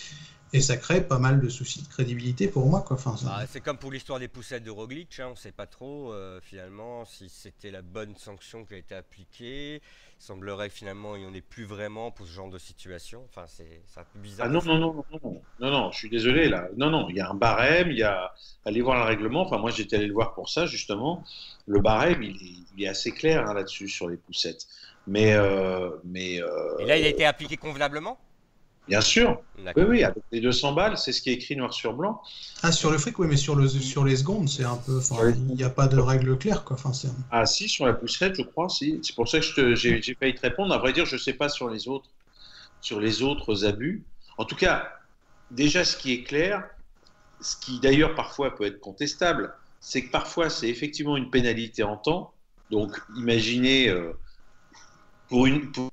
Et 0.53 0.61
ça 0.61 0.77
crée 0.77 1.07
pas 1.07 1.19
mal 1.19 1.41
de 1.41 1.49
soucis 1.49 1.83
de 1.83 1.89
crédibilité 1.89 2.49
pour 2.49 2.67
moi. 2.67 2.83
Quoi. 2.87 2.97
Enfin, 2.97 3.17
ça- 3.17 3.27
Bah, 3.27 3.45
c'est 3.51 3.61
comme 3.61 3.79
pour 3.79 3.91
l'histoire 3.91 4.19
des 4.19 4.29
poussettes 4.29 4.63
de 4.63 4.71
Roglic, 4.71 5.19
hein, 5.19 5.27
on 5.29 5.31
ne 5.33 5.37
sait 5.37 5.53
pas 5.53 5.67
trop 5.67 6.13
euh, 6.13 6.41
finalement 6.41 7.05
si 7.05 7.29
c'était 7.29 7.71
la 7.71 7.83
bonne 7.83 8.15
sanction 8.17 8.65
qui 8.65 8.75
a 8.75 8.77
été 8.79 8.95
appliquée. 8.95 9.77
Il 10.21 10.25
semblerait 10.25 10.69
que 10.69 10.75
finalement 10.75 11.17
il 11.17 11.23
n'y 11.23 11.29
en 11.29 11.35
ait 11.35 11.41
plus 11.43 11.65
vraiment 11.65 12.11
pour 12.11 12.27
ce 12.27 12.33
genre 12.33 12.49
de 12.49 12.59
situation. 12.59 13.25
Enfin, 13.29 13.45
c'est 13.49 13.83
c'est 13.87 14.01
un 14.01 14.05
peu 14.05 14.19
bizarre. 14.19 14.47
Ah 14.47 14.49
non, 14.49 14.63
non, 14.65 14.79
non, 14.79 14.95
non, 14.95 15.05
non, 15.23 15.43
non, 15.59 15.71
non, 15.71 15.91
je 15.93 15.99
suis 15.99 16.09
désolé 16.11 16.49
là. 16.49 16.69
Non, 16.77 16.91
non, 16.91 17.09
il 17.11 17.17
y 17.17 17.21
a 17.21 17.29
un 17.29 17.35
barème, 17.35 17.91
il 17.91 17.99
y 17.99 18.03
a. 18.03 18.33
Allez 18.65 18.81
voir 18.81 18.99
le 18.99 19.05
règlement. 19.05 19.43
Enfin, 19.43 19.59
moi 19.59 19.71
j'étais 19.71 19.97
allé 19.97 20.07
le 20.07 20.15
voir 20.15 20.35
pour 20.35 20.49
ça 20.49 20.65
justement. 20.67 21.25
Le 21.67 21.81
barème, 21.81 22.23
il 22.23 22.31
est, 22.37 22.67
il 22.77 22.85
est 22.85 22.89
assez 22.89 23.13
clair 23.13 23.47
hein, 23.47 23.53
là-dessus 23.55 23.89
sur 23.89 24.09
les 24.09 24.17
poussettes. 24.17 24.67
Mais, 25.09 25.35
euh, 25.35 25.91
mais 26.05 26.41
euh, 26.43 26.79
Et 26.79 26.85
là, 26.87 26.97
il 26.97 27.05
a 27.05 27.09
été 27.09 27.25
appliqué 27.25 27.57
convenablement? 27.57 28.19
Bien 28.89 29.01
sûr, 29.01 29.41
oui, 29.77 30.05
avec 30.05 30.23
les 30.33 30.41
200 30.41 30.73
balles, 30.73 30.97
c'est 30.97 31.13
ce 31.13 31.21
qui 31.21 31.31
est 31.31 31.35
écrit 31.35 31.57
noir 31.57 31.73
sur 31.73 31.95
blanc. 31.95 32.23
Ah, 32.63 32.73
sur 32.73 32.91
le 32.91 32.99
fric, 32.99 33.19
oui, 33.19 33.27
mais 33.29 33.37
sur, 33.37 33.57
le, 33.57 33.69
sur 33.69 34.05
les 34.05 34.17
secondes, 34.17 34.49
c'est 34.49 34.65
un 34.65 34.77
peu. 34.77 35.01
Il 35.49 35.55
n'y 35.55 35.65
a 35.65 35.71
pas 35.71 35.89
de 35.89 35.99
règle 35.99 36.37
claire, 36.39 36.65
quoi. 36.65 36.77
Enfin, 36.77 36.93
c'est. 36.93 37.09
Ah 37.31 37.47
si, 37.47 37.69
sur 37.69 37.87
la 37.87 37.93
poussette, 37.95 38.37
je 38.37 38.43
crois, 38.43 38.69
si. 38.69 39.01
C'est 39.03 39.15
pour 39.15 39.29
ça 39.29 39.41
que 39.41 39.45
je 39.47 39.55
te- 39.55 39.75
j'ai 39.75 40.01
j'ai 40.01 40.15
failli 40.15 40.35
te 40.35 40.41
répondre. 40.41 40.73
À 40.75 40.79
vrai 40.79 40.93
dire, 40.93 41.05
je 41.07 41.17
ne 41.17 41.21
sais 41.21 41.35
pas 41.35 41.49
sur 41.49 41.69
les 41.69 41.89
autres, 41.89 42.11
sur 42.81 43.01
les 43.01 43.23
autres 43.23 43.65
abus. 43.67 44.05
En 44.39 44.45
tout 44.45 44.57
cas, 44.57 44.89
déjà, 45.51 45.85
ce 45.85 45.97
qui 45.97 46.13
est 46.13 46.23
clair, 46.25 46.65
ce 47.41 47.57
qui 47.57 47.81
d'ailleurs 47.81 48.15
parfois 48.15 48.55
peut 48.55 48.65
être 48.65 48.81
contestable, 48.81 49.55
c'est 49.81 50.05
que 50.07 50.11
parfois 50.11 50.51
c'est 50.51 50.69
effectivement 50.69 51.17
une 51.17 51.31
pénalité 51.31 51.83
en 51.83 51.97
temps. 51.97 52.33
Donc, 52.71 52.99
imaginez 53.17 53.89
euh, 53.89 54.13
pour 55.29 55.47
une 55.47 55.71
pour, 55.73 55.91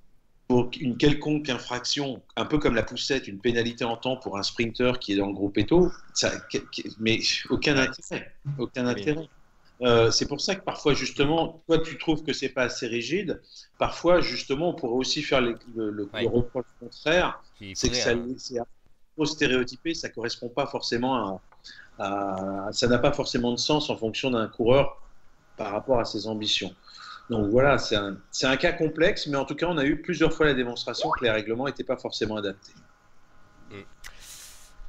pour 0.47 0.69
une 0.79 0.97
quelconque 0.97 1.49
infraction, 1.49 2.21
un 2.35 2.45
peu 2.45 2.59
comme 2.59 2.75
la 2.75 2.83
poussette, 2.83 3.27
une 3.27 3.39
pénalité 3.39 3.85
en 3.85 3.97
temps 3.97 4.17
pour 4.17 4.37
un 4.37 4.43
sprinter 4.43 4.99
qui 4.99 5.13
est 5.13 5.15
dans 5.15 5.27
le 5.27 5.33
groupe 5.33 5.57
Eto, 5.57 5.89
ça, 6.13 6.31
mais 6.99 7.19
aucun 7.49 7.77
intérêt, 7.77 8.33
aucun 8.57 8.85
intérêt. 8.87 9.27
Euh, 9.81 10.11
c'est 10.11 10.27
pour 10.27 10.39
ça 10.39 10.55
que 10.55 10.63
parfois, 10.63 10.93
justement, 10.93 11.61
toi, 11.67 11.79
tu 11.79 11.97
trouves 11.97 12.23
que 12.23 12.31
c'est 12.31 12.49
pas 12.49 12.63
assez 12.63 12.87
rigide. 12.87 13.41
Parfois, 13.77 14.21
justement, 14.21 14.69
on 14.69 14.73
pourrait 14.75 14.93
aussi 14.95 15.23
faire 15.23 15.41
le, 15.41 15.57
le, 15.75 15.89
le- 15.89 16.09
Ouais. 16.13 16.21
le 16.23 16.27
reproche 16.29 16.65
contraire. 16.79 17.41
C'est 17.73 17.89
que 17.89 17.95
ça, 17.95 18.11
hein. 18.11 18.27
c'est 18.37 18.59
trop 19.15 19.25
stéréotypé, 19.25 19.93
ça 19.93 20.09
correspond 20.09 20.49
pas 20.49 20.67
forcément 20.67 21.41
à, 21.97 22.03
à- 22.05 22.69
ça 22.71 22.87
n'a 22.87 22.97
pas 22.99 23.11
forcément 23.13 23.51
de 23.51 23.57
sens 23.57 23.89
en 23.89 23.97
fonction 23.97 24.29
d'un 24.31 24.47
coureur 24.47 25.01
par 25.57 25.71
rapport 25.71 25.99
à 25.99 26.05
ses 26.05 26.27
ambitions. 26.27 26.73
Donc 27.29 27.49
voilà, 27.49 27.77
c'est 27.77 27.95
un, 27.95 28.57
cas 28.57 28.73
complexe, 28.73 29.27
mais 29.27 29.37
en 29.37 29.45
tout 29.45 29.55
cas, 29.55 29.67
on 29.67 29.77
a 29.77 29.85
eu 29.85 30.01
plusieurs 30.01 30.33
fois 30.33 30.45
la 30.45 30.53
démonstration 30.53 31.09
que 31.09 31.23
les 31.23 31.31
règlements 31.31 31.65
n'étaient 31.65 31.83
pas 31.83 31.97
forcément 31.97 32.37
adaptés. 32.37 32.73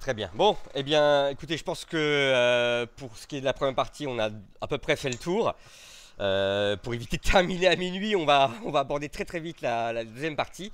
Très 0.01 0.12
bien. 0.12 0.30
Bon, 0.35 0.57
eh 0.74 0.82
bien, 0.82 1.28
écoutez, 1.28 1.57
je 1.57 1.64
pense 1.64 1.87
que 1.87 1.97
euh, 1.97 2.85
pour 2.97 3.16
ce 3.16 3.26
qui 3.26 3.37
est 3.37 3.41
de 3.41 3.47
la 3.47 3.55
première 3.55 3.74
partie, 3.74 4.07
on 4.07 4.18
a 4.18 4.28
à 4.61 4.66
peu 4.66 4.76
près 4.76 4.97
fait 4.97 5.09
le 5.09 5.16
tour. 5.16 5.55
Euh, 6.20 6.76
pour 6.76 6.95
éviter 6.95 7.16
de 7.16 7.22
terminer 7.22 7.68
à 7.68 7.76
minuit, 7.76 8.14
on 8.14 8.26
va, 8.26 8.51
aborder 8.74 9.09
très 9.09 9.24
très 9.24 9.41
vite 9.41 9.62
la 9.62 10.05
deuxième 10.05 10.37
partie. 10.37 10.70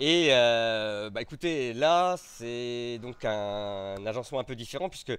Et 0.00 0.28
euh, 0.30 1.08
bah 1.10 1.22
écoutez, 1.22 1.72
là 1.72 2.16
c'est 2.18 2.98
donc 3.00 3.24
un, 3.24 4.04
agencement 4.04 4.40
un 4.40 4.44
peu 4.44 4.56
différent 4.56 4.88
puisque 4.88 5.16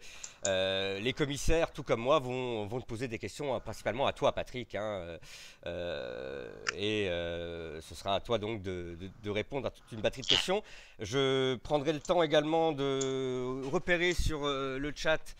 euh, 0.47 0.99
les 0.99 1.13
commissaires, 1.13 1.71
tout 1.71 1.83
comme 1.83 2.01
moi, 2.01 2.19
vont, 2.19 2.67
te 2.67 2.85
poser 2.85 3.07
des 3.07 3.17
questions 3.17 3.55
euh, 3.55 3.59
principalement 3.59 4.05
à 4.05 4.11
toi, 4.11 4.33
Patrick. 4.33 4.75
Hein, 4.75 5.17
euh, 5.65 6.49
et 6.75 7.05
ce 7.81 7.95
sera 7.95 8.15
à 8.15 8.19
toi 8.19 8.37
donc 8.37 8.63
de, 8.63 8.97
de, 9.23 9.29
répondre 9.29 9.67
à 9.67 9.71
toute 9.71 9.89
une 9.93 10.01
batterie 10.01 10.23
de 10.23 10.27
questions. 10.27 10.61
Je 10.99 11.55
prendrai 11.55 11.93
le 11.93 12.01
temps 12.01 12.21
également 12.21 12.73
de 12.73 13.65
repérer 13.71 14.13
sur 14.13 14.45
le 14.45 14.93
chat 14.93 15.35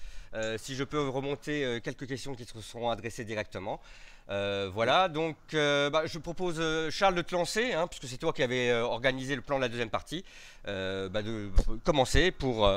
si 0.58 0.76
je 0.76 0.84
peux 0.86 1.10
remonter 1.10 1.80
quelques 1.84 2.08
questions 2.08 2.36
qui 2.36 2.46
te 2.46 2.58
seront 2.60 2.90
adressées 2.90 3.26
directement. 3.26 3.82
Euh, 4.30 4.72
voilà, 4.74 5.08
donc 5.08 5.38
euh, 5.54 5.90
bah, 5.92 6.04
je 6.06 6.18
propose 6.18 6.56
euh, 6.58 6.90
Charles 6.90 7.14
de 7.14 7.22
te 7.22 7.36
lancer, 7.36 7.74
hein, 7.74 7.86
puisque 7.88 8.08
c'est 8.08 8.18
toi 8.18 8.34
qui 8.34 8.42
avais 8.42 8.74
organisé 8.74 9.36
le 9.36 9.42
plan 9.42 9.58
de 9.58 9.62
la 9.62 9.70
deuxième 9.70 9.90
partie, 9.90 10.24
bah, 10.66 11.22
de 11.22 11.50
commencer 11.84 12.32
pour, 12.32 12.70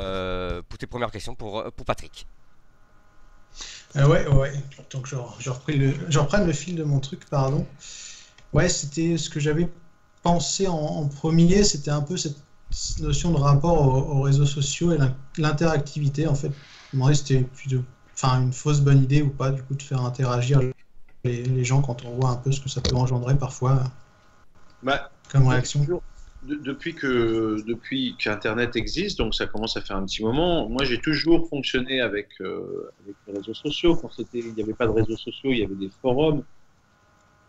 pour 0.69 0.79
tes 0.79 0.87
premières 0.87 1.11
questions 1.11 1.35
pour, 1.35 1.65
pour 1.73 1.87
Patrick. 1.87 2.27
ouais, 3.95 4.27
ouais, 4.27 4.53
donc 4.91 5.07
je, 5.07 5.17
je, 5.39 5.51
le, 5.73 5.95
je 6.09 6.19
reprenne 6.19 6.47
le 6.47 6.53
fil 6.53 6.77
de 6.77 6.85
mon 6.85 7.01
truc, 7.01 7.25
pardon. 7.31 7.67
Ouais, 8.53 8.69
c'était 8.69 9.17
ce 9.17 9.31
que 9.31 9.41
j'avais 9.41 9.69
pensé 10.23 10.67
en, 10.69 11.07
premier, 11.09 11.65
c'était 11.65 11.91
un 11.91 12.03
peu 12.03 12.17
cette 12.17 12.37
notion 13.01 13.31
de 13.31 13.39
rapport 13.39 13.81
aux, 13.81 14.19
aux 14.19 14.21
réseaux 14.21 14.47
sociaux 14.47 14.93
et 14.93 14.99
l'interactivité. 15.39 16.27
En 16.27 16.35
fait, 16.35 16.51
me 16.93 17.13
c'était 17.15 17.47
enfin, 18.15 18.43
une 18.43 18.53
fausse 18.53 18.81
bonne 18.81 19.03
idée 19.03 19.23
ou 19.23 19.31
pas, 19.31 19.51
du 19.51 19.63
coup, 19.63 19.75
de 19.75 19.83
faire 19.83 20.03
interagir 20.03 20.61
les, 21.25 21.43
les, 21.43 21.65
gens 21.65 21.83
quand 21.83 22.05
on 22.05 22.11
voit 22.17 22.31
un 22.31 22.37
peu 22.37 22.53
ce 22.53 22.61
que 22.61 22.69
ça 22.69 22.81
peut 22.81 22.95
engendrer 22.95 23.37
parfois 23.37 23.83
bah, 24.83 25.11
comme 25.31 25.49
réaction 25.49 25.85
de, 26.43 26.55
Depuis 26.55 26.95
que 26.95 27.63
depuis 27.67 28.15
qu'Internet 28.19 28.77
existe, 28.77 29.19
donc 29.19 29.35
ça 29.35 29.47
commence 29.47 29.77
à 29.77 29.81
faire 29.81 29.97
un 29.97 30.05
petit 30.05 30.23
moment, 30.23 30.69
moi 30.69 30.85
j'ai 30.85 31.01
toujours 31.01 31.49
fonctionné 31.49 32.01
avec, 32.01 32.29
euh, 32.41 32.91
avec 33.03 33.17
les 33.27 33.35
réseaux 33.35 33.55
sociaux. 33.55 33.97
Quand 33.97 34.11
il 34.33 34.55
n'y 34.55 34.63
avait 34.63 34.75
pas 34.75 34.87
de 34.87 34.93
réseaux 34.93 35.17
sociaux, 35.17 35.51
il 35.51 35.59
y 35.59 35.65
avait 35.65 35.75
des 35.75 35.91
forums 36.01 36.45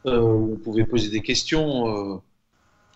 euh, 0.06 0.20
où 0.20 0.54
on 0.54 0.58
pouvait 0.58 0.86
poser 0.86 1.10
des 1.10 1.22
questions. 1.22 2.22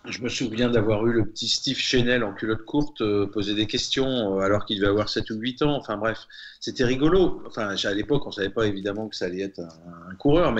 Je 0.06 0.20
me 0.20 0.28
souviens 0.28 0.68
d'avoir 0.68 1.06
eu 1.06 1.12
le 1.14 1.24
petit 1.24 1.48
Steve 1.48 1.78
Chenel 1.78 2.24
en 2.24 2.34
culotte 2.34 2.66
courte 2.66 3.00
euh, 3.00 3.26
poser 3.26 3.54
des 3.54 3.66
questions 3.66 4.38
euh, 4.38 4.40
alors 4.40 4.66
qu'il 4.66 4.76
devait 4.76 4.90
avoir 4.90 5.08
7 5.08 5.30
ou 5.30 5.36
8 5.36 5.62
ans. 5.62 5.76
Enfin 5.76 5.96
bref, 5.96 6.18
c'était 6.60 6.84
rigolo. 6.84 7.42
Enfin, 7.46 7.74
à 7.74 7.94
l'époque, 7.94 8.26
on 8.26 8.30
savait 8.30 8.50
pas 8.50 8.66
évidemment 8.66 9.08
que 9.08 9.16
ça 9.16 9.24
allait 9.24 9.40
être 9.40 9.60
un, 9.60 10.14
coureur, 10.16 10.54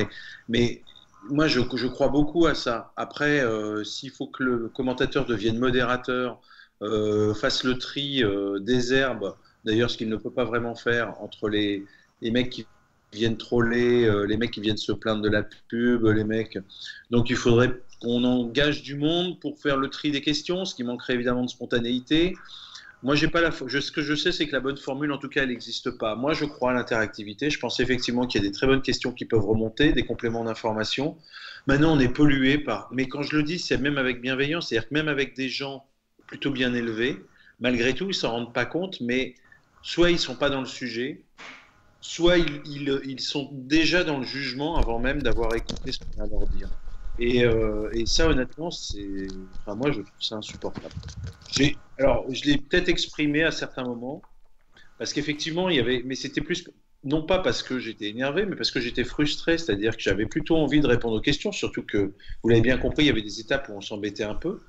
mais, 0.49 0.83
moi, 1.31 1.47
je, 1.47 1.61
crois 1.61 2.09
beaucoup 2.09 2.47
à 2.47 2.55
ça. 2.55 2.93
Après, 2.97 3.41
euh, 3.41 3.85
s'il 3.85 4.11
faut 4.11 4.29
que 4.29 4.43
le 4.43 4.69
commentateur 4.69 5.27
devienne 5.27 5.59
modérateur, 5.59 6.41
fasse 7.35 7.65
le 7.65 7.79
tri 7.79 8.23
des 8.61 8.93
herbes, 8.93 9.35
d'ailleurs, 9.65 9.91
ce 9.91 9.97
qu'il 9.97 10.11
ne 10.11 10.17
peut 10.17 10.31
pas 10.31 10.45
vraiment 10.45 10.75
faire 10.75 11.15
entre 11.23 11.49
les, 11.49 11.85
les 12.21 12.31
mecs 12.31 12.51
qui 12.51 12.67
viennent 13.15 13.37
troller, 13.37 14.05
euh, 14.05 14.27
les 14.27 14.37
mecs 14.37 14.51
qui 14.51 14.61
viennent 14.61 14.77
se 14.77 14.93
plaindre 14.93 15.23
de 15.23 15.29
la 15.29 15.43
pub, 15.69 16.05
les 16.05 16.25
mecs. 16.25 16.59
Donc 17.11 17.31
il 17.31 17.37
faudrait 17.37 17.81
qu'on 18.01 18.25
engage 18.25 18.83
du 18.83 18.97
monde 18.97 19.41
pour 19.41 19.59
faire 19.59 19.77
le 19.77 19.89
tri 19.89 20.11
des 20.11 20.21
questions, 20.21 20.65
ce 20.65 20.75
qui 20.75 20.85
manquerait 20.85 21.15
évidemment 21.15 21.43
de 21.43 21.51
spontanéité. 21.51 22.35
Moi, 23.03 23.15
j'ai 23.17 23.29
pas 23.29 23.43
la. 23.43 23.51
Je, 23.67 23.81
ce 23.81 23.93
que 23.93 24.01
je 24.01 24.15
sais, 24.15 24.33
c'est 24.33 24.47
que 24.47 24.53
la 24.53 24.61
bonne 24.61 24.79
formule, 24.79 25.13
en 25.13 25.19
tout 25.19 25.29
cas, 25.29 25.43
elle 25.43 25.51
n'existe 25.51 25.91
pas. 25.91 26.15
Moi, 26.15 26.33
je 26.33 26.47
crois 26.47 26.71
à 26.71 26.75
l'interactivité. 26.75 27.51
Je 27.51 27.59
pense 27.59 27.79
effectivement 27.79 28.27
qu'il 28.27 28.43
y 28.43 28.47
a 28.47 28.49
des 28.49 28.53
très 28.53 28.67
bonnes 28.67 28.81
questions 28.81 29.13
qui 29.13 29.27
peuvent 29.27 29.45
remonter, 29.45 29.93
des 29.93 30.07
compléments 30.07 30.43
d'information. 30.43 31.19
Maintenant, 31.67 31.95
on 31.95 32.01
est 32.01 32.09
pollué 32.09 32.57
par. 32.57 32.89
Mais 32.93 33.07
quand 33.07 33.23
je 33.23 33.37
le 33.37 33.43
dis, 33.43 33.59
c'est 33.59 33.77
même 33.77 33.99
avec 33.99 34.23
bienveillance, 34.23 34.69
c'est-à-dire 34.69 34.89
que 34.89 34.95
même 34.95 35.09
avec 35.09 35.37
des 35.37 35.51
gens 35.51 35.85
plutôt 36.27 36.51
bien 36.51 36.73
élevés, 36.73 37.19
malgré 37.61 37.93
tout, 37.93 38.09
ils 38.09 38.15
s'en 38.15 38.31
rendent 38.31 38.55
pas 38.55 38.65
compte, 38.65 38.99
mais 39.03 39.35
soit 39.83 40.11
ils 40.11 40.19
sont 40.19 40.35
pas 40.35 40.49
dans 40.49 40.61
le 40.61 40.67
sujet, 40.67 41.21
soit 42.05 42.37
ils, 42.37 43.21
sont 43.21 43.49
déjà 43.53 44.05
dans 44.05 44.19
le 44.19 44.25
jugement 44.25 44.77
avant 44.77 44.99
même 44.99 45.23
d'avoir 45.23 45.55
écouté 45.55 45.91
ce 45.91 45.99
qu'on 45.99 46.21
a 46.21 46.27
à 46.27 46.29
leur 46.29 46.47
dire. 46.49 46.69
Et, 47.19 47.45
euh, 47.45 47.91
ça, 48.05 48.29
honnêtement, 48.29 48.71
c'est, 48.71 49.27
moi, 49.67 49.91
je 49.91 50.03
trouve 50.03 50.21
ça 50.21 50.37
insupportable. 50.37 50.95
Alors, 51.99 52.27
je 52.31 52.45
l'ai 52.45 52.59
peut-être 52.59 52.91
exprimé 52.91 53.43
à 53.43 53.51
certains 53.51 53.85
moments, 53.85 54.21
parce 54.99 55.15
qu'effectivement, 55.15 55.71
il 55.71 55.77
y 55.77 55.81
avait, 55.81 56.03
mais 56.05 56.15
c'était 56.15 56.43
plus, 56.43 56.69
non 57.05 57.25
pas 57.25 57.39
parce 57.39 57.63
que 57.63 57.79
j'étais 57.79 58.11
énervé, 58.11 58.45
mais 58.45 58.55
parce 58.55 58.71
que 58.71 58.81
j'étais 58.81 59.05
frustré, 59.05 59.57
c'est-à-dire 59.57 59.97
que 59.97 60.03
j'avais 60.03 60.27
plutôt 60.27 60.57
envie 60.57 60.81
de 60.81 60.87
répondre 60.87 61.17
aux 61.17 61.23
questions, 61.23 61.53
surtout 61.53 61.85
que, 61.85 62.13
vous 62.43 62.49
l'avez 62.51 62.61
bien 62.61 62.77
compris, 62.77 63.05
il 63.05 63.07
y 63.07 63.11
avait 63.11 63.23
des 63.23 63.41
étapes 63.41 63.71
où 63.71 63.73
on 63.73 63.81
s'embêtait 63.81 64.25
un 64.25 64.35
peu. 64.35 64.61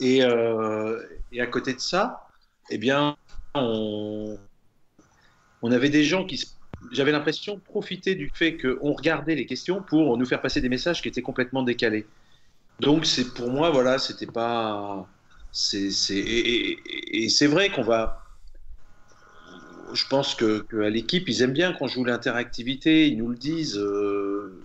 Et, 0.00 0.22
euh, 0.22 1.02
et 1.32 1.40
à 1.40 1.46
côté 1.46 1.72
de 1.72 1.80
ça, 1.80 2.28
eh 2.68 2.76
bien, 2.76 3.16
on, 3.54 4.38
on 5.62 5.72
avait 5.72 5.90
des 5.90 6.04
gens 6.04 6.24
qui 6.24 6.42
j'avais 6.90 7.12
l'impression 7.12 7.58
profiter 7.58 8.16
du 8.16 8.30
fait 8.34 8.56
qu'on 8.58 8.92
regardait 8.92 9.36
les 9.36 9.46
questions 9.46 9.82
pour 9.82 10.18
nous 10.18 10.26
faire 10.26 10.42
passer 10.42 10.60
des 10.60 10.68
messages 10.68 11.00
qui 11.00 11.08
étaient 11.08 11.22
complètement 11.22 11.62
décalés. 11.62 12.06
Donc 12.80 13.06
c'est 13.06 13.34
pour 13.34 13.50
moi 13.50 13.70
voilà, 13.70 13.98
c'était 13.98 14.26
pas 14.26 15.08
c'est 15.52 15.90
c'est 15.90 16.16
et, 16.16 17.28
c'est 17.28 17.46
vrai 17.46 17.70
qu'on 17.70 17.82
va 17.82 18.18
je 19.94 20.06
pense 20.08 20.34
que, 20.34 20.66
à 20.82 20.88
l'équipe 20.88 21.28
ils 21.28 21.42
aiment 21.42 21.52
bien 21.52 21.72
qu'on 21.72 21.86
joue 21.86 22.04
l'interactivité, 22.04 23.06
ils 23.08 23.18
nous 23.18 23.28
le 23.28 23.36
disent 23.36 23.78
euh, 23.78 24.64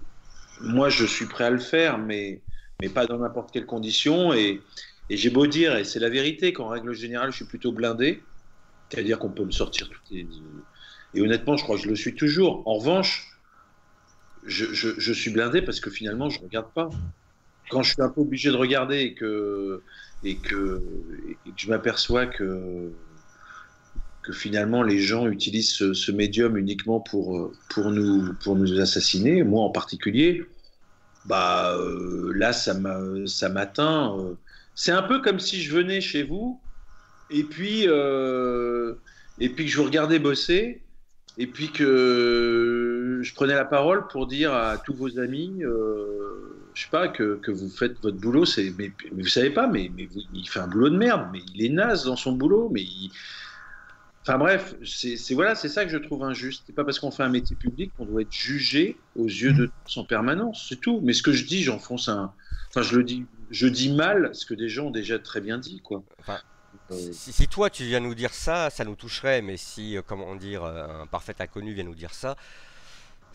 moi 0.61 0.89
je 0.89 1.05
suis 1.05 1.25
prêt 1.25 1.43
à 1.43 1.49
le 1.49 1.59
faire 1.59 1.97
mais 1.99 2.41
mais 2.81 2.89
pas 2.89 3.05
dans 3.05 3.19
n'importe 3.19 3.51
quelle 3.51 3.65
condition 3.65 4.33
et, 4.33 4.61
et 5.09 5.17
j'ai 5.17 5.29
beau 5.29 5.45
dire 5.45 5.75
et 5.75 5.83
c'est 5.83 5.99
la 5.99 6.09
vérité 6.09 6.53
qu'en 6.53 6.69
règle 6.69 6.93
générale 6.93 7.31
je 7.31 7.37
suis 7.37 7.45
plutôt 7.45 7.71
blindé, 7.71 8.23
c'est-à-dire 8.89 9.19
qu'on 9.19 9.31
peut 9.31 9.45
me 9.45 9.51
sortir 9.51 9.89
toutes 9.89 10.09
les 10.09 10.23
et 11.13 11.21
honnêtement, 11.21 11.57
je 11.57 11.63
crois 11.63 11.77
que 11.77 11.83
je 11.83 11.89
le 11.89 11.95
suis 11.95 12.15
toujours. 12.15 12.67
En 12.67 12.75
revanche, 12.75 13.37
je, 14.45 14.65
je, 14.73 15.13
suis 15.13 15.31
blindé 15.31 15.61
parce 15.61 15.79
que 15.79 15.89
finalement, 15.89 16.29
je 16.29 16.39
ne 16.39 16.45
regarde 16.45 16.71
pas. 16.73 16.89
Quand 17.69 17.83
je 17.83 17.93
suis 17.93 18.01
un 18.01 18.09
peu 18.09 18.21
obligé 18.21 18.49
de 18.49 18.55
regarder 18.55 18.99
et 18.99 19.13
que, 19.13 19.81
et 20.23 20.37
que, 20.37 20.81
je 21.55 21.69
m'aperçois 21.69 22.25
que, 22.25 22.91
que 24.23 24.31
finalement 24.31 24.83
les 24.83 24.99
gens 24.99 25.27
utilisent 25.27 25.73
ce, 25.73 25.93
ce, 25.93 26.11
médium 26.11 26.57
uniquement 26.57 26.99
pour, 27.01 27.51
pour, 27.69 27.91
nous, 27.91 28.33
pour 28.35 28.55
nous 28.55 28.79
assassiner, 28.79 29.43
moi 29.43 29.63
en 29.63 29.69
particulier, 29.69 30.45
bah, 31.25 31.75
euh, 31.75 32.31
là, 32.35 32.53
ça 32.53 32.73
m'atteint. 32.73 34.17
Euh, 34.17 34.35
c'est 34.75 34.91
un 34.91 35.03
peu 35.03 35.21
comme 35.21 35.39
si 35.39 35.61
je 35.61 35.75
venais 35.75 36.01
chez 36.01 36.23
vous 36.23 36.61
et 37.29 37.43
puis, 37.43 37.83
euh, 37.87 38.95
et 39.39 39.49
puis 39.49 39.65
que 39.65 39.71
je 39.71 39.77
vous 39.77 39.83
regardais 39.83 40.19
bosser 40.19 40.81
et 41.38 41.47
puis 41.47 41.71
que 41.71 43.19
je 43.21 43.33
prenais 43.33 43.53
la 43.53 43.65
parole 43.65 44.07
pour 44.07 44.27
dire 44.27 44.53
à 44.53 44.77
tous 44.77 44.93
vos 44.93 45.19
amis, 45.19 45.63
euh, 45.63 46.57
je 46.73 46.83
sais 46.83 46.89
pas, 46.89 47.07
que, 47.07 47.35
que, 47.35 47.51
vous 47.51 47.69
faites 47.69 47.99
votre 48.01 48.17
boulot, 48.17 48.45
c'est, 48.45 48.73
mais, 48.77 48.91
mais, 49.13 49.23
vous 49.23 49.29
savez 49.29 49.51
pas, 49.51 49.67
mais, 49.67 49.91
mais 49.95 50.05
vous, 50.05 50.21
il 50.33 50.49
fait 50.49 50.59
un 50.59 50.67
boulot 50.67 50.89
de 50.89 50.97
merde, 50.97 51.27
mais 51.31 51.41
il 51.53 51.63
est 51.63 51.69
naze 51.69 52.05
dans 52.05 52.15
son 52.15 52.33
boulot, 52.33 52.69
mais 52.71 52.81
il... 52.81 53.11
Enfin 54.23 54.38
bref, 54.39 54.75
c'est, 54.83 55.33
voilà, 55.35 55.55
c'est 55.55 55.69
ça 55.69 55.85
que 55.85 55.91
je 55.91 55.97
trouve 55.97 56.21
injuste. 56.23 56.63
C'est 56.67 56.75
pas 56.75 56.83
parce 56.83 56.99
qu'on 56.99 57.11
fait 57.11 57.23
un 57.23 57.29
métier 57.29 57.55
public 57.55 57.93
qu'on 57.95 58.05
doit 58.05 58.23
être 58.23 58.33
jugé 58.33 58.97
aux 59.15 59.25
yeux 59.25 59.53
de 59.53 59.69
tous 59.85 59.97
en 59.97 60.03
permanence, 60.03 60.65
c'est 60.67 60.81
tout. 60.81 60.99
Mais 61.01 61.13
ce 61.13 61.23
que 61.23 61.31
je 61.31 61.45
dis, 61.45 61.63
j'enfonce 61.63 62.09
un, 62.09 62.33
enfin 62.69 62.81
je 62.81 62.97
le 62.97 63.05
dis, 63.05 63.25
je 63.51 63.67
dis 63.67 63.89
mal 63.93 64.31
ce 64.33 64.45
que 64.45 64.53
des 64.53 64.67
gens 64.67 64.88
ont 64.88 64.91
déjà 64.91 65.17
très 65.17 65.39
bien 65.39 65.57
dit, 65.57 65.79
quoi. 65.81 66.03
Enfin... 66.19 66.39
Si, 66.91 67.47
toi 67.47 67.69
tu 67.69 67.83
viens 67.83 67.99
nous 67.99 68.15
dire 68.15 68.33
ça, 68.33 68.69
ça 68.69 68.85
nous 68.85 68.95
toucherait, 68.95 69.41
mais 69.41 69.57
si, 69.57 69.97
comment 70.07 70.35
dire, 70.35 70.63
un 70.63 71.05
parfait 71.07 71.35
inconnu 71.39 71.73
vient 71.73 71.83
nous 71.83 71.95
dire 71.95 72.13
ça, 72.13 72.38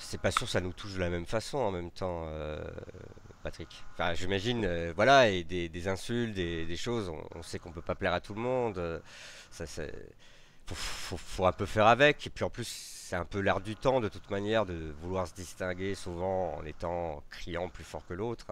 c'est 0.02 0.20
pas 0.20 0.30
sûr 0.30 0.42
que 0.42 0.52
ça 0.52 0.60
nous 0.60 0.72
touche 0.72 0.94
de 0.94 1.00
la 1.00 1.08
même 1.08 1.26
façon 1.26 1.58
en 1.58 1.70
même 1.70 1.90
temps, 1.90 2.24
euh, 2.26 2.62
Patrick. 3.42 3.84
Enfin, 3.94 4.14
j'imagine, 4.14 4.64
euh, 4.64 4.92
voilà, 4.94 5.28
et 5.28 5.44
des, 5.44 5.88
insultes, 5.88 6.34
des, 6.34 6.76
choses, 6.76 7.10
on, 7.34 7.42
sait 7.42 7.58
qu'on 7.58 7.72
peut 7.72 7.82
pas 7.82 7.94
plaire 7.94 8.12
à 8.12 8.20
tout 8.20 8.34
le 8.34 8.40
monde, 8.40 8.78
euh, 8.78 8.98
ça, 9.50 9.66
c'est, 9.66 9.92
faut, 10.66 11.46
un 11.46 11.52
peu 11.52 11.66
faire 11.66 11.86
avec, 11.86 12.26
et 12.26 12.30
puis 12.30 12.44
en 12.44 12.50
plus, 12.50 12.66
c'est 12.68 13.16
un 13.16 13.24
peu 13.24 13.40
l'air 13.40 13.60
du 13.60 13.76
temps 13.76 14.00
de 14.00 14.08
toute 14.08 14.30
manière 14.30 14.64
de 14.66 14.94
vouloir 15.02 15.26
se 15.26 15.34
distinguer 15.34 15.94
souvent 15.94 16.54
en 16.56 16.64
étant 16.64 17.22
criant 17.30 17.68
plus 17.68 17.84
fort 17.84 18.06
que 18.06 18.14
l'autre. 18.14 18.46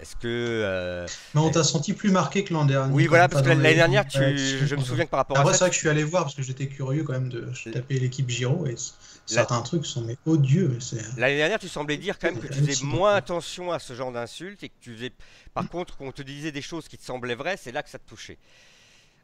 Est-ce 0.00 0.16
que. 0.16 0.26
Euh... 0.26 1.06
Mais 1.34 1.40
on 1.40 1.50
t'a 1.50 1.64
senti 1.64 1.92
plus 1.92 2.10
marqué 2.10 2.44
que 2.44 2.52
l'an 2.52 2.64
dernier. 2.64 2.92
Oui, 2.94 3.06
voilà, 3.06 3.28
parce 3.28 3.42
que 3.42 3.48
l'année 3.48 3.74
dernière, 3.74 4.06
tu... 4.06 4.18
ouais, 4.18 4.36
je 4.36 4.74
me 4.74 4.80
souviens 4.80 5.04
que 5.04 5.10
par 5.10 5.18
rapport 5.18 5.38
Après, 5.38 5.50
à 5.50 5.52
ça. 5.52 5.58
c'est 5.58 5.64
vrai 5.64 5.70
que 5.70 5.74
je 5.74 5.80
suis 5.80 5.88
allé 5.88 6.04
voir 6.04 6.24
parce 6.24 6.34
que 6.34 6.42
j'étais 6.42 6.68
curieux 6.68 7.04
quand 7.04 7.12
même 7.12 7.28
de 7.28 7.48
taper 7.72 7.98
l'équipe 7.98 8.28
Giro 8.28 8.66
et 8.66 8.76
certains 9.26 9.60
trucs 9.62 9.86
sont 9.86 10.02
mais 10.02 10.16
odieux. 10.26 10.78
L'année 11.16 11.36
dernière, 11.36 11.58
tu 11.58 11.68
semblais 11.68 11.96
dire 11.96 12.18
quand 12.18 12.30
même 12.30 12.40
que 12.40 12.46
tu 12.46 12.60
faisais 12.60 12.84
moins 12.84 13.14
attention 13.14 13.72
à 13.72 13.78
ce 13.78 13.92
genre 13.94 14.12
d'insultes 14.12 14.62
et 14.62 14.68
que 14.68 14.74
tu 14.80 14.94
faisais. 14.94 15.12
Par 15.54 15.68
contre, 15.68 15.96
quand 15.96 16.06
on 16.06 16.12
te 16.12 16.22
disait 16.22 16.52
des 16.52 16.62
choses 16.62 16.88
qui 16.88 16.96
te 16.98 17.04
semblaient 17.04 17.34
vraies, 17.34 17.56
c'est 17.56 17.72
là 17.72 17.82
que 17.82 17.90
ça 17.90 17.98
te 17.98 18.08
touchait. 18.08 18.38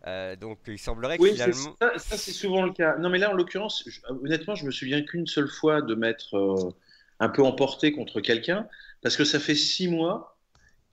Euh, 0.07 0.37
donc 0.37 0.59
il 0.67 0.79
semblerait 0.79 1.17
que 1.17 1.23
Oui, 1.23 1.33
finalement. 1.33 1.77
ça, 1.81 1.93
ça, 1.97 2.17
c'est 2.19 2.33
souvent 2.33 2.63
le 2.63 2.73
cas. 2.73 2.99
Non, 2.99 3.09
mais 3.09 3.19
là, 3.19 3.31
en 3.31 3.33
l'occurrence, 3.33 3.89
honnêtement, 4.09 4.55
je 4.55 4.67
me 4.67 4.71
souviens 4.71 5.03
qu'une 5.03 5.27
seule 5.27 5.49
fois 5.49 5.81
de 5.81 5.95
m'être 5.95 6.37
euh, 6.37 6.75
un 7.21 7.31
peu 7.31 7.43
emporté 7.43 7.93
contre 7.93 8.21
quelqu'un, 8.21 8.67
parce 9.03 9.17
que 9.17 9.25
ça 9.25 9.41
fait 9.41 9.55
six 9.55 9.89
mois 9.89 10.34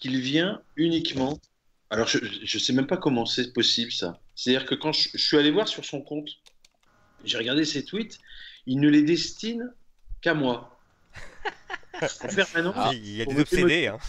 qu'il 0.02 0.20
vient 0.20 0.62
uniquement. 0.76 1.40
Alors, 1.90 2.08
je 2.08 2.20
ne 2.20 2.60
sais 2.60 2.74
même 2.74 2.88
pas 2.88 2.98
comment 2.98 3.26
c'est 3.26 3.54
possible, 3.54 3.92
ça. 3.94 4.20
C'est-à-dire 4.36 4.66
que 4.66 4.76
quand 4.76 4.92
je, 4.92 5.10
je 5.14 5.18
suis 5.18 5.38
allé 5.38 5.52
voir 5.52 5.68
sur 5.68 5.86
son 5.86 6.02
compte, 6.02 6.28
j'ai 7.24 7.38
regardé 7.38 7.64
ses 7.66 7.86
tweets, 7.86 8.18
il 8.66 8.80
ne 8.80 8.90
les 8.90 9.04
destine 9.04 9.72
qu'à 10.22 10.34
moi. 10.34 10.78
En 12.02 12.34
permanence. 12.34 12.74
Ah. 12.78 12.90
Il 12.96 13.16
y 13.18 13.22
a 13.22 13.26
des 13.26 13.34
me 13.36 13.42
obsédés. 13.42 13.86
Hein. 13.88 14.00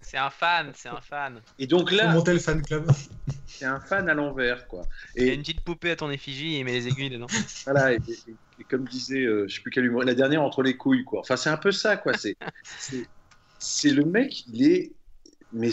C'est 0.00 0.18
un 0.18 0.30
fan, 0.30 0.70
c'est 0.76 0.88
un 0.88 1.00
fan. 1.00 1.40
Et 1.58 1.66
donc 1.66 1.90
là, 1.90 2.12
monter 2.12 2.32
le 2.32 2.38
fan 2.38 2.62
club. 2.62 2.88
c'est 3.44 3.64
un 3.64 3.80
fan 3.80 4.08
à 4.08 4.14
l'envers, 4.14 4.68
quoi. 4.68 4.82
Il 5.16 5.26
y 5.26 5.30
a 5.30 5.32
une 5.32 5.40
petite 5.40 5.62
poupée 5.62 5.90
à 5.90 5.96
ton 5.96 6.10
effigie 6.10 6.54
et 6.54 6.58
il 6.60 6.64
met 6.64 6.72
les 6.74 6.86
aiguilles 6.86 7.10
dedans. 7.10 7.26
Voilà, 7.64 7.94
et, 7.94 7.96
et- 7.96 8.34
et 8.60 8.64
comme 8.64 8.86
disait, 8.86 9.22
euh, 9.24 9.48
je 9.48 9.56
sais 9.56 9.62
plus 9.62 9.70
quel 9.72 9.84
humour, 9.86 10.04
la 10.04 10.14
dernière 10.14 10.42
entre 10.42 10.62
les 10.62 10.76
couilles, 10.76 11.02
quoi. 11.02 11.20
Enfin, 11.20 11.36
c'est 11.36 11.50
un 11.50 11.56
peu 11.56 11.72
ça, 11.72 11.96
quoi. 11.96 12.12
C'est 13.58 13.90
le 13.90 14.04
mec, 14.04 14.44
il 14.46 14.70
est, 14.70 14.92
mais 15.52 15.70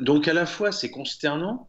donc 0.00 0.28
à 0.28 0.32
la 0.34 0.46
fois 0.46 0.72
c'est 0.72 0.90
consternant 0.90 1.68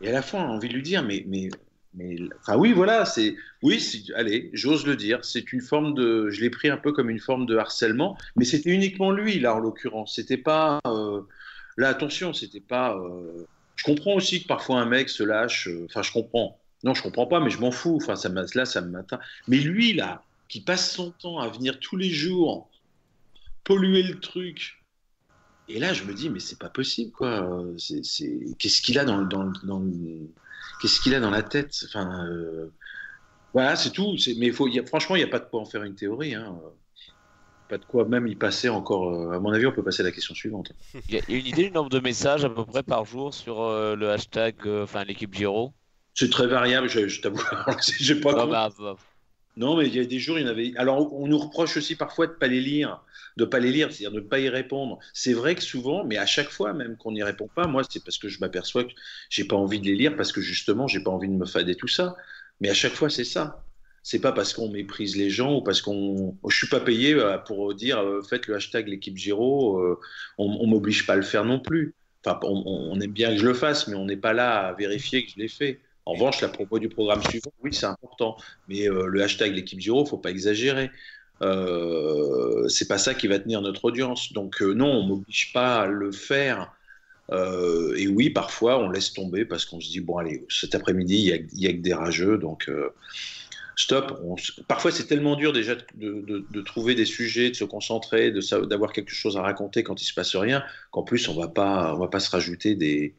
et 0.00 0.08
à 0.08 0.12
la 0.12 0.22
fois 0.22 0.40
on 0.40 0.44
a 0.44 0.48
envie 0.48 0.68
de 0.68 0.74
lui 0.74 0.82
dire, 0.82 1.02
mais, 1.02 1.24
mais, 1.28 1.48
mais, 1.94 2.16
enfin 2.40 2.56
oui, 2.56 2.72
voilà, 2.72 3.04
c'est, 3.04 3.36
oui, 3.62 4.06
allez, 4.16 4.50
j'ose 4.52 4.86
le 4.86 4.96
dire, 4.96 5.24
c'est 5.24 5.52
une 5.52 5.60
forme 5.60 5.94
de, 5.94 6.28
je 6.30 6.40
l'ai 6.40 6.50
pris 6.50 6.68
un 6.68 6.76
peu 6.76 6.92
comme 6.92 7.10
une 7.10 7.20
forme 7.20 7.46
de 7.46 7.56
harcèlement, 7.56 8.18
mais 8.36 8.44
c'était 8.44 8.70
uniquement 8.70 9.10
lui 9.12 9.38
là 9.38 9.54
en 9.54 9.58
l'occurrence. 9.60 10.14
C'était 10.16 10.36
pas, 10.36 10.80
euh, 10.86 11.22
là 11.76 11.88
attention, 11.88 12.32
c'était 12.32 12.60
pas. 12.60 12.96
euh, 12.96 13.46
je 13.76 13.84
comprends 13.84 14.14
aussi 14.14 14.42
que 14.42 14.48
parfois 14.48 14.80
un 14.80 14.86
mec 14.86 15.08
se 15.08 15.22
lâche. 15.22 15.68
euh, 15.68 15.86
Enfin, 15.86 16.02
je 16.02 16.12
comprends. 16.12 16.58
Non, 16.84 16.94
je 16.94 17.02
comprends 17.02 17.26
pas, 17.26 17.40
mais 17.40 17.50
je 17.50 17.58
m'en 17.60 17.70
fous. 17.70 17.96
Enfin, 17.96 18.16
ça 18.16 18.28
là, 18.28 18.64
ça 18.66 18.80
m'atteint. 18.82 19.20
Mais 19.48 19.56
lui, 19.58 19.94
là, 19.94 20.22
qui 20.48 20.60
passe 20.60 20.92
son 20.92 21.12
temps 21.12 21.38
à 21.38 21.48
venir 21.48 21.80
tous 21.80 21.96
les 21.96 22.10
jours 22.10 22.70
polluer 23.64 24.02
le 24.02 24.20
truc. 24.20 24.83
Et 25.68 25.78
là, 25.78 25.92
je 25.94 26.04
me 26.04 26.14
dis, 26.14 26.28
mais 26.30 26.40
c'est 26.40 26.58
pas 26.58 26.68
possible, 26.70 27.12
quoi. 27.12 27.64
Qu'est-ce 28.58 28.82
qu'il 28.82 28.98
a 28.98 29.04
dans, 29.04 29.22
dans, 29.22 29.50
dans 29.64 29.80
Qu'est-ce 30.78 31.00
qu'il 31.00 31.14
a 31.14 31.20
dans 31.20 31.30
la 31.30 31.42
tête? 31.42 31.74
Enfin, 31.86 32.26
euh, 32.28 32.70
voilà, 33.54 33.76
c'est 33.76 33.92
tout. 33.92 34.16
Mais 34.38 34.52
faut, 34.52 34.68
il 34.68 34.74
y 34.76 34.80
a- 34.80 34.86
franchement, 34.86 35.16
il 35.16 35.20
n'y 35.20 35.24
a 35.24 35.28
pas 35.28 35.40
de 35.40 35.46
quoi 35.46 35.60
en 35.62 35.66
faire 35.66 35.84
une 35.84 35.96
théorie. 35.96 36.34
Hein. 36.34 36.60
Pas 37.68 37.76
de 37.76 37.84
quoi 37.84 38.06
même 38.08 38.26
y 38.26 38.36
passer 38.36 38.70
encore. 38.70 39.10
euh, 39.12 39.32
À 39.36 39.38
mon 39.40 39.52
avis, 39.52 39.66
on 39.66 39.72
peut 39.72 39.84
passer 39.84 40.00
à 40.02 40.04
la 40.04 40.12
question 40.12 40.34
suivante. 40.34 40.72
Il 41.08 41.14
y 41.14 41.18
a 41.18 41.22
une 41.28 41.46
idée 41.46 41.64
du 41.64 41.70
nombre 41.70 41.90
de 41.90 42.00
messages 42.00 42.44
à 42.44 42.50
peu 42.50 42.64
près 42.64 42.82
par 42.82 43.04
jour 43.04 43.34
sur 43.34 43.60
euh, 43.60 43.94
le 43.96 44.10
hashtag, 44.10 44.66
euh, 44.66 44.84
enfin 44.84 45.04
l'équipe 45.04 45.34
Giro? 45.34 45.74
C'est 46.14 46.30
très 46.30 46.46
variable, 46.46 46.88
je, 46.88 47.08
je 47.08 47.20
t'avoue. 47.20 47.42
J'ai 48.00 48.20
pas 48.20 48.34
bah, 48.34 48.46
bah, 48.46 48.70
Non, 49.56 49.76
mais 49.76 49.86
il 49.86 49.94
y 49.94 50.00
a 50.00 50.04
des 50.04 50.18
jours, 50.18 50.38
il 50.38 50.42
y 50.42 50.44
en 50.44 50.50
avait. 50.50 50.72
Alors, 50.76 51.12
on 51.14 51.28
nous 51.28 51.38
reproche 51.38 51.76
aussi 51.76 51.94
parfois 51.94 52.26
de 52.26 52.32
pas 52.32 52.48
les 52.48 52.60
lire, 52.60 53.04
de 53.36 53.44
pas 53.44 53.60
les 53.60 53.70
lire, 53.70 53.88
c'est-à-dire 53.92 54.10
de 54.10 54.16
ne 54.20 54.26
pas 54.28 54.40
y 54.40 54.48
répondre. 54.48 54.98
C'est 55.12 55.32
vrai 55.32 55.54
que 55.54 55.62
souvent, 55.62 56.04
mais 56.04 56.16
à 56.18 56.26
chaque 56.26 56.50
fois 56.50 56.72
même 56.72 56.96
qu'on 56.96 57.12
n'y 57.12 57.22
répond 57.22 57.46
pas, 57.54 57.68
moi, 57.68 57.82
c'est 57.88 58.02
parce 58.04 58.18
que 58.18 58.28
je 58.28 58.40
m'aperçois 58.40 58.82
que 58.84 58.90
j'ai 59.30 59.44
pas 59.44 59.54
envie 59.54 59.78
de 59.80 59.86
les 59.86 59.94
lire 59.94 60.16
parce 60.16 60.32
que 60.32 60.40
justement, 60.40 60.88
j'ai 60.88 61.00
pas 61.04 61.10
envie 61.12 61.28
de 61.28 61.34
me 61.34 61.46
fader 61.46 61.76
tout 61.76 61.86
ça. 61.86 62.16
Mais 62.60 62.68
à 62.68 62.74
chaque 62.74 62.94
fois, 62.94 63.08
c'est 63.10 63.24
ça. 63.24 63.64
C'est 64.02 64.20
pas 64.20 64.32
parce 64.32 64.52
qu'on 64.52 64.68
méprise 64.70 65.16
les 65.16 65.30
gens 65.30 65.56
ou 65.58 65.62
parce 65.62 65.80
qu'on. 65.80 66.36
Je 66.48 66.56
suis 66.56 66.68
pas 66.68 66.80
payé 66.80 67.14
euh, 67.14 67.38
pour 67.38 67.74
dire 67.74 67.98
euh, 68.00 68.22
faites 68.22 68.46
le 68.48 68.56
hashtag 68.56 68.88
l'équipe 68.88 69.16
Giro. 69.16 69.78
euh, 69.80 69.98
on, 70.38 70.46
on 70.60 70.66
m'oblige 70.66 71.06
pas 71.06 71.14
à 71.14 71.16
le 71.16 71.22
faire 71.22 71.44
non 71.44 71.60
plus. 71.60 71.94
Enfin, 72.26 72.38
on, 72.42 72.62
on 72.66 73.00
aime 73.00 73.12
bien 73.12 73.30
que 73.30 73.36
je 73.38 73.46
le 73.46 73.54
fasse, 73.54 73.86
mais 73.88 73.94
on 73.94 74.04
n'est 74.04 74.16
pas 74.16 74.32
là 74.32 74.66
à 74.68 74.72
vérifier 74.74 75.24
que 75.24 75.30
je 75.32 75.38
l'ai 75.38 75.48
fait. 75.48 75.80
En 76.06 76.12
revanche, 76.14 76.40
la 76.42 76.48
propos 76.48 76.78
du 76.78 76.88
programme 76.88 77.22
suivant, 77.22 77.52
oui, 77.62 77.72
c'est 77.74 77.86
important. 77.86 78.36
Mais 78.68 78.88
euh, 78.88 79.06
le 79.06 79.22
hashtag 79.22 79.54
l'équipe 79.54 79.80
Giro, 79.80 80.04
faut 80.06 80.18
pas 80.18 80.30
exagérer. 80.30 80.90
Euh, 81.42 82.68
c'est 82.68 82.88
pas 82.88 82.98
ça 82.98 83.14
qui 83.14 83.26
va 83.28 83.38
tenir 83.38 83.62
notre 83.62 83.84
audience. 83.86 84.32
Donc 84.32 84.62
euh, 84.62 84.72
non, 84.74 84.88
on 84.90 85.02
m'oblige 85.06 85.52
pas 85.52 85.82
à 85.82 85.86
le 85.86 86.12
faire. 86.12 86.74
Euh, 87.32 87.94
et 87.96 88.08
oui, 88.08 88.30
parfois 88.30 88.78
on 88.80 88.90
laisse 88.90 89.12
tomber 89.14 89.44
parce 89.46 89.66
qu'on 89.66 89.80
se 89.80 89.90
dit 89.90 90.00
bon 90.00 90.18
allez, 90.18 90.46
cet 90.50 90.74
après-midi 90.74 91.16
il 91.16 91.48
y 91.60 91.64
y 91.64 91.68
a 91.68 91.72
que 91.72 91.78
des 91.80 91.94
rageux, 91.94 92.38
donc 92.38 92.70
stop. 93.76 94.20
Parfois 94.68 94.90
c'est 94.92 95.06
tellement 95.06 95.36
dur 95.36 95.52
déjà 95.52 95.74
de, 95.94 96.60
trouver 96.62 96.94
des 96.94 97.04
sujets, 97.04 97.50
de 97.50 97.56
se 97.56 97.64
concentrer, 97.64 98.32
d'avoir 98.32 98.92
quelque 98.92 99.12
chose 99.12 99.36
à 99.36 99.42
raconter 99.42 99.82
quand 99.82 100.00
il 100.02 100.04
se 100.04 100.14
passe 100.14 100.36
rien, 100.36 100.64
qu'en 100.90 101.02
plus 101.02 101.28
on 101.28 101.34
va 101.38 101.48
pas, 101.48 101.94
on 101.94 101.98
va 101.98 102.08
pas 102.08 102.20
se 102.20 102.30
rajouter 102.30 102.74
des 102.74 103.16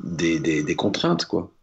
des, 0.00 0.40
des- 0.40 0.62
des 0.62 0.76
contraintes 0.76 1.24
quoi. 1.26 1.54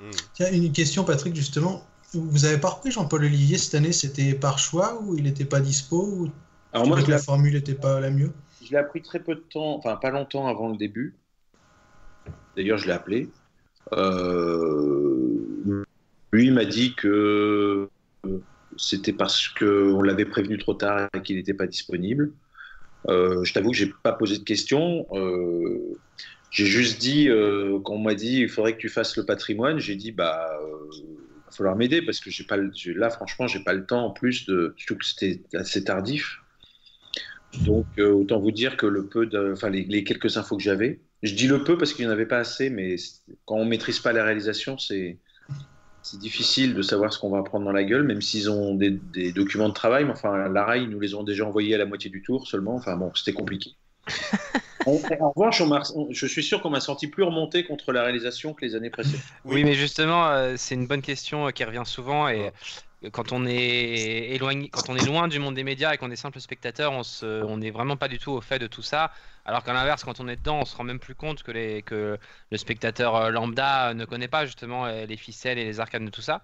Hmm. 0.00 0.10
Tiens, 0.34 0.52
une 0.52 0.72
question, 0.72 1.04
Patrick, 1.04 1.34
justement. 1.34 1.86
Vous 2.12 2.44
avez 2.44 2.58
pas 2.58 2.68
repris 2.68 2.90
Jean-Paul 2.90 3.24
Olivier 3.24 3.58
cette 3.58 3.74
année? 3.74 3.92
C'était 3.92 4.34
par 4.34 4.58
choix 4.58 5.00
ou 5.02 5.16
il 5.16 5.24
n'était 5.24 5.44
pas 5.44 5.60
dispo 5.60 6.02
ou 6.02 6.30
Alors 6.72 6.86
moi 6.86 7.00
je 7.00 7.10
la 7.10 7.18
formule 7.18 7.54
n'était 7.54 7.74
pas 7.74 8.00
la 8.00 8.10
mieux? 8.10 8.32
Je 8.62 8.70
l'ai 8.70 8.76
appris 8.76 9.02
très 9.02 9.20
peu 9.20 9.34
de 9.34 9.40
temps, 9.40 9.76
enfin 9.76 9.96
pas 9.96 10.10
longtemps 10.10 10.46
avant 10.46 10.68
le 10.68 10.76
début. 10.76 11.14
D'ailleurs, 12.56 12.78
je 12.78 12.86
l'ai 12.86 12.92
appelé. 12.92 13.28
Euh, 13.92 15.84
lui 16.32 16.46
il 16.46 16.54
m'a 16.54 16.64
dit 16.64 16.94
que 16.94 17.88
c'était 18.76 19.12
parce 19.12 19.48
qu'on 19.48 20.02
l'avait 20.02 20.24
prévenu 20.24 20.58
trop 20.58 20.74
tard 20.74 21.08
et 21.14 21.22
qu'il 21.22 21.36
n'était 21.36 21.54
pas 21.54 21.66
disponible. 21.66 22.32
Euh, 23.08 23.44
je 23.44 23.52
t'avoue 23.52 23.70
que 23.70 23.76
j'ai 23.76 23.92
pas 24.02 24.12
posé 24.12 24.38
de 24.38 24.44
questions. 24.44 25.06
Euh, 25.12 25.96
j'ai 26.56 26.66
juste 26.66 27.00
dit, 27.00 27.28
euh, 27.28 27.78
quand 27.84 27.94
on 27.94 27.98
m'a 27.98 28.14
dit 28.14 28.38
il 28.40 28.48
faudrait 28.48 28.74
que 28.74 28.78
tu 28.80 28.88
fasses 28.88 29.16
le 29.16 29.26
patrimoine, 29.26 29.78
j'ai 29.78 29.96
dit 29.96 30.12
bah 30.12 30.48
euh, 30.62 30.90
va 31.46 31.52
falloir 31.52 31.76
m'aider 31.76 32.02
parce 32.02 32.20
que 32.20 32.30
j'ai 32.30 32.44
pas 32.44 32.56
le- 32.56 32.72
là 32.94 33.10
franchement 33.10 33.46
j'ai 33.46 33.60
pas 33.62 33.74
le 33.74 33.86
temps 33.86 34.06
en 34.06 34.10
plus 34.12 34.46
de 34.46 34.74
surtout 34.78 34.98
que 34.98 35.04
c'était 35.06 35.42
assez 35.54 35.84
tardif. 35.84 36.38
Donc 37.64 37.86
euh, 37.98 38.10
autant 38.12 38.40
vous 38.40 38.50
dire 38.50 38.76
que 38.76 38.86
le 38.86 39.08
peu 39.08 39.26
de, 39.26 39.52
enfin 39.52 39.70
les, 39.70 40.04
quelques 40.04 40.36
infos 40.36 40.56
que 40.56 40.62
j'avais, 40.62 41.00
je 41.22 41.34
dis 41.34 41.46
le 41.48 41.64
peu 41.64 41.78
parce 41.78 41.92
qu'il 41.94 42.04
n'y 42.04 42.10
en 42.10 42.12
avait 42.14 42.26
pas 42.26 42.38
assez, 42.38 42.70
mais 42.70 42.96
quand 43.46 43.56
on 43.56 43.64
maîtrise 43.64 44.00
pas 44.00 44.12
la 44.12 44.24
réalisation, 44.24 44.78
c'est 44.78 45.20
c'est 46.02 46.18
difficile 46.18 46.74
de 46.74 46.82
savoir 46.82 47.12
ce 47.12 47.18
qu'on 47.18 47.30
va 47.30 47.42
prendre 47.44 47.64
dans 47.66 47.72
la 47.72 47.84
gueule, 47.84 48.04
même 48.04 48.22
s'ils 48.22 48.50
ont 48.50 48.74
des, 48.76 48.90
des 48.90 49.32
documents 49.32 49.68
de 49.68 49.74
travail. 49.74 50.04
Mais 50.04 50.12
enfin, 50.12 50.48
la 50.48 50.64
RAI, 50.64 50.82
ils 50.84 50.90
nous 50.90 51.00
les 51.00 51.14
ont 51.14 51.24
déjà 51.24 51.46
envoyés 51.46 51.74
à 51.74 51.78
la 51.78 51.86
moitié 51.86 52.10
du 52.10 52.22
tour 52.22 52.46
seulement. 52.48 52.76
Enfin 52.76 52.96
bon, 52.96 53.12
c'était 53.14 53.32
compliqué. 53.34 53.76
En, 54.86 54.92
en 55.20 55.32
revanche, 55.34 55.60
on 55.60 56.08
je 56.10 56.26
suis 56.26 56.44
sûr 56.44 56.62
qu'on 56.62 56.70
m'a 56.70 56.80
senti 56.80 57.08
plus 57.08 57.24
remonté 57.24 57.64
contre 57.64 57.92
la 57.92 58.02
réalisation 58.02 58.54
que 58.54 58.64
les 58.64 58.74
années 58.76 58.90
précédentes. 58.90 59.20
Oui, 59.44 59.64
mais 59.64 59.74
justement, 59.74 60.28
euh, 60.28 60.54
c'est 60.56 60.74
une 60.76 60.86
bonne 60.86 61.02
question 61.02 61.48
euh, 61.48 61.50
qui 61.50 61.64
revient 61.64 61.82
souvent 61.84 62.28
et 62.28 62.52
euh, 63.04 63.10
quand 63.10 63.32
on 63.32 63.46
est 63.46 64.30
éloigné, 64.30 64.68
quand 64.68 64.88
on 64.88 64.96
est 64.96 65.04
loin 65.04 65.28
du 65.28 65.38
monde 65.38 65.54
des 65.54 65.64
médias 65.64 65.92
et 65.92 65.98
qu'on 65.98 66.10
est 66.10 66.16
simple 66.16 66.40
spectateur, 66.40 66.92
on 66.92 67.02
se, 67.02 67.42
on 67.44 67.58
n'est 67.58 67.70
vraiment 67.72 67.96
pas 67.96 68.08
du 68.08 68.18
tout 68.18 68.30
au 68.30 68.40
fait 68.40 68.58
de 68.58 68.68
tout 68.68 68.82
ça. 68.82 69.10
Alors 69.44 69.64
qu'à 69.64 69.72
l'inverse, 69.72 70.04
quand 70.04 70.20
on 70.20 70.28
est 70.28 70.36
dedans, 70.36 70.60
on 70.60 70.64
se 70.64 70.76
rend 70.76 70.84
même 70.84 70.98
plus 71.00 71.14
compte 71.14 71.42
que 71.42 71.50
les, 71.50 71.82
que 71.82 72.18
le 72.50 72.56
spectateur 72.56 73.30
lambda 73.30 73.92
ne 73.94 74.04
connaît 74.04 74.28
pas 74.28 74.46
justement 74.46 74.86
les 74.86 75.16
ficelles 75.16 75.58
et 75.58 75.64
les 75.64 75.78
arcanes 75.78 76.04
de 76.04 76.10
tout 76.10 76.22
ça. 76.22 76.42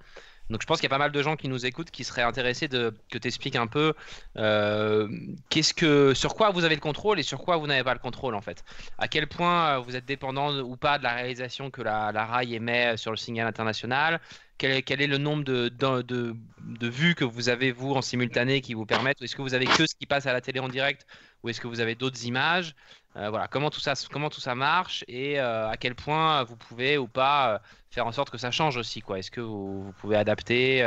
Donc 0.52 0.62
je 0.62 0.66
pense 0.66 0.78
qu'il 0.78 0.84
y 0.84 0.92
a 0.92 0.94
pas 0.94 0.98
mal 0.98 1.10
de 1.12 1.22
gens 1.22 1.36
qui 1.36 1.48
nous 1.48 1.66
écoutent 1.66 1.90
qui 1.90 2.04
seraient 2.04 2.22
intéressés 2.22 2.68
de 2.68 2.94
que 3.10 3.18
tu 3.18 3.26
expliques 3.26 3.56
un 3.56 3.66
peu 3.66 3.94
euh, 4.36 5.08
qu'est-ce 5.48 5.74
que 5.74 6.14
sur 6.14 6.34
quoi 6.34 6.50
vous 6.50 6.64
avez 6.64 6.74
le 6.74 6.80
contrôle 6.80 7.18
et 7.18 7.22
sur 7.22 7.40
quoi 7.42 7.56
vous 7.56 7.66
n'avez 7.66 7.82
pas 7.84 7.94
le 7.94 7.98
contrôle 7.98 8.34
en 8.34 8.40
fait. 8.40 8.62
À 8.98 9.08
quel 9.08 9.26
point 9.28 9.76
euh, 9.76 9.78
vous 9.78 9.96
êtes 9.96 10.04
dépendant 10.04 10.56
ou 10.60 10.76
pas 10.76 10.98
de 10.98 11.02
la 11.04 11.14
réalisation 11.14 11.70
que 11.70 11.82
la, 11.82 12.12
la 12.12 12.26
RAI 12.26 12.52
émet 12.54 12.96
sur 12.96 13.10
le 13.10 13.16
signal 13.16 13.46
international? 13.48 14.20
Quel 14.58 14.70
est, 14.72 14.82
quel 14.82 15.00
est 15.00 15.06
le 15.08 15.18
nombre 15.18 15.42
de, 15.44 15.68
de, 15.70 16.02
de- 16.02 16.36
de 16.60 16.88
vues 16.88 17.14
que 17.14 17.24
vous 17.24 17.48
avez 17.48 17.72
vous 17.72 17.92
en 17.94 18.02
simultané 18.02 18.60
qui 18.60 18.74
vous 18.74 18.86
permettent? 18.86 19.20
Est-ce 19.20 19.34
que 19.34 19.42
vous 19.42 19.54
avez 19.54 19.66
que 19.66 19.86
ce 19.86 19.94
qui 19.94 20.06
passe 20.06 20.26
à 20.26 20.32
la 20.32 20.40
télé 20.40 20.60
en 20.60 20.68
direct? 20.68 21.06
Ou 21.42 21.48
est-ce 21.48 21.60
que 21.60 21.66
vous 21.66 21.80
avez 21.80 21.94
d'autres 21.96 22.24
images? 22.26 22.74
Euh, 23.16 23.28
Voilà, 23.28 23.46
comment 23.46 23.68
tout 23.68 23.80
ça, 23.80 23.92
comment 24.10 24.30
tout 24.30 24.40
ça 24.40 24.54
marche 24.54 25.04
et 25.06 25.38
euh, 25.38 25.68
à 25.68 25.76
quel 25.76 25.94
point 25.94 26.44
vous 26.44 26.56
pouvez 26.56 26.96
ou 26.96 27.06
pas 27.06 27.54
euh, 27.54 27.58
faire 27.90 28.06
en 28.06 28.12
sorte 28.12 28.30
que 28.30 28.38
ça 28.38 28.50
change 28.50 28.78
aussi 28.78 29.00
quoi. 29.00 29.18
Est-ce 29.18 29.30
que 29.30 29.42
vous, 29.42 29.82
vous 29.84 29.92
pouvez 29.92 30.16
adapter, 30.16 30.82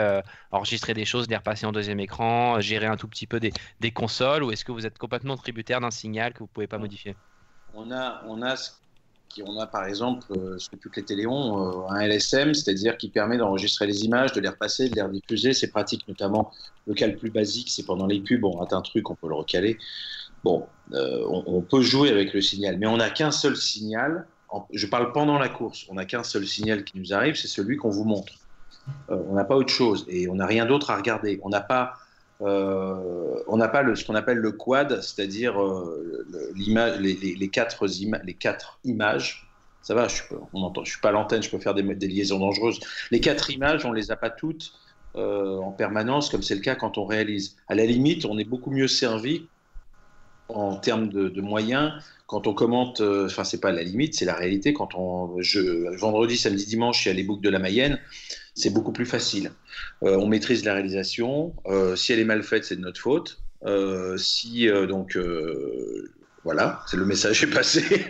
enregistrer 0.52 0.96
des 0.96 1.06
choses, 1.06 1.30
les 1.30 1.36
repasser 1.36 1.68
en 1.68 1.72
deuxième 1.72 2.00
écran, 2.00 2.60
gérer 2.60 2.88
un 2.88 2.98
tout 2.98 3.08
petit 3.08 3.28
peu 3.28 3.40
des, 3.40 3.54
des 3.80 3.92
consoles 3.92 4.44
ou 4.44 4.52
est-ce 4.52 4.66
que 4.66 4.72
vous 4.72 4.88
êtes 4.88 4.98
complètement 4.98 5.38
tributaire 5.38 5.82
d'un 5.82 5.92
signal 5.92 6.34
que 6.34 6.40
vous 6.40 6.48
pouvez 6.48 6.68
pas 6.68 6.80
modifier? 6.80 7.16
On 7.76 7.92
a, 7.92 8.24
on 8.26 8.42
a 8.42 8.56
ce 8.56 8.72
qui, 9.30 9.44
on 9.44 9.60
a 9.60 9.68
par 9.68 9.86
exemple 9.86 10.26
ce 10.58 10.68
que 10.68 10.78
toutes 10.78 10.98
les 10.98 11.06
télés 11.06 11.28
ont, 11.28 11.88
un 11.90 12.00
LSM, 12.00 12.56
c'est-à-dire 12.56 12.98
qui 12.98 13.10
permet 13.10 13.38
d'enregistrer 13.38 13.86
les 13.86 14.04
images, 14.04 14.32
de 14.32 14.40
les 14.42 14.50
repasser, 14.50 14.90
de 14.90 14.96
les 14.96 15.02
rediffuser. 15.04 15.54
C'est 15.54 15.70
pratique, 15.70 16.08
notamment 16.08 16.52
le 16.88 16.96
cas 16.96 17.06
le 17.06 17.18
plus 17.18 17.30
basique, 17.30 17.70
c'est 17.70 17.86
pendant 17.86 18.08
les 18.08 18.22
pubs, 18.22 18.44
on 18.44 18.52
rate 18.52 18.74
un 18.74 18.82
truc, 18.82 19.10
on 19.12 19.16
peut 19.16 19.28
le 19.28 19.36
recaler. 19.36 19.78
Bon, 20.46 20.68
euh, 20.94 21.26
on, 21.28 21.62
peut 21.62 21.82
jouer 21.82 22.12
avec 22.12 22.32
le 22.36 22.40
signal, 22.40 22.78
mais 22.78 22.86
on 22.86 22.98
n'a 22.98 23.10
qu'un 23.10 23.32
seul 23.32 23.58
signal. 23.58 24.28
Je 24.72 24.86
parle 24.86 25.12
pendant 25.12 25.40
la 25.40 25.50
course. 25.50 25.88
On 25.90 25.96
n'a 25.96 26.06
qu'un 26.06 26.22
seul 26.22 26.46
signal 26.46 26.84
qui 26.84 27.00
nous 27.00 27.16
arrive, 27.16 27.34
c'est 27.34 27.48
celui 27.48 27.78
qu'on 27.78 27.90
vous 27.90 28.04
montre. 28.04 28.34
Euh, 29.10 29.18
on 29.28 29.34
n'a 29.34 29.44
pas 29.44 29.56
autre 29.56 29.74
chose 29.74 30.06
et 30.08 30.30
on 30.30 30.36
n'a 30.36 30.46
rien 30.46 30.68
d'autre 30.68 30.92
à 30.92 30.98
regarder. 30.98 31.40
On 31.42 31.50
n'a 31.50 31.62
pas, 31.62 31.94
euh, 32.42 33.42
on 33.48 33.58
n'a 33.58 33.68
pas 33.68 33.84
ce 33.96 34.06
qu'on 34.06 34.14
appelle 34.14 34.38
le 34.38 34.52
quad, 34.52 35.02
c'est-à-dire 35.02 35.56
l'image, 36.54 37.00
les, 37.00 37.50
quatre 37.50 37.84
les 38.24 38.34
quatre 38.36 38.78
images. 38.84 39.50
Ça 39.82 39.96
va, 39.96 40.08
je 40.08 40.22
pas, 40.30 40.36
on 40.54 40.62
entend, 40.62 40.84
je 40.84 40.92
suis 40.92 41.02
pas 41.02 41.12
l'antenne, 41.12 41.42
je 41.42 41.50
peux 41.50 41.58
faire 41.58 41.74
des, 41.74 41.82
des, 41.82 42.08
liaisons 42.08 42.38
dangereuses. 42.38 42.80
Les 43.10 43.20
quatre 43.20 43.50
images, 43.50 43.84
on 43.84 43.92
les 43.92 44.12
a 44.12 44.16
pas 44.16 44.30
toutes 44.30 44.74
en 45.16 45.72
permanence, 45.72 46.30
comme 46.30 46.44
c'est 46.44 46.56
le 46.56 46.62
cas 46.62 46.76
quand 46.76 47.00
on 47.00 47.06
réalise. 47.06 47.56
À 47.68 47.74
la 47.74 47.86
limite, 47.88 48.26
on 48.26 48.38
est 48.38 48.44
beaucoup 48.44 48.70
mieux 48.70 48.88
servi 48.88 49.48
en 50.50 50.76
termes 50.78 51.10
de, 51.10 51.42
moyens 51.42 51.94
quand 52.28 52.48
on 52.48 52.54
commente. 52.54 53.02
euh, 53.02 53.26
Enfin, 53.26 53.44
c'est 53.44 53.60
pas 53.62 53.72
la 53.72 53.84
limite, 53.84 54.16
c'est 54.16 54.26
la 54.26 54.36
réalité. 54.36 54.74
Quand 54.74 54.96
on, 54.96 55.42
je, 55.42 55.96
vendredi, 55.98 56.38
samedi, 56.38 56.66
dimanche, 56.66 57.06
y 57.06 57.10
a 57.10 57.14
les 57.14 57.24
boucles 57.24 57.44
de 57.44 57.50
la 57.50 57.60
Mayenne, 57.60 58.00
c'est 58.54 58.72
beaucoup 58.72 58.92
plus 58.94 59.06
facile. 59.06 59.52
Euh, 60.04 60.18
on 60.18 60.28
maîtrise 60.28 60.64
la 60.66 60.74
réalisation. 60.74 61.54
Euh, 61.68 61.96
si 61.96 62.14
elle 62.14 62.20
est 62.20 62.26
mal 62.26 62.44
faite, 62.44 62.66
c'est 62.66 62.76
de 62.76 62.82
notre 62.82 63.00
faute. 63.00 63.40
Euh, 63.66 64.18
si 64.18 64.70
euh, 64.70 64.86
donc 64.86 65.16
euh, 65.18 66.12
voilà, 66.46 66.84
c'est 66.86 66.98
le 66.98 67.06
message 67.06 67.44
est 67.44 67.48
passé. 67.48 67.84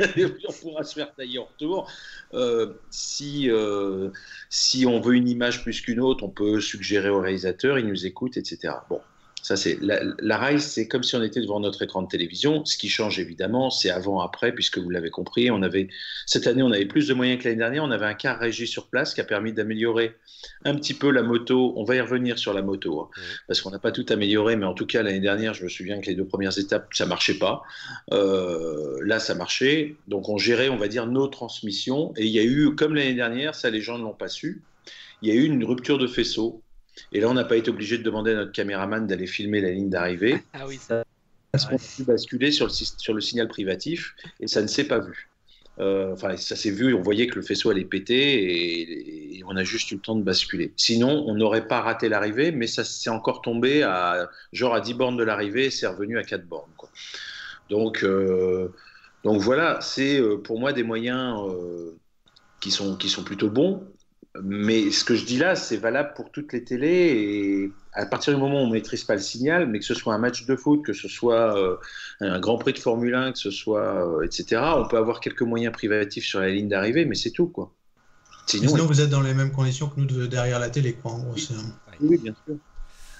on 0.49 0.51
pourra 0.51 0.83
se 0.83 0.93
faire 0.93 1.15
tailler 1.15 1.39
en 1.39 1.45
retour. 1.45 1.89
Euh, 2.33 2.73
si, 2.89 3.49
euh, 3.49 4.09
si 4.49 4.85
on 4.85 4.99
veut 4.99 5.15
une 5.15 5.29
image 5.29 5.63
plus 5.63 5.79
qu'une 5.81 6.01
autre, 6.01 6.25
on 6.25 6.29
peut 6.29 6.59
suggérer 6.59 7.09
au 7.09 7.21
réalisateur, 7.21 7.79
il 7.79 7.87
nous 7.87 8.05
écoute, 8.05 8.35
etc. 8.35 8.73
Bon, 8.89 8.99
ça 9.45 9.55
c'est 9.55 9.77
la, 9.79 9.99
la 10.17 10.37
rail, 10.39 10.59
c'est 10.59 10.87
comme 10.87 11.03
si 11.03 11.15
on 11.15 11.21
était 11.21 11.39
devant 11.39 11.59
notre 11.59 11.83
écran 11.83 12.01
de 12.01 12.07
télévision. 12.07 12.65
Ce 12.65 12.77
qui 12.77 12.89
change 12.89 13.19
évidemment, 13.19 13.69
c'est 13.69 13.91
avant-après, 13.91 14.51
puisque 14.51 14.79
vous 14.79 14.89
l'avez 14.89 15.11
compris. 15.11 15.51
On 15.51 15.61
avait 15.61 15.87
cette 16.25 16.47
année, 16.47 16.63
on 16.63 16.71
avait 16.71 16.87
plus 16.87 17.07
de 17.07 17.13
moyens 17.13 17.37
que 17.39 17.47
l'année 17.47 17.59
dernière. 17.59 17.83
On 17.83 17.91
avait 17.91 18.07
un 18.07 18.15
car 18.15 18.39
régie 18.39 18.65
sur 18.65 18.87
place 18.87 19.13
qui 19.13 19.21
a 19.21 19.23
permis 19.23 19.53
d'améliorer 19.53 20.15
un 20.63 20.73
petit 20.73 20.95
peu 20.95 21.11
la 21.11 21.21
moto. 21.21 21.73
On 21.75 21.83
va 21.83 21.95
y 21.95 22.01
revenir 22.01 22.39
sur 22.39 22.55
la 22.55 22.63
moto, 22.63 23.01
hein, 23.01 23.09
parce 23.47 23.61
qu'on 23.61 23.69
n'a 23.69 23.77
pas 23.77 23.91
tout 23.91 24.07
amélioré, 24.09 24.55
mais 24.55 24.65
en 24.65 24.73
tout 24.73 24.87
cas 24.87 25.03
l'année 25.03 25.19
dernière, 25.19 25.53
je 25.53 25.63
me 25.63 25.69
souviens 25.69 26.01
que 26.01 26.07
les 26.07 26.15
deux 26.15 26.25
premières 26.25 26.57
étapes, 26.57 26.87
ça 26.95 27.05
marchait 27.05 27.37
pas. 27.37 27.61
Euh, 28.13 28.97
là, 29.03 29.19
ça 29.19 29.35
marchait. 29.35 29.95
Donc 30.07 30.27
on 30.27 30.39
gérait, 30.39 30.69
on 30.69 30.77
va 30.77 30.87
dire, 30.87 31.05
nos 31.05 31.27
transmissions. 31.27 32.15
Et 32.17 32.25
il 32.25 32.31
y 32.31 32.39
a 32.39 32.43
eu, 32.43 32.73
comme 32.73 32.95
l'année 32.95 33.13
dernière, 33.13 33.53
ça 33.53 33.69
les 33.69 33.81
gens 33.81 33.99
ne 33.99 34.03
l'ont 34.05 34.13
pas 34.13 34.27
su, 34.27 34.63
il 35.21 35.29
y 35.29 35.31
a 35.31 35.35
eu 35.35 35.45
une 35.45 35.63
rupture 35.63 35.99
de 35.99 36.07
faisceau. 36.07 36.63
Et 37.11 37.19
là, 37.19 37.29
on 37.29 37.33
n'a 37.33 37.43
pas 37.45 37.57
été 37.57 37.69
obligé 37.69 37.97
de 37.97 38.03
demander 38.03 38.31
à 38.31 38.35
notre 38.35 38.51
caméraman 38.51 39.07
d'aller 39.07 39.27
filmer 39.27 39.61
la 39.61 39.71
ligne 39.71 39.89
d'arrivée, 39.89 40.43
Ah 40.53 40.65
oui, 40.67 40.77
ça. 40.77 41.03
parce 41.51 41.65
qu'on 41.65 41.75
a 41.75 41.79
pu 41.79 42.03
basculer 42.03 42.51
sur 42.51 42.65
le, 42.65 42.71
syst- 42.71 42.99
sur 42.99 43.13
le 43.13 43.21
signal 43.21 43.47
privatif, 43.47 44.15
et 44.39 44.47
ça 44.47 44.61
ne 44.61 44.67
s'est 44.67 44.87
pas 44.87 44.99
vu. 44.99 45.29
Euh, 45.79 46.13
Enfin, 46.13 46.37
ça 46.37 46.55
s'est 46.55 46.71
vu, 46.71 46.93
on 46.93 47.01
voyait 47.01 47.27
que 47.27 47.35
le 47.35 47.41
faisceau 47.41 47.69
allait 47.69 47.85
péter, 47.85 48.15
et, 49.35 49.37
et 49.39 49.43
on 49.45 49.55
a 49.57 49.63
juste 49.63 49.91
eu 49.91 49.95
le 49.95 50.01
temps 50.01 50.15
de 50.15 50.23
basculer. 50.23 50.73
Sinon, 50.77 51.25
on 51.27 51.35
n'aurait 51.35 51.67
pas 51.67 51.81
raté 51.81 52.07
l'arrivée, 52.09 52.51
mais 52.51 52.67
ça 52.67 52.83
s'est 52.85 53.09
encore 53.09 53.41
tombé 53.41 53.83
à 53.83 54.29
genre 54.53 54.73
à 54.73 54.81
10 54.81 54.93
bornes 54.93 55.17
de 55.17 55.23
l'arrivée, 55.23 55.65
et 55.65 55.71
c'est 55.71 55.87
revenu 55.87 56.17
à 56.17 56.23
4 56.23 56.45
bornes. 56.47 56.71
Quoi. 56.77 56.89
Donc, 57.69 58.03
euh, 58.03 58.69
donc 59.23 59.41
voilà, 59.41 59.81
c'est 59.81 60.19
euh, 60.19 60.37
pour 60.37 60.59
moi 60.59 60.71
des 60.73 60.83
moyens 60.83 61.39
euh, 61.49 61.97
qui, 62.61 62.71
sont, 62.71 62.95
qui 62.97 63.09
sont 63.09 63.23
plutôt 63.23 63.49
bons. 63.49 63.87
Mais 64.43 64.91
ce 64.91 65.03
que 65.03 65.15
je 65.15 65.25
dis 65.25 65.37
là, 65.37 65.55
c'est 65.55 65.77
valable 65.77 66.13
pour 66.15 66.31
toutes 66.31 66.51
les 66.53 66.63
télés. 66.63 66.87
Et 66.87 67.71
à 67.93 68.05
partir 68.05 68.33
du 68.33 68.39
moment 68.39 68.61
où 68.61 68.63
on 68.65 68.67
ne 68.67 68.73
maîtrise 68.73 69.03
pas 69.03 69.13
le 69.15 69.21
signal, 69.21 69.67
mais 69.67 69.79
que 69.79 69.85
ce 69.85 69.93
soit 69.93 70.13
un 70.13 70.17
match 70.17 70.45
de 70.45 70.55
foot, 70.55 70.83
que 70.83 70.93
ce 70.93 71.07
soit 71.07 71.57
euh, 71.57 71.77
un 72.19 72.39
Grand 72.39 72.57
Prix 72.57 72.73
de 72.73 72.79
Formule 72.79 73.15
1, 73.15 73.31
que 73.31 73.39
ce 73.39 73.51
soit 73.51 74.19
euh, 74.19 74.23
etc., 74.23 74.61
on 74.77 74.87
peut 74.87 74.97
avoir 74.97 75.19
quelques 75.19 75.41
moyens 75.43 75.73
privatifs 75.73 76.25
sur 76.25 76.39
la 76.39 76.49
ligne 76.49 76.67
d'arrivée, 76.67 77.05
mais 77.05 77.15
c'est 77.15 77.31
tout 77.31 77.47
quoi. 77.47 77.71
Sinon, 78.47 78.69
Sinon, 78.69 78.85
vous 78.85 79.01
êtes 79.01 79.09
dans 79.09 79.21
les 79.21 79.33
mêmes 79.33 79.51
conditions 79.51 79.87
que 79.89 79.99
nous 79.99 80.05
de- 80.05 80.25
derrière 80.27 80.59
la 80.59 80.69
télé, 80.69 80.93
quoi. 80.93 81.11
En 81.11 81.19
gros, 81.19 81.35
Oui, 82.01 82.17
bien 82.17 82.35
sûr. 82.45 82.55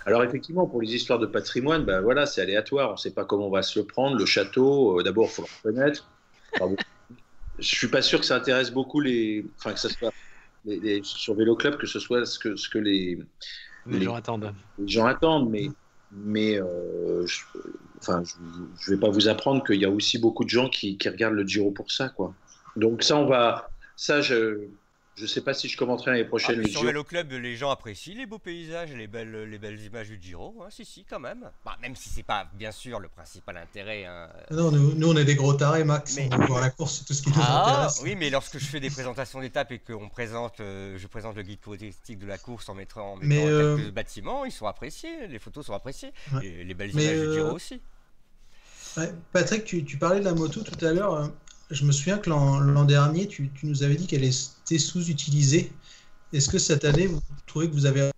Alors 0.06 0.24
effectivement, 0.24 0.68
pour 0.68 0.82
les 0.82 0.94
histoires 0.94 1.18
de 1.18 1.26
patrimoine, 1.26 1.84
ben 1.84 2.00
voilà, 2.02 2.28
c'est 2.28 2.42
aléatoire. 2.42 2.90
On 2.90 2.94
ne 2.94 2.98
sait 2.98 3.12
pas 3.12 3.26
comment 3.26 3.48
on 3.48 3.52
va 3.52 3.64
se 3.64 3.80
le 3.80 3.86
prendre. 3.86 4.18
Le 4.18 4.26
château, 4.26 5.00
euh, 5.00 5.04
d'abord, 5.04 5.30
il 5.32 5.34
faut 5.34 5.42
le 5.42 5.70
reconnaître. 5.70 6.08
Enfin, 6.54 6.68
bon, 6.68 6.76
je 7.58 7.68
suis 7.68 7.88
pas 7.88 8.04
sûr 8.04 8.20
que 8.20 8.26
ça 8.26 8.36
intéresse 8.36 8.70
beaucoup 8.70 9.00
les, 9.00 9.46
enfin 9.58 9.74
que 9.74 9.80
ça 9.80 9.90
soit 9.90 10.12
les, 10.66 10.80
les- 10.80 11.02
sur 11.04 11.36
Vélo 11.36 11.56
Club 11.56 11.78
que 11.78 11.88
ce 11.88 12.00
soit 12.00 12.26
ce 12.26 12.40
que 12.40 12.56
ce 12.56 12.70
que 12.70 12.78
les, 12.80 13.20
Les 13.86 14.02
gens 14.02 14.16
attendent. 14.16 14.54
les 14.78 14.88
gens 14.88 15.06
attendent, 15.06 15.50
mais 15.50 15.70
mais 16.12 16.60
euh, 16.62 17.26
je, 17.28 17.42
enfin, 18.00 18.24
je, 18.24 18.92
ne 18.92 18.96
vais 18.96 19.00
pas 19.00 19.10
vous 19.10 19.28
apprendre 19.28 19.64
qu'il 19.66 19.82
y 19.82 19.86
a 19.86 19.90
aussi 19.90 20.18
beaucoup 20.20 20.44
de 20.46 20.50
gens 20.50 20.70
qui, 20.70 20.98
qui 20.98 21.10
regardent 21.10 21.34
le 21.36 21.46
Giro 21.46 21.72
pour 21.72 21.92
ça, 21.92 22.10
quoi. 22.10 22.34
Donc 22.76 23.04
ça, 23.04 23.18
on 23.18 23.26
va, 23.26 23.70
ça, 23.96 24.22
je 24.22 24.70
je 25.18 25.26
sais 25.26 25.42
pas 25.42 25.54
si 25.54 25.70
je 25.70 25.78
commenterai 25.78 26.12
l'année 26.12 26.24
Ah, 26.26 26.28
prochaine 26.28 26.58
mais 26.58 26.64
le 26.66 26.70
sur. 26.70 26.84
Vélo 26.84 27.04
Club, 27.04 27.32
les 27.32 27.56
gens 27.56 27.70
apprécient 27.70 28.16
les 28.16 28.26
beaux 28.26 28.38
paysages 28.40 28.92
et 28.92 28.96
les 28.98 29.08
belles, 29.08 29.44
les 29.50 29.58
belles 29.58 29.80
images 29.82 30.10
du 30.10 30.20
Giro. 30.22 30.62
hein, 30.62 30.68
si, 30.70 30.84
si, 30.84 31.06
quand 31.06 31.20
même. 31.20 31.50
Bah, 31.64 31.78
même 31.82 31.96
si 31.96 32.10
c'est 32.10 32.24
pas, 32.24 32.48
bien 32.54 32.72
sûr, 32.72 33.00
le 33.00 33.08
principal 33.08 33.56
intérêt. 33.58 34.06
hein. 34.06 34.30
Non, 34.52 34.72
nous, 34.72 34.94
nous, 34.96 35.12
on 35.12 35.16
est 35.18 35.24
des 35.26 35.36
gros 35.36 35.54
tarés, 35.54 35.84
Max. 35.86 36.16
Mais- 36.18 36.30
On 36.34 36.38
veut 36.38 36.46
voir 36.48 36.62
la 36.62 36.70
course, 36.70 36.98
c'est 37.00 37.06
tout 37.06 37.14
ce 37.14 37.22
qui 37.24 37.30
nous 37.30 37.36
Ah, 37.40 37.72
intéresse. 37.72 38.02
oui, 38.04 38.16
mais 38.16 38.30
lorsque 38.30 38.58
je 38.60 38.66
fais 38.66 38.80
des 38.80 38.90
présentations 38.90 39.40
d'étapes 39.40 39.72
et 39.72 39.80
que 39.80 39.94
on 39.94 40.10
présente, 40.10 40.60
euh, 40.60 40.98
je 40.98 41.08
présente 41.08 41.36
le 41.36 41.44
guide 41.44 41.62
touristique 41.62 42.20
de 42.20 42.28
la 42.28 42.38
course 42.38 42.68
en 42.70 42.76
mettant, 42.76 43.14
en 43.14 43.16
mettant 43.16 43.28
Mais, 43.28 43.46
euh, 43.48 43.78
quelques 43.78 43.92
bâtiments, 43.94 44.44
ils 44.46 44.52
sont 44.52 44.68
appréciés, 44.68 45.28
les 45.28 45.40
photos 45.40 45.66
sont 45.68 45.74
appréciées, 45.74 46.12
Ouais. 46.34 46.46
et 46.46 46.64
les 46.66 46.74
belles 46.74 46.92
Mais, 46.94 47.04
images 47.06 47.20
du 47.28 47.34
Giro 47.34 47.48
euh, 47.48 47.54
aussi. 47.54 47.82
Ouais, 48.98 49.12
Patrick, 49.34 49.66
tu, 49.66 49.84
tu 49.84 49.98
parlais 49.98 50.20
de 50.20 50.26
la 50.26 50.34
moto 50.34 50.62
tout 50.62 50.86
à 50.86 50.92
l'heure. 50.94 51.30
Je 51.72 51.84
me 51.86 51.92
souviens 51.92 52.18
que 52.20 52.30
l'an 52.30 52.86
dernier, 52.86 53.28
tu, 53.28 53.50
tu 53.54 53.66
nous 53.66 53.84
avais 53.84 53.96
dit 53.96 54.06
qu'elle 54.08 54.24
était 54.24 54.78
sous-utilisée. 54.78 55.72
Est-ce 56.34 56.50
que 56.50 56.58
cette 56.60 56.86
année, 56.86 57.08
vous 57.08 57.22
trouvez 57.48 57.68
que 57.68 57.74
vous 57.74 57.86
avez 57.86 58.12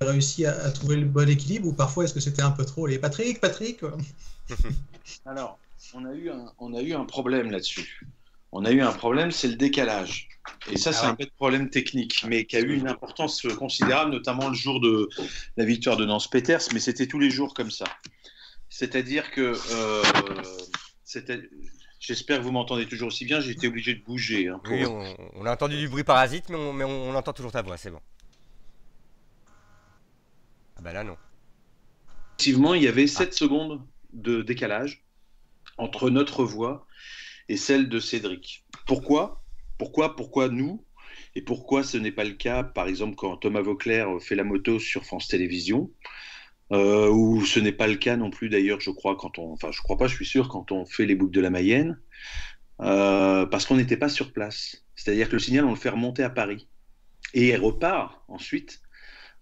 réussi 0.00 0.46
à, 0.46 0.56
à 0.64 0.70
trouver 0.70 0.96
le 0.96 1.06
bon 1.06 1.28
équilibre 1.28 1.66
ou 1.68 1.72
parfois 1.72 2.04
est-ce 2.04 2.14
que 2.14 2.20
c'était 2.20 2.42
un 2.42 2.50
peu 2.50 2.64
trop? 2.64 2.86
Les 2.86 2.98
Patrick, 2.98 3.40
Patrick 3.40 3.80
Alors, 5.26 5.58
on 5.94 6.04
a 6.04 6.12
eu 6.14 6.30
un, 6.30 6.52
on 6.58 6.74
a 6.74 6.80
eu 6.82 6.92
un 6.94 7.04
problème 7.04 7.50
là-dessus. 7.50 8.06
On 8.52 8.64
a 8.64 8.70
eu 8.70 8.80
un 8.82 8.92
problème, 8.92 9.30
c'est 9.32 9.48
le 9.48 9.56
décalage. 9.56 10.28
Et 10.70 10.76
ça, 10.76 10.90
Ah 10.90 10.92
c'est 10.92 11.06
ouais. 11.06 11.12
un 11.12 11.14
peu 11.14 11.24
de 11.24 11.30
problème 11.30 11.70
technique, 11.70 12.24
mais 12.28 12.44
qui 12.44 12.56
a 12.56 12.60
eu 12.60 12.74
une 12.74 12.88
importance 12.88 13.42
considérable, 13.58 14.10
notamment 14.12 14.48
le 14.48 14.54
jour 14.54 14.80
de 14.80 15.08
la 15.56 15.64
victoire 15.64 15.96
de 15.96 16.04
Nance 16.04 16.28
Peters, 16.28 16.60
mais 16.74 16.80
c'était 16.80 17.06
tous 17.06 17.18
les 17.18 17.30
jours 17.30 17.54
comme 17.54 17.70
ça. 17.70 17.84
C'est-à-dire 18.68 19.30
que, 19.30 19.54
euh, 19.72 20.02
c'était- 21.04 21.48
j'espère 22.02 22.38
que 22.38 22.44
vous 22.44 22.52
m'entendez 22.52 22.86
toujours 22.86 23.08
aussi 23.08 23.24
bien, 23.24 23.40
j'ai 23.40 23.52
été 23.52 23.68
obligé 23.68 23.94
de 23.94 24.02
bouger. 24.04 24.48
hein, 24.48 24.60
pour- 24.62 24.72
Oui, 24.74 24.84
on, 24.84 25.16
on 25.34 25.46
a 25.46 25.52
entendu 25.52 25.78
du 25.78 25.88
bruit 25.88 26.04
parasite, 26.04 26.48
mais 26.48 26.56
on, 26.56 26.72
mais 26.72 26.84
on, 26.84 27.10
on 27.10 27.14
entend 27.14 27.32
toujours 27.32 27.52
ta 27.52 27.62
voix, 27.62 27.76
c'est 27.76 27.90
bon. 27.90 28.00
Ah 30.76 30.82
bah 30.82 30.92
là 30.92 31.04
non. 31.04 31.16
Effectivement, 32.38 32.74
il 32.74 32.82
y 32.82 32.88
avait 32.88 33.06
7 33.06 33.34
secondes 33.34 33.86
de 34.12 34.42
décalage 34.42 35.04
entre 35.78 36.10
notre 36.10 36.44
voix 36.44 36.86
et 37.48 37.56
celle 37.56 37.88
de 37.88 38.00
Cédric. 38.00 38.64
Pourquoi? 38.86 39.44
Pourquoi? 39.78 40.16
Pourquoi 40.16 40.48
nous? 40.48 40.84
Et 41.34 41.42
pourquoi 41.42 41.84
ce 41.84 41.96
n'est 41.98 42.12
pas 42.12 42.24
le 42.24 42.32
cas, 42.34 42.62
par 42.64 42.88
exemple, 42.88 43.16
quand 43.16 43.36
Thomas 43.38 43.62
Vauclair 43.62 44.08
fait 44.20 44.34
la 44.34 44.44
moto 44.44 44.78
sur 44.78 45.04
France 45.04 45.28
Télévisions? 45.28 45.90
Euh, 46.72 47.08
ou 47.10 47.44
ce 47.44 47.60
n'est 47.60 47.72
pas 47.72 47.86
le 47.86 47.96
cas 47.96 48.16
non 48.16 48.30
plus 48.30 48.48
d'ailleurs, 48.48 48.80
je 48.80 48.90
crois, 48.90 49.16
quand 49.16 49.38
on, 49.38 49.52
enfin, 49.52 49.70
je 49.70 49.80
crois 49.82 49.98
pas, 49.98 50.06
je 50.06 50.14
suis 50.14 50.26
sûr, 50.26 50.48
quand 50.48 50.72
on 50.72 50.86
fait 50.86 51.04
les 51.04 51.14
boucles 51.14 51.34
de 51.34 51.40
la 51.40 51.50
Mayenne, 51.50 52.00
euh, 52.80 53.44
parce 53.46 53.66
qu'on 53.66 53.76
n'était 53.76 53.96
pas 53.96 54.08
sur 54.08 54.32
place. 54.32 54.84
C'est-à-dire 54.94 55.28
que 55.28 55.34
le 55.34 55.38
signal, 55.38 55.64
on 55.66 55.70
le 55.70 55.76
fait 55.76 55.90
remonter 55.90 56.22
à 56.22 56.30
Paris 56.30 56.68
et 57.34 57.48
il 57.48 57.56
repart 57.56 58.22
ensuite 58.28 58.80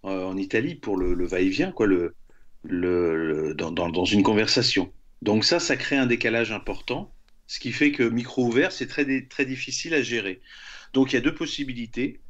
euh, 0.05 0.24
en 0.24 0.37
Italie 0.37 0.74
pour 0.74 0.97
le, 0.97 1.26
va-et-vient, 1.26 1.70
quoi, 1.70 1.87
le, 1.87 2.16
le, 2.64 3.55
dans, 3.55 3.70
dans, 3.70 4.05
une 4.05 4.22
conversation. 4.22 4.93
Donc 5.22 5.45
ça, 5.45 5.61
ça 5.61 5.76
crée 5.76 5.97
un 5.97 6.07
décalage 6.07 6.51
important, 6.51 7.14
ce 7.47 7.61
qui 7.61 7.72
fait 7.72 7.93
que 7.93 8.03
micro 8.03 8.47
ouvert, 8.47 8.72
c'est 8.72 8.87
très, 8.87 9.26
très 9.26 9.45
difficile 9.45 9.95
à 9.95 10.03
gérer. 10.03 10.41
Donc 10.93 11.12
il 11.12 11.14
y 11.14 11.18
a 11.18 11.22
deux 11.22 11.35
possibilités. 11.35 12.20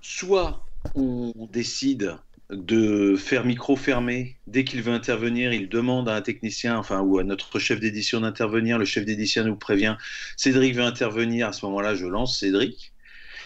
Soit 0.00 0.64
on 0.94 1.48
décide 1.50 2.18
de 2.50 3.16
faire 3.16 3.44
micro 3.44 3.76
fermé. 3.76 4.36
Dès 4.46 4.64
qu'il 4.64 4.82
veut 4.82 4.92
intervenir, 4.92 5.52
il 5.52 5.68
demande 5.68 6.08
à 6.08 6.16
un 6.16 6.20
technicien, 6.20 6.78
enfin, 6.78 7.00
ou 7.00 7.18
à 7.18 7.24
notre 7.24 7.58
chef 7.58 7.80
d'édition 7.80 8.20
d'intervenir. 8.20 8.78
Le 8.78 8.84
chef 8.84 9.04
d'édition 9.04 9.44
nous 9.44 9.56
prévient, 9.56 9.96
Cédric 10.36 10.74
veut 10.74 10.82
intervenir. 10.82 11.48
À 11.48 11.52
ce 11.52 11.64
moment-là, 11.66 11.94
je 11.94 12.06
lance 12.06 12.38
Cédric. 12.38 12.92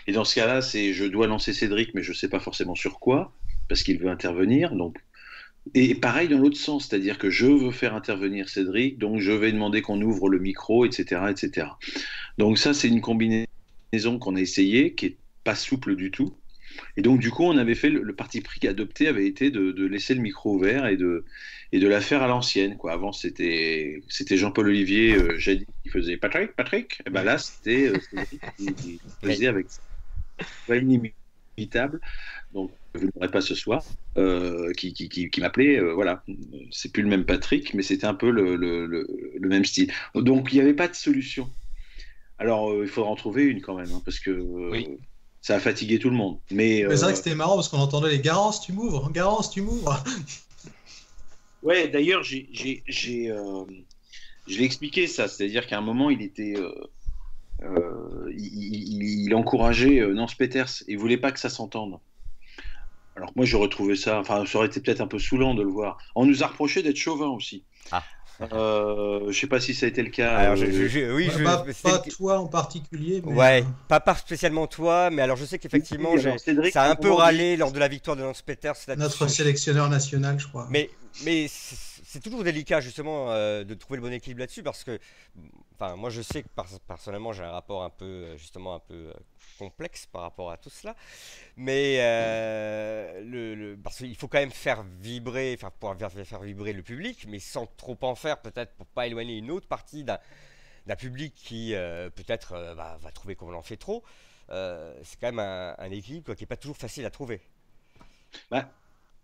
Et 0.06 0.12
dans 0.12 0.24
ce 0.24 0.34
cas-là, 0.34 0.62
c'est 0.62 0.92
je 0.92 1.04
dois 1.04 1.26
lancer 1.26 1.52
Cédric, 1.52 1.94
mais 1.94 2.02
je 2.02 2.10
ne 2.10 2.16
sais 2.16 2.28
pas 2.28 2.40
forcément 2.40 2.74
sur 2.74 2.98
quoi, 2.98 3.32
parce 3.68 3.82
qu'il 3.82 3.98
veut 3.98 4.08
intervenir. 4.08 4.74
Donc, 4.74 4.96
et 5.74 5.94
pareil 5.94 6.28
dans 6.28 6.38
l'autre 6.38 6.56
sens, 6.56 6.88
c'est-à-dire 6.88 7.18
que 7.18 7.30
je 7.30 7.46
veux 7.46 7.70
faire 7.70 7.94
intervenir 7.94 8.48
Cédric, 8.48 8.98
donc 8.98 9.20
je 9.20 9.32
vais 9.32 9.52
demander 9.52 9.82
qu'on 9.82 10.00
ouvre 10.00 10.28
le 10.30 10.38
micro, 10.38 10.86
etc., 10.86 11.22
etc. 11.30 11.68
Donc 12.38 12.58
ça, 12.58 12.72
c'est 12.72 12.88
une 12.88 13.02
combinaison 13.02 14.18
qu'on 14.18 14.36
a 14.36 14.40
essayé, 14.40 14.94
qui 14.94 15.06
est 15.06 15.16
pas 15.44 15.54
souple 15.54 15.94
du 15.94 16.10
tout. 16.10 16.34
Et 16.96 17.02
donc 17.02 17.20
du 17.20 17.30
coup, 17.30 17.44
on 17.44 17.56
avait 17.56 17.74
fait 17.74 17.90
le, 17.90 18.02
le 18.02 18.14
parti 18.14 18.40
pris 18.40 18.66
adopté 18.68 19.08
avait 19.08 19.26
été 19.26 19.50
de, 19.50 19.72
de 19.72 19.86
laisser 19.86 20.14
le 20.14 20.20
micro 20.20 20.54
ouvert 20.54 20.86
et 20.86 20.96
de 20.96 21.24
et 21.72 21.80
de 21.80 21.88
la 21.88 22.00
faire 22.00 22.22
à 22.22 22.28
l'ancienne. 22.28 22.76
Quoi. 22.76 22.92
Avant, 22.92 23.12
c'était 23.12 24.02
c'était 24.08 24.36
Jean-Paul 24.36 24.68
Olivier, 24.68 25.14
euh, 25.16 25.36
j'ai 25.38 25.56
dit, 25.56 25.66
qui 25.82 25.90
faisait 25.90 26.16
Patrick, 26.16 26.54
Patrick. 26.56 27.00
Et 27.06 27.10
ben 27.10 27.22
là, 27.24 27.38
c'était 27.38 27.88
euh, 27.88 27.98
qui, 28.58 28.74
qui 28.74 29.00
faisait 29.22 29.46
avec 29.46 29.66
ça. 29.70 29.82
Inimitable. 31.56 32.00
Donc, 32.52 32.72
vous 32.94 33.08
n'aurez 33.14 33.30
pas 33.30 33.40
ce 33.40 33.54
soir, 33.54 33.84
euh, 34.16 34.72
qui, 34.74 34.92
qui, 34.92 35.08
qui, 35.08 35.30
qui 35.30 35.40
m'appelait, 35.40 35.78
euh, 35.78 35.92
voilà, 35.94 36.24
c'est 36.70 36.92
plus 36.92 37.02
le 37.02 37.08
même 37.08 37.24
Patrick, 37.26 37.74
mais 37.74 37.82
c'était 37.82 38.06
un 38.06 38.14
peu 38.14 38.30
le, 38.30 38.56
le, 38.56 38.86
le, 38.86 39.06
le 39.38 39.48
même 39.48 39.64
style. 39.64 39.92
Donc, 40.14 40.52
il 40.52 40.56
n'y 40.56 40.60
avait 40.62 40.74
pas 40.74 40.88
de 40.88 40.94
solution. 40.94 41.52
Alors, 42.38 42.70
euh, 42.70 42.84
il 42.84 42.88
faudra 42.88 43.10
en 43.10 43.16
trouver 43.16 43.44
une 43.44 43.60
quand 43.60 43.76
même, 43.76 43.92
hein, 43.92 44.02
parce 44.04 44.20
que 44.20 44.30
Oui. 44.30 44.88
Ça 45.48 45.56
a 45.56 45.60
fatigué 45.60 45.98
tout 45.98 46.10
le 46.10 46.16
monde. 46.16 46.38
Mais, 46.50 46.84
Mais 46.86 46.94
c'est 46.94 47.02
euh, 47.04 47.06
vrai 47.06 47.12
que 47.12 47.16
c'était 47.16 47.34
marrant 47.34 47.54
parce 47.54 47.70
qu'on 47.70 47.78
entendait 47.78 48.10
les 48.10 48.20
Garance, 48.20 48.60
tu 48.60 48.74
m'ouvres, 48.74 49.10
Garance, 49.10 49.50
tu 49.50 49.62
m'ouvres. 49.62 50.04
Ouais, 51.62 51.88
d'ailleurs, 51.88 52.22
j'ai, 52.22 52.48
j'ai, 52.52 52.84
j'ai, 52.86 53.30
euh, 53.30 53.64
je 54.46 54.58
l'ai 54.58 54.64
expliqué 54.64 55.06
ça, 55.06 55.26
c'est-à-dire 55.26 55.66
qu'à 55.66 55.78
un 55.78 55.80
moment, 55.80 56.08
il 56.10 56.20
était, 56.22 56.54
euh, 56.56 56.70
euh, 57.62 58.30
il, 58.30 58.46
il- 58.46 59.24
il 59.24 59.34
encourageait 59.34 59.98
euh, 60.00 60.12
Nance 60.14 60.34
Peters 60.34 60.70
et 60.86 60.92
il 60.92 60.98
voulait 60.98 61.16
pas 61.16 61.32
que 61.32 61.40
ça 61.40 61.48
s'entende. 61.48 61.98
Alors 63.16 63.30
que 63.30 63.34
moi, 63.36 63.44
je 63.46 63.56
retrouvais 63.56 63.96
ça, 63.96 64.20
enfin, 64.20 64.44
ça 64.46 64.58
aurait 64.58 64.68
été 64.68 64.80
peut-être 64.80 65.00
un 65.00 65.08
peu 65.08 65.18
saoulant 65.18 65.54
de 65.54 65.62
le 65.62 65.70
voir. 65.70 65.96
On 66.14 66.26
nous 66.26 66.44
a 66.44 66.46
reproché 66.46 66.82
d'être 66.82 66.96
chauvin 66.96 67.28
aussi. 67.28 67.64
Ah. 67.90 68.04
Euh, 68.52 69.32
je 69.32 69.38
sais 69.38 69.46
pas 69.48 69.58
si 69.60 69.74
ça 69.74 69.86
a 69.86 69.88
été 69.88 70.02
le 70.02 70.10
cas. 70.10 70.36
Alors, 70.36 70.56
je- 70.56 70.66
euh, 70.66 70.70
je- 70.72 70.86
je- 70.88 71.12
oui, 71.12 71.28
pas, 71.42 71.64
pas 71.82 71.98
toi 71.98 72.38
en 72.38 72.46
particulier, 72.46 73.20
mais 73.26 73.32
Ouais, 73.32 73.62
euh, 73.62 73.66
pas, 73.88 73.98
pas 74.00 74.14
spécialement 74.14 74.66
toi, 74.66 75.10
mais 75.10 75.22
alors 75.22 75.36
je 75.36 75.44
sais 75.44 75.58
qu'effectivement, 75.58 76.12
Oui, 76.12 76.70
ça 76.72 76.82
a 76.84 76.90
un 76.90 76.94
peu 76.94 77.10
râlé 77.10 77.56
lors 77.56 77.72
de 77.72 77.78
la 77.78 77.88
victoire 77.88 78.16
de 78.16 78.22
Lance 78.22 78.42
Peters. 78.42 78.74
notre 78.96 79.26
sélectionneur 79.28 79.88
national, 79.88 80.38
je 80.38 80.46
crois. 80.46 80.66
Mais, 80.70 80.90
mais 81.24 81.46
c'est 81.48 81.76
c'est 82.10 82.20
toujours 82.20 82.42
délicat 82.42 82.80
justement 82.80 83.26
euh, 83.32 83.64
de 83.64 83.74
trouver 83.74 83.98
le 83.98 84.02
bon 84.06 84.12
équilibre 84.14 84.40
là-dessus 84.40 84.62
parce 84.62 84.82
que, 84.82 84.98
enfin, 85.80 85.96
moi 85.96 86.10
je 86.10 86.22
sais 86.22 86.42
que 86.42 86.48
personnellement 86.86 87.32
j'ai 87.32 87.44
un 87.44 87.50
rapport 87.50 87.84
un 87.84 87.90
peu 87.90 88.04
euh, 88.04 88.36
justement 88.36 88.74
un 88.74 88.80
peu 88.80 88.94
euh, 88.94 89.12
complexe 89.58 90.06
par 90.06 90.22
rapport 90.22 90.50
à 90.50 90.56
tout 90.56 90.70
cela, 90.70 90.96
mais 91.56 91.96
euh, 92.00 93.76
parce 93.82 93.98
qu'il 93.98 94.16
faut 94.16 94.28
quand 94.28 94.38
même 94.38 94.50
faire 94.50 94.84
vibrer, 95.00 95.56
faire 95.56 95.72
pouvoir 95.72 95.96
faire, 95.98 96.40
vibrer 96.40 96.72
le 96.72 96.82
public, 96.82 97.26
mais 97.28 97.38
sans 97.38 97.66
trop 97.76 97.98
en 98.02 98.14
faire 98.14 98.40
peut-être 98.40 98.72
pour 98.74 98.86
pas 98.86 99.06
éloigner 99.06 99.36
une 99.36 99.50
autre 99.50 99.66
partie 99.66 100.04
d'un 100.04 100.18
public 100.96 101.34
qui 101.34 101.74
euh, 101.74 102.10
peut-être 102.10 102.56
va, 102.74 102.98
trouver 103.12 103.34
qu'on 103.36 103.54
en 103.54 103.62
fait 103.62 103.76
trop. 103.76 104.02
C'est 104.48 105.20
quand 105.20 105.32
même 105.32 105.40
un, 105.40 105.90
équilibre 105.90 106.34
qui 106.34 106.44
est 106.44 106.46
pas 106.46 106.56
toujours 106.56 106.76
facile 106.76 107.04
à 107.04 107.10
trouver. 107.10 107.40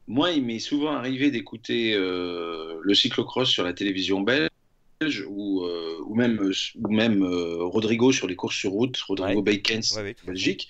Moi, 0.07 0.33
il 0.33 0.45
m'est 0.45 0.59
souvent 0.59 0.93
arrivé 0.93 1.31
d'écouter 1.31 1.95
le 1.97 2.95
cyclocross 2.95 3.49
sur 3.49 3.65
la 3.65 3.73
télévision 3.73 4.21
belge 4.21 4.51
ou, 5.29 5.65
euh, 5.65 5.99
ou 6.07 6.15
même, 6.15 6.53
ou 6.77 6.93
même 6.93 7.23
euh, 7.23 7.65
Rodrigo 7.65 8.13
sur 8.13 8.27
les 8.27 8.37
courses 8.37 8.57
sur 8.57 8.73
route, 8.73 8.97
Rodrigo 8.99 9.43
Beykens 9.43 9.97
Ouais, 9.97 10.03
à. 10.03 10.27
Belgique, 10.27 10.69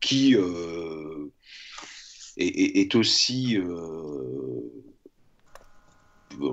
qui 0.00 0.36
euh, 0.36 1.32
est, 2.36 2.94
aussi, 2.94 3.58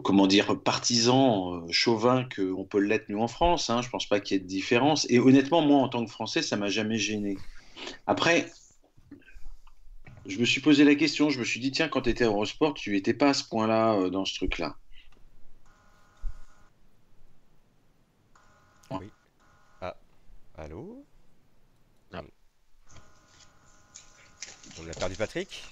comment 0.04 0.28
dire, 0.28 0.60
partisan 0.62 1.68
chauvin 1.70 2.28
qu'on 2.36 2.66
peut 2.66 2.80
l'être 2.80 3.10
nous 3.10 3.20
en 3.20 3.28
France. 3.28 3.70
Hein. 3.70 3.82
Je 3.82 3.90
pense 3.90 4.08
pas 4.08 4.20
qu'il 4.20 4.38
y 4.38 4.40
ait 4.40 4.44
de 4.44 4.48
différence. 4.48 5.06
Et 5.10 5.20
honnêtement, 5.20 5.62
moi, 5.62 5.80
en 5.80 5.90
tant 5.90 6.06
que 6.06 6.12
Français, 6.12 6.42
ça 6.42 6.56
m'a 6.58 6.70
jamais 6.70 6.98
gêné. 6.98 7.38
Après, 8.08 8.52
je 10.26 10.38
me 10.38 10.46
suis 10.46 10.62
posé 10.62 10.84
la 10.84 10.96
question, 10.96 11.30
je 11.30 11.40
me 11.40 11.44
suis 11.44 11.60
dit, 11.60 11.72
tiens, 11.72 11.88
quand 11.88 12.02
tu 12.02 12.10
étais 12.10 12.26
Eurosport, 12.26 12.74
tu 12.74 12.92
n'étais 12.92 13.14
pas 13.14 13.30
à 13.30 13.34
ce 13.34 13.44
point-là 13.48 13.96
euh, 13.96 14.10
dans 14.10 14.26
ce 14.26 14.36
truc-là. 14.36 14.78
Allô? 20.58 21.06
Ah. 22.14 22.22
On 24.80 24.88
a 24.90 24.94
perdu 24.94 25.16
Patrick? 25.16 25.64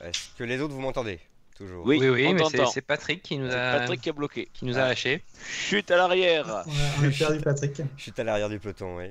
Est-ce 0.00 0.28
que 0.36 0.44
les 0.44 0.60
autres 0.60 0.74
vous 0.74 0.80
m'entendez? 0.80 1.18
Toujours. 1.56 1.86
Oui, 1.86 1.98
Oui, 1.98 2.08
oui, 2.08 2.34
mais 2.34 2.42
c'est 2.72 2.82
Patrick 2.82 3.22
qui 3.22 3.38
nous 3.38 3.50
a, 3.50 3.78
Patrick 3.78 4.00
qui 4.00 4.10
a 4.10 4.12
bloqué. 4.12 4.48
qui 4.52 4.64
nous 4.64 4.76
a 4.76 4.82
Ah. 4.82 4.88
lâché. 4.88 5.22
Chute 5.48 5.90
à 5.90 5.96
l'arrière. 5.96 6.64
On 7.00 7.04
a 7.08 7.10
perdu 7.10 7.40
Patrick. 7.40 7.80
Suis 7.96 8.12
à 8.16 8.24
l'arrière 8.24 8.48
du 8.48 8.58
peloton, 8.60 8.96
oui. 8.98 9.08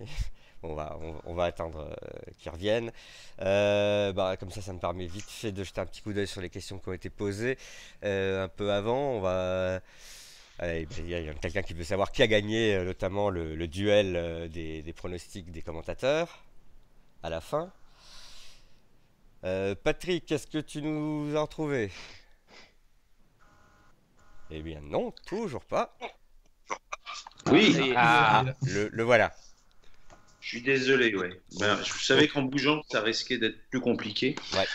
On 0.61 0.75
va, 0.75 0.97
on, 1.01 1.15
on 1.25 1.33
va 1.33 1.45
attendre 1.45 1.79
euh, 1.91 2.31
qu'ils 2.39 2.51
reviennent. 2.51 2.91
Euh, 3.41 4.13
bah, 4.13 4.37
comme 4.37 4.51
ça, 4.51 4.61
ça 4.61 4.71
me 4.71 4.79
permet 4.79 5.07
vite 5.07 5.29
fait 5.29 5.51
de 5.51 5.61
jeter 5.63 5.81
un 5.81 5.85
petit 5.85 6.01
coup 6.01 6.13
d'œil 6.13 6.27
sur 6.27 6.39
les 6.41 6.49
questions 6.49 6.79
qui 6.79 6.87
ont 6.89 6.93
été 6.93 7.09
posées 7.09 7.57
euh, 8.05 8.45
un 8.45 8.47
peu 8.47 8.71
avant. 8.71 9.11
On 9.17 9.19
va. 9.21 9.81
Allez, 10.59 10.87
Il 10.99 11.09
y 11.09 11.15
a, 11.15 11.33
quelqu'un 11.33 11.63
qui 11.63 11.73
veut 11.73 11.83
savoir 11.83 12.11
qui 12.11 12.21
a 12.21 12.27
gagné, 12.27 12.75
euh, 12.75 12.85
notamment 12.85 13.29
le, 13.29 13.55
le 13.55 13.67
duel 13.67 14.15
euh, 14.15 14.47
des, 14.47 14.83
des 14.83 14.93
pronostics 14.93 15.51
des 15.51 15.61
commentateurs 15.61 16.43
à 17.23 17.29
la 17.29 17.41
fin. 17.41 17.71
Euh, 19.43 19.75
Patrick, 19.75 20.31
est-ce 20.31 20.47
que 20.47 20.59
tu 20.59 20.81
nous 20.81 21.35
as 21.35 21.41
retrouvé? 21.41 21.91
Eh 24.51 24.61
bien 24.61 24.81
non, 24.81 25.11
toujours 25.25 25.65
pas. 25.65 25.97
Oui. 27.51 27.93
Ah. 27.95 28.45
Le, 28.61 28.89
le 28.89 29.03
voilà. 29.03 29.33
Je 30.53 30.59
suis 30.59 30.65
désolé, 30.65 31.15
ouais. 31.15 31.31
Ben, 31.59 31.79
je 31.83 32.05
savais 32.05 32.27
qu'en 32.27 32.43
bougeant, 32.43 32.83
ça 32.91 33.01
risquait 33.01 33.39
d'être 33.39 33.57
plus 33.71 33.79
compliqué. 33.79 34.35
Ouais. 34.53 34.65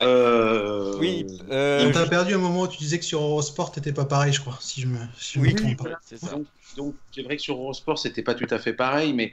Euh, 0.00 0.96
Oui, 0.98 1.26
euh, 1.50 1.86
On 1.86 1.92
t'a 1.92 2.06
perdu 2.06 2.32
un 2.32 2.38
moment 2.38 2.62
où 2.62 2.68
tu 2.68 2.78
disais 2.78 2.98
que 2.98 3.04
sur 3.04 3.20
Eurosport, 3.20 3.70
t'étais 3.70 3.92
pas 3.92 4.06
pareil, 4.06 4.32
je 4.32 4.40
crois, 4.40 4.58
si 4.62 4.80
je 4.80 4.86
me, 4.86 4.96
si 5.18 5.34
je 5.34 5.40
me 5.40 5.44
Oui, 5.48 5.54
trompe 5.54 5.76
pas. 5.76 6.00
ça. 6.02 6.34
Donc, 6.78 6.94
c'est 7.14 7.20
vrai 7.20 7.36
que 7.36 7.42
sur 7.42 7.56
Eurosport, 7.56 7.98
c'était 7.98 8.22
pas 8.22 8.34
tout 8.34 8.46
à 8.48 8.58
fait 8.58 8.72
pareil, 8.72 9.12
mais, 9.12 9.32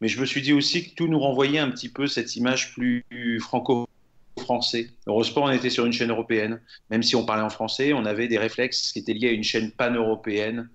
mais 0.00 0.08
je 0.08 0.20
me 0.20 0.26
suis 0.26 0.42
dit 0.42 0.52
aussi 0.52 0.90
que 0.90 0.94
tout 0.96 1.06
nous 1.06 1.20
renvoyait 1.20 1.60
un 1.60 1.70
petit 1.70 1.90
peu 1.90 2.08
cette 2.08 2.34
image 2.34 2.72
plus 2.72 3.04
franco-français. 3.38 4.90
Eurosport, 5.06 5.44
on 5.44 5.50
était 5.50 5.70
sur 5.70 5.86
une 5.86 5.92
chaîne 5.92 6.10
européenne. 6.10 6.60
Même 6.90 7.04
si 7.04 7.14
on 7.14 7.24
parlait 7.24 7.44
en 7.44 7.50
français, 7.50 7.92
on 7.92 8.04
avait 8.04 8.26
des 8.26 8.38
réflexes 8.38 8.90
qui 8.90 8.98
étaient 8.98 9.14
liés 9.14 9.28
à 9.28 9.32
une 9.32 9.44
chaîne 9.44 9.70
pan-européenne. 9.70 10.68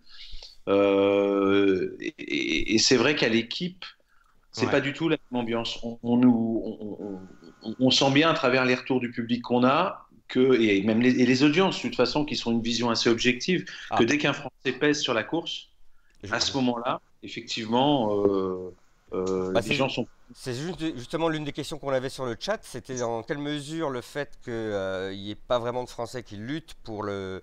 Euh, 0.69 1.97
et 2.19 2.77
c'est 2.77 2.95
vrai 2.95 3.15
qu'à 3.15 3.27
l'équipe, 3.27 3.83
c'est 4.51 4.65
Ouais. 4.65 4.71
pas 4.71 4.81
du 4.81 4.93
tout 4.93 5.07
la 5.09 5.17
même 5.31 5.41
ambiance. 5.41 5.79
On, 5.83 5.97
on 6.03 6.17
nous, 6.17 6.61
on, 6.65 6.97
on- 7.69 7.75
on 7.79 7.91
sent 7.91 8.11
bien 8.11 8.29
à 8.29 8.33
travers 8.33 8.65
les 8.65 8.75
retours 8.75 8.99
du 8.99 9.11
public 9.11 9.41
qu'on 9.43 9.63
a 9.63 10.07
que, 10.27 10.59
et 10.59 10.81
même 10.83 11.01
les, 11.01 11.19
et 11.21 11.25
les 11.25 11.43
audiences, 11.43 11.77
de 11.77 11.81
toute 11.83 11.95
façon, 11.95 12.25
qui 12.25 12.35
sont 12.35 12.51
une 12.51 12.61
vision 12.61 12.89
assez 12.89 13.09
objective, 13.09 13.65
Ah. 13.89 13.97
que 13.97 14.03
dès 14.03 14.17
qu'un 14.17 14.33
Français 14.33 14.71
pèse 14.79 14.99
sur 15.01 15.13
la 15.13 15.23
course, 15.23 15.67
je- 16.23 16.33
à 16.33 16.39
ce 16.39 16.53
moment-là, 16.57 17.01
effectivement, 17.23 18.25
euh, 18.25 18.73
euh, 19.13 19.51
Bah, 19.51 19.61
les 19.61 19.67
c'est- 19.67 19.73
gens 19.75 19.89
sont. 19.89 20.07
C'est 20.33 20.53
juste, 20.53 20.79
justement 20.97 21.27
l'une 21.27 21.43
des 21.43 21.51
questions 21.51 21.77
qu'on 21.77 21.89
avait 21.91 22.07
sur 22.09 22.25
le 22.25 22.37
chat, 22.39 22.59
c'était 22.63 22.95
dans 22.99 23.21
quelle 23.21 23.37
mesure 23.37 23.89
le 23.89 23.99
fait 24.01 24.39
qu'il 24.43 24.53
n'y 25.17 25.31
ait 25.31 25.35
pas 25.35 25.59
vraiment 25.59 25.83
de 25.83 25.89
Français 25.89 26.23
qui 26.23 26.37
luttent 26.37 26.75
pour 26.83 27.03
le, 27.03 27.41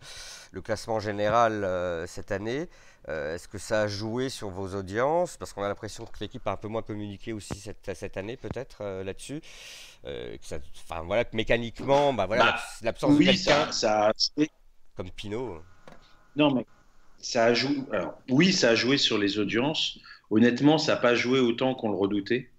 le 0.53 0.63
classement 0.63 0.99
général 0.99 1.65
euh, 1.65 2.07
cette 2.07 2.33
année, 2.33 2.69
euh, 3.11 3.35
est-ce 3.35 3.47
que 3.49 3.59
ça 3.59 3.83
a 3.83 3.87
joué 3.89 4.31
sur 4.31 4.49
vos 4.49 4.75
audiences? 4.75 5.37
Parce 5.37 5.53
qu'on 5.53 5.63
a 5.63 5.69
l'impression 5.69 6.07
que 6.07 6.19
l'équipe 6.21 6.47
a 6.47 6.53
un 6.53 6.57
peu 6.57 6.69
moins 6.69 6.81
communiqué 6.83 7.35
aussi 7.35 7.59
cette, 7.59 7.91
cette 7.95 8.17
année 8.17 8.39
peut-être 8.39 8.79
euh, 8.81 9.05
là-dessus. 9.05 9.43
Euh, 10.07 10.37
Enfin 10.91 11.03
voilà, 11.03 11.25
que 11.25 11.37
mécaniquement, 11.37 12.13
bah, 12.15 12.27
voilà, 12.27 12.45
Bah, 12.45 12.51
l'abs- 12.53 12.83
l'absence 12.83 13.19
de 13.19 13.19
Oui, 13.19 13.27
quelqu'un 13.27 13.71
ça, 13.73 13.73
ça, 13.73 14.13
comme 14.97 15.11
Pinot. 15.11 15.63
non, 16.37 16.55
mais 16.55 16.67
ça 17.19 17.45
a 17.47 17.55
joué. 17.55 17.77
Alors, 17.93 18.15
oui, 18.31 18.53
ça 18.53 18.71
a 18.71 18.75
joué 18.75 18.97
sur 18.99 19.19
les 19.19 19.39
audiences. 19.39 19.99
Honnêtement, 20.31 20.79
ça 20.79 20.95
n'a 20.95 21.01
pas 21.01 21.15
joué 21.15 21.41
autant 21.41 21.75
qu'on 21.75 21.91
le 21.91 21.97
redoutait. 21.97 22.51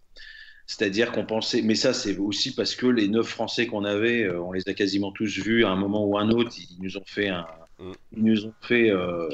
C'est-à-dire 0.68 1.12
qu'on 1.12 1.26
pensait, 1.26 1.64
mais 1.64 1.74
ça 1.76 1.94
c'est 1.94 2.18
aussi 2.18 2.54
parce 2.54 2.76
que 2.76 2.86
les 2.86 3.08
neuf 3.08 3.28
Français 3.28 3.66
qu'on 3.66 3.86
avait, 3.86 4.24
euh, 4.24 4.40
on 4.40 4.52
les 4.52 4.68
a 4.70 4.74
quasiment 4.74 5.12
tous 5.12 5.40
vus 5.40 5.66
à 5.66 5.70
un 5.70 5.76
moment 5.76 6.06
ou 6.06 6.18
un 6.18 6.30
autre. 6.30 6.52
Ils 6.60 6.84
nous 6.84 6.98
ont 6.98 7.04
fait 7.06 7.30
un, 7.30 7.48
Mm. 7.80 7.92
ils 8.18 8.24
nous 8.24 8.46
ont 8.46 8.54
fait 8.62 8.90
euh, 8.92 9.30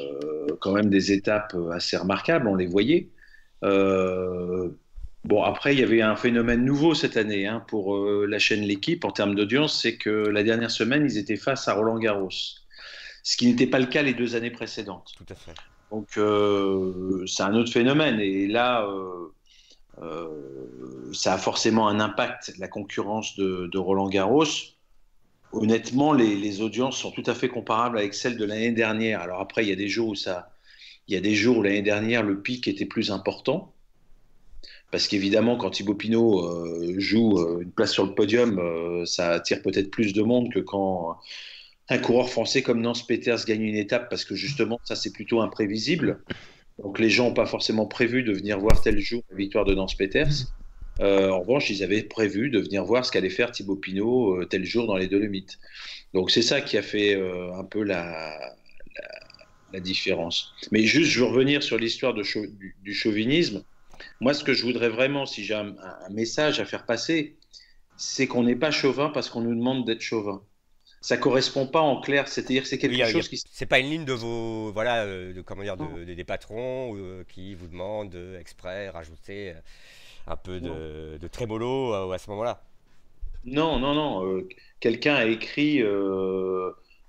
quand 0.60 0.72
même 0.72 0.88
des 0.88 1.12
étapes 1.12 1.56
assez 1.72 1.96
remarquables. 1.96 2.46
On 2.48 2.54
les 2.54 2.66
voyait. 2.66 3.08
Euh, 3.64 4.68
bon, 5.24 5.42
après 5.42 5.74
il 5.74 5.80
y 5.80 5.82
avait 5.82 6.02
un 6.02 6.16
phénomène 6.16 6.64
nouveau 6.64 6.94
cette 6.94 7.16
année 7.16 7.46
hein, 7.46 7.64
pour 7.68 7.96
euh, 7.96 8.26
la 8.28 8.38
chaîne 8.38 8.62
L'équipe 8.62 9.04
en 9.04 9.10
termes 9.10 9.34
d'audience, 9.34 9.80
c'est 9.80 9.96
que 9.96 10.10
la 10.10 10.42
dernière 10.42 10.70
semaine 10.70 11.04
ils 11.04 11.18
étaient 11.18 11.36
face 11.36 11.68
à 11.68 11.74
Roland 11.74 11.98
Garros, 11.98 12.30
ce 12.30 13.36
qui 13.36 13.46
n'était 13.46 13.66
pas 13.66 13.78
le 13.78 13.86
cas 13.86 14.02
les 14.02 14.14
deux 14.14 14.36
années 14.36 14.50
précédentes. 14.50 15.12
Tout 15.16 15.26
à 15.28 15.34
fait. 15.34 15.54
Donc 15.90 16.16
euh, 16.16 17.24
c'est 17.26 17.42
un 17.42 17.54
autre 17.54 17.72
phénomène 17.72 18.18
et 18.20 18.46
là 18.46 18.84
euh, 18.86 19.32
euh, 20.02 20.28
ça 21.12 21.34
a 21.34 21.38
forcément 21.38 21.88
un 21.88 22.00
impact 22.00 22.52
la 22.58 22.68
concurrence 22.68 23.36
de, 23.36 23.78
Roland 23.78 24.08
Garros. 24.08 24.44
Honnêtement, 25.52 26.12
les, 26.12 26.60
audiences 26.60 26.98
sont 26.98 27.12
tout 27.12 27.22
à 27.26 27.34
fait 27.34 27.48
comparables 27.48 27.98
avec 27.98 28.14
celles 28.14 28.36
de 28.36 28.44
l'année 28.44 28.72
dernière. 28.72 29.20
Alors 29.20 29.40
après, 29.40 29.64
il 29.64 29.68
y 29.68 29.72
a 29.72 29.76
des 29.76 29.88
jours 29.88 30.08
où 30.08 30.14
ça, 30.14 30.50
il 31.08 31.14
y 31.14 31.16
a 31.16 31.20
des 31.20 31.34
jours 31.34 31.58
où 31.58 31.62
l'année 31.62 31.82
dernière 31.82 32.22
le 32.22 32.42
pic 32.42 32.66
était 32.68 32.84
plus 32.84 33.10
important 33.10 33.72
parce 34.90 35.08
qu'évidemment 35.08 35.56
quand 35.56 35.70
Thibaut 35.70 35.94
Pinot 35.94 36.98
joue 36.98 37.60
une 37.60 37.70
place 37.70 37.92
sur 37.92 38.04
le 38.04 38.14
podium, 38.14 39.04
ça 39.06 39.30
attire 39.30 39.62
peut-être 39.62 39.90
plus 39.90 40.12
de 40.12 40.22
monde 40.22 40.52
que 40.52 40.60
quand 40.60 41.16
un 41.88 41.98
coureur 41.98 42.28
français 42.28 42.62
comme 42.62 42.80
Nance 42.80 43.06
Peters 43.06 43.44
gagne 43.44 43.62
une 43.62 43.76
étape 43.76 44.10
parce 44.10 44.24
que 44.24 44.34
justement 44.34 44.80
ça 44.84 44.96
c'est 44.96 45.12
plutôt 45.12 45.40
imprévisible. 45.40 46.20
Donc 46.78 46.98
les 46.98 47.08
gens 47.08 47.28
n'ont 47.28 47.34
pas 47.34 47.46
forcément 47.46 47.86
prévu 47.86 48.22
de 48.22 48.32
venir 48.32 48.58
voir 48.58 48.80
tel 48.82 48.98
jour 48.98 49.22
la 49.30 49.36
victoire 49.36 49.64
de 49.64 49.74
Nance 49.74 49.94
Peters. 49.94 50.46
Euh, 51.00 51.30
en 51.30 51.40
revanche, 51.40 51.68
ils 51.70 51.82
avaient 51.82 52.02
prévu 52.02 52.50
de 52.50 52.58
venir 52.58 52.84
voir 52.84 53.04
ce 53.04 53.12
qu'allait 53.12 53.30
faire 53.30 53.50
Thibaut 53.50 53.76
Pinot 53.76 54.40
euh, 54.40 54.46
tel 54.46 54.64
jour 54.64 54.86
dans 54.86 54.96
les 54.96 55.08
Dolomites. 55.08 55.58
Donc 56.14 56.30
c'est 56.30 56.42
ça 56.42 56.60
qui 56.60 56.78
a 56.78 56.82
fait 56.82 57.14
euh, 57.14 57.52
un 57.54 57.64
peu 57.64 57.82
la, 57.82 58.38
différence. 59.80 60.54
Mais 60.72 60.84
juste, 60.84 61.10
je 61.10 61.20
veux 61.20 61.26
revenir 61.26 61.62
sur 61.62 61.76
l'histoire 61.76 62.14
du, 62.14 62.94
chauvinisme. 62.94 63.62
Moi, 64.22 64.32
ce 64.32 64.42
que 64.42 64.54
je 64.54 64.62
voudrais 64.62 64.88
vraiment, 64.88 65.26
si 65.26 65.44
j'ai 65.44 65.52
un, 65.52 65.74
message 66.10 66.60
à 66.60 66.64
faire 66.64 66.86
passer, 66.86 67.36
c'est 67.98 68.26
qu'on 68.26 68.44
n'est 68.44 68.56
pas 68.56 68.70
chauvin 68.70 69.10
parce 69.10 69.28
qu'on 69.28 69.42
nous 69.42 69.54
demande 69.54 69.84
d'être 69.84 70.00
chauvin. 70.00 70.42
Ça 71.00 71.16
correspond 71.16 71.66
pas 71.66 71.80
en 71.80 72.00
clair, 72.00 72.26
c'est-à-dire 72.26 72.62
que 72.62 72.68
c'est 72.68 72.78
quelque 72.78 73.04
chose 73.06 73.28
qui. 73.28 73.40
C'est 73.50 73.66
pas 73.66 73.78
une 73.78 73.90
ligne 73.90 74.04
de 74.04 74.12
vos 74.12 74.72
voilà 74.72 75.04
euh, 75.04 75.32
de 75.32 75.40
comment 75.40 75.62
dire 75.62 75.76
de, 75.76 76.04
des 76.04 76.24
patrons 76.24 76.96
euh, 76.96 77.24
qui 77.28 77.54
vous 77.54 77.68
demandent 77.68 78.14
euh, 78.14 78.40
exprès 78.40 78.88
rajouter 78.88 79.54
un 80.26 80.36
peu 80.36 80.58
de, 80.58 81.18
de 81.18 81.28
trémolo 81.28 81.92
à 81.92 82.18
ce 82.18 82.30
moment-là. 82.30 82.62
Non, 83.44 83.78
non, 83.78 83.94
non. 83.94 84.42
Quelqu'un 84.80 85.14
a 85.14 85.26
écrit 85.26 85.82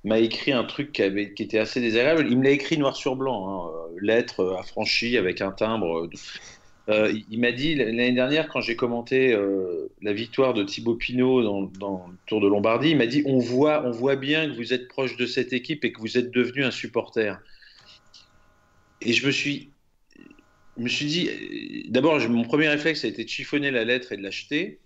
m'a 0.03 0.19
écrit 0.19 0.51
un 0.51 0.63
truc 0.63 0.91
qui, 0.91 1.01
avait, 1.01 1.33
qui, 1.33 1.43
était 1.43 1.59
assez 1.59 1.81
désagréable. 1.81 2.27
Il 2.29 2.37
me 2.37 2.43
l'a 2.43 2.51
écrit 2.51 2.77
noir 2.77 2.95
sur 2.95 3.15
blanc, 3.15 3.67
hein, 3.67 3.71
lettre 3.99 4.57
affranchie 4.59 5.17
avec 5.17 5.41
un 5.41 5.51
timbre. 5.51 6.07
Euh, 6.89 7.13
il 7.29 7.39
m'a 7.39 7.51
dit 7.51 7.75
l'année 7.75 8.13
dernière, 8.13 8.47
quand 8.47 8.61
j'ai 8.61 8.77
commenté 8.77 9.33
euh, 9.33 9.89
la 10.01 10.13
victoire 10.13 10.53
de 10.53 10.63
Thibaut 10.63 10.95
Pinot 10.95 11.43
dans, 11.43 12.07
le 12.07 12.15
Tour 12.27 12.39
de 12.39 12.47
Lombardie, 12.47 12.91
il 12.91 12.97
m'a 12.97 13.07
dit 13.07 13.23
on 13.25 13.39
voit, 13.39 13.85
on 13.85 13.91
voit 13.91 14.15
bien 14.15 14.49
que 14.49 14.55
vous 14.55 14.73
êtes 14.73 14.87
proche 14.87 15.17
de 15.17 15.25
cette 15.25 15.51
équipe 15.51 15.83
et 15.83 15.91
que 15.91 15.99
vous 15.99 16.17
êtes 16.17 16.31
devenu 16.31 16.63
un 16.63 16.71
supporter. 16.71 17.39
Et 19.01 19.11
je 19.11 19.25
me 19.25 19.31
suis, 19.31 19.69
me 20.77 20.87
suis 20.87 21.05
dit, 21.05 21.85
d'abord, 21.89 22.19
mon 22.29 22.43
premier 22.43 22.69
réflexe 22.69 23.03
a 23.03 23.09
été 23.09 23.25
de 23.25 23.29
chiffonner 23.29 23.69
la 23.69 23.83
lettre 23.83 24.13
et 24.13 24.17
de 24.17 24.23
l'acheter. 24.23 24.79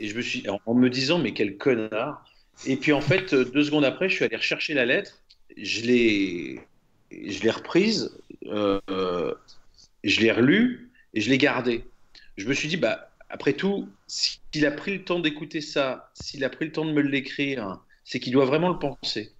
Et 0.00 0.08
je 0.08 0.16
me 0.16 0.22
suis, 0.22 0.44
en 0.48 0.74
me 0.74 0.90
disant, 0.90 1.18
mais 1.18 1.32
quel 1.32 1.56
connard. 1.56 2.24
Et 2.66 2.76
puis 2.76 2.92
en 2.92 3.00
fait, 3.00 3.34
deux 3.34 3.62
secondes 3.62 3.84
après, 3.84 4.08
je 4.08 4.16
suis 4.16 4.24
allé 4.24 4.36
rechercher 4.36 4.74
la 4.74 4.84
lettre. 4.84 5.22
Je 5.56 5.82
l'ai, 5.82 6.60
je 7.10 7.48
reprise. 7.48 8.18
Euh, 8.46 8.80
je 10.04 10.20
l'ai 10.20 10.32
relue 10.32 10.87
et 11.14 11.20
je 11.20 11.30
l'ai 11.30 11.38
gardé. 11.38 11.84
Je 12.36 12.46
me 12.46 12.54
suis 12.54 12.68
dit, 12.68 12.76
bah, 12.76 13.10
après 13.30 13.52
tout, 13.52 13.88
s'il 14.06 14.66
a 14.66 14.70
pris 14.70 14.92
le 14.94 15.04
temps 15.04 15.20
d'écouter 15.20 15.60
ça, 15.60 16.10
s'il 16.14 16.44
a 16.44 16.50
pris 16.50 16.66
le 16.66 16.72
temps 16.72 16.84
de 16.84 16.92
me 16.92 17.02
l'écrire, 17.02 17.80
c'est 18.04 18.20
qu'il 18.20 18.32
doit 18.32 18.46
vraiment 18.46 18.68
le 18.68 18.78
penser. 18.78 19.32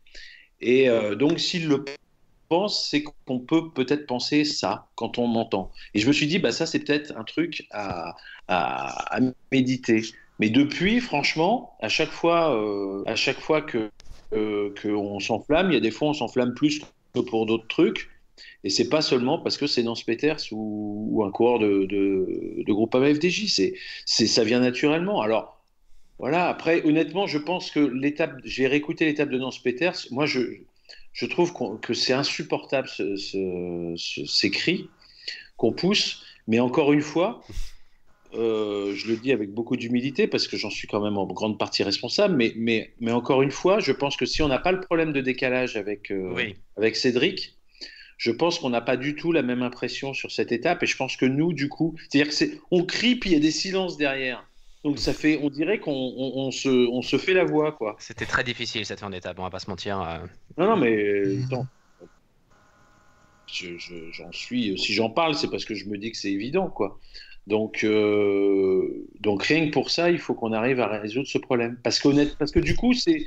Et 0.60 0.88
euh, 0.88 1.14
donc, 1.14 1.38
s'il 1.40 1.68
le 1.68 1.84
pense, 2.48 2.88
c'est 2.88 3.02
qu'on 3.02 3.38
peut 3.38 3.70
peut-être 3.70 4.06
penser 4.06 4.44
ça 4.44 4.88
quand 4.94 5.18
on 5.18 5.26
m'entend. 5.26 5.70
Et 5.94 6.00
je 6.00 6.08
me 6.08 6.12
suis 6.12 6.26
dit, 6.26 6.38
bah, 6.38 6.52
ça, 6.52 6.66
c'est 6.66 6.80
peut-être 6.80 7.16
un 7.16 7.24
truc 7.24 7.66
à, 7.70 8.16
méditer. 9.52 10.02
Mais 10.40 10.50
depuis, 10.50 11.00
franchement, 11.00 11.76
à 11.80 11.88
chaque 11.88 12.10
fois, 12.10 12.54
euh, 12.56 13.02
à 13.06 13.16
chaque 13.16 13.40
fois 13.40 13.62
que 13.62 13.90
euh, 14.34 14.74
qu'on 14.80 15.20
s'enflamme, 15.20 15.70
il 15.70 15.74
y 15.74 15.76
a 15.76 15.80
des 15.80 15.90
fois, 15.90 16.08
on 16.08 16.14
s'enflamme 16.14 16.54
plus 16.54 16.80
que 17.14 17.20
pour 17.20 17.46
d'autres 17.46 17.66
trucs. 17.68 18.10
Et 18.64 18.70
c'est 18.70 18.88
pas 18.88 19.02
seulement 19.02 19.38
parce 19.38 19.56
que 19.56 19.66
c'est 19.66 19.82
Nance 19.82 20.02
Peters 20.02 20.40
ou, 20.52 21.22
un 21.24 21.30
coureur 21.30 21.58
de, 21.58 21.86
de, 21.86 22.62
de 22.66 22.72
groupe 22.72 22.96
c'est, 23.48 23.74
c'est, 24.06 24.26
ça 24.26 24.44
vient 24.44 24.60
naturellement. 24.60 25.20
Alors, 25.20 25.58
voilà, 26.18 26.48
après, 26.48 26.84
honnêtement, 26.84 27.26
je 27.26 27.38
pense 27.38 27.70
que 27.70 27.80
l'étape, 27.80 28.36
j'ai 28.44 28.66
réécouté 28.66 29.04
l'étape 29.04 29.30
de 29.30 29.38
Nance 29.38 29.62
Peters, 29.62 30.06
moi, 30.10 30.26
je, 30.26 30.40
je 31.12 31.26
trouve 31.26 31.52
que 31.80 31.94
c'est 31.94 32.12
insupportable 32.12 32.88
ce, 32.88 33.16
ce, 33.16 34.24
ces 34.26 34.50
cris 34.50 34.88
qu'on 35.56 35.72
pousse, 35.72 36.24
mais 36.46 36.60
encore 36.60 36.92
une 36.92 37.02
fois, 37.02 37.42
euh, 38.34 38.94
je 38.94 39.08
le 39.08 39.16
dis 39.16 39.32
avec 39.32 39.52
beaucoup 39.52 39.76
d'humilité 39.76 40.26
parce 40.26 40.48
que 40.48 40.56
j'en 40.56 40.70
suis 40.70 40.86
quand 40.86 41.00
même 41.00 41.16
en 41.16 41.26
grande 41.26 41.58
partie 41.58 41.82
responsable, 41.82 42.36
mais, 42.36 42.52
mais, 42.56 42.92
mais 43.00 43.12
encore 43.12 43.42
une 43.42 43.50
fois, 43.50 43.78
je 43.80 43.92
pense 43.92 44.16
que 44.16 44.26
si 44.26 44.42
on 44.42 44.48
n'a 44.48 44.58
pas 44.58 44.72
le 44.72 44.80
problème 44.80 45.12
de 45.12 45.20
décalage 45.20 45.76
avec, 45.76 46.10
euh, 46.10 46.52
avec 46.76 46.96
Cédric, 46.96 47.57
je 48.18 48.32
pense 48.32 48.58
qu'on 48.58 48.70
n'a 48.70 48.80
pas 48.80 48.96
du 48.96 49.14
tout 49.14 49.32
la 49.32 49.42
même 49.42 49.62
impression 49.62 50.12
sur 50.12 50.30
cette 50.30 50.52
étape. 50.52 50.82
Et 50.82 50.86
je 50.86 50.96
pense 50.96 51.16
que 51.16 51.24
nous, 51.24 51.52
du 51.52 51.68
coup, 51.68 51.94
c'est-à-dire 51.98 52.28
que 52.28 52.34
c'est, 52.34 52.60
on 52.70 52.84
crie 52.84 53.14
puis 53.14 53.30
il 53.30 53.32
y 53.32 53.36
a 53.36 53.40
des 53.40 53.52
silences 53.52 53.96
derrière. 53.96 54.44
Donc 54.84 54.98
ça 54.98 55.12
fait, 55.12 55.38
on 55.42 55.50
dirait 55.50 55.78
qu'on 55.78 55.92
on, 55.92 56.50
se, 56.50 56.68
on 56.68 57.02
se 57.02 57.16
fait 57.16 57.32
la 57.32 57.44
voix, 57.44 57.72
quoi. 57.72 57.96
C'était 57.98 58.26
très 58.26 58.44
difficile 58.44 58.84
cette 58.84 59.00
fin 59.00 59.10
d'étape, 59.10 59.38
on 59.38 59.42
va 59.42 59.50
pas 59.50 59.58
se 59.60 59.70
mentir. 59.70 60.00
Euh. 60.00 60.18
Non, 60.56 60.66
non, 60.66 60.76
mais 60.76 61.42
attends. 61.44 61.66
j'en 63.46 64.32
suis. 64.32 64.78
Si 64.78 64.94
j'en 64.94 65.10
parle, 65.10 65.34
c'est 65.34 65.50
parce 65.50 65.64
que 65.64 65.74
je 65.74 65.86
me 65.86 65.96
dis 65.96 66.10
que 66.10 66.16
c'est 66.16 66.30
évident, 66.30 66.68
quoi. 66.68 66.98
Donc, 67.46 67.82
euh, 67.82 69.08
donc 69.20 69.42
rien 69.42 69.66
que 69.66 69.72
pour 69.72 69.90
ça, 69.90 70.10
il 70.10 70.18
faut 70.18 70.34
qu'on 70.34 70.52
arrive 70.52 70.80
à 70.80 70.86
résoudre 70.86 71.28
ce 71.28 71.38
problème. 71.38 71.78
Parce, 71.82 72.00
parce 72.38 72.52
que 72.52 72.60
du 72.60 72.76
coup, 72.76 72.94
c'est 72.94 73.24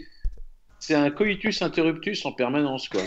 c'est 0.81 0.95
un 0.95 1.11
coitus 1.11 1.61
interruptus 1.61 2.25
en 2.25 2.31
permanence. 2.31 2.89
Quoi. 2.89 3.01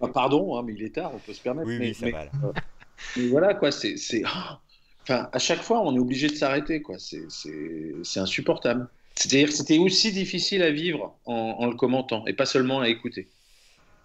pardon, 0.12 0.58
hein, 0.58 0.62
mais 0.66 0.74
il 0.74 0.82
est 0.82 0.94
tard, 0.94 1.12
on 1.14 1.18
peut 1.18 1.32
se 1.32 1.40
permettre. 1.40 1.68
Oui, 1.68 1.78
mais, 1.78 1.94
ça 1.94 2.10
va. 2.10 2.22
Euh, 2.22 2.52
mais, 3.16 3.28
voilà, 3.28 3.54
quoi, 3.54 3.72
c'est. 3.72 3.96
Enfin, 5.08 5.28
à 5.32 5.38
chaque 5.38 5.62
fois, 5.62 5.82
on 5.82 5.94
est 5.94 6.00
obligé 6.00 6.26
de 6.26 6.34
s'arrêter, 6.34 6.82
quoi. 6.82 6.96
C'est 6.98 8.18
insupportable. 8.18 8.88
C'est-à-dire 9.14 9.46
que 9.46 9.54
c'était 9.54 9.78
aussi 9.78 10.10
difficile 10.10 10.64
à 10.64 10.72
vivre 10.72 11.16
en, 11.26 11.64
le 11.64 11.76
commentant 11.76 12.26
et 12.26 12.32
pas 12.32 12.44
seulement 12.44 12.80
à 12.80 12.88
écouter. 12.88 13.28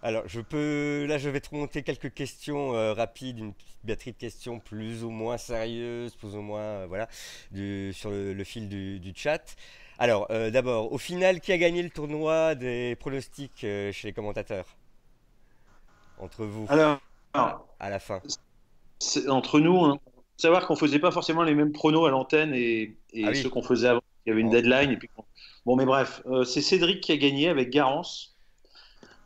Alors, 0.04 0.22
je 0.28 0.40
peux. 0.40 1.04
Là, 1.08 1.18
je 1.18 1.28
vais 1.28 1.40
te 1.40 1.50
remonter 1.50 1.82
quelques 1.82 2.14
questions 2.14 2.76
euh, 2.76 2.92
rapides, 2.92 3.40
une 3.40 3.52
petite 3.52 3.78
batterie 3.82 4.12
de 4.12 4.16
questions 4.16 4.60
plus 4.60 5.02
ou 5.02 5.10
moins 5.10 5.38
sérieuses, 5.38 6.14
plus 6.14 6.36
ou 6.36 6.40
moins. 6.40 6.60
Euh, 6.60 6.86
voilà, 6.88 7.08
du, 7.50 7.92
sur 7.92 8.10
le, 8.12 8.44
fil 8.44 8.68
du, 8.68 9.00
du 9.00 9.12
chat. 9.12 9.56
Alors, 9.98 10.26
euh, 10.30 10.50
d'abord, 10.50 10.92
au 10.92 10.98
final, 10.98 11.40
qui 11.40 11.52
a 11.52 11.58
gagné 11.58 11.82
le 11.82 11.90
tournoi 11.90 12.54
des 12.54 12.96
pronostics 12.96 13.64
euh, 13.64 13.92
chez 13.92 14.08
les 14.08 14.12
commentateurs? 14.12 14.66
Entre 16.18 16.44
vous 16.44 16.66
Alors, 16.68 16.98
à 17.78 17.90
la 17.90 17.98
fin. 17.98 18.20
Entre 19.28 19.60
nous, 19.60 19.84
hein. 19.84 19.98
savoir 20.36 20.66
qu'on 20.66 20.76
faisait 20.76 20.98
pas 20.98 21.10
forcément 21.10 21.42
les 21.42 21.54
mêmes 21.54 21.72
pronos 21.72 22.06
à 22.06 22.10
l'antenne 22.10 22.52
et, 22.54 22.96
ah 23.24 23.34
ceux 23.34 23.48
qu'on 23.48 23.62
faisait 23.62 23.88
avant. 23.88 24.02
Il 24.24 24.30
y 24.30 24.32
avait 24.32 24.40
une 24.40 24.50
deadline. 24.50 24.92
Et 24.92 24.96
puis... 24.96 25.10
Bon, 25.66 25.76
mais 25.76 25.84
bref, 25.84 26.22
euh, 26.26 26.44
c'est 26.44 26.60
Cédric 26.60 27.00
qui 27.00 27.12
a 27.12 27.16
gagné 27.16 27.48
avec 27.48 27.70
Garance, 27.70 28.36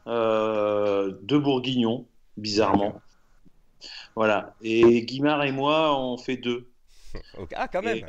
deux 0.07 1.39
Bourguignons, 1.39 2.07
bizarrement. 2.37 3.01
Voilà. 4.15 4.55
Et 4.63 5.03
Guimard 5.03 5.45
et 5.45 5.53
moi, 5.53 5.99
on 5.99 6.17
fait 6.17 6.37
deux. 6.37 6.69
Ah, 7.55 7.69
quand 7.69 7.83
même. 7.83 8.05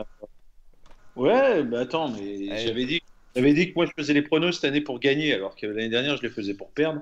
Ouais, 1.18 1.64
bah 1.64 1.80
attends, 1.82 2.10
mais 2.10 2.58
j'avais 2.60 2.86
dit, 2.86 3.02
j'avais 3.36 3.54
dit 3.54 3.70
que 3.70 3.76
moi 3.76 3.86
je 3.88 3.92
faisais 3.98 4.14
les 4.14 4.22
pronos 4.22 4.52
cette 4.52 4.66
année 4.66 4.82
pour 4.82 5.00
gagner, 5.00 5.34
alors 5.34 5.56
que 5.56 5.66
l'année 5.66 5.90
dernière 5.90 6.16
je 6.16 6.22
les 6.22 6.30
faisais 6.30 6.54
pour 6.54 6.70
perdre. 6.72 7.02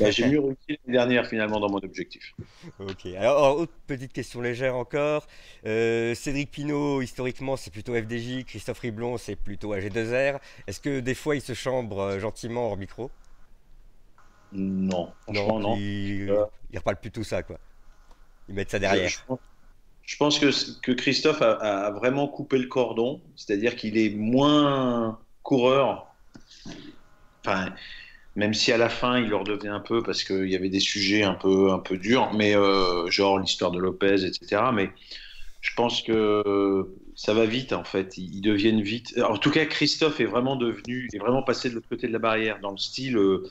Bah, 0.00 0.10
j'ai 0.10 0.26
mieux 0.26 0.40
réussi 0.40 0.56
l'année 0.68 0.78
dernière 0.98 1.26
finalement 1.26 1.60
dans 1.60 1.70
mon 1.70 1.78
objectif. 1.78 2.34
Ok, 2.80 3.06
alors 3.16 3.56
autre 3.56 3.72
petite 3.86 4.12
question 4.12 4.40
légère 4.40 4.74
encore. 4.74 5.26
Euh, 5.66 6.14
Cédric 6.14 6.50
Pinault, 6.50 7.00
historiquement 7.00 7.56
c'est 7.56 7.72
plutôt 7.72 7.94
FDJ, 7.94 8.44
Christophe 8.44 8.80
Riblon 8.80 9.18
c'est 9.18 9.36
plutôt 9.36 9.74
AG2R. 9.74 10.40
Est-ce 10.66 10.80
que 10.80 10.98
des 10.98 11.14
fois 11.14 11.36
il 11.36 11.40
se 11.40 11.54
chambre 11.54 11.98
euh, 12.00 12.18
gentiment 12.18 12.66
hors 12.66 12.76
micro? 12.76 13.10
Non, 14.52 15.12
non, 15.28 15.60
non. 15.60 15.76
Il, 15.76 16.30
euh... 16.30 16.44
il 16.72 16.78
reparle 16.78 16.96
plus 16.96 17.10
tout 17.12 17.24
ça 17.24 17.44
quoi. 17.44 17.58
Ils 18.48 18.54
mettent 18.54 18.70
ça 18.70 18.80
derrière. 18.80 19.08
Je 19.08 19.18
pense 19.26 19.38
que, 20.06 20.80
que 20.80 20.92
Christophe 20.92 21.42
a, 21.42 21.90
vraiment 21.90 22.28
coupé 22.28 22.58
le 22.58 22.66
cordon, 22.66 23.20
c'est-à-dire 23.36 23.76
qu'il 23.76 23.98
est 23.98 24.10
moins 24.10 25.18
coureur. 25.42 26.14
Enfin, 27.44 27.72
même 28.36 28.54
si 28.54 28.72
à 28.72 28.78
la 28.78 28.88
fin 28.88 29.18
il 29.18 29.28
leur 29.28 29.44
devenait 29.44 29.68
un 29.68 29.80
peu 29.80 30.02
parce 30.02 30.24
qu'il 30.24 30.48
y 30.48 30.56
avait 30.56 30.68
des 30.68 30.80
sujets 30.80 31.22
un 31.22 31.34
peu, 31.34 31.70
un 31.70 31.78
peu 31.78 31.96
durs, 31.96 32.32
mais 32.34 32.56
euh, 32.56 33.10
genre 33.10 33.38
l'histoire 33.38 33.70
de 33.70 33.78
Lopez, 33.78 34.24
etc. 34.24 34.62
Mais 34.72 34.90
je 35.60 35.70
pense 35.76 36.02
que 36.02 36.86
ça 37.14 37.32
va 37.32 37.46
vite 37.46 37.72
en 37.72 37.84
fait. 37.84 38.18
Ils 38.18 38.40
deviennent 38.40 38.82
vite. 38.82 39.18
En 39.18 39.38
tout 39.38 39.50
cas, 39.50 39.64
Christophe 39.66 40.20
est 40.20 40.26
vraiment 40.26 40.56
devenu, 40.56 41.08
est 41.12 41.18
vraiment 41.18 41.42
passé 41.42 41.70
de 41.70 41.74
l'autre 41.74 41.88
côté 41.88 42.06
de 42.06 42.12
la 42.12 42.18
barrière 42.18 42.60
dans 42.60 42.72
le 42.72 42.78
style. 42.78 43.16
Euh, 43.16 43.50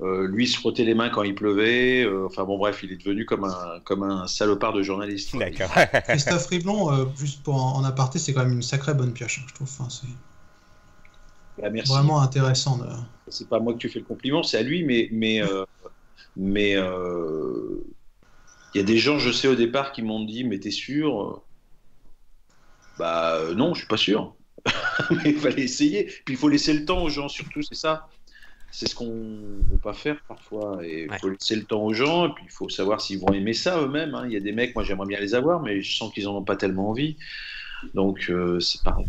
euh, 0.00 0.26
lui 0.26 0.48
se 0.48 0.56
frottait 0.56 0.84
les 0.84 0.94
mains 0.94 1.10
quand 1.10 1.22
il 1.22 1.34
pleuvait. 1.34 2.04
Euh, 2.04 2.26
enfin 2.26 2.44
bon, 2.44 2.58
bref, 2.58 2.80
il 2.82 2.92
est 2.92 2.96
devenu 2.96 3.24
comme 3.24 3.44
un, 3.44 3.80
comme 3.84 4.02
un 4.02 4.26
salopard 4.26 4.72
de 4.72 4.82
journaliste. 4.82 5.36
D'accord. 5.36 5.70
Christophe 6.08 6.46
Riblon, 6.46 6.92
euh, 6.92 7.04
juste 7.16 7.42
pour 7.42 7.54
en, 7.54 7.84
aparté, 7.84 8.18
c'est 8.18 8.32
quand 8.32 8.44
même 8.44 8.54
une 8.54 8.62
sacrée 8.62 8.94
bonne 8.94 9.12
pioche, 9.12 9.40
hein, 9.40 9.46
je 9.48 9.54
trouve. 9.54 9.68
Enfin, 9.70 9.88
c'est 9.90 11.62
bah, 11.62 11.68
vraiment 11.86 12.20
intéressant. 12.20 12.78
De... 12.78 12.86
C'est 13.28 13.48
pas 13.48 13.60
moi 13.60 13.74
que 13.74 13.78
tu 13.78 13.88
fais 13.88 14.00
le 14.00 14.04
compliment, 14.04 14.42
c'est 14.42 14.58
à 14.58 14.62
lui, 14.62 14.84
mais 14.84 15.08
mais 15.12 15.42
mais 16.36 16.72
il 16.72 18.78
y 18.78 18.80
a 18.80 18.84
des 18.84 18.98
gens, 18.98 19.18
je 19.18 19.30
sais 19.30 19.48
au 19.48 19.54
départ, 19.54 19.92
qui 19.92 20.02
m'ont 20.02 20.24
dit, 20.24 20.44
mais 20.44 20.58
t'es 20.58 20.70
sûr? 20.70 21.42
Bah 22.98 23.38
non, 23.54 23.74
je 23.74 23.80
suis 23.80 23.88
pas 23.88 23.98
sûr. 23.98 24.34
mais 25.10 25.30
il 25.30 25.38
fallait 25.38 25.62
essayer. 25.62 26.04
Puis 26.24 26.34
il 26.34 26.36
faut 26.36 26.48
laisser 26.48 26.72
le 26.72 26.84
temps 26.84 27.02
aux 27.02 27.10
gens, 27.10 27.28
surtout, 27.28 27.62
c'est 27.62 27.74
ça 27.74 28.08
c'est 28.72 28.88
ce 28.88 28.94
qu'on 28.94 29.04
ne 29.04 29.70
veut 29.70 29.78
pas 29.78 29.92
faire 29.92 30.16
parfois. 30.26 30.80
Et 30.82 31.06
il 31.10 31.18
faut 31.18 31.28
laisser 31.28 31.54
le 31.54 31.64
temps 31.64 31.84
aux 31.84 31.92
gens, 31.92 32.26
et 32.26 32.32
puis 32.34 32.44
il 32.46 32.50
faut 32.50 32.70
savoir 32.70 33.00
s'ils 33.00 33.20
vont 33.20 33.32
aimer 33.32 33.52
ça 33.52 33.80
eux-mêmes. 33.80 34.14
Hein. 34.14 34.24
Il 34.26 34.32
y 34.32 34.36
a 34.36 34.40
des 34.40 34.52
mecs, 34.52 34.74
moi 34.74 34.82
j'aimerais 34.82 35.06
bien 35.06 35.20
les 35.20 35.34
avoir, 35.34 35.62
mais 35.62 35.82
je 35.82 35.94
sens 35.94 36.12
qu'ils 36.12 36.24
n'en 36.24 36.38
ont 36.38 36.42
pas 36.42 36.56
tellement 36.56 36.88
envie. 36.88 37.16
Donc 37.94 38.30
euh, 38.30 38.58
c'est 38.60 38.82
pareil. 38.82 39.06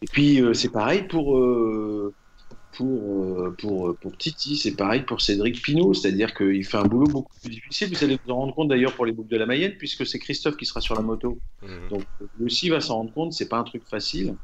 Et 0.00 0.06
puis 0.10 0.40
euh, 0.40 0.54
c'est 0.54 0.70
pareil 0.70 1.02
pour, 1.02 1.36
euh, 1.36 2.14
pour, 2.72 3.54
pour, 3.58 3.96
pour 3.98 4.16
Titi, 4.16 4.56
c'est 4.56 4.76
pareil 4.76 5.02
pour 5.02 5.20
Cédric 5.20 5.60
Pinault, 5.60 5.92
c'est-à-dire 5.92 6.32
qu'il 6.32 6.64
fait 6.64 6.78
un 6.78 6.86
boulot 6.86 7.06
beaucoup 7.06 7.38
plus 7.42 7.50
difficile. 7.50 7.94
Vous 7.94 8.02
allez 8.02 8.18
vous 8.24 8.32
en 8.32 8.36
rendre 8.36 8.54
compte 8.54 8.68
d'ailleurs 8.68 8.94
pour 8.94 9.04
les 9.04 9.12
boucles 9.12 9.30
de 9.30 9.36
la 9.36 9.44
Mayenne, 9.44 9.74
puisque 9.76 10.06
c'est 10.06 10.20
Christophe 10.20 10.56
qui 10.56 10.64
sera 10.64 10.80
sur 10.80 10.94
la 10.94 11.02
moto. 11.02 11.38
Mhm. 11.60 11.88
Donc 11.90 12.04
lui 12.38 12.46
aussi 12.46 12.70
va 12.70 12.80
s'en 12.80 12.94
rendre 12.94 13.12
compte, 13.12 13.34
c'est 13.34 13.48
pas 13.48 13.58
un 13.58 13.64
truc 13.64 13.82
facile. 13.86 14.36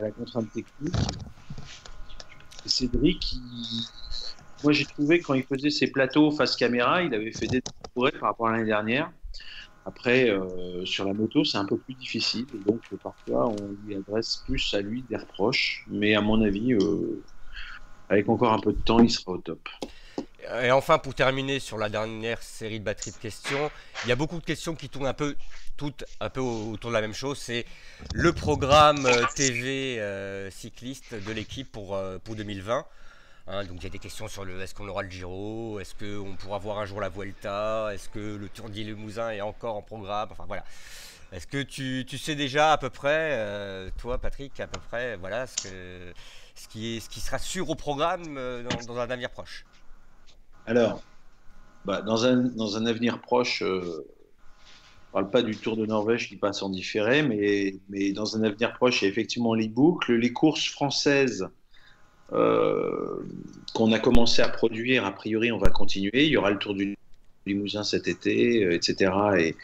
La 0.00 0.10
contrainte 0.10 0.50
technique. 0.52 0.94
Cédric, 2.66 3.32
il- 3.32 3.88
moi 4.62 4.72
j'ai 4.72 4.86
trouvé 4.86 5.22
quand 5.22 5.34
il 5.34 5.44
faisait 5.44 5.70
ses 5.70 5.88
plateaux 5.92 6.30
face 6.32 6.56
caméra, 6.56 7.02
il 7.02 7.14
avait 7.14 7.32
fait 7.32 7.48
des 7.48 7.62
progrès 7.94 8.12
par 8.12 8.30
rapport 8.30 8.48
à 8.48 8.52
l'année 8.52 8.66
dernière. 8.66 9.12
Après, 9.84 10.30
euh, 10.30 10.84
sur 10.86 11.04
la 11.06 11.14
moto, 11.14 11.44
c'est 11.44 11.58
un 11.58 11.66
peu 11.66 11.78
plus 11.78 11.94
difficile. 11.94 12.48
Donc, 12.64 12.82
parfois, 13.02 13.48
on 13.48 13.72
lui 13.84 13.96
adresse 13.96 14.38
plus 14.46 14.74
à 14.74 14.80
lui 14.82 15.02
des 15.04 15.16
reproches. 15.16 15.84
Mais 15.90 16.14
à 16.14 16.20
mon 16.22 16.42
avis, 16.42 16.74
euh, 16.74 17.24
avec 18.08 18.28
encore 18.28 18.52
un 18.52 18.60
peu 18.60 18.72
de 18.72 18.80
temps, 18.80 19.00
il 19.00 19.10
sera 19.10 19.32
au 19.32 19.38
top. 19.38 19.68
Et 20.62 20.70
enfin, 20.70 20.98
pour 20.98 21.14
terminer 21.14 21.58
sur 21.58 21.78
la 21.78 21.88
dernière 21.88 22.42
série 22.42 22.78
de 22.78 22.84
batterie 22.84 23.12
de 23.12 23.16
questions, 23.16 23.70
il 24.04 24.08
y 24.08 24.12
a 24.12 24.16
beaucoup 24.16 24.38
de 24.38 24.44
questions 24.44 24.74
qui 24.74 24.88
tournent 24.88 25.06
un 25.06 25.14
peu, 25.14 25.36
toutes 25.76 26.04
un 26.20 26.28
peu 26.28 26.40
autour 26.40 26.90
de 26.90 26.94
la 26.94 27.00
même 27.00 27.14
chose. 27.14 27.38
C'est 27.38 27.64
le 28.12 28.32
programme 28.32 29.06
euh, 29.06 29.24
TV 29.34 29.98
euh, 30.00 30.50
cycliste 30.50 31.14
de 31.14 31.32
l'équipe 31.32 31.70
pour, 31.70 31.94
euh, 31.94 32.18
pour 32.22 32.34
2020. 32.34 32.84
Hein, 33.46 33.64
donc 33.64 33.76
il 33.78 33.84
y 33.84 33.86
a 33.86 33.90
des 33.90 33.98
questions 33.98 34.28
sur 34.28 34.44
le 34.44 34.60
est-ce 34.60 34.74
qu'on 34.74 34.88
aura 34.88 35.02
le 35.02 35.10
Giro, 35.10 35.78
est-ce 35.80 35.94
qu'on 35.94 36.34
pourra 36.36 36.58
voir 36.58 36.78
un 36.78 36.86
jour 36.86 37.00
la 37.00 37.10
Vuelta, 37.10 37.90
est-ce 37.92 38.08
que 38.08 38.36
le 38.36 38.48
Tour 38.48 38.70
du 38.70 38.84
Limousin 38.84 39.30
est 39.30 39.42
encore 39.42 39.76
en 39.76 39.82
programme, 39.82 40.28
enfin 40.30 40.44
voilà. 40.46 40.64
Est-ce 41.30 41.46
que 41.46 41.62
tu, 41.62 42.06
tu 42.08 42.16
sais 42.16 42.36
déjà 42.36 42.72
à 42.72 42.78
peu 42.78 42.88
près, 42.88 43.90
toi 43.98 44.16
Patrick, 44.16 44.58
à 44.60 44.66
peu 44.66 44.80
près, 44.88 45.16
voilà 45.16 45.46
ce, 45.46 45.56
que, 45.56 46.14
ce, 46.54 46.68
qui, 46.68 46.96
est, 46.96 47.00
ce 47.00 47.08
qui 47.08 47.20
sera 47.20 47.38
sûr 47.38 47.68
au 47.70 47.74
programme 47.74 48.36
euh, 48.36 48.62
dans, 48.86 48.98
un 48.98 49.10
avenir 49.10 49.30
proche 49.30 49.64
Alors, 50.66 51.02
bah, 51.84 52.02
dans, 52.02 52.24
un, 52.24 52.36
dans 52.36 52.76
un 52.76 52.86
avenir 52.86 53.20
proche, 53.20 53.62
euh, 53.62 54.06
on 55.10 55.20
parle 55.20 55.30
pas 55.30 55.42
du 55.42 55.56
Tour 55.56 55.76
de 55.76 55.86
Norvège 55.86 56.28
qui 56.28 56.36
passe 56.36 56.62
en 56.62 56.70
différé, 56.70 57.22
mais, 57.22 57.76
mais 57.88 58.12
dans 58.12 58.36
un 58.36 58.42
avenir 58.42 58.74
proche, 58.74 59.02
il 59.02 59.04
y 59.04 59.08
a 59.08 59.10
effectivement 59.10 59.54
les 59.54 59.68
boucles, 59.68 60.14
les 60.14 60.32
courses 60.32 60.68
françaises 60.68 61.48
euh, 62.32 63.24
qu'on 63.74 63.92
a 63.92 63.98
commencé 63.98 64.42
à 64.42 64.48
produire. 64.48 65.04
A 65.04 65.12
priori, 65.12 65.52
on 65.52 65.58
va 65.58 65.70
continuer. 65.70 66.24
Il 66.24 66.30
y 66.30 66.36
aura 66.36 66.50
le 66.50 66.58
Tour 66.58 66.74
du 66.74 66.96
Limousin 67.46 67.84
cet 67.84 68.08
été, 68.08 68.64
euh, 68.64 68.72
etc. 68.72 69.12
Et, 69.38 69.56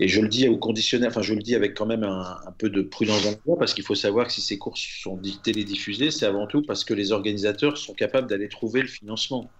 je 0.00 0.20
le 0.20 0.28
dis 0.28 0.48
au 0.48 0.56
conditionnel, 0.58 1.08
enfin 1.08 1.22
je 1.22 1.34
le 1.34 1.42
dis 1.42 1.54
avec 1.54 1.74
quand 1.74 1.86
même 1.86 2.02
un, 2.02 2.38
peu 2.58 2.70
de 2.70 2.82
prudence 2.82 3.22
dans 3.24 3.30
le 3.30 3.56
parce 3.58 3.74
qu'il 3.74 3.84
faut 3.84 3.94
savoir 3.94 4.26
que 4.26 4.32
si 4.32 4.40
ces 4.40 4.58
courses 4.58 4.80
sont 5.02 5.16
di- 5.16 5.40
télédiffusées, 5.42 6.10
c'est 6.10 6.26
avant 6.26 6.46
tout 6.46 6.62
parce 6.62 6.84
que 6.84 6.94
les 6.94 7.12
organisateurs 7.12 7.76
sont 7.78 7.94
capables 7.94 8.28
d'aller 8.28 8.48
trouver 8.48 8.82
le 8.82 8.88
financement. 8.88 9.52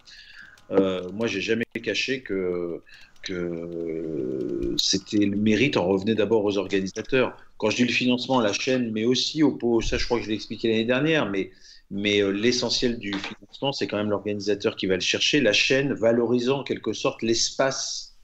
Euh, 0.71 1.11
moi, 1.13 1.27
j'ai 1.27 1.41
jamais 1.41 1.65
caché 1.83 2.23
que, 2.23 2.83
que 3.23 4.75
c'était 4.79 5.27
le 5.27 5.37
mérite 5.37 5.77
en 5.77 5.87
revenait 5.87 6.15
d'abord 6.15 6.45
aux 6.45 6.59
organisateurs. 6.59 7.37
Quand 7.59 7.71
je 7.71 7.77
dis 7.77 7.85
le 7.85 7.93
financement, 7.93 8.41
la 8.41 8.53
chaîne, 8.53 8.91
mais 8.93 9.05
aussi 9.05 9.43
au 9.43 9.53
pot, 9.53 9.81
ça 9.81 9.99
je 9.99 10.05
crois 10.05 10.19
que 10.19 10.25
je 10.25 10.29
l'ai 10.31 10.35
expliqué 10.35 10.69
l'année 10.69 10.85
dernière, 10.85 11.29
mais, 11.31 11.51
mais 11.91 12.21
euh, 12.21 12.31
l'essentiel 12.31 12.99
du 12.99 13.13
financement, 13.13 13.73
c'est 13.73 13.87
quand 13.87 13.97
même 13.97 14.11
l'organisateur 14.11 14.77
qui 14.77 14.87
va 14.87 14.95
le 14.95 15.01
chercher, 15.01 15.41
la 15.41 15.53
chaîne 15.53 15.93
valorisant 15.93 16.61
en 16.61 16.65
quelque 16.65 16.93
sorte 16.93 17.23
l'espace 17.23 18.17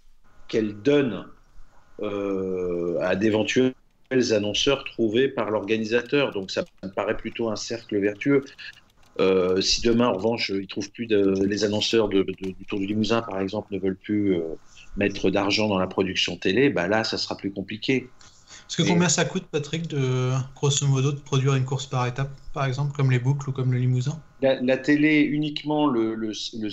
qu'elle 0.48 0.82
donne 0.82 1.28
euh, 2.00 2.98
à 3.00 3.16
d'éventuels 3.16 3.74
annonceurs 4.30 4.84
trouvés 4.84 5.28
par 5.28 5.50
l'organisateur. 5.50 6.32
Donc 6.32 6.50
ça 6.50 6.64
me 6.82 6.90
paraît 6.90 7.16
plutôt 7.16 7.48
un 7.48 7.56
cercle 7.56 7.98
vertueux. 7.98 8.44
Euh, 9.20 9.60
si 9.60 9.82
demain, 9.82 10.08
en 10.08 10.14
revanche, 10.14 10.50
ils 10.50 10.66
trouvent 10.66 10.90
plus 10.90 11.06
de, 11.06 11.44
les 11.44 11.64
annonceurs 11.64 12.08
du 12.08 12.24
Tour 12.66 12.78
du 12.78 12.86
Limousin, 12.86 13.22
par 13.22 13.40
exemple, 13.40 13.68
ne 13.72 13.78
veulent 13.78 13.98
plus 13.98 14.36
mettre 14.96 15.30
d'argent 15.30 15.68
dans 15.68 15.78
la 15.78 15.86
production 15.86 16.36
télé, 16.36 16.70
bah 16.70 16.88
là, 16.88 17.04
ça 17.04 17.18
sera 17.18 17.36
plus 17.36 17.52
compliqué. 17.52 18.10
Que 18.76 18.82
combien 18.82 19.08
ça 19.08 19.24
coûte, 19.24 19.44
Patrick, 19.50 19.86
de 19.88 20.32
grosso 20.54 20.86
modo, 20.86 21.12
de 21.12 21.20
produire 21.20 21.54
une 21.54 21.64
course 21.64 21.86
par 21.86 22.06
étape, 22.06 22.30
par 22.54 22.64
exemple, 22.64 22.92
comme 22.96 23.10
les 23.10 23.18
boucles 23.18 23.50
ou 23.50 23.52
comme 23.52 23.72
le 23.72 23.78
Limousin? 23.78 24.18
La, 24.40 24.76
télé, 24.78 25.20
uniquement 25.20 25.86
le, 25.86 26.14
le, 26.14 26.32
le, 26.54 26.68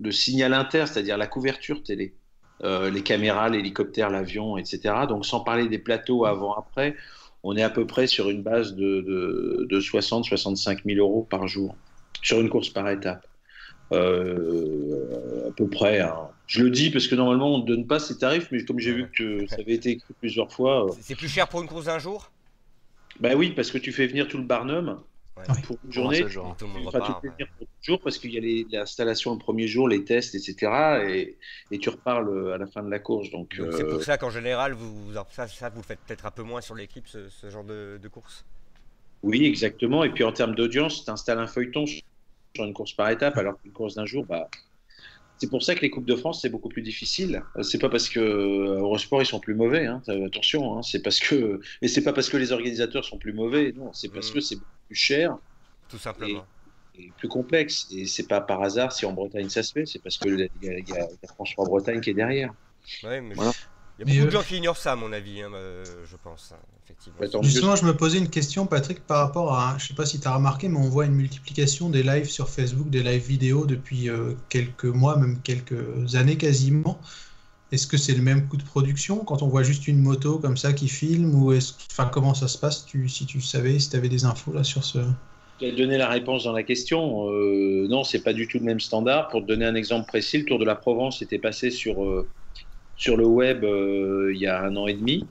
le 0.00 0.12
signal 0.12 0.54
inter, 0.54 0.84
c'est-à-dire 0.86 1.18
la 1.18 1.26
couverture 1.26 1.82
télé, 1.82 2.14
euh, 2.62 2.90
les 2.90 3.02
caméras, 3.02 3.48
l'hélicoptère, 3.48 4.08
l'avion, 4.08 4.56
etc. 4.56 4.94
Donc, 5.08 5.26
sans 5.26 5.40
parler 5.40 5.68
des 5.68 5.78
plateaux 5.78 6.24
avant-après, 6.24 6.96
on 7.42 7.56
est 7.56 7.62
à 7.62 7.70
peu 7.70 7.86
près 7.86 8.06
sur 8.06 8.30
une 8.30 8.42
base 8.42 8.74
de, 8.74 9.00
de, 9.00 9.66
de 9.68 9.80
60-65 9.80 10.82
000 10.86 10.98
euros 10.98 11.26
par 11.28 11.48
jour, 11.48 11.76
sur 12.22 12.40
une 12.40 12.48
course 12.48 12.68
par 12.68 12.88
étape. 12.88 13.26
Euh, 13.92 15.48
à 15.48 15.52
peu 15.52 15.68
près. 15.68 16.00
hein. 16.00 16.28
Je 16.46 16.62
le 16.62 16.70
dis 16.70 16.90
parce 16.90 17.06
que 17.08 17.14
normalement, 17.14 17.54
on 17.54 17.58
ne 17.58 17.66
donne 17.66 17.86
pas 17.86 17.98
ces 17.98 18.18
tarifs, 18.18 18.48
mais 18.50 18.64
comme 18.64 18.78
j'ai 18.78 18.92
vu 18.92 19.10
que 19.10 19.46
ça 19.46 19.56
avait 19.56 19.74
été 19.74 19.90
écrit 19.90 20.14
plusieurs 20.20 20.52
fois, 20.52 20.86
euh, 20.86 20.92
C'est 21.00 21.14
plus 21.14 21.28
cher 21.28 21.48
pour 21.48 21.62
une 21.62 21.68
course 21.68 21.86
d'un 21.86 21.98
jour? 21.98 22.30
Bah 23.20 23.34
oui, 23.34 23.52
parce 23.52 23.70
que 23.70 23.78
tu 23.78 23.92
fais 23.92 24.06
venir 24.06 24.28
tout 24.28 24.38
le 24.38 24.44
Barnum 24.44 25.02
Ouais. 25.38 25.44
pour 25.62 25.78
une 25.84 25.92
Pour 25.92 26.02
un 26.02 26.04
journée. 26.04 26.18
seul 26.18 26.28
jour. 26.28 26.56
Tout 26.58 26.66
le 26.66 26.72
monde 26.72 26.86
Enfin, 26.88 26.98
tu 27.00 27.04
repart. 27.06 27.22
peux 27.22 27.28
ouais. 27.28 27.34
venir 27.34 27.48
pour 27.56 28.00
parce 28.02 28.18
qu'il 28.18 28.32
y 28.32 28.38
a 28.38 28.40
les- 28.40 28.66
l'installation 28.70 29.32
le 29.32 29.38
premier 29.38 29.66
jour, 29.66 29.88
les 29.88 30.04
tests, 30.04 30.34
etc. 30.34 31.02
Et, 31.08 31.36
et 31.70 31.78
tu 31.78 31.88
repars 31.88 32.22
le- 32.22 32.52
à 32.52 32.58
la 32.58 32.66
fin 32.66 32.82
de 32.82 32.90
la 32.90 32.98
course. 32.98 33.30
Donc, 33.30 33.54
c'est 33.58 33.84
euh, 33.84 33.90
pour 33.90 34.02
ça 34.02 34.18
qu'en 34.18 34.30
général, 34.30 34.72
vous, 34.74 35.12
ça, 35.30 35.48
ça, 35.48 35.68
vous 35.70 35.82
faites 35.82 35.98
peut-être 36.06 36.26
un 36.26 36.30
peu 36.30 36.42
moins 36.42 36.60
sur 36.60 36.74
l'équipe, 36.74 37.08
ce, 37.08 37.28
ce 37.28 37.50
genre 37.50 37.64
de, 37.64 37.98
de 38.00 38.08
course? 38.08 38.44
oui, 39.22 39.44
exactement. 39.46 40.04
Et 40.04 40.10
puis 40.10 40.24
en 40.24 40.32
termes 40.32 40.54
d'audience, 40.54 41.04
tu 41.04 41.10
installes 41.10 41.38
un 41.38 41.46
feuilleton 41.46 41.86
sur 41.86 42.02
une 42.60 42.72
course 42.74 42.92
par 42.92 43.08
étape, 43.10 43.36
alors 43.38 43.60
qu'une 43.60 43.72
course 43.72 43.94
d'un 43.94 44.06
jour, 44.06 44.24
bah, 44.26 44.48
c'est 45.38 45.48
pour 45.50 45.62
ça 45.62 45.74
que 45.74 45.80
les 45.80 45.90
Coupes 45.90 46.04
de 46.04 46.14
France, 46.14 46.40
c'est 46.42 46.50
beaucoup 46.50 46.68
plus 46.68 46.82
difficile. 46.82 47.42
Euh, 47.56 47.62
C'est 47.62 47.78
pas 47.78 47.88
parce 47.88 48.08
que 48.08 48.20
euh, 48.20 48.78
Eurosport, 48.78 49.22
ils 49.22 49.26
sont 49.26 49.40
plus 49.40 49.54
mauvais. 49.54 49.86
Hein. 49.86 50.02
Euh, 50.08 50.26
Attention, 50.26 50.76
hein. 50.78 50.82
c'est 50.82 51.02
parce 51.02 51.18
que. 51.18 51.60
Et 51.80 51.88
c'est 51.88 52.02
pas 52.04 52.12
parce 52.12 52.28
que 52.28 52.36
les 52.36 52.52
organisateurs 52.52 53.04
sont 53.04 53.18
plus 53.18 53.32
mauvais. 53.32 53.72
Non, 53.76 53.92
c'est 53.92 54.12
parce 54.12 54.30
Mm. 54.30 54.34
que 54.34 54.40
c'est 54.40 54.58
plus 54.86 54.94
cher. 54.94 55.36
Tout 55.88 55.98
simplement. 55.98 56.44
et 56.98 57.10
plus 57.16 57.28
complexe. 57.28 57.88
Et 57.90 58.04
c'est 58.06 58.28
pas 58.28 58.40
par 58.42 58.62
hasard 58.62 58.92
si 58.92 59.06
en 59.06 59.12
Bretagne 59.14 59.48
ça 59.48 59.62
se 59.62 59.72
fait, 59.72 59.86
c'est 59.86 59.98
parce 60.02 60.18
que 60.18 60.28
il 60.28 60.40
y 60.62 60.68
a, 60.68 60.72
y 60.74 60.74
a- 60.74 60.78
il 60.78 60.88
y 60.90 60.92
a 60.98 61.28
France 61.34 61.50
3 61.52 61.64
Bretagne 61.64 62.00
qui 62.02 62.10
est 62.10 62.14
derrière. 62.14 62.52
Ouais, 63.02 63.20
mais 63.22 63.34
Voilà. 63.34 63.52
Il 63.98 64.00
y 64.00 64.02
a 64.02 64.06
Mais, 64.06 64.18
beaucoup 64.18 64.30
de 64.30 64.36
euh, 64.36 64.40
gens 64.40 64.46
qui 64.46 64.56
ignorent 64.56 64.76
ça, 64.76 64.92
à 64.92 64.96
mon 64.96 65.12
avis, 65.12 65.42
hein, 65.42 65.50
euh, 65.54 65.84
je 66.10 66.16
pense, 66.16 66.52
hein, 66.52 66.60
effectivement. 66.84 67.42
Justement, 67.42 67.76
je 67.76 67.84
me 67.84 67.96
posais 67.96 68.18
une 68.18 68.30
question, 68.30 68.66
Patrick, 68.66 69.06
par 69.06 69.18
rapport 69.18 69.54
à, 69.54 69.76
je 69.78 69.88
sais 69.88 69.94
pas 69.94 70.06
si 70.06 70.18
tu 70.18 70.26
as 70.26 70.34
remarqué, 70.34 70.68
mais 70.68 70.78
on 70.78 70.88
voit 70.88 71.04
une 71.04 71.14
multiplication 71.14 71.90
des 71.90 72.02
lives 72.02 72.28
sur 72.28 72.48
Facebook, 72.48 72.88
des 72.88 73.02
lives 73.02 73.26
vidéo 73.26 73.66
depuis 73.66 74.08
euh, 74.08 74.34
quelques 74.48 74.86
mois, 74.86 75.16
même 75.16 75.40
quelques 75.42 76.14
années 76.14 76.36
quasiment. 76.36 76.98
Est-ce 77.70 77.86
que 77.86 77.96
c'est 77.96 78.14
le 78.14 78.22
même 78.22 78.48
coût 78.48 78.58
de 78.58 78.62
production 78.62 79.24
quand 79.24 79.42
on 79.42 79.48
voit 79.48 79.62
juste 79.62 79.88
une 79.88 79.98
moto 79.98 80.38
comme 80.38 80.58
ça 80.58 80.74
qui 80.74 80.88
filme 80.88 81.34
ou 81.34 81.52
est-ce, 81.52 81.72
enfin, 81.90 82.04
comment 82.04 82.34
ça 82.34 82.46
se 82.46 82.58
passe? 82.58 82.84
Tu, 82.84 83.08
si 83.08 83.24
tu 83.24 83.40
savais, 83.40 83.78
si 83.78 83.88
tu 83.88 83.96
avais 83.96 84.10
des 84.10 84.26
infos 84.26 84.52
là 84.52 84.62
sur 84.62 84.84
ce. 84.84 84.98
Tu 85.58 85.66
as 85.66 85.72
donné 85.72 85.96
la 85.96 86.08
réponse 86.08 86.44
dans 86.44 86.52
la 86.52 86.64
question. 86.64 87.30
Euh, 87.30 87.86
non, 87.88 88.04
c'est 88.04 88.22
pas 88.22 88.34
du 88.34 88.46
tout 88.46 88.58
le 88.58 88.64
même 88.64 88.80
standard. 88.80 89.28
Pour 89.28 89.40
te 89.40 89.46
donner 89.46 89.64
un 89.64 89.74
exemple 89.74 90.06
précis, 90.06 90.38
le 90.38 90.44
Tour 90.44 90.58
de 90.58 90.66
la 90.66 90.74
Provence 90.74 91.22
était 91.22 91.38
passé 91.38 91.70
sur, 91.70 92.04
euh, 92.04 92.28
sur 93.02 93.16
le 93.16 93.26
web 93.26 93.64
euh, 93.64 94.30
il 94.32 94.40
y 94.40 94.46
a 94.46 94.62
un 94.62 94.76
an 94.76 94.86
et 94.86 94.94
demi. 94.94 95.24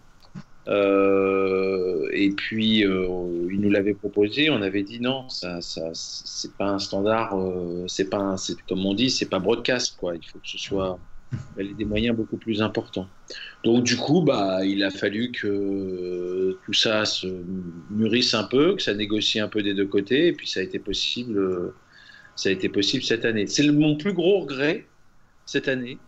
Euh, 0.67 2.07
et 2.11 2.31
puis, 2.31 2.85
euh, 2.85 3.07
il 3.51 3.61
nous 3.61 3.69
l'avait 3.69 3.93
proposé. 3.93 4.49
On 4.49 4.61
avait 4.61 4.83
dit 4.83 4.99
non, 4.99 5.29
ça, 5.29 5.61
ça, 5.61 5.89
c'est 5.93 6.55
pas 6.57 6.69
un 6.69 6.79
standard. 6.79 7.33
euh, 7.39 7.85
c'est 7.87 8.09
pas, 8.09 8.17
un- 8.19 8.35
comme 8.67 8.85
on 8.85 8.93
dit, 8.93 9.09
c'est 9.09 9.29
pas 9.29 9.39
broadcast 9.39 9.95
quoi. 9.97 10.15
Il 10.15 10.23
faut 10.29 10.39
que 10.39 10.47
ce 10.49 10.57
soit 10.57 10.99
des 11.57 11.85
moyens 11.85 12.15
beaucoup 12.15 12.37
plus 12.37 12.61
importants. 12.61 13.07
Donc 13.63 13.83
du 13.85 13.95
coup, 13.95 14.21
bah, 14.21 14.65
il 14.65 14.83
a 14.83 14.91
fallu 14.91 15.31
que 15.31 16.59
tout 16.65 16.73
ça 16.73 17.05
se 17.05 17.27
mûrisse 17.89 18.33
un 18.33 18.43
peu, 18.43 18.75
que 18.75 18.81
ça 18.83 18.93
négocie 18.93 19.39
un 19.39 19.47
peu 19.47 19.63
des 19.63 19.73
deux 19.73 19.87
côtés, 19.87 20.27
et 20.27 20.33
puis 20.33 20.47
ça 20.47 20.59
a 20.59 20.63
été 20.63 20.79
possible. 20.79 21.73
Ça 22.35 22.49
a 22.49 22.51
été 22.51 22.69
possible 22.69 23.03
cette 23.03 23.25
année. 23.25 23.47
C'est 23.47 23.67
mon 23.71 23.97
plus 23.97 24.13
gros 24.13 24.41
regret 24.41 24.89
cette 25.45 25.67
année, 25.67 25.99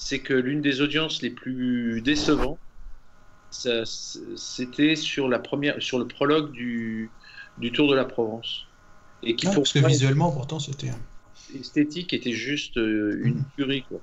c'est 0.00 0.20
que 0.20 0.32
l'une 0.32 0.60
des 0.60 0.80
audiences 0.80 1.22
les 1.22 1.30
plus 1.30 2.00
décevantes, 2.02 2.60
ça, 3.50 3.84
c'était 3.84 4.94
sur 4.94 5.28
la 5.28 5.40
première, 5.40 5.82
sur 5.82 5.98
le 5.98 6.06
prologue 6.06 6.52
du, 6.52 7.10
du 7.58 7.72
Tour 7.72 7.90
de 7.90 7.96
la 7.96 8.04
Provence, 8.04 8.66
et 9.24 9.34
qui 9.34 9.46
Ah, 9.48 9.50
pour 9.50 9.64
parce 9.64 9.72
que 9.72 9.80
visuellement, 9.80 10.30
pourtant, 10.30 10.60
c'était. 10.60 10.92
esthétique 11.54 12.12
était 12.12 12.32
juste 12.32 12.76
euh, 12.78 13.20
une 13.24 13.34
Mhm. 13.34 13.44
tuerie 13.56 13.82
quoi. 13.88 14.00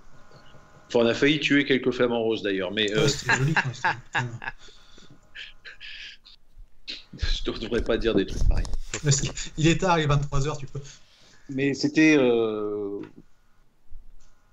Enfin, 0.88 1.00
on 1.00 1.06
a 1.08 1.14
failli 1.14 1.40
tuer 1.40 1.66
quelques 1.66 1.92
flamants 1.92 2.22
roses 2.22 2.44
d'ailleurs, 2.44 2.72
mais 2.72 2.92
euh, 2.92 3.04
Ouais, 3.04 3.08
c'était 3.08 3.38
joli. 3.38 3.54
quoi, 3.54 3.64
c'était- 3.74 4.26
je 7.18 7.52
ne 7.52 7.58
devrais 7.60 7.82
pas 7.82 7.98
dire 7.98 8.14
des 8.16 8.26
trucs 8.26 8.48
pareils. 8.48 8.66
Il 9.58 9.68
est 9.68 9.78
tard, 9.78 10.00
il 10.00 10.04
est 10.04 10.08
23h, 10.08 10.58
tu 10.58 10.66
peux. 10.66 10.82
Mais 11.50 11.74
c'était. 11.74 12.18
euh, 12.18 13.00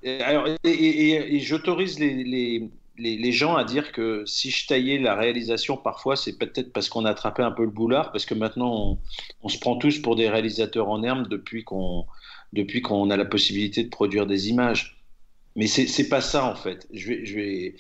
et, 0.03 0.21
alors, 0.21 0.49
et, 0.65 1.41
j'autorise 1.41 1.99
les, 1.99 2.25
les, 2.25 2.71
les, 2.99 3.33
gens 3.33 3.57
à 3.57 3.65
dire 3.65 3.93
que 3.93 4.25
si 4.27 4.51
je 4.51 4.67
taillais 4.67 4.99
la 4.99 5.15
réalisation, 5.15 5.77
parfois, 5.77 6.17
c'est 6.17 6.39
peut-être 6.39 6.73
parce 6.73 6.89
qu'on 6.89 7.05
a 7.05 7.11
attrapé 7.11 7.43
un 7.43 7.53
peu 7.53 7.65
le 7.65 7.71
boulard, 7.71 8.13
parce 8.13 8.27
que 8.27 8.35
maintenant, 8.35 8.99
on, 9.43 9.49
se 9.49 9.59
prend 9.59 9.77
tous 9.77 9.99
pour 10.01 10.17
des 10.17 10.29
réalisateurs 10.29 10.89
en 10.89 11.03
herbe 11.03 11.29
depuis 11.29 11.65
qu'on 11.65 12.07
depuis 12.53 12.83
qu'on 12.83 13.09
a 13.11 13.17
la 13.17 13.25
possibilité 13.25 13.83
de 13.83 13.89
produire 13.89 14.27
des 14.27 14.51
images. 14.51 15.03
Mais 15.57 15.67
c'est 15.67 16.09
pas 16.09 16.21
ça 16.21 16.47
en 16.47 16.55
fait. 16.55 16.87
Je 16.93 17.09
vais, 17.09 17.27
je 17.27 17.35
vais, 17.35 17.77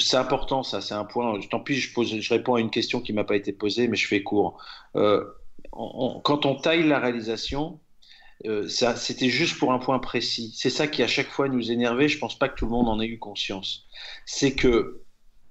c'est 0.00 0.16
important 0.16 0.62
ça. 0.62 0.80
C'est 0.80 0.94
un 0.94 1.04
point. 1.04 1.38
Tant 1.50 1.60
pis, 1.60 1.74
je 1.74 1.92
pose, 1.92 2.20
je 2.20 2.34
réponds 2.34 2.54
à 2.54 2.60
une 2.60 2.70
question 2.70 3.00
qui 3.00 3.12
m'a 3.12 3.24
pas 3.24 3.36
été 3.36 3.52
posée, 3.52 3.88
mais 3.88 3.96
je 3.96 4.06
fais 4.06 4.22
court. 4.22 4.58
Euh, 4.96 5.24
quand 5.72 6.46
on 6.46 6.54
taille 6.56 6.86
la 6.86 6.98
réalisation, 6.98 7.78
euh, 8.46 8.68
c'était 8.68 9.28
juste 9.28 9.58
pour 9.58 9.72
un 9.72 9.78
point 9.78 9.98
précis. 9.98 10.52
C'est 10.56 10.70
ça 10.70 10.86
qui 10.86 11.02
à 11.02 11.06
chaque 11.06 11.28
fois 11.28 11.48
nous 11.48 11.70
énervait. 11.70 12.08
Je 12.08 12.18
pense 12.18 12.38
pas 12.38 12.48
que 12.48 12.56
tout 12.56 12.66
le 12.66 12.72
monde 12.72 12.88
en 12.88 13.00
ait 13.00 13.06
eu 13.06 13.18
conscience. 13.18 13.86
C'est 14.26 14.54
que 14.54 15.02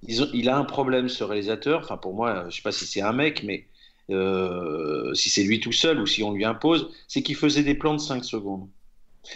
il 0.02 0.48
a 0.48 0.56
un 0.56 0.64
problème 0.64 1.08
ce 1.08 1.24
réalisateur. 1.24 1.80
Enfin 1.82 1.96
pour 1.96 2.14
moi, 2.14 2.46
je 2.50 2.56
sais 2.56 2.62
pas 2.62 2.72
si 2.72 2.86
c'est 2.86 3.02
un 3.02 3.12
mec, 3.12 3.42
mais 3.44 3.68
euh, 4.10 5.14
si 5.14 5.30
c'est 5.30 5.44
lui 5.44 5.60
tout 5.60 5.72
seul 5.72 6.00
ou 6.00 6.06
si 6.06 6.22
on 6.22 6.32
lui 6.32 6.44
impose, 6.44 6.90
c'est 7.08 7.22
qu'il 7.22 7.36
faisait 7.36 7.62
des 7.62 7.74
plans 7.74 7.94
de 7.94 8.00
5 8.00 8.24
secondes. 8.24 8.68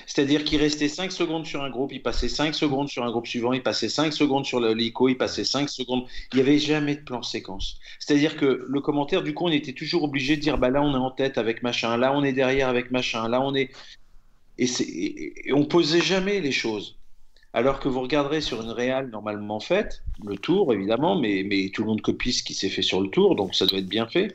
C'est-à-dire 0.06 0.42
qu'il 0.44 0.60
restait 0.60 0.88
5 0.88 1.12
secondes 1.12 1.46
sur 1.46 1.62
un 1.62 1.70
groupe, 1.70 1.92
il 1.92 2.02
passait 2.02 2.28
5 2.28 2.54
secondes 2.54 2.88
sur 2.88 3.04
un 3.04 3.10
groupe 3.10 3.26
suivant, 3.26 3.52
il 3.52 3.62
passait 3.62 3.88
5 3.88 4.12
secondes 4.12 4.44
sur 4.44 4.60
l'hélico, 4.60 5.08
il 5.08 5.16
passait 5.16 5.44
5 5.44 5.68
secondes. 5.68 6.06
Il 6.32 6.36
n'y 6.36 6.42
avait 6.42 6.58
jamais 6.58 6.96
de 6.96 7.02
plan 7.02 7.22
séquence. 7.22 7.78
C'est-à-dire 8.00 8.36
que 8.36 8.64
le 8.66 8.80
commentaire, 8.80 9.22
du 9.22 9.32
coup, 9.32 9.44
on 9.46 9.52
était 9.52 9.72
toujours 9.72 10.02
obligé 10.02 10.36
de 10.36 10.40
dire 10.40 10.58
bah 10.58 10.70
là, 10.70 10.82
on 10.82 10.92
est 10.92 10.98
en 10.98 11.10
tête 11.10 11.38
avec 11.38 11.62
machin, 11.62 11.96
là, 11.96 12.12
on 12.14 12.24
est 12.24 12.32
derrière 12.32 12.68
avec 12.68 12.90
machin, 12.90 13.28
là, 13.28 13.40
on 13.40 13.54
est. 13.54 13.70
Et, 14.58 14.68
et 15.48 15.52
on 15.52 15.64
posait 15.64 16.00
jamais 16.00 16.40
les 16.40 16.52
choses. 16.52 16.96
Alors 17.56 17.80
que 17.80 17.88
vous 17.88 18.02
regarderez 18.02 18.42
sur 18.42 18.60
une 18.60 18.70
réale 18.70 19.08
normalement 19.08 19.60
faite, 19.60 20.02
le 20.22 20.36
tour 20.36 20.74
évidemment, 20.74 21.18
mais, 21.18 21.42
mais 21.42 21.70
tout 21.72 21.80
le 21.80 21.88
monde 21.88 22.02
copie 22.02 22.34
ce 22.34 22.42
qui 22.42 22.52
s'est 22.52 22.68
fait 22.68 22.82
sur 22.82 23.00
le 23.00 23.08
tour, 23.08 23.34
donc 23.34 23.54
ça 23.54 23.64
doit 23.64 23.78
être 23.78 23.88
bien 23.88 24.06
fait. 24.06 24.34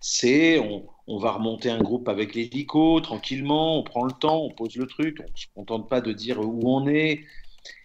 C'est 0.00 0.58
on, 0.58 0.82
on 1.06 1.18
va 1.18 1.32
remonter 1.32 1.70
un 1.70 1.80
groupe 1.80 2.08
avec 2.08 2.34
l'hélico 2.34 3.00
tranquillement, 3.00 3.78
on 3.78 3.82
prend 3.82 4.04
le 4.04 4.12
temps, 4.12 4.42
on 4.42 4.50
pose 4.50 4.76
le 4.76 4.86
truc, 4.86 5.18
on 5.20 5.30
ne 5.30 5.36
se 5.36 5.46
contente 5.54 5.88
pas 5.88 6.00
de 6.00 6.12
dire 6.12 6.40
où 6.40 6.62
on 6.64 6.86
est. 6.86 7.24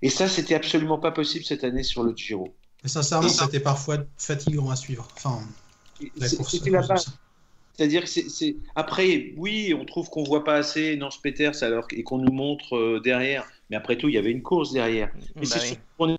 Et 0.02 0.10
ça, 0.10 0.28
c'était 0.28 0.56
absolument 0.56 0.98
pas 0.98 1.12
possible 1.12 1.46
cette 1.46 1.64
année 1.64 1.84
sur 1.84 2.04
le 2.04 2.16
Giro. 2.16 2.54
Mais 2.84 2.90
sincèrement, 2.90 3.30
c'était 3.30 3.60
parfois 3.60 3.98
fatigant 4.18 4.70
à 4.70 4.76
suivre. 4.76 5.08
Enfin, 5.16 5.40
c'était 6.44 6.70
la 6.70 6.82
base. 6.82 7.18
C'est-à-dire 7.74 8.04
que 8.04 8.10
c'est 8.10 8.56
après, 8.76 9.34
oui, 9.38 9.76
on 9.80 9.86
trouve 9.86 10.10
qu'on 10.10 10.24
voit 10.24 10.44
pas 10.44 10.56
assez 10.56 10.96
Nance 10.96 11.22
Peters 11.22 11.62
alors 11.62 11.86
et 11.92 12.02
qu'on 12.02 12.18
nous 12.18 12.32
montre 12.32 12.76
euh, 12.76 13.00
derrière, 13.04 13.48
mais 13.70 13.76
après 13.76 13.98
tout, 13.98 14.10
il 14.10 14.16
y 14.16 14.18
avait 14.18 14.32
une 14.32 14.42
course 14.42 14.74
derrière. 14.74 15.12
Mais 15.36 15.46
bah 15.48 15.60
c'est 15.60 15.80
on 16.00 16.18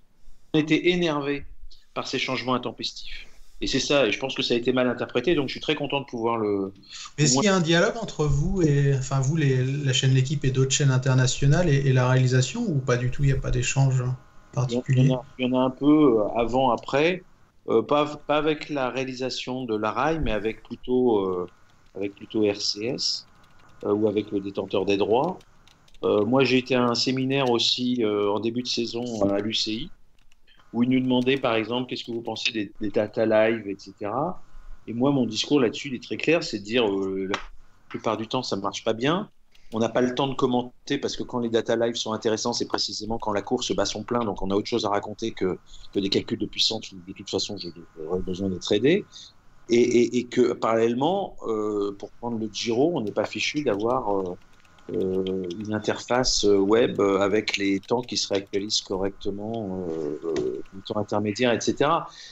était 0.53 0.89
énervé 0.89 1.45
par 1.93 2.07
ces 2.07 2.17
changements 2.17 2.53
intempestifs. 2.53 3.27
Et 3.61 3.67
c'est 3.67 3.79
ça, 3.79 4.07
et 4.07 4.11
je 4.11 4.19
pense 4.19 4.35
que 4.35 4.41
ça 4.41 4.53
a 4.53 4.57
été 4.57 4.71
mal 4.71 4.87
interprété, 4.87 5.35
donc 5.35 5.49
je 5.49 5.53
suis 5.53 5.59
très 5.59 5.75
content 5.75 5.99
de 5.99 6.05
pouvoir 6.05 6.37
le. 6.37 6.73
Est-ce 7.17 7.35
qu'il 7.35 7.43
y 7.43 7.47
a 7.49 7.55
un 7.55 7.59
dialogue 7.59 7.97
entre 8.01 8.25
vous 8.25 8.61
et, 8.61 8.95
enfin 8.95 9.19
vous, 9.19 9.35
les, 9.35 9.65
la 9.65 9.91
chaîne 9.91 10.13
L'équipe 10.13 10.45
et 10.45 10.51
d'autres 10.51 10.71
chaînes 10.71 10.91
internationales 10.91 11.67
et, 11.67 11.91
la 11.91 12.07
réalisation, 12.09 12.61
ou 12.61 12.79
pas 12.79 12.95
du 12.95 13.11
tout, 13.11 13.23
il 13.23 13.27
n'y 13.27 13.33
a 13.33 13.41
pas 13.41 13.51
d'échange 13.51 14.01
particulier? 14.53 15.11
Il 15.37 15.45
y, 15.45 15.53
en 15.53 15.59
a, 15.59 15.65
un 15.65 15.69
peu 15.69 16.19
euh, 16.19 16.27
avant, 16.37 16.71
après, 16.71 17.23
euh, 17.67 17.81
pas, 17.81 18.05
pas, 18.05 18.37
avec 18.37 18.69
la 18.69 18.89
réalisation 18.89 19.65
de 19.65 19.75
la 19.75 19.91
RAI, 19.91 20.19
mais 20.19 20.31
avec 20.31 20.63
plutôt, 20.63 21.25
euh, 21.25 21.47
avec 21.95 22.15
plutôt 22.15 22.45
RCS, 22.45 23.27
ou 23.83 24.07
avec 24.07 24.31
le 24.31 24.39
détenteur 24.39 24.85
des 24.85 24.97
droits. 24.97 25.37
moi, 26.01 26.45
j'ai 26.45 26.59
été 26.59 26.75
à 26.75 26.83
un 26.83 26.95
séminaire 26.95 27.49
aussi 27.49 28.03
en 28.05 28.39
début 28.39 28.61
de 28.61 28.67
saison 28.67 29.29
à 29.29 29.39
l'UCI 29.39 29.89
où 30.73 30.83
il 30.83 30.89
nous 30.89 30.99
demandait 30.99 31.37
par 31.37 31.55
exemple 31.55 31.89
qu'est-ce 31.89 32.03
que 32.03 32.11
vous 32.11 32.21
pensez 32.21 32.51
des, 32.51 32.89
data 32.89 33.25
live, 33.25 33.67
etc. 33.67 34.11
Et 34.87 34.93
moi, 34.93 35.11
mon 35.11 35.25
discours 35.25 35.59
là-dessus, 35.59 35.89
il 35.89 35.95
est 35.95 36.03
très 36.03 36.17
clair, 36.17 36.43
c'est 36.43 36.59
de 36.59 36.63
dire 36.63 36.87
euh, 36.87 37.27
la 37.31 37.39
plupart 37.89 38.17
du 38.17 38.27
temps, 38.27 38.43
ça 38.43 38.55
ne 38.55 38.61
marche 38.61 38.83
pas 38.83 38.93
bien. 38.93 39.29
On 39.71 39.79
n'a 39.79 39.89
pas 39.89 40.01
le 40.01 40.15
temps 40.15 40.27
de 40.27 40.33
commenter 40.33 40.97
parce 40.97 41.15
que 41.15 41.21
quand 41.21 41.39
les 41.39 41.49
data 41.49 41.75
live 41.75 41.93
sont 41.93 42.11
intéressants, 42.11 42.53
c'est 42.53 42.67
précisément 42.67 43.19
quand 43.19 43.31
la 43.31 43.43
course 43.43 43.75
bat 43.75 43.85
son 43.85 44.03
plein, 44.03 44.25
donc 44.25 44.41
on 44.41 44.49
a 44.49 44.55
autre 44.55 44.67
chose 44.67 44.85
à 44.85 44.89
raconter 44.89 45.31
que, 45.31 45.59
des 45.93 46.09
calculs 46.09 46.39
de 46.39 46.47
puissance 46.47 46.91
de 46.93 47.13
toute 47.13 47.29
façon 47.29 47.55
j'aurais 47.95 48.21
besoin 48.21 48.49
d'être 48.49 48.71
aidé. 48.71 49.05
Et, 49.71 50.25
que 50.25 50.53
parallèlement, 50.53 51.35
euh, 51.47 51.95
pour 51.99 52.11
prendre 52.13 52.39
le 52.39 52.49
Giro, 52.51 52.93
on 52.95 53.01
n'est 53.01 53.11
pas 53.11 53.25
fichu 53.25 53.63
d'avoir 53.63 54.09
euh, 54.09 54.35
une 54.93 55.73
interface 55.73 56.45
euh, 56.45 56.57
web 56.57 56.99
euh, 56.99 57.19
avec 57.19 57.57
les 57.57 57.79
temps 57.79 58.01
qui 58.01 58.17
se 58.17 58.27
réactualisent 58.27 58.81
correctement, 58.81 59.85
le 60.23 60.81
temps 60.85 60.97
intermédiaire, 60.97 61.53
etc. 61.53 61.89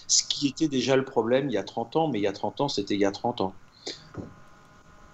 Ce 0.07 0.23
qui 0.23 0.47
était 0.47 0.67
déjà 0.67 0.95
le 0.95 1.05
problème 1.05 1.49
il 1.49 1.53
y 1.53 1.57
a 1.57 1.63
30 1.63 1.95
ans, 1.95 2.07
mais 2.07 2.19
il 2.19 2.23
y 2.23 2.27
a 2.27 2.34
30 2.34 2.61
ans, 2.61 2.67
c'était 2.67 2.95
il 2.95 3.01
y 3.01 3.05
a 3.05 3.11
30 3.11 3.41
ans. 3.41 3.53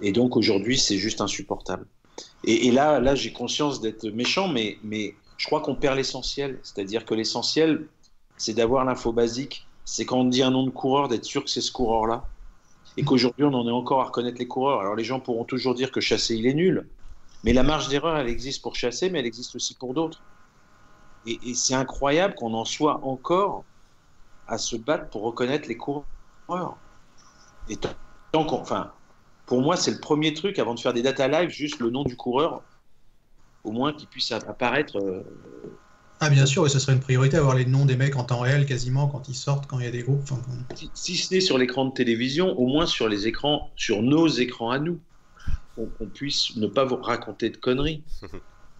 Et 0.01 0.11
donc 0.11 0.35
aujourd'hui, 0.35 0.77
c'est 0.77 0.97
juste 0.97 1.21
insupportable. 1.21 1.85
Et, 2.43 2.71
là, 2.71 2.99
là 2.99 3.15
j'ai 3.15 3.31
conscience 3.31 3.81
d'être 3.81 4.07
méchant, 4.09 4.47
mais, 4.47 4.77
mais 4.83 5.15
je 5.37 5.45
crois 5.45 5.61
qu'on 5.61 5.75
perd 5.75 5.95
l'essentiel. 5.95 6.59
C'est-à-dire 6.61 7.05
que 7.05 7.13
l'essentiel, 7.13 7.87
c'est 8.37 8.53
d'avoir 8.53 8.85
l'info 8.85 9.13
basique. 9.13 9.65
C'est 9.85 10.05
quand 10.05 10.19
on 10.19 10.25
dit 10.25 10.43
un 10.43 10.51
nom 10.51 10.65
de 10.65 10.69
coureur, 10.69 11.07
d'être 11.07 11.25
sûr 11.25 11.43
que 11.43 11.49
c'est 11.49 11.61
ce 11.61 11.71
coureur-là. 11.71 12.25
Et 12.97 13.03
qu'aujourd'hui, 13.03 13.45
on 13.45 13.53
en 13.53 13.67
est 13.67 13.71
encore 13.71 14.01
à 14.01 14.05
reconnaître 14.05 14.37
les 14.39 14.47
coureurs. 14.47 14.81
Alors 14.81 14.95
les 14.95 15.03
gens 15.03 15.19
pourront 15.19 15.45
toujours 15.45 15.73
dire 15.73 15.91
que 15.91 16.01
chasser, 16.01 16.35
il 16.35 16.45
est 16.45 16.53
nul. 16.53 16.87
Mais 17.43 17.53
la 17.53 17.63
marge 17.63 17.89
d'erreur, 17.89 18.17
elle 18.17 18.29
existe 18.29 18.61
pour 18.61 18.75
chasser, 18.75 19.09
mais 19.09 19.19
elle 19.19 19.25
existe 19.25 19.55
aussi 19.55 19.75
pour 19.75 19.93
d'autres. 19.93 20.21
Et, 21.25 21.53
c'est 21.53 21.73
incroyable 21.73 22.35
qu'on 22.35 22.53
en 22.53 22.65
soit 22.65 23.05
encore 23.05 23.63
à 24.47 24.57
se 24.57 24.75
battre 24.75 25.09
pour 25.09 25.23
reconnaître 25.23 25.67
les 25.67 25.77
coureurs. 25.77 26.05
Et 27.69 27.77
tant 27.77 28.45
qu'on, 28.45 28.59
enfin, 28.59 28.91
pour 29.45 29.61
moi, 29.61 29.77
c'est 29.77 29.91
le 29.91 29.99
premier 29.99 30.33
truc 30.33 30.59
avant 30.59 30.73
de 30.73 30.79
faire 30.79 30.93
des 30.93 31.01
data 31.01 31.27
live, 31.27 31.49
juste 31.49 31.79
le 31.79 31.89
nom 31.89 32.03
du 32.03 32.15
coureur, 32.15 32.61
au 33.63 33.71
moins 33.71 33.93
qu'il 33.93 34.07
puisse 34.07 34.31
apparaître. 34.31 34.97
Euh, 34.99 35.23
ah 36.19 36.29
bien 36.29 36.45
sûr, 36.45 36.65
et 36.65 36.69
ce 36.69 36.79
serait 36.79 36.93
une 36.93 36.99
priorité 36.99 37.37
avoir 37.37 37.55
les 37.55 37.65
noms 37.65 37.85
des 37.85 37.95
mecs 37.95 38.15
en 38.15 38.23
temps 38.23 38.39
réel 38.39 38.65
quasiment 38.65 39.07
quand 39.07 39.27
ils 39.27 39.35
sortent, 39.35 39.67
quand 39.67 39.79
il 39.79 39.85
y 39.85 39.87
a 39.87 39.91
des 39.91 40.03
groupes. 40.03 40.21
Si, 40.75 40.89
si, 40.93 41.17
ce 41.17 41.33
n'est 41.33 41.41
sur 41.41 41.57
l'écran 41.57 41.85
de 41.85 41.93
télévision, 41.93 42.57
au 42.57 42.67
moins 42.67 42.85
sur 42.85 43.09
les 43.09 43.27
écrans, 43.27 43.71
sur 43.75 44.01
nos 44.01 44.27
écrans 44.27 44.71
à 44.71 44.79
nous 44.79 44.99
qu'on 45.75 46.07
puisse 46.07 46.55
ne 46.55 46.67
pas 46.67 46.85
vous 46.85 46.97
raconter 46.97 47.49
de 47.49 47.57
conneries. 47.57 48.03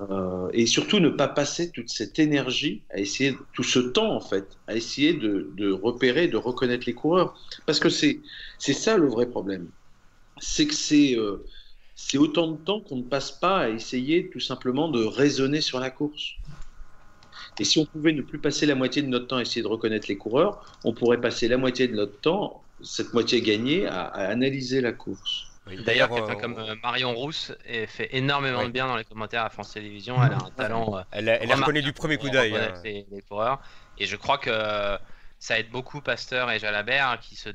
Euh, 0.01 0.49
et 0.53 0.65
surtout 0.65 0.99
ne 0.99 1.09
pas 1.09 1.27
passer 1.27 1.69
toute 1.69 1.89
cette 1.89 2.17
énergie 2.17 2.81
à 2.89 2.97
essayer, 2.97 3.37
tout 3.53 3.63
ce 3.63 3.79
temps 3.79 4.15
en 4.15 4.19
fait, 4.19 4.57
à 4.67 4.75
essayer 4.75 5.13
de, 5.13 5.71
repérer, 5.71 6.27
de 6.27 6.35
reconnaître 6.35 6.85
les 6.87 6.93
coureurs. 6.93 7.39
Parce 7.67 7.79
que 7.79 7.89
c'est 7.89 8.21
ça 8.59 8.97
le 8.97 9.07
vrai 9.07 9.27
problème. 9.27 9.69
C'est 10.39 10.65
que 10.65 10.73
c'est 10.73 11.15
euh, 11.15 11.45
c'est 11.95 12.17
autant 12.17 12.47
de 12.47 12.57
temps 12.57 12.81
qu'on 12.81 12.97
ne 12.97 13.03
passe 13.03 13.31
pas 13.31 13.59
à 13.59 13.69
essayer 13.69 14.29
tout 14.29 14.39
simplement 14.39 14.89
de 14.89 15.03
raisonner 15.03 15.61
sur 15.61 15.79
la 15.79 15.91
course. 15.91 16.33
Et 17.59 17.63
si 17.63 17.77
on 17.77 17.85
pouvait 17.85 18.13
ne 18.13 18.23
plus 18.23 18.39
passer 18.39 18.65
la 18.65 18.73
moitié 18.73 19.03
de 19.03 19.07
notre 19.07 19.27
temps 19.27 19.37
à 19.37 19.41
essayer 19.43 19.61
de 19.61 19.67
reconnaître 19.67 20.07
les 20.09 20.17
coureurs, 20.17 20.79
on 20.83 20.93
pourrait 20.93 21.21
passer 21.21 21.47
la 21.47 21.57
moitié 21.57 21.87
de 21.87 21.93
notre 21.93 22.19
temps, 22.19 22.63
cette 22.81 23.13
moitié 23.13 23.41
gagnée, 23.41 23.85
à 23.85 24.05
analyser 24.07 24.81
la 24.81 24.91
course. 24.91 25.52
D'ailleurs, 25.65 26.09
quelqu'un 26.09 26.33
euh, 26.33 26.41
comme 26.41 26.57
euh, 26.57 26.75
Marion 26.83 27.13
Rousse 27.13 27.53
fait 27.87 28.09
énormément 28.11 28.63
de 28.65 28.69
bien 28.69 28.87
dans 28.87 28.97
les 28.97 29.05
commentaires 29.05 29.45
à 29.45 29.49
France 29.49 29.73
Télévisions. 29.73 30.21
Elle 30.23 30.33
a 30.33 30.37
un 30.37 30.51
talent. 30.51 30.97
Euh, 30.97 31.01
elle, 31.11 31.29
elle 31.29 31.49
est 31.49 31.53
reconnue 31.53 31.81
du 31.81 31.93
premier 31.93 32.17
coup 32.17 32.29
d'œil. 32.29 32.55
Hein. 32.55 32.73
Les, 32.83 33.05
coureurs. 33.27 33.61
Et 33.97 34.05
je 34.05 34.15
crois 34.15 34.37
que 34.37 34.97
ça 35.39 35.59
aide 35.59 35.69
beaucoup 35.69 36.01
Pasteur 36.01 36.51
et 36.51 36.59
Jalabert 36.59 37.19
qui 37.21 37.35
se 37.35 37.49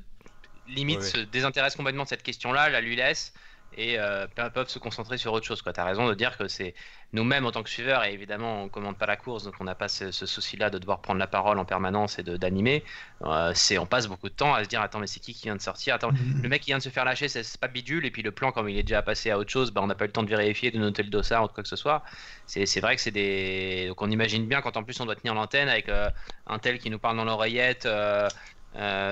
limite 0.68 1.02
se 1.02 1.18
désintéressent 1.18 1.76
complètement 1.76 2.04
de 2.04 2.08
cette 2.08 2.22
question-là, 2.22 2.68
la 2.68 2.80
lui 2.80 2.96
laisse 2.96 3.32
et 3.76 3.98
euh, 3.98 4.26
peuvent 4.54 4.68
se 4.68 4.78
concentrer 4.78 5.18
sur 5.18 5.32
autre 5.32 5.46
chose. 5.46 5.62
Tu 5.62 5.80
as 5.80 5.84
raison 5.84 6.08
de 6.08 6.14
dire 6.14 6.36
que 6.36 6.48
c'est 6.48 6.74
nous-mêmes 7.12 7.46
en 7.46 7.52
tant 7.52 7.62
que 7.62 7.70
suiveurs, 7.70 8.04
et 8.04 8.12
évidemment 8.12 8.62
on 8.62 8.64
ne 8.64 8.68
commande 8.68 8.98
pas 8.98 9.06
la 9.06 9.16
course, 9.16 9.44
donc 9.44 9.54
on 9.60 9.64
n'a 9.64 9.74
pas 9.74 9.88
ce, 9.88 10.10
souci-là 10.10 10.68
de 10.68 10.78
devoir 10.78 11.00
prendre 11.00 11.20
la 11.20 11.26
parole 11.26 11.58
en 11.58 11.64
permanence 11.64 12.18
et 12.18 12.22
d'animer. 12.22 12.84
Euh, 13.22 13.54
on 13.78 13.86
passe 13.86 14.08
beaucoup 14.08 14.28
de 14.28 14.34
temps 14.34 14.54
à 14.54 14.64
se 14.64 14.68
dire 14.68 14.82
attends 14.82 14.98
mais 14.98 15.06
c'est 15.06 15.20
qui 15.20 15.32
qui 15.32 15.44
vient 15.44 15.56
de 15.56 15.60
sortir? 15.60 15.94
Attends 15.94 16.10
mm-hmm. 16.10 16.42
le 16.42 16.48
mec 16.48 16.62
qui 16.62 16.66
vient 16.70 16.78
de 16.78 16.82
se 16.82 16.88
faire 16.88 17.04
lâcher 17.04 17.28
c'est 17.28 17.60
pas 17.60 17.68
bidule 17.68 18.04
et 18.04 18.10
puis 18.10 18.22
le 18.22 18.32
plan 18.32 18.52
comme 18.52 18.68
il 18.68 18.76
est 18.76 18.82
déjà 18.82 19.02
passé 19.02 19.30
à 19.30 19.38
autre 19.38 19.50
chose, 19.50 19.70
bah, 19.70 19.80
on 19.82 19.86
n'a 19.86 19.94
pas 19.94 20.04
eu 20.04 20.08
le 20.08 20.12
temps 20.12 20.22
de 20.22 20.28
vérifier, 20.28 20.70
de 20.70 20.78
noter 20.78 21.02
le 21.02 21.10
dossard 21.10 21.44
ou 21.44 21.48
quoi 21.48 21.62
que 21.62 21.68
ce 21.68 21.76
soit. 21.76 22.02
C'est 22.46 22.80
vrai 22.80 22.96
que 22.96 23.02
c'est 23.02 23.10
des 23.10 23.86
donc 23.88 24.02
on 24.02 24.10
imagine 24.10 24.46
bien 24.46 24.60
quand 24.60 24.76
en 24.76 24.82
plus 24.82 25.00
on 25.00 25.06
doit 25.06 25.16
tenir 25.16 25.34
l'antenne 25.34 25.68
avec 25.68 25.88
euh, 25.88 26.10
un 26.46 26.58
tel 26.58 26.78
qui 26.78 26.90
nous 26.90 26.98
parle 26.98 27.16
dans 27.16 27.24
l'oreillette. 27.24 27.88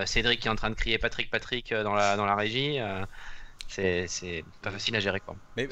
Cédric 0.04 0.40
qui 0.40 0.48
est 0.48 0.50
en 0.50 0.54
train 0.54 0.70
de 0.70 0.74
crier 0.74 0.98
Patrick 0.98 1.30
Patrick 1.30 1.72
dans 1.72 1.94
la, 1.94 2.16
dans 2.16 2.26
la 2.26 2.36
régie 2.36 2.78
c'est 3.68 4.44
pas 4.62 4.70
facile 4.70 4.96
à 4.96 5.00
gérer 5.00 5.20
quoi. 5.20 5.36
Mais 5.56 5.68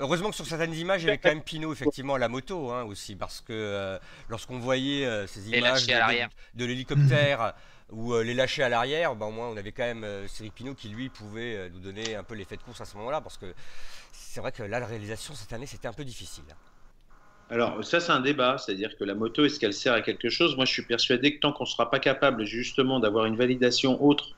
heureusement, 0.00 0.30
que 0.30 0.36
sur 0.36 0.46
certaines 0.46 0.74
images, 0.74 1.02
il 1.02 1.06
y 1.06 1.08
avait 1.08 1.18
quand 1.18 1.28
même 1.28 1.42
Pinot 1.42 1.72
effectivement 1.72 2.14
à 2.14 2.18
la 2.18 2.28
moto 2.28 2.70
hein, 2.70 2.84
aussi, 2.84 3.16
parce 3.16 3.40
que 3.40 3.52
euh, 3.52 3.98
lorsqu'on 4.28 4.58
voyait 4.58 5.06
euh, 5.06 5.26
ces 5.26 5.48
images 5.50 5.86
de, 5.86 6.64
l'hélicoptère 6.64 7.54
ou 7.90 8.12
euh, 8.12 8.22
les 8.22 8.34
lâcher 8.34 8.62
à 8.62 8.68
l'arrière, 8.68 9.14
ben, 9.14 9.26
au 9.26 9.30
moins 9.30 9.48
on 9.48 9.56
avait 9.56 9.72
quand 9.72 9.84
même 9.84 10.06
Cédric 10.26 10.54
Pinot 10.54 10.74
qui 10.74 10.88
lui 10.88 11.08
pouvait 11.08 11.70
nous 11.70 11.80
donner 11.80 12.16
un 12.16 12.22
peu 12.22 12.34
l'effet 12.34 12.56
de 12.56 12.62
course 12.62 12.80
à 12.80 12.84
ce 12.84 12.96
moment-là, 12.96 13.20
parce 13.20 13.38
que 13.38 13.46
c'est 14.12 14.40
vrai 14.40 14.52
que 14.52 14.62
là 14.62 14.80
la 14.80 14.86
réalisation 14.86 15.34
cette 15.34 15.52
année 15.52 15.66
c'était 15.66 15.88
un 15.88 15.92
peu 15.92 16.04
difficile. 16.04 16.44
Alors, 17.50 17.82
ça, 17.82 17.98
c'est 17.98 18.12
un 18.12 18.20
débat. 18.20 18.58
C'est-à-dire 18.58 18.96
que 18.98 19.04
la 19.04 19.14
moto, 19.14 19.44
est-ce 19.44 19.58
qu'elle 19.58 19.72
sert 19.72 19.94
à 19.94 20.02
quelque 20.02 20.28
chose? 20.28 20.54
Moi, 20.56 20.66
je 20.66 20.72
suis 20.72 20.82
persuadé 20.82 21.34
que 21.34 21.40
tant 21.40 21.52
qu'on 21.52 21.64
ne 21.64 21.68
sera 21.68 21.90
pas 21.90 21.98
capable, 21.98 22.44
justement, 22.44 23.00
d'avoir 23.00 23.24
une 23.24 23.36
validation 23.36 24.04
autre, 24.04 24.36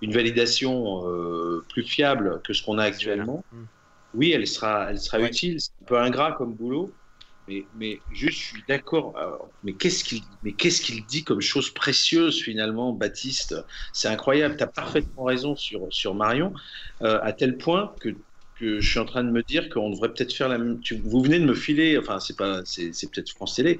une 0.00 0.12
validation 0.12 1.06
euh, 1.08 1.64
plus 1.68 1.82
fiable 1.84 2.40
que 2.44 2.52
ce 2.52 2.62
qu'on 2.62 2.78
a 2.78 2.84
actuellement, 2.84 3.44
Mm. 3.52 3.64
oui, 4.14 4.32
elle 4.32 4.46
sera, 4.46 4.90
elle 4.90 4.98
sera 5.00 5.20
Ouais. 5.20 5.28
utile. 5.28 5.60
C'est 5.60 5.72
un 5.82 5.86
peu 5.86 5.98
ingrat 5.98 6.32
comme 6.32 6.54
boulot. 6.54 6.96
Mais, 7.48 7.68
mais 7.74 8.02
juste, 8.10 8.38
je 8.40 8.44
suis 8.46 8.64
d'accord. 8.68 9.14
Mais 9.62 9.76
qu'est-ce 9.76 10.02
qu'il 10.04 10.22
mais 10.42 10.54
qu'est-ce 10.54 10.82
qu'il 10.82 11.06
dit 11.06 11.22
comme 11.24 11.40
chose 11.40 11.70
précieuse, 11.70 12.42
finalement, 12.42 12.92
Baptiste? 12.92 13.54
C'est 13.92 14.08
incroyable. 14.08 14.56
Tu 14.56 14.64
as 14.64 14.66
parfaitement 14.66 15.24
raison 15.24 15.54
sur, 15.54 15.86
sur 15.92 16.14
Marion, 16.14 16.52
euh, 17.02 17.20
à 17.22 17.32
tel 17.32 17.56
point 17.58 17.94
que 18.00 18.10
que 18.58 18.80
je 18.80 18.88
suis 18.90 18.98
en 18.98 19.04
train 19.04 19.22
de 19.22 19.30
me 19.30 19.42
dire 19.42 19.68
qu'on 19.68 19.90
devrait 19.90 20.12
peut-être 20.14 20.32
faire 20.32 20.48
la 20.48 20.58
même. 20.58 20.80
tu- 20.80 21.00
Vous 21.02 21.22
venez 21.22 21.38
de 21.38 21.44
me 21.44 21.54
filer, 21.54 21.98
enfin 21.98 22.18
c'est 22.20 22.36
pas, 22.36 22.62
c'est 22.64 22.90
peut-être 23.12 23.30
France 23.30 23.54
Télé, 23.54 23.78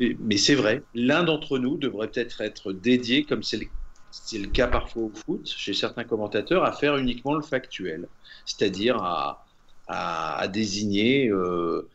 mais 0.00 0.16
mais 0.20 0.36
c'est 0.36 0.54
vrai. 0.56 0.84
L'un 0.94 1.22
d'entre 1.24 1.58
nous 1.58 1.78
devrait 1.78 2.10
peut-être 2.10 2.40
être 2.40 2.72
dédié, 2.72 3.24
comme 3.24 3.42
c'est 3.44 3.56
le, 3.58 3.66
c'est 4.10 4.38
le 4.38 4.48
cas 4.48 4.66
parfois 4.68 5.02
au 5.04 5.12
foot, 5.14 5.46
chez 5.46 5.74
certains 5.74 6.04
commentateurs, 6.04 6.64
à 6.64 6.72
faire 6.72 6.96
uniquement 6.96 7.34
le 7.34 7.42
factuel, 7.42 8.08
c'est-à-dire 8.44 8.96
à, 9.02 9.44
à, 9.88 10.36
à 10.38 10.48
désigner, 10.48 11.28
euh, 11.28 11.88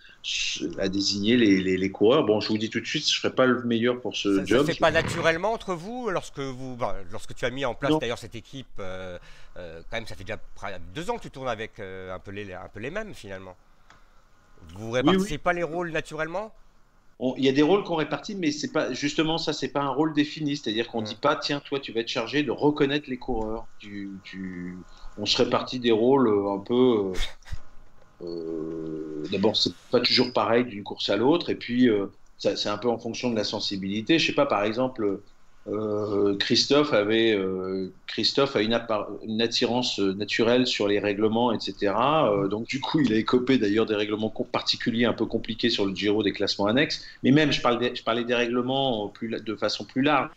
à 0.77 0.87
désigner 0.87 1.35
les, 1.37 1.59
les, 1.61 1.77
les 1.77 1.91
coureurs. 1.91 2.23
Bon, 2.25 2.39
je 2.39 2.47
vous 2.49 2.57
dis 2.57 2.69
tout 2.69 2.79
de 2.79 2.85
suite, 2.85 3.05
je 3.09 3.15
ne 3.15 3.21
serai 3.21 3.33
pas 3.33 3.45
le 3.47 3.63
meilleur 3.63 3.99
pour 4.01 4.15
ce 4.15 4.29
Ça, 4.35 4.39
ça 4.41 4.45
job. 4.45 4.67
se 4.67 4.71
fait 4.73 4.79
pas 4.79 4.91
naturellement 4.91 5.51
entre 5.53 5.73
vous 5.73 6.09
lorsque 6.09 6.39
vous 6.39 6.75
bah, 6.77 6.95
lorsque 7.11 7.33
tu 7.33 7.43
as 7.45 7.49
mis 7.49 7.65
en 7.65 7.73
place 7.73 7.97
d'ailleurs 7.99 8.19
cette 8.19 8.35
équipe 8.35 8.67
euh, 8.79 9.17
euh, 9.57 9.81
quand 9.89 9.97
même 9.97 10.05
ça 10.07 10.15
fait 10.15 10.23
déjà 10.23 10.39
deux 10.93 11.09
ans 11.09 11.17
que 11.17 11.23
tu 11.23 11.31
tournes 11.31 11.49
avec 11.49 11.79
un 11.79 12.19
peu 12.19 12.31
les 12.31 12.53
un 12.53 12.69
peu 12.71 12.79
les 12.79 12.91
mêmes 12.91 13.13
finalement. 13.13 13.57
Vous 14.75 14.91
répartissez 14.91 15.39
pas 15.39 15.53
les 15.53 15.63
rôles 15.63 15.91
naturellement? 15.91 16.53
Il 17.37 17.45
y 17.45 17.49
a 17.49 17.51
des 17.51 17.61
rôles 17.61 17.83
qu'on 17.83 17.95
répartit, 17.95 18.35
mais 18.35 18.51
c'est 18.51 18.71
pas 18.71 18.93
justement 18.93 19.37
ça, 19.37 19.53
c'est 19.53 19.71
pas 19.71 19.81
un 19.81 19.89
rôle 19.89 20.13
défini. 20.13 20.57
C'est-à-dire 20.57 20.87
qu'on 20.87 21.01
Ouais. 21.01 21.05
dit 21.05 21.15
pas, 21.15 21.35
tiens, 21.35 21.59
toi, 21.61 21.79
tu 21.79 21.91
vas 21.93 22.01
être 22.01 22.07
chargé 22.07 22.43
de 22.43 22.51
reconnaître 22.51 23.09
les 23.09 23.19
coureurs. 23.19 23.69
Tu, 23.77 24.19
tu- 24.23 24.85
On 25.17 25.25
se 25.25 25.37
répartit 25.37 25.79
des 25.79 25.91
rôles 25.91 26.27
euh, 26.27 26.51
un 26.53 26.59
peu. 26.59 27.13
euh, 28.21 28.25
euh, 28.25 29.27
D'abord, 29.31 29.55
c'est 29.55 29.73
pas 29.89 29.99
toujours 30.01 30.33
pareil 30.33 30.65
d'une 30.65 30.83
course 30.83 31.09
à 31.09 31.17
l'autre, 31.17 31.49
et 31.49 31.55
puis 31.55 31.89
euh, 31.89 32.07
c'est 32.37 32.67
un 32.69 32.77
peu 32.77 32.89
en 32.89 32.97
fonction 32.97 33.29
de 33.29 33.35
la 33.35 33.43
sensibilité. 33.43 34.19
Je 34.19 34.27
sais 34.27 34.33
pas, 34.35 34.45
par 34.45 34.63
exemple. 34.63 35.23
Euh, 35.67 36.35
Christophe 36.37 36.91
avait 36.91 37.33
euh, 37.33 37.93
Christophe 38.07 38.55
a 38.55 38.61
une, 38.61 38.73
attirance 39.41 39.99
euh, 39.99 40.13
naturelle 40.13 40.65
sur 40.65 40.87
les 40.87 40.99
règlements, 40.99 41.51
etc. 41.51 41.93
Donc 42.49 42.67
du 42.67 42.79
coup, 42.79 42.99
il 42.99 43.13
a 43.13 43.17
écopé 43.17 43.59
d'ailleurs 43.59 43.85
des 43.85 43.95
règlements 43.95 44.29
particuliers 44.29 45.05
un 45.05 45.13
peu 45.13 45.25
compliqués 45.25 45.69
sur 45.69 45.85
le 45.85 45.95
Giro 45.95 46.23
des 46.23 46.33
classements 46.33 46.65
annexes. 46.65 47.05
Mais 47.23 47.31
même, 47.31 47.51
je, 47.51 47.61
parle 47.61 47.79
des- 47.79 47.95
je 47.95 48.03
parlais 48.03 48.23
des 48.23 48.33
règlements 48.33 49.09
plus, 49.09 49.29
de 49.29 49.55
façon 49.55 49.85
plus 49.85 50.01
large, 50.01 50.31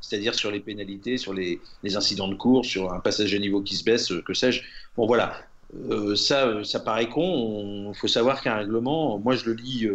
c'est-à-dire 0.00 0.34
sur 0.34 0.50
les 0.50 0.60
pénalités, 0.60 1.18
sur 1.18 1.34
les, 1.34 1.60
incidents 1.94 2.28
de 2.28 2.34
course, 2.34 2.68
sur 2.68 2.90
un 2.92 3.00
passage 3.00 3.34
à 3.34 3.38
niveau 3.38 3.60
qui 3.60 3.76
se 3.76 3.84
baisse, 3.84 4.12
que 4.24 4.32
sais-je. 4.32 4.62
Bon 4.96 5.06
voilà, 5.06 5.36
ça, 6.16 6.64
ça 6.64 6.80
paraît 6.80 7.08
con. 7.10 7.92
Il 7.92 7.98
faut 7.98 8.08
savoir 8.08 8.42
qu'un 8.42 8.56
règlement, 8.56 9.18
moi 9.18 9.36
je 9.36 9.44
le 9.44 9.52
lis. 9.52 9.88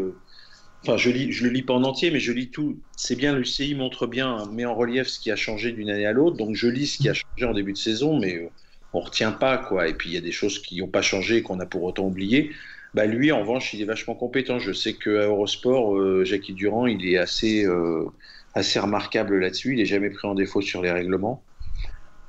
Enfin, 0.84 0.98
je, 0.98 1.10
lis, 1.10 1.32
je 1.32 1.44
le 1.44 1.50
lis 1.50 1.64
pas 1.64 1.74
en 1.74 1.84
entier, 1.84 2.12
mais 2.12 2.20
je 2.20 2.32
lis 2.32 2.50
tout. 2.50 2.80
C'est 2.96 3.16
bien, 3.16 3.36
l'UCI 3.36 3.76
montre 3.76 4.08
bien, 4.08 4.46
met 4.52 4.66
en 4.66 4.76
relief 4.76 5.08
ce 5.08 5.20
qui 5.20 5.32
a 5.32 5.36
changé 5.36 5.72
d'une 5.72 5.90
année 5.90 6.06
à 6.06 6.12
l'autre. 6.12 6.38
Donc, 6.38 6.56
je 6.56 6.68
lis 6.68 6.88
ce 6.88 6.98
qui 6.98 7.10
a 7.10 7.14
changé 7.14 7.46
en 7.46 7.54
début 7.54 7.74
de 7.74 7.78
saison, 7.78 8.20
mais 8.20 8.36
euh, 8.36 8.50
on 8.94 9.00
retient 9.00 9.32
pas, 9.32 9.58
quoi. 9.58 9.88
Et 9.88 9.94
puis, 9.94 10.10
il 10.10 10.14
y 10.14 10.18
a 10.18 10.22
des 10.22 10.32
choses 10.32 10.60
qui 10.60 10.80
n'ont 10.80 10.88
pas 10.88 11.02
changé 11.02 11.38
et 11.38 11.42
qu'on 11.42 11.60
a 11.60 11.66
pour 11.66 11.84
autant 11.84 12.06
oublié. 12.06 12.52
Bah, 12.94 13.06
lui, 13.06 13.32
en 13.32 13.42
revanche, 13.42 13.74
il 13.74 13.82
est 13.82 13.86
vachement 13.86 14.16
compétent. 14.16 14.60
Je 14.60 14.72
sais 14.72 14.94
qu'à 14.94 15.28
Eurosport, 15.28 15.96
euh, 15.96 16.24
Jackie 16.24 16.54
Durand, 16.54 16.88
il 16.88 17.06
est 17.06 17.18
assez, 17.18 17.66
euh, 17.66 18.06
assez 18.54 18.80
remarquable 18.80 19.40
là-dessus. 19.40 19.74
Il 19.74 19.78
n'est 19.78 19.86
jamais 19.86 20.10
pris 20.10 20.28
en 20.28 20.36
défaut 20.36 20.62
sur 20.62 20.82
les 20.82 20.92
règlements. 20.92 21.44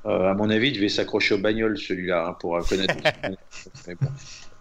Euh, 0.05 0.29
à 0.29 0.33
mon 0.33 0.49
avis, 0.49 0.69
il 0.69 0.73
devait 0.73 0.89
s'accrocher 0.89 1.35
aux 1.35 1.39
bagnoles, 1.39 1.77
celui-là, 1.77 2.27
hein, 2.27 2.33
pour 2.39 2.59
connaître. 2.67 2.95
Mais 3.87 3.95
bon. 3.95 4.07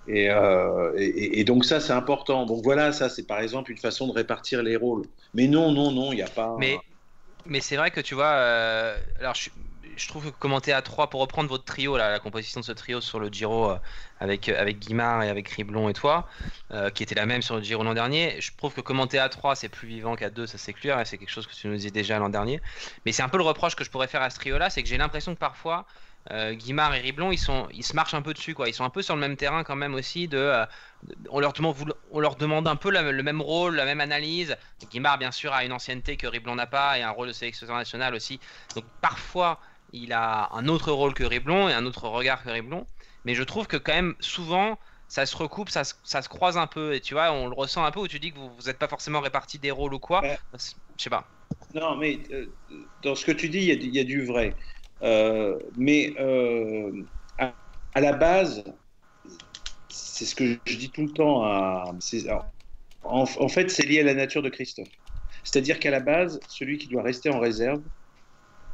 Et, 0.09 0.31
euh, 0.31 0.93
et, 0.97 1.45
donc 1.45 1.67
ça, 1.67 1.81
c'est 1.81 1.93
important. 1.93 2.47
Donc 2.47 2.65
voilà, 2.65 2.93
ça, 2.93 3.11
c'est 3.11 3.27
par 3.27 3.41
exemple 3.41 3.71
une 3.71 3.77
façon 3.79 4.07
de 4.07 4.13
répartir 4.13 4.63
les 4.63 4.77
rôles. 4.77 5.05
Mais 5.35 5.47
non, 5.47 5.71
non, 5.71 5.93
non, 5.93 6.13
il 6.13 6.17
n'y 6.17 6.23
a 6.23 6.29
pas. 6.29 6.57
Mais, 6.59 6.79
mais 7.45 7.61
c'est 7.61 7.77
vrai 7.77 7.91
que 7.91 8.01
tu 8.01 8.15
vois, 8.15 8.33
euh, 8.33 8.97
alors 9.21 9.35
je, 9.35 10.09
trouve 10.09 10.31
que 10.31 10.39
commenter 10.39 10.73
à 10.73 10.81
3 10.81 11.11
pour 11.11 11.21
reprendre 11.21 11.51
votre 11.51 11.65
trio, 11.65 11.99
là, 11.99 12.11
la 12.11 12.21
composition 12.21 12.61
de 12.61 12.65
ce 12.65 12.73
trio 12.73 13.03
sur 13.03 13.21
le 13.21 13.29
Giro 13.29 13.71
euh, 13.71 13.77
avec, 14.19 14.49
avec 14.49 14.79
Guimard 14.79 15.25
et 15.25 15.29
avec 15.29 15.47
Riblon 15.49 15.91
et 15.91 15.93
toi, 15.93 16.27
qui 16.95 17.03
était 17.03 17.15
la 17.15 17.27
même 17.27 17.43
sur 17.43 17.57
le 17.57 17.63
Giro 17.63 17.85
l'an 17.85 17.95
dernier, 17.95 18.41
je 18.41 18.53
trouve 18.57 18.73
que 18.73 18.81
commenter 18.81 19.19
à 19.19 19.29
3 19.29 19.57
c'est 19.57 19.69
plus 19.69 19.89
vivant 19.89 20.17
qu'à 20.17 20.31
2, 20.31 20.47
ça 20.47 20.57
c'est 20.57 20.73
clair, 20.73 20.99
et 21.01 21.05
c'est 21.05 21.19
quelque 21.19 21.31
chose 21.31 21.47
que 21.47 21.53
tu 21.55 21.69
nous 21.69 21.77
disais 21.77 21.91
déjà 21.91 22.19
l'an 22.19 22.31
dernier. 22.31 22.63
Mais 23.05 23.13
c'est 23.13 23.23
un 23.23 23.29
peu 23.29 23.39
le 23.39 23.45
reproche 23.45 23.77
que 23.77 23.85
je 23.85 23.91
pourrais 23.91 24.09
faire 24.09 24.23
à 24.23 24.31
ce 24.31 24.37
trio-là, 24.37 24.71
c'est 24.71 24.83
que 24.83 24.89
j'ai 24.89 24.99
l'impression 24.99 25.35
que 25.35 25.41
parfois. 25.41 25.85
Euh, 26.31 26.53
Guimard 26.55 26.95
et 26.95 27.01
Riblon, 27.01 27.33
ils, 27.33 27.39
sont, 27.39 27.69
ils 27.73 27.85
se 27.85 27.95
marchent 27.97 28.15
un 28.15 28.23
peu 28.23 28.35
dessus, 28.35 28.55
quoi. 28.55 28.69
Ils 28.69 28.75
sont 28.75 28.85
un 28.85 28.91
peu 28.91 29.03
sur 29.03 29.15
le 29.15 29.21
même 29.21 29.37
terrain 29.37 29.65
quand 29.65 29.77
même 29.77 29.95
aussi. 29.95 30.29
De, 30.29 30.37
euh, 30.37 30.67
on, 31.31 31.41
leur 31.41 31.53
demande, 31.53 31.95
on 32.11 32.21
leur 32.21 32.37
demande 32.37 32.69
un 32.69 32.77
peu 32.77 32.91
la- 32.91 33.13
le 33.13 33.23
même 33.23 33.41
rôle, 33.41 33.77
la 33.77 33.85
même 33.85 34.01
analyse. 34.01 34.57
Guimard, 34.91 35.19
bien 35.19 35.31
sûr, 35.33 35.53
a 35.53 35.65
une 35.65 35.73
ancienneté 35.73 36.17
que 36.17 36.27
Riblon 36.27 36.55
n'a 36.57 36.67
pas 36.67 36.99
et 36.99 37.03
un 37.03 37.11
rôle 37.11 37.29
de 37.29 37.33
sélectionneur 37.33 37.77
national 37.77 38.15
aussi. 38.15 38.41
Donc 38.75 38.85
parfois, 39.01 39.61
il 39.93 40.13
a 40.13 40.51
un 40.53 40.69
autre 40.69 40.93
rôle 40.93 41.15
que 41.15 41.25
Riblon 41.25 41.69
et 41.69 41.73
un 41.75 41.87
autre 41.87 42.09
regard 42.09 42.43
que 42.43 42.51
Riblon. 42.51 42.87
Mais 43.25 43.35
je 43.35 43.43
trouve 43.43 43.67
que 43.67 43.77
quand 43.77 43.95
même, 43.95 44.15
souvent, 44.21 44.79
ça 45.09 45.25
se 45.25 45.37
recoupe, 45.37 45.71
ça 45.71 45.85
se, 45.85 45.95
ça 46.05 46.21
se 46.23 46.29
croise 46.29 46.59
un 46.59 46.67
peu. 46.67 46.95
Et 46.95 47.01
tu 47.01 47.15
vois, 47.15 47.33
on 47.33 47.47
le 47.49 47.55
ressent 47.55 47.85
un 47.85 47.91
peu 47.91 48.01
où 48.01 48.09
tu 48.09 48.19
dis 48.21 48.33
que 48.33 48.39
vous 48.39 48.55
n'êtes 48.67 48.79
pas 48.79 48.89
forcément 48.89 49.21
répartis 49.21 49.59
des 49.59 49.71
rôles 49.71 49.95
ou 49.95 49.99
quoi. 49.99 50.21
Ouais. 50.21 50.39
Je 50.53 51.03
sais 51.03 51.11
pas. 51.11 51.27
Non, 51.75 51.97
mais 51.97 52.23
euh, 52.31 52.47
dans 53.03 53.15
ce 53.15 53.25
que 53.25 53.33
tu 53.33 53.49
dis, 53.49 53.61
y 53.61 53.73
il 53.73 53.95
y, 53.95 53.99
a 53.99 54.05
du 54.05 54.25
vrai. 54.25 54.57
Euh, 55.03 55.59
mais 55.77 56.15
euh, 56.19 56.91
à, 57.39 57.55
à 57.95 58.01
la 58.01 58.13
base, 58.13 58.65
c'est 59.89 60.25
ce 60.25 60.35
que 60.35 60.59
je 60.67 60.77
dis 60.77 60.91
tout 60.91 61.03
le 61.03 61.13
temps. 61.13 61.45
À, 61.45 61.93
en, 63.05 63.25
en 63.25 63.49
fait, 63.49 63.71
c'est 63.71 63.87
lié 63.87 64.01
à 64.01 64.05
la 64.05 64.15
nature 64.15 64.43
de 64.43 64.49
Christophe. 64.49 64.89
C'est-à-dire 65.45 65.79
qu'à 65.79 65.91
la 65.91 66.01
base, 66.01 66.41
celui 66.49 66.79
qui 66.79 66.89
doit 66.89 67.03
rester 67.03 67.31
en 67.31 67.39
réserve, 67.39 67.83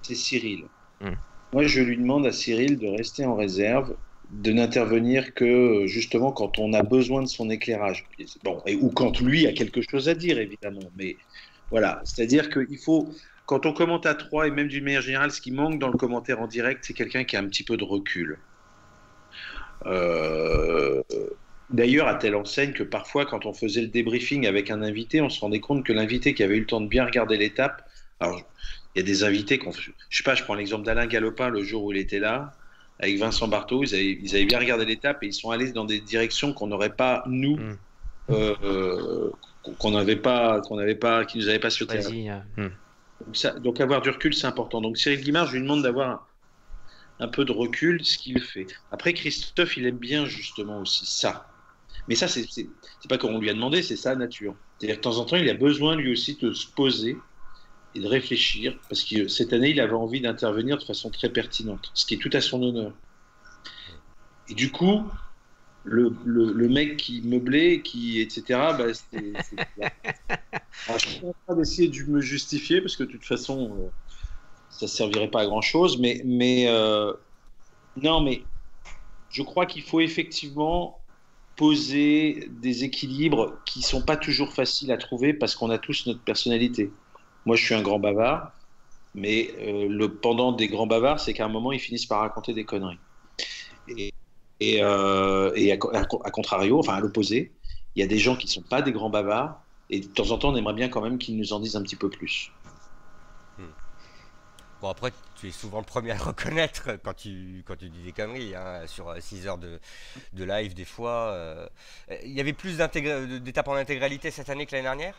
c'est 0.02 0.14
Cyril. 0.14 0.64
Mm. 1.00 1.10
Moi, 1.52 1.64
je 1.64 1.82
lui 1.82 1.96
demande 1.96 2.26
à 2.26 2.32
Cyril 2.32 2.78
de 2.78 2.88
rester 2.88 3.24
en 3.24 3.36
réserve, 3.36 3.96
de 4.30 4.52
n'intervenir 4.52 5.34
que 5.34 5.86
justement 5.86 6.32
quand 6.32 6.58
on 6.58 6.72
a 6.72 6.82
besoin 6.82 7.22
de 7.22 7.28
son 7.28 7.50
éclairage. 7.50 8.06
Bon, 8.42 8.62
et, 8.66 8.74
ou 8.74 8.88
quand 8.90 9.20
lui 9.20 9.46
a 9.46 9.52
quelque 9.52 9.82
chose 9.82 10.08
à 10.08 10.14
dire, 10.14 10.38
évidemment. 10.38 10.90
Mais 10.96 11.16
voilà, 11.70 12.00
c'est-à-dire 12.04 12.50
qu'il 12.50 12.78
faut, 12.78 13.12
quand 13.46 13.66
on 13.66 13.72
commente 13.72 14.06
à 14.06 14.14
trois, 14.14 14.46
et 14.46 14.50
même 14.50 14.68
d'une 14.68 14.84
manière 14.84 15.02
générale, 15.02 15.30
ce 15.30 15.40
qui 15.40 15.50
manque 15.52 15.78
dans 15.78 15.88
le 15.88 15.98
commentaire 15.98 16.40
en 16.40 16.46
direct, 16.46 16.84
c'est 16.86 16.94
quelqu'un 16.94 17.24
qui 17.24 17.36
a 17.36 17.40
un 17.40 17.46
petit 17.46 17.64
peu 17.64 17.76
de 17.76 17.84
recul. 17.84 18.38
Euh, 19.86 21.02
D'ailleurs, 21.70 22.08
à 22.08 22.14
telle 22.14 22.36
enseigne 22.36 22.72
que 22.72 22.82
parfois, 22.82 23.24
quand 23.26 23.46
on 23.46 23.52
faisait 23.54 23.80
le 23.80 23.88
débriefing 23.88 24.46
avec 24.46 24.70
un 24.70 24.82
invité, 24.82 25.20
on 25.22 25.30
se 25.30 25.40
rendait 25.40 25.60
compte 25.60 25.84
que 25.84 25.92
l'invité 25.92 26.34
qui 26.34 26.42
avait 26.42 26.56
eu 26.56 26.60
le 26.60 26.66
temps 26.66 26.80
de 26.80 26.86
bien 26.88 27.04
regarder 27.04 27.36
l'étape, 27.38 27.82
alors 28.20 28.42
il 28.94 29.00
y 29.00 29.02
a 29.02 29.04
des 29.04 29.24
invités, 29.24 29.58
qu'on, 29.58 29.72
je 29.72 29.90
sais 30.10 30.22
pas, 30.22 30.34
je 30.34 30.44
prends 30.44 30.54
l'exemple 30.54 30.84
d'Alain 30.84 31.06
Galopin 31.06 31.48
le 31.48 31.62
jour 31.62 31.84
où 31.84 31.92
il 31.92 31.98
était 31.98 32.20
là, 32.20 32.52
avec 33.00 33.18
Vincent 33.18 33.48
Barthaud, 33.48 33.82
ils 33.82 33.94
avaient, 33.94 34.18
ils 34.22 34.34
avaient 34.36 34.44
bien 34.44 34.58
regardé 34.58 34.84
l'étape 34.84 35.22
et 35.22 35.26
ils 35.26 35.32
sont 35.32 35.50
allés 35.50 35.72
dans 35.72 35.84
des 35.84 36.00
directions 36.00 36.52
qu'on 36.52 36.68
n'aurait 36.68 36.94
pas, 36.94 37.24
nous, 37.26 37.56
Mm. 37.56 37.76
euh, 38.30 38.54
euh, 38.62 39.30
qu'on 39.78 39.90
n'avait 39.90 40.16
pas, 40.16 40.60
qu'on 40.60 40.76
n'avait 40.76 40.94
pas, 40.94 41.24
qui 41.24 41.38
nous 41.38 41.48
avaient 41.48 41.58
pas 41.58 41.70
sauté. 41.70 41.98
Vas-y. 41.98 42.30
Euh. 43.22 43.58
Donc, 43.60 43.80
avoir 43.80 44.02
du 44.02 44.10
recul, 44.10 44.34
c'est 44.34 44.46
important. 44.46 44.80
Donc 44.80 44.96
Cyril 44.96 45.20
Guimard, 45.20 45.46
je 45.46 45.54
lui 45.54 45.62
demande 45.62 45.82
d'avoir 45.82 46.28
un, 47.20 47.28
peu 47.28 47.44
de 47.44 47.52
recul, 47.52 48.04
ce 48.04 48.18
qu'il 48.18 48.40
fait. 48.40 48.66
Après, 48.90 49.12
Christophe, 49.12 49.76
il 49.76 49.86
aime 49.86 49.98
bien 49.98 50.26
justement 50.26 50.80
aussi 50.80 51.06
ça. 51.06 51.48
Mais 52.08 52.14
ça, 52.14 52.28
c'est 52.28 52.68
pas 53.08 53.18
qu'on 53.18 53.38
lui 53.38 53.48
a 53.50 53.54
demandé, 53.54 53.82
c'est 53.82 53.96
sa 53.96 54.14
nature. 54.14 54.54
C'est-à-dire 54.78 54.96
de 54.96 55.00
temps 55.00 55.18
en 55.18 55.24
temps, 55.24 55.36
il 55.36 55.48
a 55.48 55.54
besoin 55.54 55.96
lui 55.96 56.12
aussi 56.12 56.36
de 56.36 56.52
se 56.52 56.66
poser 56.66 57.16
et 57.94 58.00
de 58.00 58.08
réfléchir, 58.08 58.76
parce 58.88 59.04
que 59.04 59.28
cette 59.28 59.52
année, 59.52 59.70
il 59.70 59.80
avait 59.80 59.92
envie 59.92 60.20
d'intervenir 60.20 60.78
de 60.78 60.82
façon 60.82 61.10
très 61.10 61.28
pertinente, 61.28 61.92
ce 61.94 62.04
qui 62.04 62.14
est 62.14 62.18
tout 62.18 62.30
à 62.32 62.40
son 62.40 62.60
honneur. 62.62 62.92
Et 64.48 64.54
du 64.54 64.72
coup, 64.72 65.08
le, 65.84 66.18
le, 66.24 66.52
le 66.52 66.68
mec 66.68 66.98
qui 66.98 67.22
meublait, 67.22 67.82
qui 67.82 68.20
etc. 68.20 68.74
Bah, 68.74 68.92
c'est- 68.94 69.38
Alors, 70.86 70.98
je 70.98 71.08
suis 71.08 71.26
en 71.26 71.34
train 71.46 71.56
d'essayer 71.56 71.88
de 71.88 72.10
me 72.10 72.20
justifier 72.20 72.80
parce 72.80 72.96
que 72.96 73.04
de 73.04 73.10
toute 73.10 73.24
façon, 73.24 73.86
euh, 73.86 73.90
ça 74.68 74.88
servirait 74.88 75.30
pas 75.30 75.42
à 75.42 75.46
grand 75.46 75.62
chose. 75.62 75.98
Mais, 76.00 76.22
mais 76.24 76.66
euh, 76.68 77.12
non, 77.96 78.22
mais 78.22 78.50
je 79.28 79.42
crois 79.42 79.66
qu'il 79.66 79.82
faut 79.84 80.00
effectivement 80.00 81.04
poser 81.56 82.48
des 82.50 82.84
équilibres 82.84 83.62
qui 83.66 83.82
sont 83.82 84.04
pas 84.04 84.16
toujours 84.16 84.52
faciles 84.54 84.92
à 84.92 84.98
trouver 84.98 85.34
parce 85.34 85.56
qu'on 85.56 85.70
a 85.70 85.78
tous 85.78 86.06
notre 86.06 86.24
personnalité. 86.24 86.98
Moi, 87.46 87.56
je 87.56 87.64
suis 87.64 87.74
un 87.74 87.82
grand 87.82 87.98
bavard, 88.00 88.54
mais 89.14 89.56
euh, 89.60 89.88
le 89.88 90.20
pendant 90.20 90.52
des 90.52 90.68
grands 90.68 90.86
bavards, 90.88 91.20
c'est 91.20 91.34
qu'à 91.34 91.46
un 91.46 91.48
moment, 91.48 91.72
ils 91.72 91.80
finissent 91.80 92.06
par 92.06 92.20
raconter 92.20 92.54
des 92.54 92.66
conneries. 92.66 93.00
Et, 93.88 94.12
et, 94.60 94.82
euh, 94.82 95.52
et 95.56 95.72
à, 95.72 95.76
co- 95.76 95.90
à 95.94 96.04
co- 96.06 96.22
à 96.24 96.30
contrario, 96.30 96.78
enfin 96.78 96.94
à 96.94 97.00
l'opposé. 97.00 97.54
il 97.94 98.00
y 98.00 98.04
a 98.04 98.06
des 98.08 98.18
gens 98.18 98.36
qui 98.36 98.46
ne 98.46 98.50
sont 98.52 98.62
pas 98.62 98.82
des 98.82 98.92
grands 98.92 99.10
bavards, 99.10 99.64
et 99.90 100.00
de 100.00 100.08
temps 100.08 100.30
en 100.30 100.38
temps, 100.38 100.50
on 100.52 100.56
aimerait 100.56 100.74
bien 100.74 100.88
quand 100.88 101.02
même 101.02 101.18
qu'ils 101.18 101.36
nous 101.38 101.52
en 101.52 101.60
disent 101.60 101.76
un 101.76 101.82
petit 101.82 101.96
peu 101.96 102.10
plus. 102.10 102.50
Bon, 104.80 104.88
après, 104.90 105.12
tu 105.34 105.48
es 105.48 105.50
souvent 105.50 105.78
le 105.78 105.84
premier 105.84 106.10
à 106.10 106.16
le 106.16 106.22
reconnaître 106.24 106.90
quand 107.02 107.14
tu, 107.14 107.62
quand 107.66 107.76
tu 107.76 107.88
dis 107.88 108.02
des 108.04 108.12
conneries, 108.12 108.54
hein, 108.54 108.86
sur 108.86 109.14
6 109.20 109.46
heures 109.46 109.58
de, 109.58 109.80
de 110.34 110.44
live 110.44 110.74
des 110.74 110.84
fois. 110.84 111.30
euh. 111.32 111.66
Il 112.24 112.32
y 112.32 112.40
avait 112.40 112.52
plus 112.52 112.78
d'étapes 112.78 113.68
en 113.68 113.74
intégralité 113.74 114.30
cette 114.30 114.50
année 114.50 114.66
que 114.66 114.72
l'année 114.72 114.84
dernière? 114.84 115.14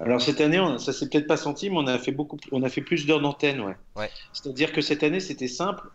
Alors 0.00 0.20
cette 0.20 0.40
année, 0.40 0.58
on, 0.60 0.78
ça 0.78 0.92
s'est 0.92 1.08
peut-être 1.08 1.26
pas 1.26 1.36
senti, 1.36 1.70
mais 1.70 1.76
on 1.78 1.86
a 1.86 1.98
fait 1.98 2.12
beaucoup, 2.12 2.36
on 2.50 2.62
a 2.62 2.68
fait 2.68 2.82
plus 2.82 3.06
d'heures 3.06 3.20
d'antenne, 3.20 3.60
ouais. 3.60 3.76
Ouais. 3.96 4.10
C'est-à-dire 4.32 4.72
que 4.72 4.80
cette 4.80 5.02
année, 5.02 5.20
c'était 5.20 5.48
simple. 5.48 5.88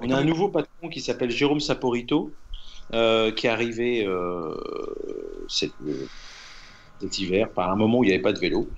On 0.00 0.10
a 0.10 0.16
un 0.16 0.24
nouveau 0.24 0.48
patron 0.48 0.88
qui 0.88 1.00
s'appelle 1.00 1.30
Jérôme 1.30 1.60
Saporito, 1.60 2.32
euh, 2.94 3.32
qui 3.32 3.46
est 3.46 3.50
arrivé 3.50 4.04
euh, 4.06 4.54
cet, 5.48 5.72
euh, 5.86 6.06
cet 7.00 7.18
hiver, 7.18 7.50
par 7.50 7.70
un 7.70 7.76
moment 7.76 7.98
où 7.98 8.04
il 8.04 8.08
n'y 8.08 8.12
avait 8.12 8.22
pas 8.22 8.32
de 8.32 8.38
vélo, 8.38 8.68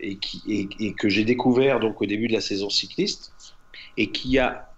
et, 0.00 0.16
qui, 0.16 0.68
et, 0.78 0.92
que 0.92 1.08
j'ai 1.08 1.24
découvert 1.24 1.80
donc 1.80 2.00
au 2.02 2.06
début 2.06 2.28
de 2.28 2.32
la 2.32 2.40
saison 2.40 2.70
cycliste, 2.70 3.32
et 3.96 4.10
qui 4.10 4.38
a 4.38 4.68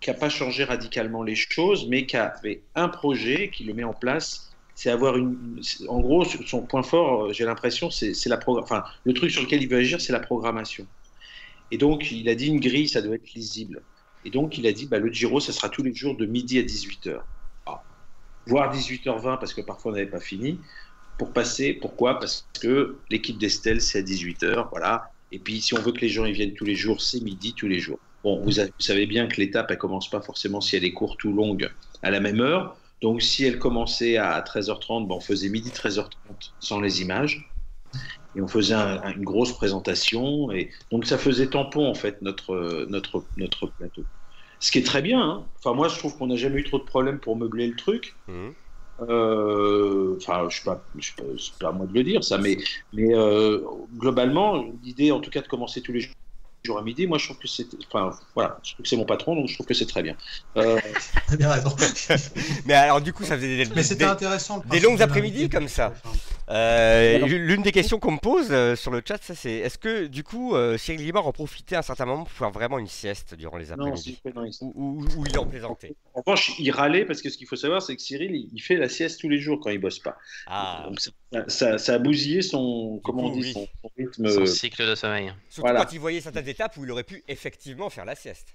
qui 0.00 0.10
a 0.10 0.14
pas 0.14 0.28
changé 0.28 0.62
radicalement 0.62 1.24
les 1.24 1.34
choses, 1.34 1.88
mais 1.88 2.06
qui 2.06 2.16
avait 2.16 2.62
un 2.76 2.88
projet, 2.88 3.50
qui 3.50 3.64
le 3.64 3.74
met 3.74 3.82
en 3.82 3.94
place, 3.94 4.52
c'est 4.76 4.90
avoir 4.90 5.16
une. 5.16 5.60
En 5.88 5.98
gros, 5.98 6.24
son 6.24 6.62
point 6.62 6.84
fort, 6.84 7.32
j'ai 7.32 7.44
l'impression, 7.44 7.90
c'est 7.90 8.26
la. 8.26 8.38
Enfin, 8.46 8.84
le 9.04 9.12
truc 9.12 9.32
sur 9.32 9.42
lequel 9.42 9.60
il 9.60 9.68
veut 9.68 9.78
agir, 9.78 10.00
c'est 10.00 10.12
la 10.12 10.20
programmation. 10.20 10.86
Et 11.72 11.78
donc, 11.78 12.12
il 12.12 12.28
a 12.28 12.36
dit 12.36 12.46
une 12.46 12.60
grille, 12.60 12.88
ça 12.88 13.02
doit 13.02 13.16
être 13.16 13.34
lisible. 13.34 13.82
Et 14.28 14.30
donc, 14.30 14.58
il 14.58 14.66
a 14.66 14.72
dit, 14.72 14.84
bah, 14.84 14.98
le 14.98 15.10
Giro, 15.10 15.40
ça 15.40 15.54
sera 15.54 15.70
tous 15.70 15.82
les 15.82 15.94
jours 15.94 16.14
de 16.14 16.26
midi 16.26 16.58
à 16.58 16.62
18h. 16.62 17.18
Ah. 17.64 17.82
Voire 18.46 18.70
18h20, 18.70 19.38
parce 19.38 19.54
que 19.54 19.62
parfois 19.62 19.90
on 19.90 19.94
n'avait 19.94 20.10
pas 20.10 20.20
fini. 20.20 20.60
Pour 21.16 21.32
passer, 21.32 21.72
pourquoi? 21.72 22.18
Parce 22.18 22.46
que 22.60 22.98
l'équipe 23.08 23.38
d'Estelle, 23.38 23.80
c'est 23.80 24.00
à 24.00 24.02
18h, 24.02 24.68
voilà. 24.68 25.10
Et 25.32 25.38
puis, 25.38 25.62
si 25.62 25.72
on 25.72 25.80
veut 25.80 25.92
que 25.92 26.02
les 26.02 26.10
gens 26.10 26.26
ils 26.26 26.34
viennent 26.34 26.52
tous 26.52 26.66
les 26.66 26.74
jours, 26.74 27.00
c'est 27.00 27.22
midi 27.22 27.54
tous 27.54 27.68
les 27.68 27.78
jours. 27.78 28.00
Bon, 28.22 28.42
vous, 28.42 28.50
savez 28.78 29.06
bien 29.06 29.28
que 29.28 29.40
l'étape, 29.40 29.70
elle 29.70 29.78
commence 29.78 30.10
pas 30.10 30.20
forcément 30.20 30.60
si 30.60 30.76
elle 30.76 30.84
est 30.84 30.92
courte 30.92 31.24
ou 31.24 31.32
longue 31.32 31.70
à 32.02 32.10
la 32.10 32.20
même 32.20 32.42
heure. 32.42 32.76
Donc, 33.00 33.22
si 33.22 33.44
elle 33.46 33.58
commençait 33.58 34.18
à 34.18 34.38
13h30, 34.42 35.08
ben, 35.08 35.14
on 35.14 35.20
faisait 35.20 35.48
midi 35.48 35.70
13h30 35.70 36.52
sans 36.60 36.82
les 36.82 37.00
images. 37.00 37.50
Et 38.34 38.42
on 38.42 38.46
faisait 38.48 38.74
un- 38.74 39.00
un- 39.02 39.14
une 39.14 39.24
grosse 39.24 39.54
présentation. 39.54 40.52
Et 40.52 40.70
donc, 40.90 41.06
ça 41.06 41.16
faisait 41.16 41.48
tampon, 41.48 41.86
en 41.86 41.94
fait, 41.94 42.20
notre 42.20 42.84
plateau. 43.78 44.04
Ce 44.60 44.70
qui 44.72 44.78
est 44.78 44.82
très 44.86 45.02
bien. 45.02 45.20
hein. 45.20 45.50
Enfin, 45.58 45.74
moi, 45.74 45.88
je 45.88 45.98
trouve 45.98 46.16
qu'on 46.16 46.26
n'a 46.26 46.36
jamais 46.36 46.60
eu 46.60 46.64
trop 46.64 46.78
de 46.78 46.84
problèmes 46.84 47.20
pour 47.20 47.36
meubler 47.36 47.66
le 47.68 47.76
truc. 47.76 48.16
Mhm. 48.28 48.54
Euh, 49.00 50.16
Enfin, 50.16 50.48
je 50.48 50.56
sais 50.58 50.64
pas, 50.64 50.84
je 50.96 51.06
sais 51.08 51.14
pas, 51.16 51.24
c'est 51.38 51.58
pas 51.58 51.68
à 51.68 51.72
moi 51.72 51.86
de 51.86 51.92
le 51.94 52.02
dire, 52.02 52.24
ça, 52.24 52.38
mais, 52.38 52.56
mais 52.92 53.14
euh, 53.14 53.60
globalement, 53.96 54.64
l'idée, 54.82 55.12
en 55.12 55.20
tout 55.20 55.30
cas, 55.30 55.40
de 55.42 55.46
commencer 55.48 55.82
tous 55.82 55.92
les 55.92 56.00
jours 56.64 56.78
à 56.78 56.82
midi, 56.82 57.06
moi, 57.06 57.18
je 57.18 57.24
trouve 57.26 57.38
que 57.38 57.48
c'est, 57.48 57.66
enfin, 57.86 58.10
voilà, 58.34 58.58
je 58.62 58.72
trouve 58.74 58.82
que 58.82 58.88
c'est 58.88 58.96
mon 58.96 59.04
patron, 59.04 59.34
donc 59.36 59.48
je 59.48 59.54
trouve 59.54 59.66
que 59.66 59.74
c'est 59.74 59.86
très 59.86 60.02
bien. 60.02 60.16
Euh, 60.56 60.78
T'as 61.28 61.36
bien 61.36 61.50
raison. 61.50 61.74
Mais 62.66 62.74
alors, 62.74 63.00
du 63.00 63.12
coup, 63.12 63.24
ça 63.24 63.36
faisait 63.36 63.64
des, 63.64 63.74
Mais 63.74 63.82
c'était 63.82 64.04
des- 64.04 64.10
intéressant. 64.10 64.62
des 64.70 64.80
longues 64.80 65.00
après-midi 65.02 65.48
comme 65.48 65.68
ça. 65.68 65.92
Euh, 66.50 67.18
L'une 67.26 67.62
des 67.62 67.72
questions 67.72 67.98
qu'on 67.98 68.12
me 68.12 68.18
pose 68.18 68.48
euh, 68.50 68.74
sur 68.74 68.90
le 68.90 69.02
chat, 69.06 69.22
ça 69.22 69.34
c'est 69.34 69.52
est-ce 69.52 69.76
que 69.76 70.06
du 70.06 70.24
coup 70.24 70.54
euh, 70.54 70.78
Cyril 70.78 71.02
Guimard 71.04 71.26
en 71.26 71.32
profitait 71.32 71.76
à 71.76 71.80
un 71.80 71.82
certain 71.82 72.06
moment 72.06 72.24
pour 72.24 72.32
faire 72.32 72.50
vraiment 72.50 72.78
une 72.78 72.86
sieste 72.86 73.34
durant 73.34 73.58
les 73.58 73.66
non, 73.66 73.92
après-midi? 73.92 74.18
ou, 74.62 74.72
ou- 74.74 75.04
ou 75.18 75.24
il 75.26 75.38
en 75.38 75.44
plaisantait? 75.44 75.94
En 76.14 76.20
revanche, 76.22 76.52
il 76.58 76.70
râlait 76.70 77.04
parce 77.04 77.20
que 77.20 77.28
ce 77.28 77.36
qu'il 77.36 77.46
faut 77.46 77.56
savoir, 77.56 77.82
c'est 77.82 77.94
que 77.94 78.00
Cyril, 78.02 78.34
il, 78.34 78.48
il 78.52 78.60
fait 78.62 78.76
la 78.76 78.88
sieste 78.88 79.20
tous 79.20 79.28
les 79.28 79.38
jours 79.38 79.60
quand 79.62 79.68
il 79.70 79.78
bosse 79.78 79.98
pas. 79.98 80.16
Ah, 80.46 80.84
Donc, 80.88 80.98
ça, 81.48 81.78
ça, 81.78 81.94
a 81.94 81.98
bousillé 81.98 82.42
son, 82.42 83.00
comment 83.04 83.26
on 83.26 83.30
coup, 83.30 83.40
dit, 83.40 83.46
oui. 83.46 83.52
son, 83.52 83.68
son 83.82 83.90
rythme. 83.96 84.28
Son 84.28 84.46
cycle 84.46 84.86
de 84.86 84.94
sommeil. 84.94 85.32
surtout 85.48 85.60
voilà. 85.62 85.84
quand 85.84 85.92
il 85.92 86.00
voyait 86.00 86.20
certaines 86.20 86.48
étapes 86.48 86.76
où 86.76 86.84
il 86.84 86.90
aurait 86.90 87.04
pu 87.04 87.22
effectivement 87.28 87.90
faire 87.90 88.04
la 88.04 88.14
sieste. 88.14 88.54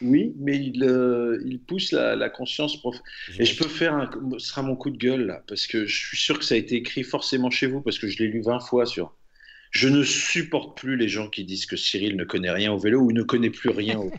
Oui, 0.00 0.32
mais 0.38 0.56
il, 0.56 0.84
euh, 0.84 1.42
il 1.44 1.58
pousse 1.58 1.92
la, 1.92 2.14
la 2.14 2.30
conscience 2.30 2.76
prof. 2.76 2.96
Et 3.38 3.44
je 3.44 3.56
peux 3.56 3.68
faire 3.68 3.94
un, 3.94 4.08
ce 4.38 4.48
sera 4.48 4.62
mon 4.62 4.76
coup 4.76 4.90
de 4.90 4.96
gueule 4.96 5.26
là, 5.26 5.42
parce 5.48 5.66
que 5.66 5.86
je 5.86 5.96
suis 5.96 6.16
sûr 6.16 6.38
que 6.38 6.44
ça 6.44 6.54
a 6.54 6.58
été 6.58 6.76
écrit 6.76 7.02
forcément 7.02 7.50
chez 7.50 7.66
vous, 7.66 7.80
parce 7.80 7.98
que 7.98 8.08
je 8.08 8.18
l'ai 8.18 8.28
lu 8.28 8.40
20 8.40 8.60
fois 8.60 8.86
sur. 8.86 9.12
Je 9.70 9.88
ne 9.88 10.02
supporte 10.02 10.78
plus 10.78 10.96
les 10.96 11.08
gens 11.08 11.28
qui 11.28 11.44
disent 11.44 11.66
que 11.66 11.76
Cyril 11.76 12.16
ne 12.16 12.24
connaît 12.24 12.50
rien 12.50 12.72
au 12.72 12.78
vélo 12.78 13.00
ou 13.00 13.12
ne 13.12 13.22
connaît 13.22 13.50
plus 13.50 13.68
rien 13.68 13.98
au 13.98 14.04
vélo. 14.04 14.16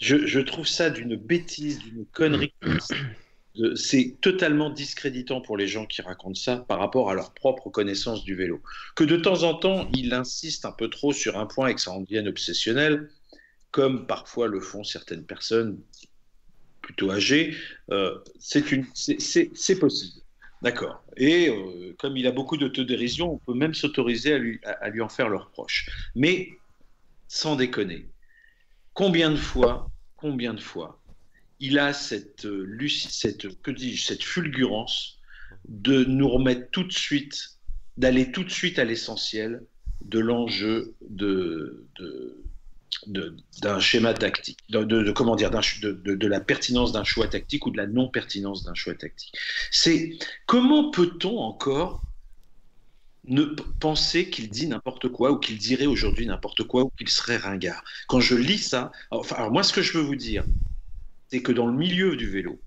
Je, 0.00 0.26
je 0.26 0.40
trouve 0.40 0.66
ça 0.66 0.90
d'une 0.90 1.14
bêtise, 1.14 1.78
d'une 1.80 2.06
connerie. 2.06 2.54
De- 3.56 3.74
C'est 3.74 4.18
totalement 4.20 4.70
discréditant 4.70 5.40
pour 5.40 5.56
les 5.56 5.66
gens 5.66 5.86
qui 5.86 6.02
racontent 6.02 6.40
ça 6.40 6.58
par 6.68 6.78
rapport 6.78 7.10
à 7.10 7.14
leur 7.14 7.34
propre 7.34 7.70
connaissance 7.70 8.24
du 8.24 8.34
vélo. 8.34 8.62
Que 8.96 9.04
de 9.04 9.16
temps 9.16 9.42
en 9.42 9.54
temps, 9.54 9.88
il 9.92 10.12
insiste 10.14 10.64
un 10.64 10.72
peu 10.72 10.88
trop 10.88 11.12
sur 11.12 11.38
un 11.38 11.46
point 11.46 11.68
et 11.68 11.74
que 11.74 11.80
ça 11.80 11.90
en 11.92 12.00
devienne 12.00 12.28
obsessionnel, 12.28 13.10
comme 13.70 14.06
parfois 14.06 14.48
le 14.48 14.60
font 14.60 14.84
certaines 14.84 15.26
personnes 15.26 15.80
plutôt 16.80 17.10
âgées, 17.10 17.56
euh, 17.90 18.18
c'est 18.38 19.78
possible. 19.78 20.22
D'accord. 20.62 21.02
Et 21.16 21.48
euh, 21.48 21.94
comme 21.98 22.16
il 22.16 22.26
a 22.26 22.32
beaucoup 22.32 22.56
d'autodérision, 22.56 23.32
on 23.32 23.38
peut 23.38 23.54
même 23.54 23.74
s'autoriser 23.74 24.34
à 24.34 24.38
lui, 24.38 24.60
à 24.64 24.88
lui 24.90 25.00
en 25.00 25.08
faire 25.08 25.28
le 25.28 25.36
reproche. 25.36 25.88
Mais 26.14 26.48
sans 27.28 27.56
déconner, 27.56 28.10
combien 28.94 29.30
de 29.30 29.36
fois, 29.36 29.90
combien 30.16 30.54
de 30.54 30.60
fois, 30.60 30.99
il 31.60 31.78
a 31.78 31.92
cette, 31.92 32.46
euh, 32.46 32.88
cette, 32.88 33.60
que 33.62 33.70
dis-je, 33.70 34.02
cette 34.04 34.24
fulgurance 34.24 35.18
de 35.68 36.04
nous 36.04 36.28
remettre 36.28 36.70
tout 36.70 36.84
de 36.84 36.92
suite, 36.92 37.58
d'aller 37.96 38.32
tout 38.32 38.44
de 38.44 38.50
suite 38.50 38.78
à 38.78 38.84
l'essentiel 38.84 39.62
de 40.02 40.18
l'enjeu 40.18 40.94
de, 41.02 41.86
d'un 43.06 43.80
schéma 43.80 44.14
tactique, 44.14 44.58
de, 44.70 45.12
comment 45.12 45.36
dire, 45.36 45.50
de, 45.50 46.26
la 46.26 46.40
pertinence 46.40 46.92
d'un 46.92 47.04
choix 47.04 47.28
tactique 47.28 47.66
ou 47.66 47.70
de 47.70 47.76
la 47.76 47.86
non-pertinence 47.86 48.64
d'un 48.64 48.74
choix 48.74 48.94
tactique. 48.94 49.34
C'est 49.70 50.18
comment 50.46 50.90
peut-on 50.90 51.38
encore 51.38 52.02
ne 53.24 53.44
penser 53.44 54.30
qu'il 54.30 54.48
dit 54.48 54.66
n'importe 54.66 55.08
quoi 55.08 55.32
ou 55.32 55.38
qu'il 55.38 55.58
dirait 55.58 55.86
aujourd'hui 55.86 56.26
n'importe 56.26 56.64
quoi 56.64 56.84
ou 56.84 56.90
qu'il 56.96 57.10
serait 57.10 57.36
ringard? 57.36 57.84
Quand 58.08 58.20
je 58.20 58.34
lis 58.34 58.58
ça, 58.58 58.90
alors 59.10 59.52
moi 59.52 59.62
ce 59.62 59.74
que 59.74 59.82
je 59.82 59.92
veux 59.98 60.02
vous 60.02 60.16
dire, 60.16 60.44
c'est 61.30 61.42
que 61.42 61.52
dans 61.52 61.66
le 61.66 61.76
milieu 61.76 62.16
du 62.16 62.28
vélo, 62.28 62.60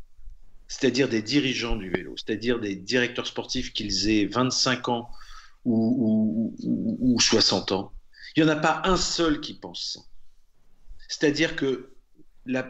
c'est-à-dire 0.68 1.10
des 1.10 1.22
dirigeants 1.22 1.76
du 1.76 1.90
vélo, 1.90 2.16
c'est-à-dire 2.18 2.60
des 2.60 2.76
directeurs 2.76 3.28
sportifs 3.28 3.74
qu'ils 3.74 4.10
aient 4.10 4.26
25 4.26 4.90
ans 4.90 5.10
ou, 5.66 6.56
ou- 6.62 6.68
ou- 6.68 7.16
ou 7.16 7.20
60 7.20 7.72
ans, 7.72 7.94
il 8.36 8.44
n'y 8.44 8.50
en 8.50 8.54
a 8.54 8.58
pas 8.58 8.82
un 8.86 8.98
seul 8.98 9.42
qui 9.42 9.54
pense 9.60 9.94
ça. 9.94 10.00
C'est-à-dire 11.08 11.56
que 11.56 11.96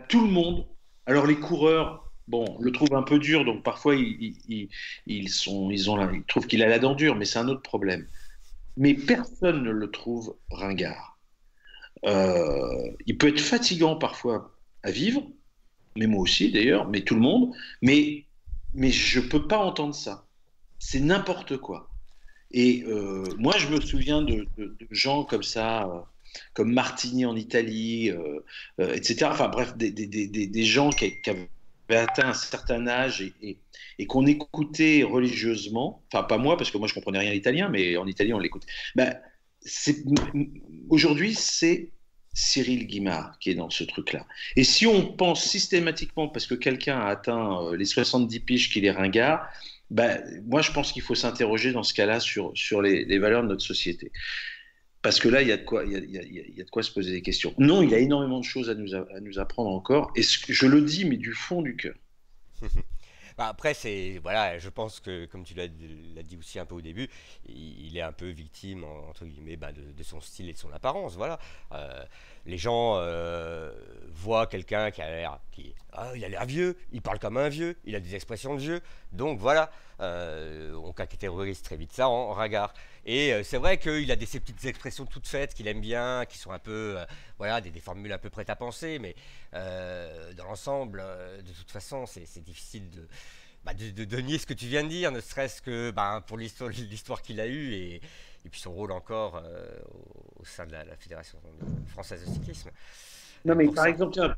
tout 0.10 0.22
le 0.22 0.32
monde, 0.32 0.68
alors 1.06 1.26
les 1.26 1.40
coureurs, 1.40 2.12
bon, 2.28 2.58
le 2.60 2.72
trouvent 2.72 2.96
un 2.96 3.04
peu 3.04 3.20
dur, 3.20 3.46
donc 3.46 3.64
parfois 3.64 3.96
ils 3.96 4.38
trouvent 6.28 6.48
qu'il 6.48 6.64
a 6.64 6.68
la 6.68 6.80
dent 6.80 6.96
dure, 6.96 7.16
mais 7.16 7.26
c'est 7.26 7.40
un 7.40 7.48
autre 7.48 7.62
problème. 7.62 8.08
Mais 8.78 8.94
personne 8.96 9.64
ne 9.64 9.72
le 9.72 9.92
trouve 9.92 10.36
ringard. 10.52 11.20
Euh, 12.06 12.92
il 13.06 13.18
peut 13.18 13.30
être 13.30 13.40
fatigant 13.40 13.96
parfois 13.96 14.58
à 14.84 14.92
vivre, 14.92 15.24
mais 15.98 16.08
moi 16.08 16.22
aussi 16.22 16.52
d'ailleurs, 16.52 16.88
mais 16.90 17.02
tout 17.02 17.16
le 17.16 17.22
monde, 17.22 17.54
mais, 17.82 18.26
mais 18.74 18.92
je 18.92 19.20
ne 19.20 19.28
peux 19.28 19.48
pas 19.48 19.58
entendre 19.58 19.96
ça. 19.96 20.28
C'est 20.80 21.00
n'importe 21.00 21.58
quoi. 21.58 21.90
Et 22.52 22.84
euh, 22.88 23.26
moi, 23.38 23.54
je 23.58 23.68
me 23.68 23.82
souviens 23.82 24.22
de, 24.22 24.48
gens 24.92 25.24
comme 25.24 25.44
ça, 25.44 25.86
euh, 25.86 26.02
comme 26.54 26.72
Martini 26.74 27.26
en 27.26 27.36
Italie, 27.36 28.12
euh, 28.12 28.42
etc. 28.94 29.32
Enfin 29.32 29.50
bref, 29.50 29.76
des, 29.78 29.92
des- 29.92 30.08
des- 30.08 30.48
des- 30.48 30.64
gens 30.64 30.90
qui, 30.92 31.14
avaient 31.28 31.50
atteint 31.90 32.30
un 32.30 32.34
certain 32.34 32.88
âge 32.88 33.22
et, 33.22 33.58
et- 34.00 34.08
qu'on 34.08 34.26
écoutait 34.26 35.04
religieusement. 35.04 36.04
Enfin, 36.12 36.24
pas 36.24 36.38
moi, 36.38 36.58
parce 36.58 36.72
que 36.72 36.78
moi, 36.78 36.88
je 36.88 36.94
comprenais 36.94 37.20
rien 37.20 37.32
à 37.32 37.34
l'italien, 37.34 37.70
mais 37.70 37.98
en 37.98 38.08
Italie, 38.08 38.34
on 38.34 38.40
l'écoute. 38.40 38.66
Ben, 38.96 39.20
Aujourd'hui, 40.90 41.34
c'est 41.36 41.92
Cyril 42.34 42.88
Guimard 42.88 43.38
qui 43.40 43.52
est 43.52 43.56
dans 43.56 43.70
ce 43.70 43.84
truc-là. 43.84 44.26
Et 44.56 44.64
si 44.64 44.88
on 44.88 45.06
pense 45.14 45.44
systématiquement, 45.44 46.28
parce 46.28 46.48
que 46.48 46.56
quelqu'un 46.56 47.00
a 47.00 47.08
atteint 47.08 47.62
euh, 47.62 47.76
les 47.76 47.86
70 47.86 48.40
piges 48.42 48.72
qu'il 48.72 48.86
est 48.86 48.92
ringard, 48.92 49.48
ben, 49.92 50.22
moi 50.46 50.62
je 50.62 50.72
pense 50.72 50.92
qu'il 50.92 51.04
faut 51.04 51.16
s'interroger 51.16 51.72
dans 51.72 51.84
ce 51.84 51.94
cas-là 51.94 52.20
sur, 52.20 52.52
sur 52.56 52.82
les, 52.82 53.18
valeurs 53.20 53.44
de 53.44 53.50
notre 53.50 53.64
société. 53.64 54.12
Parce 55.04 55.20
que 55.20 55.28
là, 55.28 55.42
il 55.42 55.50
y, 55.50 55.52
a 55.52 55.58
de 55.58 55.64
quoi, 55.64 55.84
y 55.86 55.96
a, 55.96 56.00
de 56.00 56.70
quoi 56.70 56.82
se 56.82 56.92
poser 56.92 57.12
des 57.12 57.22
questions. 57.22 57.54
Non, 57.58 57.82
il 57.82 57.90
y 57.90 57.94
a 57.94 58.00
énormément 58.00 58.40
de 58.40 58.46
choses 58.46 58.70
à 58.70 58.74
nous, 58.74 58.96
à 58.96 59.20
nous 59.22 59.38
apprendre 59.38 59.70
encore, 59.70 60.12
et 60.16 60.24
ce 60.24 60.40
que- 60.40 60.54
je 60.54 60.66
le 60.66 60.82
dis, 60.82 61.04
mais 61.04 61.18
du 61.18 61.34
fond 61.34 61.62
du 61.62 61.76
cœur. 61.76 61.96
Bah, 63.38 63.48
après, 63.48 63.74
c'est 63.74 64.20
voilà, 64.22 64.58
je 64.60 64.70
pense 64.70 65.00
que 65.00 65.26
comme 65.26 65.44
tu 65.44 65.54
l'as 65.56 65.68
dit 65.68 66.38
aussi 66.38 66.60
un 66.60 66.66
peu 66.66 66.76
au 66.76 66.82
début, 66.82 67.10
il, 67.48 67.98
est 67.98 68.02
un 68.02 68.12
peu 68.12 68.30
victime 68.30 68.84
entre 68.84 69.26
guillemets 69.26 69.56
bah, 69.56 69.72
de, 69.72 70.04
son 70.04 70.22
style 70.22 70.50
et 70.50 70.54
de 70.54 70.58
son 70.58 70.72
apparence. 70.72 71.16
Voilà, 71.16 71.40
euh, 71.72 72.04
les 72.46 72.58
gens 72.58 72.96
euh, 72.98 73.72
voient 74.10 74.48
quelqu'un 74.48 74.92
qui 74.92 75.02
a 75.02 75.10
l'air, 75.10 75.40
qui, 75.52 75.74
ah, 75.94 76.12
il 76.16 76.24
a 76.26 76.30
l'air 76.30 76.46
vieux, 76.46 76.78
il 76.92 77.02
parle 77.02 77.20
comme 77.20 77.38
un 77.38 77.50
vieux, 77.50 77.78
il 77.86 77.96
a 77.96 78.00
des 78.00 78.16
expressions 78.16 78.56
de 78.56 78.60
vieux, 78.60 78.82
donc 79.12 79.40
voilà, 79.40 79.72
euh, 80.00 80.74
on 80.76 80.92
catégorise 80.92 81.62
très 81.62 81.78
vite 81.78 81.94
ça 81.94 82.08
en, 82.10 82.34
regard. 82.34 82.74
Et 83.06 83.44
c'est 83.44 83.58
vrai 83.58 83.78
qu'il 83.78 84.10
a 84.12 84.16
des, 84.16 84.26
ces 84.26 84.40
petites 84.40 84.64
expressions 84.66 85.06
toutes 85.06 85.28
faites 85.28 85.54
qu'il 85.54 85.68
aime 85.68 85.82
bien, 85.82 86.26
qui 86.26 86.38
sont 86.38 86.52
un 86.52 86.60
peu, 86.60 86.98
voilà, 87.38 87.60
des, 87.60 87.70
des, 87.70 87.82
formules 87.82 88.14
un 88.14 88.18
peu 88.18 88.30
prêtes 88.30 88.50
à 88.50 88.56
penser, 88.56 88.98
mais 88.98 89.14
dans 89.52 90.46
l'ensemble, 90.46 91.04
de 91.46 91.52
toute 91.52 91.70
façon, 91.70 92.06
c'est 92.06 92.44
difficile 92.44 92.90
de 92.90 93.08
bah, 93.66 93.74
de, 93.74 94.04
de, 94.04 94.18
nier 94.18 94.38
ce 94.38 94.46
que 94.46 94.54
tu 94.54 94.66
viens 94.66 94.84
de 94.84 94.90
dire, 94.90 95.12
ne 95.12 95.22
serait-ce 95.22 95.62
que 95.62 95.92
bah, 95.92 96.24
pour 96.28 96.38
l'histoire 96.38 97.22
qu'il 97.22 97.40
a 97.40 97.48
eue 97.48 97.74
et, 97.74 97.96
et, 98.46 98.50
puis 98.50 98.60
son 98.60 98.74
rôle 98.74 98.92
encore 98.92 99.38
euh, 99.38 99.66
au 100.38 100.44
sein 100.44 100.66
de 100.66 100.74
la, 100.74 100.84
Fédération 100.98 101.38
française 101.88 102.26
de 102.26 102.30
cyclisme. 102.30 102.72
Non, 103.46 103.56
mais 103.56 103.68
par 103.70 103.86
exemple, 103.86 104.14
tiens, 104.14 104.36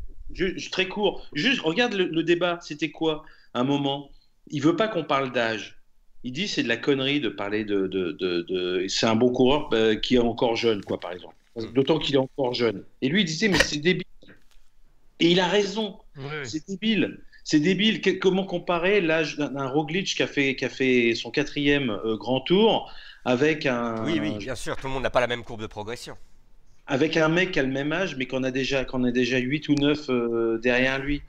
très 0.72 0.88
court, 0.88 1.28
juste 1.34 1.62
regarde 1.62 1.94
le, 1.94 2.24
débat, 2.24 2.60
c'était 2.62 2.92
quoi 2.92 3.26
un 3.56 3.64
moment? 3.64 4.12
Il 4.48 4.62
veut 4.62 4.76
pas 4.76 4.88
qu'on 4.88 5.04
parle 5.04 5.32
d'âge. 5.32 5.80
Il 6.26 6.32
dit 6.32 6.48
c'est 6.48 6.64
de 6.64 6.68
la 6.68 6.76
connerie 6.76 7.20
de 7.20 7.30
parler 7.30 7.64
de. 7.66 7.86
de, 7.86 8.12
de 8.20 8.88
c'est 8.88 9.06
un 9.06 9.16
bon 9.16 9.30
coureur 9.30 9.70
bah, 9.70 9.96
qui 9.96 10.16
est 10.16 10.20
encore 10.20 10.56
jeune, 10.56 10.84
quoi, 10.84 11.00
par 11.00 11.12
exemple. 11.12 11.36
Mm. 11.56 11.66
D'autant 11.74 12.00
qu'il 12.00 12.16
est 12.16 12.20
encore 12.20 12.56
jeune. 12.56 12.84
Et 13.04 13.10
lui, 13.10 13.22
il 13.22 13.26
disait 13.26 13.48
mais 13.48 13.60
c'est 13.60 13.78
débile. 13.78 14.04
Et 15.20 15.30
il 15.30 15.40
a 15.40 15.48
raison. 15.48 16.00
C'est 16.44 16.68
débile. 16.68 17.20
C'est 17.44 17.60
débile. 17.60 18.02
comment 18.20 18.44
comparer 18.44 19.02
l'âge 19.02 19.38
d'un 19.38 19.68
Roglic 19.68 20.16
qui 20.16 20.24
a, 20.24 20.28
fait, 20.28 20.56
qui 20.56 20.66
a 20.66 20.70
fait 20.70 21.14
son 21.14 21.30
quatrième 21.30 21.92
euh, 21.92 22.18
grand 22.18 22.42
tour 22.42 22.92
avec 23.24 23.68
un. 23.68 24.04
Oui, 24.04 24.20
oui, 24.20 24.32
bien 24.40 24.56
sûr, 24.56 24.76
tout 24.78 24.88
le 24.88 24.94
monde 24.94 25.04
n'a 25.04 25.12
pas 25.12 25.22
la 25.22 25.28
même 25.28 25.44
courbe 25.44 25.62
de 25.62 25.68
progression. 25.68 26.18
Avec 26.88 27.18
un 27.18 27.30
mec 27.30 27.52
qui 27.52 27.60
a 27.60 27.64
le 27.64 27.72
même 27.72 27.92
âge, 27.92 28.16
mais 28.16 28.26
qu'on 28.26 28.44
a 28.44 28.50
déjà, 28.50 28.84
qu'on 28.84 29.04
a 29.04 29.12
déjà 29.12 29.38
8 29.38 29.70
ou 29.70 29.76
9 29.76 30.10
euh, 30.10 30.58
derrière 30.58 30.98
lui. 30.98 31.22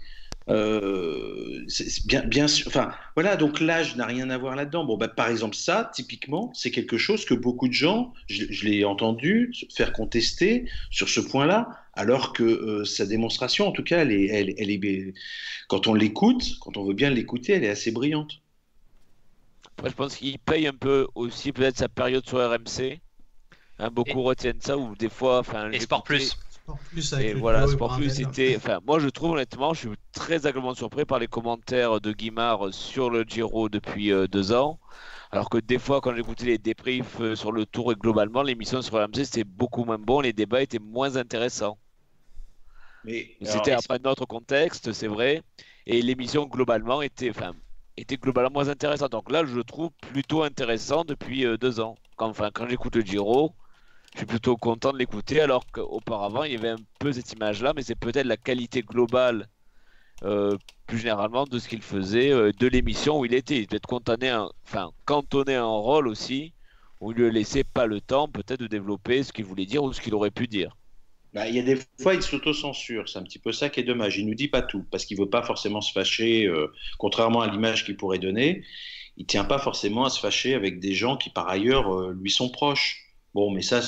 Euh, 0.49 1.67
bien, 2.05 2.23
bien 2.23 2.47
sûr. 2.47 2.69
Enfin, 2.69 2.93
voilà, 3.15 3.37
donc 3.37 3.59
l'âge 3.61 3.97
n'a 3.97 4.07
rien 4.07 4.31
à 4.31 4.39
voir 4.39 4.55
là-dedans. 4.55 4.85
Bon, 4.85 4.97
bah, 4.97 5.09
par 5.09 5.29
exemple, 5.29 5.57
ça, 5.57 5.91
typiquement, 5.93 6.53
c'est 6.55 6.71
quelque 6.71 6.99
chose 6.99 7.25
que 7.25 7.35
beaucoup 7.35 7.67
de 7.67 7.73
gens, 7.73 8.13
je, 8.29 8.65
l'ai 8.65 8.85
entendu 8.85 9.53
faire 9.75 9.93
contester 9.93 10.69
sur 10.91 11.09
ce 11.09 11.21
point-là, 11.21 11.69
alors 11.95 12.33
que 12.33 12.45
euh, 12.45 12.85
sa 12.85 13.07
démonstration, 13.07 13.67
en 13.67 13.73
tout 13.73 13.83
cas, 13.83 14.03
elle 14.03 14.13
est, 14.13 14.27
elle, 14.27 14.55
elle 14.57 14.71
est, 14.71 15.15
quand 15.69 15.89
on 15.89 15.95
l'écoute, 15.95 16.59
quand 16.61 16.77
on 16.77 16.85
veut 16.85 16.95
bien 16.95 17.11
l'écouter, 17.11 17.55
elle 17.55 17.65
est 17.65 17.71
assez 17.71 17.91
brillante. 17.91 18.41
Après, 19.79 19.91
je 19.91 19.97
pense 19.97 20.17
qu'il 20.17 20.39
paye 20.39 20.67
un 20.67 20.73
peu 20.73 21.09
aussi 21.15 21.53
peut-être 21.53 21.77
sa 21.77 21.89
période 21.89 22.27
sur 22.27 22.39
RMC. 22.39 23.01
Hein, 23.79 23.91
beaucoup 23.91 24.23
retiennent 24.23 24.61
ça, 24.61 24.79
ou 24.79 24.95
des 24.97 25.11
fois. 25.11 25.41
Enfin, 25.41 25.71
et 25.71 25.81
Sport 25.81 26.03
Plus 26.03 26.35
et 27.21 27.35
voilà, 27.35 27.67
Sport 27.67 27.97
Plus, 27.97 28.11
c'était. 28.11 28.57
Enfin, 28.57 28.81
moi, 28.87 28.99
je 28.99 29.09
trouve 29.09 29.33
honnêtement, 29.33 29.75
je 29.75 29.81
suis 29.81 29.97
très 30.13 30.47
agréablement 30.47 30.75
surpris 30.75 31.05
par 31.05 31.19
les 31.19 31.27
commentaires 31.27 32.01
de 32.01 32.13
Guimard 32.13 32.73
sur 32.73 33.11
le 33.11 33.23
Giro 33.23 33.69
depuis 33.69 34.13
euh, 34.13 34.27
deux 34.27 34.53
ans. 34.53 34.79
Alors 35.31 35.51
que 35.51 35.59
des 35.59 35.79
fois, 35.79 36.01
quand 36.01 36.15
j'écoutais 36.15 36.47
les 36.47 36.59
débriefs 36.59 37.21
euh, 37.21 37.35
sur 37.37 37.53
le 37.53 37.67
tour 37.67 37.93
et 37.93 37.95
globalement, 37.95 38.43
l'émission 38.43 38.83
sur 38.83 38.95
RMC, 38.95 39.25
c'était 39.25 39.45
beaucoup 39.45 39.85
moins 39.85 39.99
bon, 39.99 40.21
les 40.21 40.33
débats 40.33 40.63
étaient 40.63 40.79
moins 40.79 41.17
intéressants. 41.17 41.79
Mais 43.05 43.37
c'était 43.43 43.73
un 43.73 44.11
autre 44.11 44.27
contexte, 44.27 44.93
c'est 44.93 45.07
vrai. 45.07 45.43
Et 45.87 46.03
l'émission 46.03 46.47
globalement 46.47 47.03
était, 47.03 47.31
enfin, 47.31 47.53
était 47.97 48.17
globalement 48.17 48.51
moins 48.51 48.69
intéressante. 48.69 49.13
Donc 49.13 49.31
là, 49.31 49.45
je 49.45 49.55
le 49.55 49.65
trouve 49.65 49.91
plutôt 50.01 50.43
intéressant 50.43 51.05
depuis 51.05 51.45
euh, 51.45 51.57
deux 51.57 51.81
ans. 51.81 51.97
Quand, 52.17 52.29
enfin, 52.29 52.51
quand 52.53 52.67
j'écoute 52.69 52.97
le 52.97 53.03
Giro, 53.03 53.55
je 54.13 54.21
suis 54.21 54.27
plutôt 54.27 54.57
content 54.57 54.93
de 54.93 54.99
l'écouter, 54.99 55.41
alors 55.41 55.67
qu'auparavant, 55.73 56.45
il 56.45 56.53
y 56.53 56.57
avait 56.57 56.71
un 56.71 56.79
peu 56.99 57.13
cette 57.13 57.33
image-là, 57.33 57.73
mais 57.75 57.83
c'est 57.83 57.95
peut-être 57.95 58.27
la 58.27 58.37
qualité 58.37 58.83
globale, 58.83 59.49
euh, 60.23 60.57
plus 60.87 60.99
généralement, 60.99 61.45
de 61.45 61.59
ce 61.59 61.69
qu'il 61.69 61.83
faisait, 61.83 62.33
euh, 62.33 62.51
de 62.59 62.67
l'émission 62.67 63.19
où 63.19 63.25
il 63.25 63.35
était. 63.35 63.59
Il 63.59 63.67
devait 63.67 63.77
être 63.77 63.87
cantonné, 63.87 64.33
enfin, 64.65 64.91
cantonné 65.05 65.55
un 65.55 65.67
rôle 65.67 66.09
aussi, 66.09 66.55
où 67.01 67.13
il 67.13 67.19
ne 67.19 67.29
laissait 67.29 67.65
pas 67.65 67.87
le 67.87 68.01
temps, 68.01 68.29
peut-être, 68.29 68.61
de 68.61 68.67
développer 68.67 69.23
ce 69.23 69.33
qu'il 69.33 69.45
voulait 69.45 69.67
dire 69.67 69.83
ou 69.83 69.93
ce 69.93 70.01
qu'il 70.01 70.15
aurait 70.15 70.31
pu 70.31 70.47
dire. 70.47 70.75
Bah, 71.35 71.47
il 71.49 71.55
y 71.55 71.59
a 71.59 71.63
des 71.63 71.79
fois, 72.01 72.15
il 72.15 72.23
s'auto-censure. 72.23 73.11
C'est 73.11 73.19
un 73.19 73.23
petit 73.23 73.39
peu 73.39 73.53
ça 73.53 73.69
qui 73.69 73.81
est 73.81 73.83
dommage. 73.83 74.17
Il 74.17 74.27
nous 74.27 74.35
dit 74.35 74.49
pas 74.49 74.63
tout, 74.63 74.87
parce 74.91 75.05
qu'il 75.05 75.19
veut 75.19 75.29
pas 75.29 75.43
forcément 75.43 75.83
se 75.83 75.93
fâcher, 75.93 76.47
euh, 76.47 76.73
contrairement 76.97 77.43
à 77.43 77.49
l'image 77.49 77.85
qu'il 77.85 77.99
pourrait 77.99 78.19
donner. 78.19 78.65
Il 79.19 79.27
tient 79.27 79.45
pas 79.45 79.59
forcément 79.59 80.07
à 80.07 80.11
se 80.11 80.21
fâcher 80.21 80.55
avec 80.55 80.81
des 80.81 80.95
gens 80.95 81.19
qui, 81.19 81.29
par 81.29 81.49
ailleurs, 81.49 82.11
lui 82.13 82.31
sont 82.31 82.49
proches. 82.49 83.06
Bon, 83.37 83.51
mais 83.51 83.61
ça, 83.61 83.83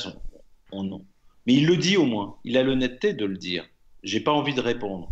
on, 0.73 0.83
non. 0.83 1.07
Mais 1.47 1.55
il 1.55 1.65
le 1.65 1.79
dit 1.79 1.97
au 1.97 2.05
moins. 2.05 2.37
Il 2.45 2.59
a 2.59 2.63
l'honnêteté 2.63 3.15
de 3.15 3.25
le 3.25 3.39
dire. 3.39 3.65
J'ai 4.03 4.21
pas 4.21 4.31
envie 4.31 4.53
de 4.53 4.61
répondre. 4.61 5.11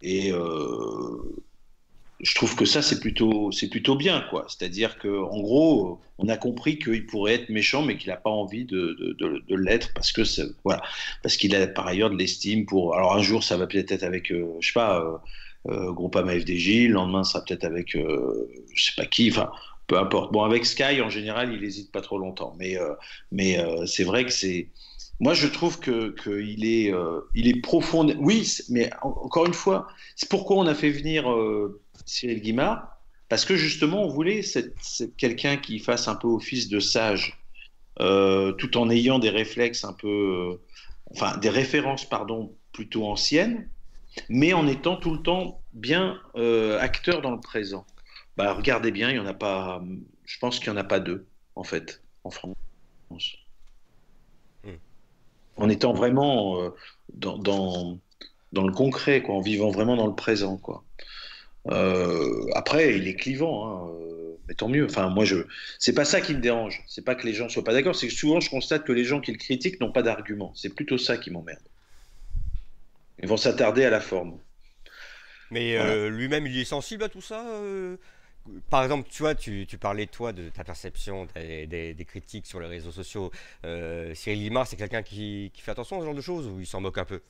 Et 0.00 0.32
euh, 0.32 1.44
je 2.18 2.34
trouve 2.34 2.56
que 2.56 2.64
ça, 2.64 2.82
c'est 2.82 2.98
plutôt, 2.98 3.52
c'est 3.52 3.68
plutôt 3.68 3.94
bien, 3.94 4.24
quoi. 4.30 4.46
C'est-à-dire 4.48 4.98
que, 4.98 5.06
en 5.06 5.40
gros, 5.40 6.00
on 6.18 6.26
a 6.26 6.36
compris 6.36 6.80
qu'il 6.80 7.06
pourrait 7.06 7.34
être 7.34 7.50
méchant, 7.50 7.82
mais 7.82 7.96
qu'il 7.96 8.08
n'a 8.08 8.16
pas 8.16 8.30
envie 8.30 8.64
de, 8.64 8.96
de, 9.20 9.54
l'être 9.54 9.94
parce 9.94 10.10
que, 10.10 10.22
voilà, 10.64 10.82
parce 11.22 11.36
qu'il 11.36 11.54
a 11.54 11.64
par 11.68 11.86
ailleurs 11.86 12.10
de 12.10 12.16
l'estime 12.16 12.66
pour. 12.66 12.96
Alors 12.96 13.14
un 13.14 13.22
jour, 13.22 13.44
ça 13.44 13.56
va 13.56 13.68
peut-être 13.68 13.92
être 13.92 14.02
avec, 14.02 14.32
euh, 14.32 14.56
je 14.58 14.66
sais 14.66 14.72
pas, 14.72 14.98
euh, 15.00 15.18
euh, 15.68 15.92
Groupama 15.92 16.32
FDJ. 16.32 16.88
Le 16.88 16.94
lendemain, 16.94 17.22
ça 17.22 17.34
sera 17.34 17.44
peut-être 17.44 17.64
avec, 17.64 17.94
euh, 17.94 18.50
je 18.74 18.82
sais 18.82 18.94
pas 18.96 19.06
qui. 19.06 19.30
Enfin, 19.30 19.50
importe. 19.96 20.32
Bon, 20.32 20.42
avec 20.42 20.64
Sky, 20.64 21.00
en 21.00 21.10
général, 21.10 21.52
il 21.52 21.60
n'hésite 21.60 21.92
pas 21.92 22.00
trop 22.00 22.18
longtemps. 22.18 22.54
Mais, 22.58 22.78
euh, 22.78 22.94
mais 23.30 23.58
euh, 23.58 23.86
c'est 23.86 24.04
vrai 24.04 24.24
que 24.24 24.32
c'est. 24.32 24.68
Moi, 25.20 25.34
je 25.34 25.46
trouve 25.46 25.78
qu'il 25.80 26.14
que 26.14 26.40
est, 26.64 26.92
euh, 26.92 27.20
est 27.34 27.60
profond. 27.60 28.06
Oui, 28.18 28.58
mais 28.68 28.90
encore 29.02 29.46
une 29.46 29.54
fois, 29.54 29.88
c'est 30.16 30.28
pourquoi 30.28 30.56
on 30.56 30.66
a 30.66 30.74
fait 30.74 30.90
venir 30.90 31.24
Cyril 32.06 32.40
Guimard. 32.40 32.88
Parce 33.28 33.44
que 33.44 33.56
justement, 33.56 34.04
on 34.04 34.08
voulait 34.08 34.42
quelqu'un 35.16 35.56
qui 35.56 35.78
fasse 35.78 36.08
un 36.08 36.16
peu 36.16 36.28
office 36.28 36.68
de 36.68 36.80
sage, 36.80 37.38
tout 37.98 38.76
en 38.76 38.90
ayant 38.90 39.18
des 39.18 39.30
réflexes 39.30 39.84
un 39.84 39.92
peu. 39.92 40.58
enfin, 41.12 41.36
des 41.38 41.50
références, 41.50 42.04
pardon, 42.04 42.52
plutôt 42.72 43.06
anciennes, 43.06 43.68
mais 44.28 44.52
en 44.52 44.66
étant 44.66 44.96
tout 44.96 45.12
le 45.12 45.22
temps 45.22 45.62
bien 45.72 46.20
acteur 46.80 47.22
dans 47.22 47.30
le 47.30 47.40
présent. 47.40 47.86
Bah, 48.36 48.52
regardez 48.54 48.90
bien, 48.90 49.10
il 49.10 49.16
y 49.16 49.18
en 49.18 49.26
a 49.26 49.34
pas. 49.34 49.82
Je 50.24 50.38
pense 50.38 50.58
qu'il 50.58 50.72
n'y 50.72 50.78
en 50.78 50.80
a 50.80 50.84
pas 50.84 51.00
deux, 51.00 51.26
en 51.54 51.64
fait, 51.64 52.02
en 52.24 52.30
France. 52.30 52.56
Hmm. 54.64 54.70
En 55.56 55.68
étant 55.68 55.92
vraiment 55.92 56.60
euh, 56.60 56.70
dans, 57.12 57.36
dans, 57.36 57.98
dans, 58.52 58.66
le 58.66 58.72
concret, 58.72 59.22
quoi, 59.22 59.34
en 59.34 59.40
vivant 59.40 59.70
vraiment 59.70 59.96
dans 59.96 60.06
le 60.06 60.14
présent, 60.14 60.56
quoi. 60.56 60.84
Euh, 61.70 62.46
après, 62.54 62.96
il 62.96 63.06
est 63.06 63.14
clivant, 63.14 63.68
hein, 63.68 63.90
euh, 63.90 64.36
mais 64.48 64.54
tant 64.54 64.68
mieux. 64.68 64.86
Enfin, 64.86 65.10
moi, 65.10 65.24
je, 65.24 65.36
c'est 65.78 65.94
pas 65.94 66.06
ça 66.06 66.20
qui 66.22 66.34
me 66.34 66.40
dérange. 66.40 66.82
C'est 66.88 67.04
pas 67.04 67.14
que 67.14 67.26
les 67.26 67.34
gens 67.34 67.48
soient 67.50 67.64
pas 67.64 67.74
d'accord. 67.74 67.94
C'est 67.94 68.08
que 68.08 68.14
souvent, 68.14 68.40
je 68.40 68.48
constate 68.48 68.84
que 68.84 68.92
les 68.92 69.04
gens 69.04 69.20
qui 69.20 69.32
le 69.32 69.38
critiquent 69.38 69.78
n'ont 69.80 69.92
pas 69.92 70.02
d'argument. 70.02 70.52
C'est 70.56 70.74
plutôt 70.74 70.98
ça 70.98 71.18
qui 71.18 71.30
m'emmerde. 71.30 71.62
Ils 73.22 73.28
vont 73.28 73.36
s'attarder 73.36 73.84
à 73.84 73.90
la 73.90 74.00
forme. 74.00 74.38
Mais 75.50 76.08
lui-même, 76.08 76.46
il 76.46 76.58
est 76.58 76.64
sensible 76.64 77.04
à 77.04 77.08
tout 77.10 77.20
ça 77.20 77.44
par 78.70 78.82
exemple, 78.82 79.08
tu 79.10 79.22
vois, 79.22 79.34
tu, 79.34 79.66
parlais 79.80 80.06
toi 80.06 80.32
de 80.32 80.48
ta 80.48 80.64
perception 80.64 81.26
des, 81.34 82.06
critiques 82.06 82.46
sur 82.46 82.60
les 82.60 82.66
réseaux 82.66 82.90
sociaux. 82.90 83.30
Euh, 83.64 84.14
Cyril 84.14 84.40
Limar, 84.40 84.66
c'est 84.66 84.76
quelqu'un 84.76 85.02
qui, 85.02 85.52
fait 85.54 85.70
attention 85.70 85.96
à 85.96 86.00
ce 86.00 86.06
genre 86.06 86.14
de 86.14 86.20
choses 86.20 86.46
ou 86.46 86.60
il 86.60 86.66
s'en 86.66 86.80
moque 86.80 86.98
un 86.98 87.04
peu? 87.04 87.20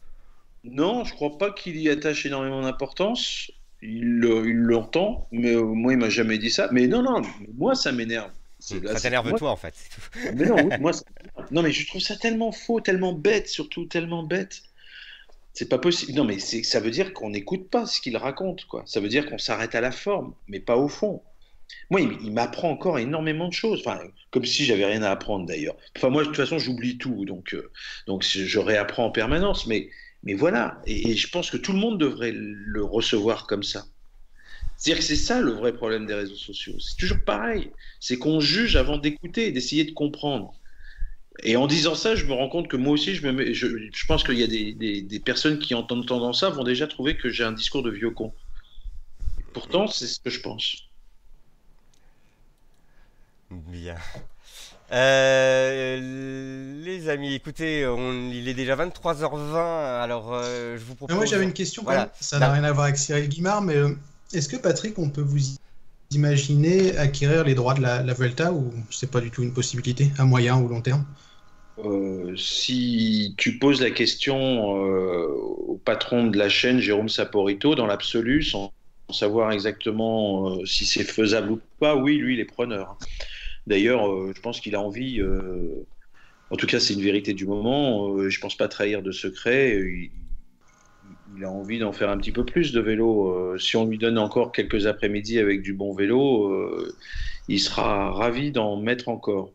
Non, 0.64 1.04
je 1.04 1.12
crois 1.12 1.36
pas 1.38 1.52
qu'il 1.52 1.76
y 1.76 1.90
attache 1.90 2.24
énormément 2.24 2.62
d'importance. 2.62 3.50
Il 3.82 4.20
l'entend, 4.20 5.26
mais 5.32 5.54
euh, 5.54 5.62
moi, 5.62 5.92
il 5.92 5.98
m'a 5.98 6.08
jamais 6.08 6.38
dit 6.38 6.50
ça. 6.50 6.68
Mais 6.70 6.86
non, 6.86 7.02
non, 7.02 7.20
moi, 7.54 7.74
ça 7.74 7.90
m'énerve. 7.90 8.30
Ça 8.60 8.78
t'énerve 9.00 9.34
toi, 9.34 9.50
en 9.50 9.56
fait. 9.56 9.74
Mais 10.34 10.46
non, 10.46 10.68
moi, 10.78 10.92
non, 11.50 11.62
mais 11.62 11.72
je 11.72 11.86
trouve 11.88 12.00
ça 12.00 12.16
tellement 12.16 12.52
faux, 12.52 12.80
tellement 12.80 13.12
bête, 13.12 13.48
surtout 13.48 13.86
tellement 13.86 14.22
bête. 14.22 14.62
C'est 15.54 15.68
pas 15.68 15.78
possible. 15.78 16.12
Non, 16.12 16.24
mais 16.24 16.38
ça 16.38 16.80
veut 16.80 16.90
dire 16.90 17.12
qu'on 17.12 17.30
n'écoute 17.30 17.68
pas 17.68 17.86
ce 17.86 18.00
qu'il 18.00 18.16
raconte, 18.16 18.64
quoi. 18.66 18.82
Ça 18.86 19.00
veut 19.00 19.08
dire 19.08 19.26
qu'on 19.26 19.38
s'arrête 19.38 19.74
à 19.74 19.80
la 19.80 19.92
forme, 19.92 20.34
mais 20.48 20.60
pas 20.60 20.76
au 20.76 20.88
fond. 20.88 21.22
Moi, 21.90 22.00
il, 22.00 22.32
m'apprend 22.32 22.70
encore 22.70 22.98
énormément 22.98 23.48
de 23.48 23.52
choses. 23.52 23.80
Enfin, 23.80 24.00
comme 24.30 24.44
si 24.44 24.64
j'avais 24.64 24.86
rien 24.86 25.02
à 25.02 25.10
apprendre 25.10 25.46
d'ailleurs. 25.46 25.76
Enfin, 25.96 26.08
moi, 26.08 26.22
de 26.22 26.28
toute 26.28 26.36
façon, 26.36 26.58
j'oublie 26.58 26.98
tout, 26.98 27.24
donc, 27.24 27.54
euh, 27.54 27.70
donc 28.06 28.24
je 28.24 28.58
réapprends 28.58 29.06
en 29.06 29.10
permanence. 29.10 29.66
Mais, 29.66 29.90
mais 30.22 30.34
voilà. 30.34 30.80
Et, 30.86 31.14
je 31.16 31.28
pense 31.28 31.50
que 31.50 31.56
tout 31.56 31.72
le 31.72 31.78
monde 31.78 31.98
devrait 31.98 32.32
le 32.32 32.82
recevoir 32.82 33.46
comme 33.46 33.62
ça. 33.62 33.84
C'est-à-dire 34.76 35.00
que 35.00 35.06
c'est 35.06 35.16
ça 35.16 35.40
le 35.40 35.52
vrai 35.52 35.72
problème 35.74 36.06
des 36.06 36.14
réseaux 36.14 36.34
sociaux. 36.34 36.74
C'est 36.80 36.96
toujours 36.96 37.22
pareil. 37.24 37.70
C'est 38.00 38.18
qu'on 38.18 38.40
juge 38.40 38.76
avant 38.76 38.98
d'écouter 38.98 39.52
d'essayer 39.52 39.84
de 39.84 39.92
comprendre. 39.92 40.54
Et 41.40 41.56
en 41.56 41.66
disant 41.66 41.94
ça, 41.94 42.14
je 42.14 42.26
me 42.26 42.32
rends 42.32 42.48
compte 42.48 42.68
que 42.68 42.76
moi 42.76 42.92
aussi, 42.92 43.14
je, 43.14 43.26
me 43.26 43.52
je, 43.52 43.66
je 43.92 44.06
pense 44.06 44.22
qu'il 44.22 44.38
y 44.38 44.42
a 44.42 44.46
des, 44.46 44.72
des, 44.72 45.02
des, 45.02 45.20
personnes 45.20 45.58
qui, 45.58 45.74
entendant 45.74 46.32
ça, 46.32 46.50
vont 46.50 46.64
déjà 46.64 46.86
trouver 46.86 47.16
que 47.16 47.30
j'ai 47.30 47.44
un 47.44 47.52
discours 47.52 47.82
de 47.82 47.90
vieux 47.90 48.10
con. 48.10 48.32
Pourtant, 49.52 49.86
c'est 49.86 50.06
ce 50.06 50.20
que 50.20 50.30
je 50.30 50.40
pense. 50.40 50.76
Bien. 53.50 53.96
Euh, 54.92 56.82
les 56.84 57.08
amis, 57.08 57.34
écoutez, 57.34 57.86
on, 57.86 58.30
il 58.30 58.46
est 58.48 58.54
déjà 58.54 58.76
23h20, 58.76 60.02
alors 60.02 60.34
euh, 60.34 60.76
je 60.76 60.84
vous 60.84 60.94
propose... 60.94 61.16
moi 61.16 61.24
j'avais 61.24 61.44
une 61.44 61.54
question, 61.54 61.82
Voilà. 61.82 62.12
ça 62.20 62.38
n'a 62.38 62.52
rien 62.52 62.64
à 62.64 62.72
voir 62.72 62.84
avec 62.84 62.98
Cyril 62.98 63.28
Guimard, 63.28 63.62
mais 63.62 63.76
euh, 63.76 63.96
est-ce 64.34 64.50
que 64.50 64.56
Patrick, 64.56 64.98
on 64.98 65.08
peut 65.08 65.22
vous 65.22 65.38
imaginer 66.14 66.96
acquérir 66.96 67.44
les 67.44 67.54
droits 67.54 67.74
de 67.74 67.82
la, 67.82 68.14
Vuelta 68.14 68.52
ou 68.52 68.72
c'est 68.90 69.10
pas 69.10 69.20
du 69.20 69.30
tout 69.30 69.42
une 69.42 69.52
possibilité 69.52 70.10
à 70.18 70.24
moyen 70.24 70.60
ou 70.60 70.68
long 70.68 70.80
terme? 70.80 71.04
Euh, 71.78 72.36
si 72.36 73.34
tu 73.38 73.58
poses 73.58 73.80
la 73.80 73.90
question 73.90 74.76
euh, 74.84 75.26
au 75.26 75.80
patron 75.84 76.26
de 76.26 76.36
la 76.36 76.48
chaîne, 76.48 76.80
Jérôme 76.80 77.08
Saporito, 77.08 77.74
dans 77.74 77.86
l'absolu, 77.86 78.42
sans, 78.42 78.72
savoir 79.10 79.52
exactement 79.52 80.56
euh, 80.56 80.64
si 80.64 80.86
c'est 80.86 81.04
faisable 81.04 81.52
ou 81.52 81.60
pas, 81.78 81.96
oui, 81.96 82.16
lui, 82.18 82.34
il 82.34 82.40
est 82.40 82.46
preneur. 82.46 82.96
D'ailleurs, 83.66 84.06
je 84.34 84.40
pense 84.40 84.60
qu'il 84.60 84.74
a 84.74 84.80
envie, 84.80 85.22
en 86.50 86.56
tout 86.56 86.66
cas, 86.66 86.80
c'est 86.80 86.94
une 86.94 87.02
vérité 87.02 87.32
du 87.32 87.46
moment, 87.46 88.28
je 88.28 88.40
pense 88.40 88.56
pas 88.56 88.66
trahir 88.66 89.02
de 89.02 89.12
secret, 89.12 89.80
il 91.34 91.44
a 91.44 91.50
envie 91.50 91.78
d'en 91.78 91.92
faire 91.92 92.10
un 92.10 92.18
petit 92.18 92.32
peu 92.32 92.44
plus 92.44 92.72
de 92.72 92.80
vélo. 92.80 93.28
Euh, 93.30 93.58
si 93.58 93.76
on 93.76 93.86
lui 93.86 93.98
donne 93.98 94.18
encore 94.18 94.52
quelques 94.52 94.86
après-midi 94.86 95.38
avec 95.38 95.62
du 95.62 95.72
bon 95.72 95.94
vélo, 95.94 96.48
euh, 96.48 96.94
il 97.48 97.58
sera 97.60 98.10
ravi 98.12 98.52
d'en 98.52 98.76
mettre 98.76 99.08
encore. 99.08 99.52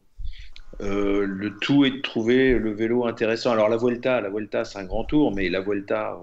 Euh, 0.82 1.26
le 1.26 1.58
tout 1.58 1.86
est 1.86 1.92
de 1.92 2.02
trouver 2.02 2.58
le 2.58 2.72
vélo 2.72 3.06
intéressant. 3.06 3.52
Alors 3.52 3.70
la 3.70 3.78
Vuelta, 3.78 4.22
la 4.22 4.30
Vuelta 4.30 4.64
c'est 4.66 4.80
un 4.80 4.86
grand 4.86 5.04
tour, 5.06 5.34
mais 5.34 5.50
la 5.50 5.62
Vuelta, 5.62 6.18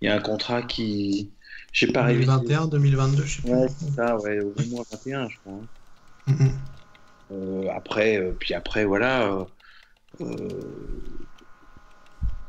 il 0.00 0.06
y 0.06 0.08
a 0.08 0.14
un 0.14 0.20
contrat 0.20 0.62
qui, 0.62 1.30
j'ai 1.72 1.88
pas 1.92 2.02
rêvé. 2.04 2.24
2021, 2.24 2.66
2022, 2.68 3.24
je 3.24 3.36
sais 3.36 3.42
plus. 3.42 3.50
Ouais, 3.50 3.66
c'est 3.68 3.90
ça, 3.90 4.16
ouais, 4.18 4.40
au 4.40 4.54
moins 4.70 4.84
21, 4.90 5.28
je 5.28 5.36
crois. 5.38 5.60
hein. 6.28 6.34
Euh, 7.32 7.68
après, 7.74 8.32
puis 8.38 8.54
après, 8.54 8.84
voilà. 8.84 9.46
euh, 10.20 10.48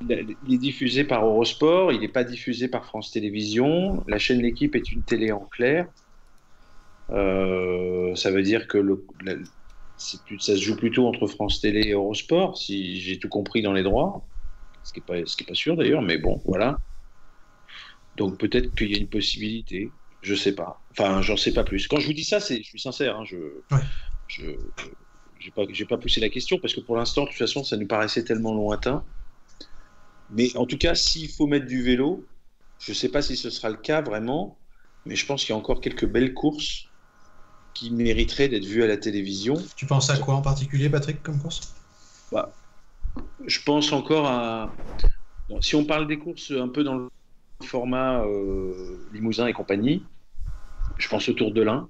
il 0.09 0.53
est 0.53 0.57
diffusé 0.57 1.03
par 1.03 1.25
Eurosport, 1.25 1.91
il 1.93 1.99
n'est 2.01 2.07
pas 2.09 2.23
diffusé 2.23 2.67
par 2.67 2.85
France 2.85 3.11
Télévisions. 3.11 4.03
La 4.07 4.19
chaîne 4.19 4.41
L'équipe 4.41 4.75
est 4.75 4.91
une 4.91 5.03
télé 5.03 5.31
en 5.31 5.45
clair. 5.45 5.87
Euh, 7.11 8.15
ça 8.15 8.31
veut 8.31 8.43
dire 8.43 8.67
que 8.67 8.77
le, 8.77 9.05
la- 9.23 9.35
c'est 9.97 10.23
plus- 10.23 10.39
ça 10.39 10.55
se 10.55 10.61
joue 10.61 10.75
plutôt 10.75 11.07
entre 11.07 11.27
France 11.27 11.59
Télé 11.61 11.81
et 11.87 11.91
Eurosport, 11.91 12.57
si 12.57 12.99
j'ai 13.01 13.19
tout 13.19 13.29
compris 13.29 13.61
dans 13.61 13.73
les 13.73 13.83
droits. 13.83 14.25
Ce 14.83 14.93
qui 14.93 14.99
n'est 14.99 15.05
pas, 15.05 15.25
ce 15.25 15.35
qui 15.35 15.43
est 15.43 15.47
pas 15.47 15.53
sûr 15.53 15.75
d'ailleurs, 15.77 16.01
mais 16.01 16.17
bon, 16.17 16.41
voilà. 16.45 16.79
Donc 18.15 18.39
peut-être 18.39 18.75
qu'il 18.75 18.91
y 18.91 18.95
a 18.95 18.97
une 18.99 19.09
possibilité. 19.09 19.93
Je 20.21 20.35
sais 20.35 20.53
pas. 20.53 20.85
Enfin, 20.91 21.21
j'en 21.21 21.37
sais 21.37 21.53
pas 21.53 21.63
plus. 21.63 21.87
Quand 21.87 21.99
je 21.99 22.07
vous 22.07 22.13
dis 22.13 22.23
ça, 22.23 22.39
je 22.39 22.61
suis 22.61 22.79
sincère. 22.79 23.17
hein, 23.17 23.23
je, 23.25 23.37
Ouais. 23.71 23.79
je, 24.27 24.43
j'ai 25.39 25.51
pas, 25.51 25.63
j'ai 25.69 25.85
pas 25.85 25.97
poussé 25.97 26.21
la 26.21 26.29
question 26.29 26.59
parce 26.59 26.73
que 26.75 26.81
pour 26.81 26.95
l'instant, 26.95 27.23
de 27.23 27.29
toute 27.29 27.37
façon, 27.37 27.63
ça 27.63 27.77
nous 27.77 27.87
paraissait 27.87 28.23
tellement 28.23 28.53
lointain. 28.53 29.05
Mais 30.31 30.55
en 30.57 30.65
tout 30.65 30.77
cas, 30.77 30.95
s'il 30.95 31.29
faut 31.29 31.47
mettre 31.47 31.65
du 31.65 31.83
vélo, 31.83 32.27
je 32.79 32.93
sais 32.93 33.09
pas 33.09 33.21
si 33.21 33.35
ce 33.37 33.49
sera 33.49 33.69
le 33.69 33.77
cas 33.77 34.01
vraiment, 34.01 34.57
mais 35.05 35.15
je 35.15 35.25
pense 35.25 35.41
qu'il 35.43 35.51
y 35.51 35.53
a 35.53 35.57
encore 35.57 35.81
quelques 35.81 36.07
belles 36.07 36.33
courses 36.33 36.87
qui 37.73 37.91
mériteraient 37.91 38.49
d'être 38.49 38.65
vues 38.65 38.83
à 38.83 38.87
la 38.87 38.97
télévision. 38.97 39.55
Tu 39.75 39.85
penses 39.85 40.09
à 40.09 40.17
quoi 40.17 40.35
en 40.35 40.41
particulier, 40.41 40.89
Patrick, 40.89 41.21
comme 41.21 41.39
course? 41.39 41.75
Je 43.45 43.59
pense 43.63 43.91
encore 43.91 44.27
à. 44.27 44.77
bon, 45.49 45.61
si 45.61 45.75
on 45.75 45.85
parle 45.85 46.07
des 46.07 46.17
courses 46.17 46.51
un 46.51 46.69
peu 46.69 46.83
dans 46.83 46.95
le 46.95 47.09
format 47.63 48.23
euh, 48.25 49.07
Limousin 49.11 49.47
et 49.47 49.53
compagnie, 49.53 50.07
je 50.97 51.07
pense 51.09 51.27
au 51.29 51.33
Tour 51.33 51.53
de 51.53 51.61
l'Ain, 51.61 51.89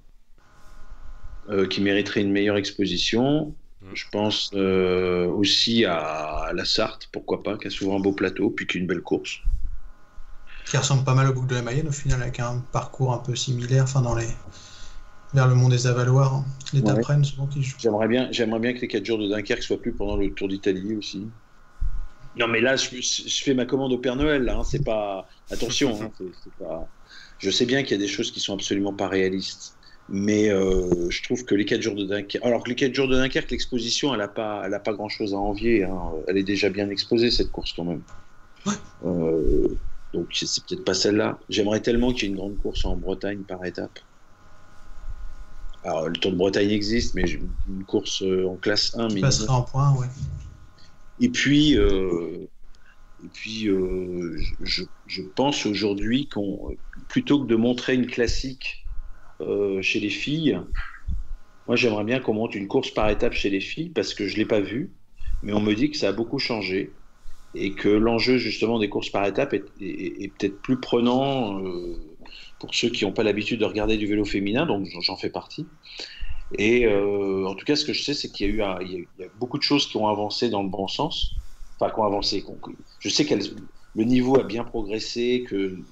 euh, 1.49 1.68
qui 1.68 1.81
mériterait 1.81 2.22
une 2.22 2.31
meilleure 2.31 2.57
exposition. 2.57 3.55
Mm. 3.81 3.95
Je 3.95 4.05
pense 4.11 4.51
euh, 4.53 5.27
aussi 5.27 5.85
à 5.85 6.51
la 6.53 6.65
Sarthe, 6.65 7.07
pourquoi 7.11 7.43
pas, 7.43 7.57
qui 7.57 7.67
a 7.67 7.69
souvent 7.69 7.97
un 7.97 7.99
beau 8.01 8.13
plateau, 8.13 8.49
puis 8.49 8.67
qui 8.67 8.77
est 8.77 8.81
une 8.81 8.87
belle 8.87 9.01
course. 9.01 9.39
Qui 10.65 10.77
ressemble 10.77 11.03
pas 11.03 11.15
mal 11.15 11.27
au 11.27 11.33
boucle 11.33 11.47
de 11.47 11.55
la 11.55 11.61
Mayenne 11.61 11.87
au 11.87 11.91
final, 11.91 12.21
avec 12.21 12.39
un 12.39 12.59
parcours 12.71 13.13
un 13.13 13.17
peu 13.17 13.35
similaire, 13.35 13.83
enfin 13.83 14.01
dans 14.01 14.15
les 14.15 14.27
vers 15.33 15.47
le 15.47 15.55
mont 15.55 15.69
des 15.69 15.87
Avaloirs, 15.87 16.33
hein. 16.33 16.45
les 16.73 16.81
Ouais. 16.81 17.23
Souvent 17.23 17.47
qui 17.47 17.63
jouent. 17.63 17.77
J'aimerais 17.79 18.07
bien, 18.07 18.27
j'aimerais 18.31 18.59
bien 18.59 18.73
que 18.73 18.79
les 18.79 18.87
4 18.87 19.05
jours 19.05 19.17
de 19.17 19.27
Dunkerque 19.27 19.63
soient 19.63 19.81
plus 19.81 19.93
pendant 19.93 20.17
le 20.17 20.33
Tour 20.33 20.47
d'Italie 20.47 20.95
aussi. 20.95 21.31
Non, 22.37 22.47
mais 22.47 22.61
là, 22.61 22.75
je, 22.75 22.89
je 22.95 23.43
fais 23.43 23.53
ma 23.53 23.65
commande 23.65 23.91
au 23.91 23.97
Père 23.97 24.15
Noël. 24.15 24.43
Là, 24.43 24.57
hein, 24.57 24.63
c'est 24.63 24.83
pas. 24.83 25.27
Attention, 25.49 26.01
hein, 26.01 26.11
c'est- 26.17 26.31
c'est 26.43 26.55
pas. 26.57 26.87
Je 27.37 27.49
sais 27.49 27.65
bien 27.65 27.83
qu'il 27.83 27.91
y 27.91 27.95
a 27.95 27.97
des 27.97 28.07
choses 28.07 28.31
qui 28.31 28.39
sont 28.39 28.53
absolument 28.53 28.93
pas 28.93 29.07
réalistes, 29.07 29.77
mais 30.13 30.49
euh, 30.51 31.09
je 31.09 31.23
trouve 31.23 31.45
que 31.45 31.55
les 31.55 31.63
4 31.63 31.81
jours 31.81 31.95
de 31.95 32.03
Dunkerque. 32.03 32.43
Alors 32.43 32.63
que 32.63 32.69
les 32.69 32.75
4 32.75 32.93
jours 32.93 33.07
de 33.07 33.15
Dunkerque, 33.15 33.49
l'exposition, 33.49 34.13
elle 34.13 34.19
a 34.21 34.27
pas, 34.27 34.61
elle 34.65 34.73
a 34.73 34.79
pas 34.79 34.91
grand-chose 34.91 35.33
à 35.33 35.38
envier. 35.38 35.85
hein. 35.85 36.11
Elle 36.27 36.38
est 36.38 36.43
déjà 36.43 36.69
bien 36.69 36.89
exposée 36.89 37.31
cette 37.31 37.49
course 37.51 37.71
quand 37.73 37.85
même. 37.85 38.01
Ouais. 38.65 38.73
Euh, 39.05 39.69
donc 40.13 40.27
c'est 40.33 40.63
peut-être 40.65 40.83
pas 40.83 40.93
celle-là. 40.93 41.39
J'aimerais 41.47 41.79
tellement 41.79 42.11
qu'il 42.11 42.23
y 42.23 42.25
ait 42.25 42.29
une 42.31 42.35
grande 42.35 42.57
course 42.57 42.83
en 42.83 42.97
Bretagne 42.97 43.39
par 43.39 43.63
étape. 43.63 43.99
Alors, 45.83 46.09
le 46.09 46.13
Tour 46.13 46.33
de 46.33 46.38
Bretagne 46.38 46.69
existe, 46.69 47.15
mais 47.15 47.23
une 47.23 47.85
course 47.85 48.21
euh, 48.21 48.45
en 48.47 48.55
classe 48.55 48.95
1, 48.97 49.07
Qui 49.07 49.21
passerait 49.21 49.49
en 49.49 49.63
point, 49.63 49.95
ouais. 49.95 50.07
et 51.21 51.29
puis, 51.29 51.75
euh, 51.77 52.47
et 53.23 53.27
puis 53.33 53.65
je, 53.65 54.83
je 55.07 55.21
pense 55.35 55.65
aujourd'hui 55.65 56.27
qu'on, 56.27 56.75
plutôt 57.07 57.41
que 57.41 57.47
de 57.47 57.55
montrer 57.55 57.95
une 57.95 58.05
classique 58.07 58.80
euh, 59.41 59.81
chez 59.81 59.99
les 59.99 60.09
filles, 60.09 60.59
moi 61.68 61.76
j'aimerais 61.76 62.03
bien 62.03 62.19
qu'on 62.19 62.34
monte 62.34 62.55
une 62.55 62.68
course 62.68 62.91
par 62.91 63.09
étape 63.09 63.34
chez 63.34 63.49
les 63.49 63.61
filles 63.61 63.89
parce 63.89 64.13
que 64.13 64.27
je 64.27 64.38
l'ai 64.38 64.45
pas 64.45 64.61
vue, 64.61 64.95
mais 65.41 65.53
on 65.53 65.61
me 65.61 65.73
dit 65.73 65.91
que 65.91 65.97
ça 65.97 66.09
a 66.09 66.11
beaucoup 66.13 66.39
changé 66.39 66.97
et 67.53 67.76
que 67.76 67.89
l'enjeu 67.89 68.38
justement 68.38 68.80
des 68.80 68.89
courses 68.89 69.09
par 69.11 69.26
étape 69.27 69.53
est, 69.53 70.38
peut-être 70.39 70.61
plus 70.61 70.80
prenant 70.80 71.63
euh, 71.65 72.18
pour 72.59 72.76
ceux 72.76 72.89
qui 72.89 73.05
n'ont 73.05 73.13
pas 73.13 73.23
l'habitude 73.23 73.59
de 73.61 73.65
regarder 73.65 73.97
du 73.97 74.07
vélo 74.07 74.26
féminin, 74.26 74.65
donc 74.65 74.88
j'en- 75.01 75.18
fais 75.18 75.30
partie. 75.31 75.69
Et 76.51 76.85
euh, 76.88 77.45
en 77.47 77.55
tout 77.55 77.65
cas, 77.65 77.76
ce 77.77 77.85
que 77.85 77.93
je 77.93 78.03
sais, 78.03 78.13
c'est 78.15 78.31
qu'il 78.31 78.55
y 78.55 78.61
a 78.61 78.81
eu 78.84 79.09
beaucoup 79.35 79.57
de 79.57 79.63
choses 79.63 79.88
qui 79.88 79.97
ont 79.97 80.07
avancé 80.07 80.49
dans 80.49 80.63
le 80.63 80.69
bon 80.69 80.88
sens. 80.88 81.41
Enfin, 81.80 81.91
qui 81.93 81.99
ont 81.99 82.05
avancé. 82.05 82.45
je 82.99 83.09
sais 83.09 83.26
que 83.26 83.35
le 83.95 84.03
niveau 84.05 84.39
a 84.39 84.43
bien 84.43 84.63
progressé, 84.65 85.45
que. 85.49 85.85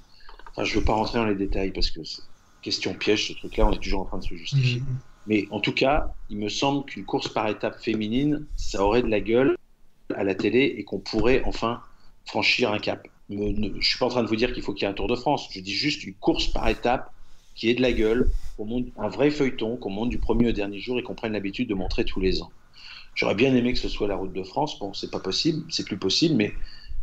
Enfin, 0.56 0.66
je 0.66 0.80
veux 0.80 0.86
pas 0.86 0.94
rentrer 0.96 1.20
dans 1.20 1.26
les 1.28 1.36
détails 1.36 1.74
parce 1.74 1.92
que 1.92 2.04
c'est 2.06 2.24
question 2.62 2.94
piège, 2.94 3.28
ce 3.28 3.34
truc-là, 3.34 3.68
on 3.68 3.72
est 3.74 3.80
toujours 3.82 4.02
en 4.02 4.06
train 4.06 4.18
de 4.20 4.24
se 4.24 4.36
justifier. 4.36 4.82
Mhm. 4.82 4.98
Mais 5.28 5.48
en 5.52 5.60
tout 5.60 5.74
cas, 5.74 6.16
il 6.30 6.38
me 6.40 6.50
semble 6.50 6.86
qu'une 6.86 7.06
course 7.06 7.28
par 7.30 7.48
étape 7.48 7.80
féminine, 7.82 8.48
ça 8.56 8.84
aurait 8.84 9.04
de 9.04 9.08
la 9.08 9.20
gueule 9.22 9.56
à 10.16 10.24
la 10.24 10.36
télé 10.36 10.76
et 10.78 10.84
qu'on 10.84 11.00
pourrait 11.00 11.44
enfin 11.46 11.84
franchir 12.26 12.72
un 12.72 12.80
cap. 12.80 13.08
Me- 13.30 13.52
ne- 13.52 13.80
je 13.80 13.88
suis 13.88 14.00
pas 14.00 14.08
en 14.08 14.10
train 14.10 14.24
de 14.24 14.28
vous 14.28 14.36
dire 14.36 14.54
qu'il 14.54 14.64
faut 14.64 14.74
qu'il 14.74 14.84
y 14.84 14.86
ait 14.88 14.92
un 14.92 14.94
Tour 14.96 15.08
de 15.08 15.16
France. 15.16 15.50
Je 15.52 15.60
dis 15.60 15.74
juste 15.74 16.04
une 16.04 16.16
course 16.16 16.48
par 16.48 16.68
étape 16.68 17.14
qui 17.56 17.70
ait 17.70 17.76
de 17.76 17.82
la 17.82 17.94
gueule, 17.94 18.32
qu'on 18.58 18.66
monte 18.66 18.88
un 18.98 19.10
vrai 19.10 19.30
feuilleton, 19.32 19.78
qu'on 19.78 19.90
monte 19.92 20.10
du 20.10 20.20
premier 20.20 20.50
au 20.50 20.52
dernier 20.52 20.80
jour 20.80 20.98
et 21.00 21.04
qu'on 21.04 21.16
prenne 21.16 21.34
l'habitude 21.34 21.70
de 21.70 21.76
montrer 21.76 22.06
tous 22.06 22.20
les 22.20 22.42
ans. 22.42 22.52
J'aurais 23.16 23.36
bien 23.36 23.54
aimé 23.56 23.74
que 23.74 23.80
ce 23.80 23.90
soit 23.90 24.08
la 24.08 24.16
route 24.16 24.34
de 24.34 24.44
France. 24.44 24.80
Bon, 24.80 24.94
c'est 24.94 25.12
pas 25.12 25.20
possible, 25.20 25.72
c'est 25.72 25.86
plus 25.86 25.98
possible, 26.00 26.36
mais, 26.36 26.54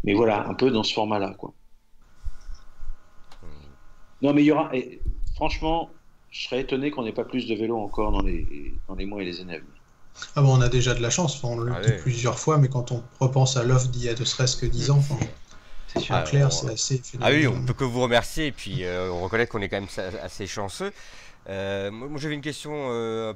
mais 0.05 0.15
voilà, 0.15 0.49
un 0.49 0.55
peu 0.55 0.71
dans 0.71 0.83
ce 0.83 0.95
format-là, 0.95 1.35
quoi. 1.39 1.55
Non, 4.23 4.33
mais 4.33 4.43
il 4.43 4.47
y 4.47 4.53
aura. 4.53 4.73
Franchement, 5.37 5.93
je 6.31 6.43
serais 6.49 6.63
étonné 6.63 6.91
qu'on 6.91 7.05
n'ait 7.05 7.13
pas 7.13 7.25
plus 7.25 7.47
de 7.47 7.55
vélos 7.55 7.79
encore 7.79 8.11
dans 8.11 8.23
les, 8.23 8.83
dans 8.89 8.97
les 8.97 9.07
mois 9.07 9.23
et 9.23 9.25
les 9.25 9.41
années 9.41 9.55
à 9.55 9.61
venir. 9.61 9.81
Ah 10.35 10.43
bon, 10.43 10.57
on 10.57 10.61
a 10.61 10.69
déjà 10.69 10.95
de 10.95 11.01
la 11.03 11.11
chance, 11.11 11.37
enfin, 11.37 11.49
on 11.49 11.61
l'a 11.61 11.81
dit 11.81 11.93
plusieurs 12.03 12.39
fois, 12.39 12.59
mais 12.59 12.69
quand 12.69 12.91
on 12.93 13.03
repense 13.21 13.57
à 13.57 13.65
l'offre 13.65 13.89
d'il 13.89 14.05
y 14.05 14.09
a 14.09 14.15
ne 14.15 14.25
serait-ce 14.25 14.57
que 14.57 14.67
10 14.67 14.91
ans, 14.91 14.99
enfin, 14.99 15.17
C'est 15.87 16.01
sûr. 16.01 16.17
Ah, 16.17 16.23
clair, 16.23 16.49
on- 16.49 16.51
c'est 16.51 16.73
assez 16.73 17.03
Ah 17.21 17.31
oui, 17.31 17.47
on 17.47 17.65
peut 17.67 17.75
que 17.75 17.85
vous 17.85 18.03
remercier 18.03 18.47
et 18.49 18.53
puis 18.53 18.85
euh, 18.85 19.11
on 19.11 19.23
reconnaît 19.25 19.47
qu'on 19.47 19.63
est 19.63 19.69
quand 19.69 19.81
même 19.81 19.89
assez 20.23 20.47
chanceux. 20.47 20.93
Euh, 21.49 21.91
moi, 21.91 22.11
j'avais 22.21 22.35
une 22.35 22.43
question 22.43 22.73
euh, 22.91 23.35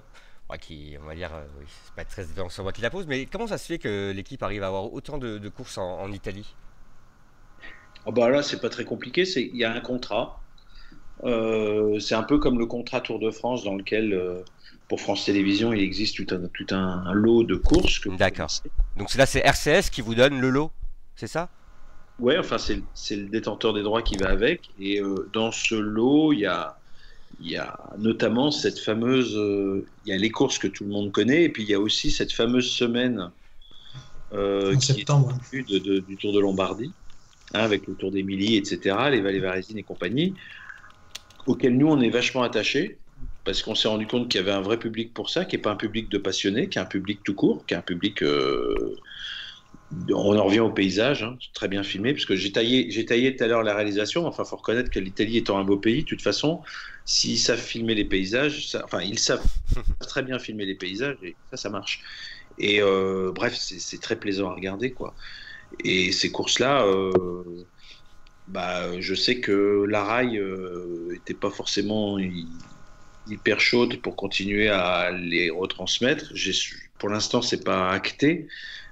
bah, 0.49 0.59
qui, 0.59 0.97
on 1.03 1.07
va 1.07 1.15
dire, 1.15 1.35
euh, 1.35 1.45
oui, 1.61 1.67
c'est 1.85 1.95
pas 1.95 2.05
très 2.05 2.23
évident 2.25 2.49
sur 2.51 2.65
moi 2.65 2.73
qui 2.73 2.83
la 2.83 2.91
pose, 2.91 3.07
mais 3.07 3.27
comment 3.27 3.47
ça 3.49 3.59
se 3.59 3.67
fait 3.67 3.79
que 3.79 4.13
l'équipe 4.15 4.43
arrive 4.43 4.63
à 4.65 4.69
avoir 4.69 4.93
autant 4.93 5.19
de, 5.19 5.39
de 5.39 5.49
courses 5.51 5.79
en, 5.79 6.01
en 6.03 6.13
Italie? 6.13 6.57
Ah 8.07 8.11
bah 8.13 8.29
là, 8.31 8.43
c'est 8.43 8.61
pas 8.61 8.69
très 8.71 8.85
compliqué. 8.85 9.25
C'est 9.25 9.43
il 9.43 9.57
y 9.57 9.65
a 9.65 9.73
un 9.73 9.81
contrat. 9.81 10.45
Euh, 11.25 11.99
c'est 12.01 12.15
un 12.15 12.23
peu 12.23 12.39
comme 12.39 12.59
le 12.59 12.67
contrat 12.67 13.01
Tour 13.01 13.19
de 13.19 13.31
France 13.31 13.65
dans 13.65 13.75
lequel, 13.75 14.13
euh, 14.15 14.41
pour 14.89 15.01
France 15.01 15.25
Télévisions, 15.27 15.73
il 15.73 15.81
existe 15.83 16.17
tout 16.17 16.35
un, 16.35 16.41
tout 16.55 16.67
un, 16.75 17.05
un 17.07 17.13
lot 17.13 17.45
de 17.45 17.57
courses. 17.57 18.01
D'accord. 18.19 18.51
Donc 18.97 19.15
là, 19.15 19.27
c'est 19.27 19.41
RCS 19.41 19.91
qui 19.91 20.01
vous 20.01 20.15
donne 20.15 20.41
le 20.41 20.51
lot, 20.51 20.71
c'est 21.17 21.27
ça? 21.27 21.49
Ouais, 22.19 22.37
enfin, 22.39 22.59
c'est 22.59 23.17
le 23.17 23.27
détenteur 23.29 23.73
des 23.73 23.83
droits 23.83 24.03
qui 24.03 24.17
va 24.17 24.29
avec. 24.29 24.71
Et 24.79 25.01
euh, 25.01 25.29
dans 25.33 25.53
ce 25.53 25.75
lot, 25.75 26.33
il 26.33 26.41
y 26.41 26.47
a, 26.47 26.77
il 27.41 27.51
y 27.51 27.57
a 27.57 27.79
notamment 27.99 28.51
cette 28.51 28.79
fameuse. 28.79 29.37
euh, 29.37 29.87
il 30.05 30.11
y 30.11 30.13
a 30.13 30.19
les 30.19 30.31
courses 30.31 30.59
que 30.59 30.69
tout 30.69 30.85
le 30.85 30.91
monde 30.91 31.13
connaît. 31.13 31.45
Et 31.45 31.49
puis, 31.49 31.63
il 31.63 31.69
y 31.71 31.75
a 31.75 31.81
aussi 31.81 32.11
cette 32.11 32.33
fameuse 32.33 32.71
semaine 32.71 33.31
euh, 34.33 34.75
En 34.75 34.79
qui 34.79 34.93
est 34.93 34.95
septembre. 34.97 35.35
prévue 35.41 35.65
de- 35.65 35.79
de- 35.79 35.99
du 36.01 36.17
Tour 36.17 36.33
de 36.33 36.41
Lombardie, 36.41 36.93
hein, 37.55 37.61
avec 37.61 37.87
le 37.87 37.95
Tour 37.95 38.11
d'Émilie, 38.11 38.57
etc., 38.57 38.97
les 39.11 39.21
Vallées 39.21 39.41
Varésines 39.41 39.79
et 39.79 39.83
compagnie. 39.83 40.35
Auquel 41.47 41.77
nous 41.77 41.89
on 41.89 42.01
est 42.01 42.11
vachement 42.11 42.43
attachés 42.43 43.01
parce 43.45 43.63
qu'on 43.63 43.75
s'est 43.75 43.89
rendu 43.89 44.07
compte 44.07 44.31
qu'il 44.31 44.41
y 44.41 44.43
avait 44.43 44.53
un 44.53 44.61
vrai 44.61 44.79
public 44.79 45.15
pour 45.15 45.31
ça, 45.31 45.45
qui 45.45 45.57
n'est 45.57 45.63
pas 45.63 45.71
un 45.73 45.77
public 45.77 46.11
de 46.11 46.19
passionnés, 46.19 46.69
qui 46.69 46.79
est 46.79 46.83
un 46.83 46.87
public 46.87 47.23
tout 47.25 47.35
court, 47.35 47.67
qui 47.67 47.75
est 47.75 47.77
un 47.77 47.83
public. 47.83 48.23
euh, 48.23 48.97
on 50.13 50.37
en 50.39 50.45
revient 50.45 50.61
au 50.61 50.71
paysage, 50.71 51.23
hein, 51.23 51.37
très 51.55 51.67
bien 51.69 51.83
filmé, 51.83 52.13
parce 52.13 52.25
que 52.25 52.37
j'ai 52.37 52.53
taillé, 52.53 52.91
j'ai 52.91 53.05
taillé 53.05 53.35
tout 53.37 53.43
à 53.45 53.47
l'heure 53.49 53.63
la 53.63 53.75
réalisation. 53.75 54.27
Enfin, 54.27 54.45
faut 54.45 54.57
reconnaître 54.57 54.91
que 54.91 55.01
l'Italie 55.01 55.37
étant 55.37 55.59
un 55.59 55.65
beau 55.65 55.79
pays, 55.79 56.03
de 56.05 56.09
toute 56.09 56.23
façon, 56.23 56.63
s'ils 57.05 57.39
savent 57.39 57.61
filmer 57.61 57.95
les 57.95 58.05
paysages, 58.05 58.69
ça- 58.69 58.83
enfin, 58.85 59.01
ils 59.03 59.19
savent 59.19 59.45
très 60.01 60.23
bien 60.23 60.39
filmer 60.39 60.65
les 60.67 60.77
paysages, 60.77 61.19
et 61.23 61.39
ça, 61.51 61.57
ça 61.57 61.71
marche. 61.71 62.03
Et 62.59 62.81
euh, 62.83 63.33
bref, 63.35 63.57
c'est 63.57 63.81
c'est 63.81 64.01
très 64.01 64.19
plaisant 64.21 64.51
à 64.51 64.55
regarder, 64.55 64.93
quoi. 64.95 65.17
Et 65.85 66.13
ces 66.13 66.33
courses-là, 66.33 66.85
euh, 66.87 67.13
bah, 68.51 69.01
je 69.01 69.15
sais 69.15 69.41
que 69.41 69.85
la 69.89 70.05
rail 70.05 70.41
n'était 71.11 71.35
pas 71.35 71.51
forcément 71.51 72.19
hy- 72.19 72.59
hyper 73.27 73.61
chaude 73.61 74.01
pour 74.03 74.17
continuer 74.17 74.69
à 74.69 75.11
les 75.13 75.51
retransmettre. 75.51 76.33
Pour 76.99 77.09
l'instant, 77.09 77.43
c'est 77.43 77.65
pas 77.65 77.91
acté, 77.91 78.49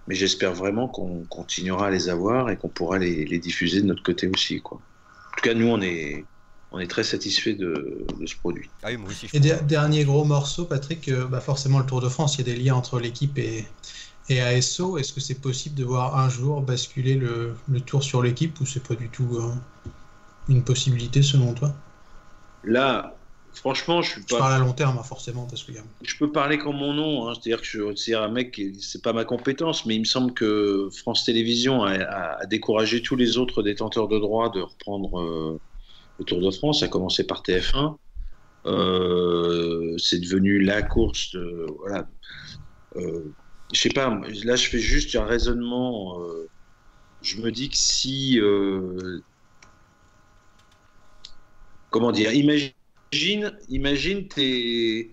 mais 0.06 0.14
j'espère 0.14 0.54
vraiment 0.54 0.88
qu'on 0.88 1.24
continuera 1.26 1.88
à 1.88 1.90
les 1.90 2.08
avoir 2.08 2.50
et 2.50 2.56
qu'on 2.56 2.68
pourra 2.68 2.98
les, 2.98 3.24
les 3.24 3.38
diffuser 3.38 3.82
de 3.82 3.86
notre 3.86 4.02
côté 4.02 4.28
aussi, 4.28 4.60
quoi. 4.62 4.78
En 4.78 5.36
tout 5.36 5.42
cas, 5.42 5.54
nous, 5.54 5.66
on 5.66 5.80
est, 5.80 6.26
on 6.70 6.78
est 6.78 6.86
très 6.88 7.04
satisfait 7.04 7.54
de, 7.54 8.06
de 8.18 8.26
ce 8.26 8.36
produit. 8.36 8.70
Ah 8.82 8.88
oui, 8.88 8.96
moi 8.96 9.10
aussi. 9.10 9.26
je 9.28 9.36
Et 9.36 9.40
dernier 9.40 10.04
gros 10.04 10.24
morceau, 10.24 10.66
Patrick, 10.66 11.08
euh, 11.08 11.26
bah 11.26 11.40
forcément 11.40 11.78
le 11.78 11.86
Tour 11.86 12.00
de 12.00 12.08
France, 12.08 12.36
il 12.36 12.46
y 12.46 12.50
a 12.50 12.54
des 12.54 12.60
liens 12.60 12.74
entre 12.74 13.00
l'équipe 13.00 13.36
et, 13.38 13.66
et 14.28 14.40
ASO. 14.40 14.98
Est-ce 14.98 15.12
que 15.12 15.20
c'est 15.20 15.40
possible 15.40 15.74
de 15.74 15.84
voir 15.84 16.18
un 16.18 16.28
jour 16.28 16.62
basculer 16.62 17.14
le, 17.14 17.54
le 17.68 17.80
tour 17.80 18.02
sur 18.02 18.22
l'équipe 18.22 18.60
ou 18.60 18.66
c'est 18.66 18.86
pas 18.86 18.94
du 18.94 19.08
tout 19.10 19.36
euh, 19.36 19.52
une 20.48 20.64
possibilité 20.64 21.22
selon 21.22 21.54
toi? 21.54 21.74
Là, 22.64 23.16
franchement, 23.54 24.02
je 24.02 24.10
suis 24.12 24.20
Je 24.22 24.26
pas. 24.34 24.38
parle 24.38 24.52
à 24.54 24.58
long 24.58 24.72
terme, 24.72 24.98
hein, 24.98 25.02
forcément, 25.02 25.46
parce 25.46 25.62
que 25.64 25.72
Je 26.02 26.16
peux 26.18 26.30
parler 26.32 26.58
comme 26.58 26.76
mon 26.76 26.92
nom, 26.92 27.28
hein. 27.28 27.34
c'est-à-dire 27.34 27.60
que 27.60 27.66
je 27.66 27.94
c'est 27.94 28.14
un 28.14 28.28
mec, 28.28 28.52
qui- 28.54 28.80
c'est 28.80 29.02
pas 29.02 29.12
ma 29.12 29.24
compétence, 29.24 29.86
mais 29.86 29.94
il 29.96 30.00
me 30.00 30.04
semble 30.04 30.34
que 30.34 30.88
France 30.98 31.24
Télévisions 31.24 31.82
a, 31.84 31.92
a- 31.94 32.42
a 32.42 32.46
découragé 32.46 33.02
tous 33.02 33.16
les 33.16 33.38
autres 33.38 33.62
détenteurs 33.62 34.08
de 34.08 34.18
droits 34.18 34.50
de 34.50 34.60
reprendre 34.60 35.20
euh, 35.20 35.60
le 36.18 36.24
Tour 36.26 36.40
de 36.42 36.50
France, 36.52 36.82
à 36.82 36.88
commencer 36.88 37.26
par 37.26 37.42
TF1. 37.42 37.98
Euh, 38.66 39.96
c'est 39.98 40.20
devenu 40.20 40.60
la 40.60 40.82
course. 40.82 41.32
De, 41.34 41.66
voilà. 41.78 42.08
Euh, 42.96 43.34
je 43.72 43.80
sais 43.80 43.90
pas, 43.90 44.20
là 44.44 44.56
je 44.56 44.68
fais 44.68 44.78
juste 44.80 45.14
un 45.16 45.24
raisonnement. 45.24 46.20
euh, 46.22 46.50
je 47.22 47.40
me 47.42 47.52
dis 47.52 47.70
que 47.70 47.76
si. 47.78 48.38
euh, 48.40 49.20
comment 51.90 52.12
dire 52.12 52.32
Imagine, 52.32 53.58
imagine 53.68 54.28
t'es. 54.28 55.12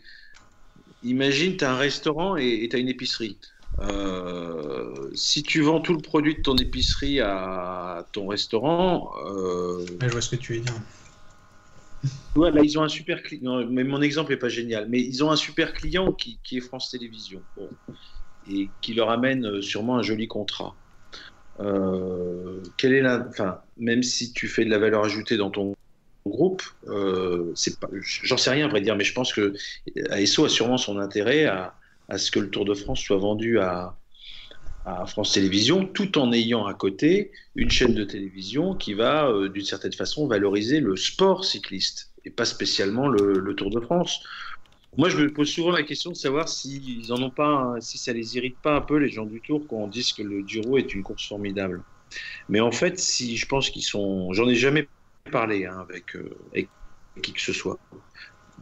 Imagine, 1.02 1.58
tu 1.58 1.64
as 1.64 1.72
un 1.74 1.78
restaurant 1.78 2.36
et 2.38 2.68
tu 2.70 2.76
as 2.76 2.80
une 2.80 2.90
épicerie. 2.90 3.40
Euh, 3.80 5.10
si 5.14 5.44
tu 5.44 5.62
vends 5.62 5.82
tout 5.82 5.94
le 5.94 6.02
produit 6.02 6.36
de 6.38 6.42
ton 6.42 6.58
épicerie 6.58 7.20
à 7.22 8.08
ton 8.14 8.28
restaurant, 8.28 9.12
je 10.00 10.12
vois 10.12 10.22
ce 10.22 10.30
que 10.30 10.36
tu 10.38 10.54
veux 10.54 10.62
dire. 10.62 10.74
ouais, 12.36 12.52
là, 12.52 12.62
ils 12.64 12.78
ont 12.80 12.84
un 12.84 12.90
super 12.90 13.22
client. 13.24 13.66
Mais 13.70 13.84
mon 13.84 14.02
exemple 14.02 14.32
n'est 14.32 14.38
pas 14.38 14.50
génial. 14.50 14.88
Mais 14.90 15.02
ils 15.02 15.24
ont 15.24 15.32
un 15.32 15.36
super 15.36 15.74
client 15.74 16.14
qui, 16.14 16.40
qui 16.44 16.58
est 16.58 16.62
France 16.62 16.92
Télévisions. 16.92 17.46
Bon. 17.56 17.78
Et 18.48 18.70
qui 18.82 18.94
leur 18.94 19.10
amène 19.10 19.46
euh, 19.46 19.62
sûrement 19.62 19.98
un 19.98 20.04
joli 20.04 20.28
contrat. 20.28 20.76
Euh, 21.60 22.62
est 22.84 23.02
la. 23.02 23.26
Enfin, 23.28 23.62
même 23.78 24.04
si 24.04 24.34
tu 24.34 24.48
fais 24.48 24.66
de 24.66 24.70
la 24.70 24.78
valeur 24.78 25.04
ajoutée 25.06 25.38
dans 25.38 25.50
ton 25.50 25.74
groupe, 26.26 26.64
euh, 26.88 27.54
j'en 28.24 28.38
sais 28.38 28.50
rien 28.50 28.66
à 28.66 28.70
vrai 28.70 28.82
dire, 28.82 28.96
mais 28.96 29.04
je 29.04 29.14
pense 29.14 29.34
que 29.34 29.54
ASO 30.10 30.46
a 30.46 30.50
sûrement 30.50 30.78
son 30.78 30.98
intérêt 30.98 31.46
à, 31.46 31.78
ce 32.18 32.32
que 32.32 32.40
le 32.40 32.50
Tour 32.50 32.66
de 32.66 32.74
France 32.74 33.00
soit 33.00 33.18
vendu 33.18 33.60
à, 33.60 33.98
France 35.08 35.32
Télévisions, 35.32 35.88
tout 35.88 36.20
en 36.20 36.32
ayant 36.32 36.68
à 36.68 36.76
côté 36.76 37.32
une 37.56 37.72
chaîne 37.72 37.96
de 37.96 38.04
télévision 38.04 38.76
qui 38.76 38.94
va, 38.94 39.28
euh, 39.28 39.50
d'une 39.50 39.66
certaine 39.66 39.94
façon, 39.94 40.28
valoriser 40.28 40.80
le 40.80 40.96
sport 40.96 41.44
cycliste 41.44 42.12
et 42.24 42.30
pas 42.30 42.46
spécialement 42.46 43.08
le, 43.08 43.40
le 43.40 43.56
Tour 43.56 43.72
de 43.72 43.80
France. 43.80 44.22
Moi, 44.98 45.10
je 45.10 45.18
me 45.18 45.34
pose 45.34 45.50
souvent 45.52 45.72
la 45.72 45.84
question 45.84 46.12
de 46.12 46.16
savoir 46.16 46.48
s'ils 46.50 47.12
en 47.12 47.22
ont 47.22 47.32
pas, 47.32 47.76
si 47.82 47.98
ça 47.98 48.14
les 48.14 48.36
irrite 48.38 48.60
pas 48.62 48.78
un 48.78 48.82
peu 48.82 48.98
les 48.98 49.10
gens 49.10 49.26
du 49.26 49.42
Tour 49.42 49.68
quand 49.68 49.78
on 49.78 49.88
dit 49.88 50.10
que 50.16 50.24
le 50.24 50.42
Giro 50.42 50.78
est 50.78 50.94
une 50.94 51.04
course 51.04 51.28
formidable. 51.28 51.84
Mais 52.50 52.60
en 52.62 52.72
fait, 52.72 53.00
si 53.00 53.38
je 53.38 53.48
pense 53.48 53.70
qu'ils 53.70 53.84
sont, 53.84 54.34
j'en 54.34 54.48
ai 54.50 54.56
jamais 54.56 54.90
parlé 55.32 55.66
hein, 55.66 55.80
avec, 55.90 56.16
euh, 56.16 56.30
avec 56.54 56.72
qui 57.24 57.34
que 57.34 57.42
ce 57.42 57.54
soit 57.54 57.80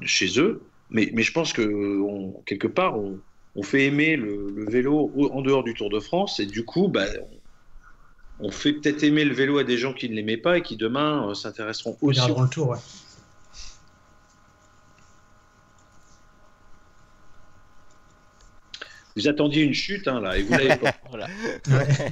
chez 0.03 0.39
eux, 0.39 0.69
mais, 0.89 1.11
mais 1.14 1.23
je 1.23 1.31
pense 1.31 1.53
que 1.53 1.64
on- 2.01 2.41
quelque 2.43 2.68
part, 2.68 2.99
on, 2.99 3.22
on 3.55 3.64
fait 3.64 3.85
aimer 3.85 4.15
le, 4.15 4.49
le 4.51 4.65
vélo 4.69 4.93
au- 5.15 5.31
en 5.34 5.41
dehors 5.41 5.64
du 5.64 5.73
Tour 5.73 5.89
de 5.89 5.99
France 5.99 6.39
et 6.39 6.45
du 6.45 6.65
coup, 6.65 6.88
bah, 6.88 7.07
on 8.39 8.51
fait 8.51 8.73
peut-être 8.73 9.03
aimer 9.03 9.26
le 9.26 9.34
vélo 9.34 9.57
à 9.57 9.64
des 9.64 9.77
gens 9.77 9.93
qui 9.93 10.10
ne 10.10 10.15
l'aimaient 10.15 10.38
pas 10.38 10.57
et 10.57 10.61
qui 10.61 10.77
demain 10.77 11.30
euh, 11.30 11.34
s'intéresseront 11.34 11.97
Ils 12.01 12.07
aussi. 12.07 12.19
regarderont 12.19 12.43
le 12.43 12.49
tour, 12.49 12.69
ouais. 12.69 12.77
Vous 19.15 19.27
attendiez 19.27 19.64
une 19.64 19.73
chute 19.73 20.07
hein, 20.07 20.19
là 20.22 20.38
et 20.38 20.41
vous 20.44 20.52
l'avez 20.53 20.76
pas. 20.77 20.94
Voilà. 21.10 21.27
Ouais. 21.68 22.11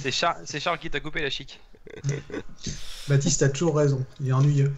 C'est 0.00 0.10
Charles, 0.10 0.42
c'est 0.44 0.58
Charles 0.60 0.78
qui 0.78 0.90
t'a 0.90 1.00
coupé 1.00 1.22
la 1.22 1.30
chic. 1.30 1.60
Baptiste 3.08 3.42
a 3.42 3.48
toujours 3.48 3.76
raison, 3.76 4.04
il 4.20 4.28
est 4.28 4.32
ennuyeux. 4.32 4.72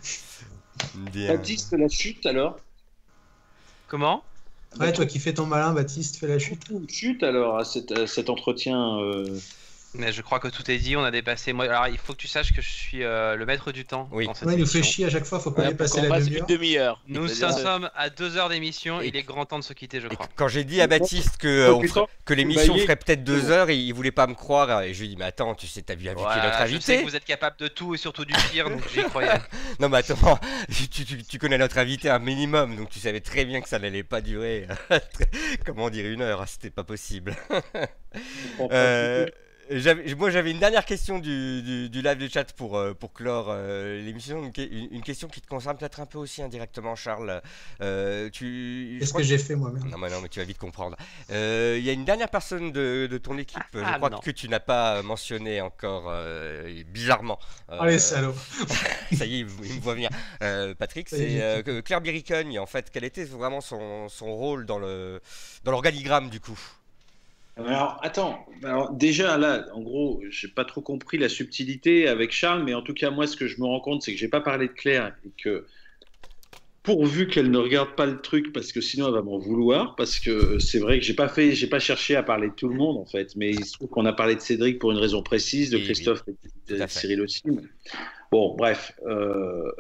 Bien. 0.95 1.29
Baptiste, 1.35 1.73
la 1.73 1.89
chute 1.89 2.27
alors? 2.27 2.59
Comment? 3.89 4.25
Ouais, 4.79 4.93
toi 4.93 5.07
qui 5.07 5.19
fais 5.19 5.33
ton 5.33 5.47
malin, 5.47 5.73
Baptiste, 5.73 6.17
fais 6.17 6.27
la 6.27 6.39
chute. 6.39 6.69
Une 6.71 6.89
chute 6.89 7.23
alors 7.23 7.57
à, 7.59 7.65
cet- 7.65 7.93
à 7.93 8.07
cet 8.07 8.29
entretien. 8.29 8.99
euh, 8.99 9.39
Mais 9.99 10.13
je 10.13 10.23
crois 10.23 10.39
que 10.41 10.49
tout 10.49 10.71
est 10.71 10.79
dit, 10.79 10.97
on 10.97 11.05
a 11.05 11.11
dépassé. 11.11 11.53
Moi, 11.53 11.65
alors 11.65 11.89
il 11.89 11.99
faut 11.99 12.13
que 12.13 12.19
tu 12.19 12.29
saches 12.29 12.53
que 12.53 12.61
je 12.63 12.69
suis 12.71 13.03
euh, 13.03 13.35
le 13.37 13.47
maître 13.47 13.73
du 13.73 13.85
temps. 13.85 14.09
Oui. 14.13 14.27
dans 14.27 14.35
cette 14.35 14.47
Ouais, 14.49 14.55
il 14.55 14.61
nous 14.61 14.67
fait 14.67 14.83
chier 14.83 15.07
à 15.07 15.11
chaque 15.11 15.25
fois, 15.25 15.41
faut 15.41 15.51
pas 15.51 15.63
Ouais, 15.63 15.69
dépasser 15.69 16.01
la 16.03 16.21
demi-heure. 16.21 17.01
Nous 17.09 17.29
sommes 17.29 17.91
à 17.95 18.11
deux 18.11 18.37
heures 18.37 18.49
d'émission, 18.49 19.01
il 19.01 19.17
est 19.17 19.23
grand 19.23 19.47
temps 19.47 19.59
de 19.59 19.65
se 19.65 19.73
quitter, 19.73 20.01
je 20.01 20.09
crois. 20.09 20.29
Quand 20.37 20.49
j'ai 20.49 20.65
dit 20.65 20.81
à 20.81 20.87
Baptiste 20.87 21.37
que, 21.39 21.49
euh, 21.49 21.75
on 21.75 21.81
putain. 21.81 21.95
ferait- 21.95 22.07
que 22.25 22.35
l'émission 22.35 22.77
ferait 22.79 22.97
peut-être 22.97 23.25
deux 23.25 23.51
heures, 23.51 23.71
il, 23.71 23.81
il 23.81 23.93
voulait 23.95 24.11
pas 24.11 24.27
me 24.27 24.35
croire. 24.35 24.83
Et 24.83 24.93
je 24.95 25.01
lui 25.01 25.07
ai 25.07 25.09
dit, 25.11 25.17
mais 25.17 25.25
attends, 25.25 25.55
tu 25.55 25.67
sais, 25.67 25.83
t'as 25.83 25.95
vu 25.95 26.07
inviter 26.09 26.23
Voilà, 26.23 26.43
notre 26.45 26.67
je 26.67 26.79
sais 26.79 26.93
invité 26.95 26.99
que 27.05 27.11
vous 27.11 27.17
êtes 27.17 27.25
capable 27.25 27.57
de 27.59 27.69
tout 27.69 27.95
et 27.95 27.99
surtout 27.99 28.25
du 28.25 28.35
pire, 28.51 28.69
donc 28.71 28.83
j'y 28.93 29.03
croyais. 29.05 29.31
Non, 29.81 29.89
mais 29.89 29.99
attends, 29.99 30.39
tu, 30.91 31.05
tu- 31.05 31.23
tu 31.25 31.39
connais 31.39 31.59
notre 31.59 31.79
invité 31.79 32.09
un 32.11 32.19
minimum, 32.19 32.77
donc 32.77 32.89
tu 32.91 32.99
savais 32.99 33.21
très 33.21 33.45
bien 33.45 33.61
que 33.61 33.69
ça 33.69 33.79
n'allait 33.79 34.03
pas 34.03 34.21
durer, 34.21 34.67
comment 35.67 35.91
dire, 35.91 36.07
une 36.07 36.23
heure, 36.23 36.45
c'était 36.49 36.71
pas 36.71 36.85
possible. 36.85 37.35
Euh, 38.71 39.27
moi 40.17 40.31
j'avais 40.31 40.51
une 40.51 40.59
dernière 40.59 40.85
question 40.85 41.19
du, 41.19 41.63
du- 41.63 41.89
du 41.89 42.03
live 42.03 42.19
de 42.19 42.29
chat 42.29 42.53
pour, 42.53 42.77
euh, 42.77 42.95
pour 42.95 43.13
clore 43.13 43.47
euh, 43.51 44.01
l'émission, 44.03 44.43
une, 44.45 44.53
que- 44.53 44.61
une- 44.63 44.89
une 44.93 45.03
question 45.03 45.29
qui 45.29 45.41
te 45.41 45.47
concerne 45.49 45.77
peut-être 45.77 46.01
un 46.01 46.07
peu 46.07 46.19
aussi 46.19 46.43
indirectement 46.43 46.95
Charles. 46.95 47.43
Euh, 47.81 48.31
tu, 48.31 48.97
Qu'est-ce 49.01 49.13
que 49.15 49.23
j'ai 49.23 49.39
fait 49.39 49.57
moi 49.57 49.71
merde 49.73 49.89
non 49.89 49.99
mais 49.99 50.11
non 50.11 50.21
mais 50.21 50.29
tu 50.29 50.39
vas 50.39 50.45
vite 50.45 50.59
comprendre. 50.59 50.97
Euh, 51.31 51.77
Il 51.79 51.85
y 51.85 51.91
a 51.91 51.93
une 51.93 52.05
dernière 52.05 52.29
personne 52.31 52.71
de, 52.73 53.09
de 53.11 53.19
ton 53.19 53.39
équipe, 53.39 53.63
je 53.75 53.81
Ah, 53.85 53.95
crois 53.97 54.11
non. 54.11 54.19
que 54.19 54.31
tu 54.31 54.49
n'as 54.49 54.61
pas 54.61 55.03
mentionné 55.03 55.61
encore, 55.61 56.05
euh, 56.09 56.83
bizarrement. 56.89 57.39
Euh, 57.71 57.79
Allez, 57.81 57.99
salaud. 57.99 58.35
ça 59.17 59.27
y 59.27 59.37
est, 59.37 59.39
il, 59.41 59.47
me 59.47 59.81
voit 59.81 59.95
venir. 59.95 60.11
Euh, 60.43 60.75
Patrick, 60.75 61.09
c'est 61.09 61.43
euh, 61.43 61.83
Claire 61.83 62.01
Biricogne, 62.01 62.59
en 62.59 62.67
fait, 62.67 62.91
quel 62.93 63.05
était 63.05 63.25
vraiment 63.25 63.61
son, 63.61 64.09
son 64.09 64.27
rôle 64.35 64.67
dans 64.67 64.79
le 64.79 65.21
dans 65.65 65.73
l'organigramme 65.73 66.31
du 66.31 66.41
coup? 66.41 66.59
Alors, 67.57 67.99
attends. 68.03 68.45
Alors, 68.63 68.93
déjà, 68.93 69.39
là, 69.39 69.67
en 69.73 69.81
gros, 69.81 70.23
j'ai 70.29 70.49
pas 70.49 70.65
trop 70.65 70.83
compris 70.83 71.17
la 71.19 71.29
subtilité 71.29 72.07
avec 72.07 72.31
Charles, 72.33 72.65
mais 72.65 72.75
en 72.75 72.83
tout 72.83 72.95
cas, 72.95 73.11
moi, 73.11 73.27
ce 73.27 73.37
que 73.37 73.47
je 73.47 73.59
me 73.61 73.65
rends 73.67 73.81
compte, 73.81 74.03
c'est 74.03 74.13
que 74.13 74.19
j'ai 74.19 74.29
pas 74.29 74.43
parlé 74.43 74.69
de 74.69 74.73
Claire 74.73 75.17
et 75.25 75.31
que 75.43 75.67
pourvu 76.83 77.27
qu'elle 77.27 77.51
ne 77.51 77.59
regarde 77.59 77.97
pas 77.97 78.07
le 78.07 78.21
truc, 78.21 78.53
parce 78.53 78.71
que 78.73 78.81
sinon 78.81 79.09
elle 79.09 79.15
va 79.15 79.23
m'en 79.23 79.39
vouloir, 79.39 79.97
parce 79.97 80.21
que 80.21 80.61
c'est 80.61 80.79
vrai 80.79 81.01
que 81.01 81.05
j'ai 81.05 81.15
pas 81.15 81.27
fait, 81.29 81.51
j'ai 81.51 81.67
pas 81.67 81.81
cherché 81.81 82.15
à 82.15 82.23
parler 82.23 82.49
de 82.49 82.55
tout 82.55 82.69
le 82.69 82.77
monde 82.77 82.97
en 82.97 83.05
fait, 83.05 83.35
mais 83.35 83.51
il 83.53 83.65
se 83.65 83.73
trouve 83.73 83.89
qu'on 83.89 84.07
a 84.07 84.13
parlé 84.13 84.37
de 84.37 84.41
Cédric 84.41 84.79
pour 84.79 84.93
une 84.93 84.99
raison 84.99 85.21
précise, 85.21 85.71
de 85.71 85.79
Oui, 85.79 85.85
Christophe 85.85 86.23
et 86.29 86.75
de. 86.75 86.87
Cyril 86.87 87.23
aussi. 87.23 87.43
Bon, 88.31 88.55
bref. 88.57 88.93
euh, 89.05 89.73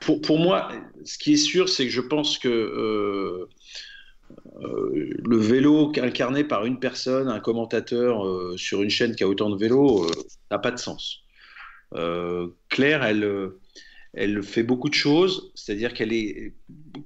pour, 0.00 0.20
pour 0.20 0.38
moi, 0.38 0.70
ce 1.04 1.16
qui 1.16 1.32
est 1.34 1.36
sûr, 1.38 1.68
c'est 1.68 1.84
que 1.84 1.90
je 1.90 2.00
pense 2.02 2.38
que 2.38 2.48
euh, 2.48 3.48
euh, 4.62 5.10
le 5.24 5.36
vélo 5.36 5.92
incarné 5.96 6.44
par 6.44 6.66
une 6.66 6.78
personne, 6.78 7.28
un 7.28 7.40
commentateur 7.40 8.26
euh, 8.26 8.56
sur 8.56 8.82
une 8.82 8.90
chaîne 8.90 9.14
qui 9.14 9.24
a 9.24 9.28
autant 9.28 9.50
de 9.50 9.56
vélos, 9.56 10.04
euh, 10.04 10.10
n'a 10.50 10.58
pas 10.58 10.70
de 10.70 10.78
sens. 10.78 11.24
Claire, 12.68 13.02
elle, 13.02 13.50
elle 14.12 14.42
fait 14.42 14.62
beaucoup 14.62 14.88
de 14.88 14.94
choses, 14.94 15.50
c'est-à-dire 15.54 15.92
qu'elle 15.92 16.12
est 16.12 16.54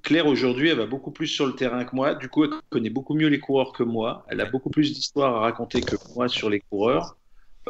Claire 0.03 0.27
aujourd'hui, 0.27 0.69
elle 0.69 0.77
va 0.77 0.87
beaucoup 0.87 1.11
plus 1.11 1.27
sur 1.27 1.47
le 1.47 1.55
terrain 1.55 1.85
que 1.85 1.97
moi. 1.97 2.15
Du 2.15 2.29
coup, 2.29 2.45
elle 2.45 2.51
connaît 2.69 2.91
beaucoup 2.91 3.15
mieux 3.15 3.29
les 3.29 3.41
coureurs 3.41 3.73
que 3.73 3.83
moi. 3.83 4.27
Elle 4.29 4.41
a 4.41 4.47
beaucoup 4.47 4.71
plus 4.71 4.93
d'histoires 4.93 5.37
à 5.37 5.41
raconter 5.41 5.81
que 5.81 5.97
moi 6.15 6.29
sur 6.29 6.51
les 6.51 6.61
coureurs. 6.61 7.17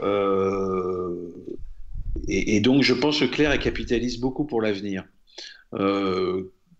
Euh, 0.03 1.31
et, 2.29 2.61
donc, 2.61 2.83
je 2.83 2.95
pense 2.95 3.21
que 3.21 3.25
Claire, 3.25 3.53
elle 3.53 3.59
capitalise 3.59 4.19
beaucoup 4.19 4.45
pour 4.45 4.63
l'avenir. 4.63 5.05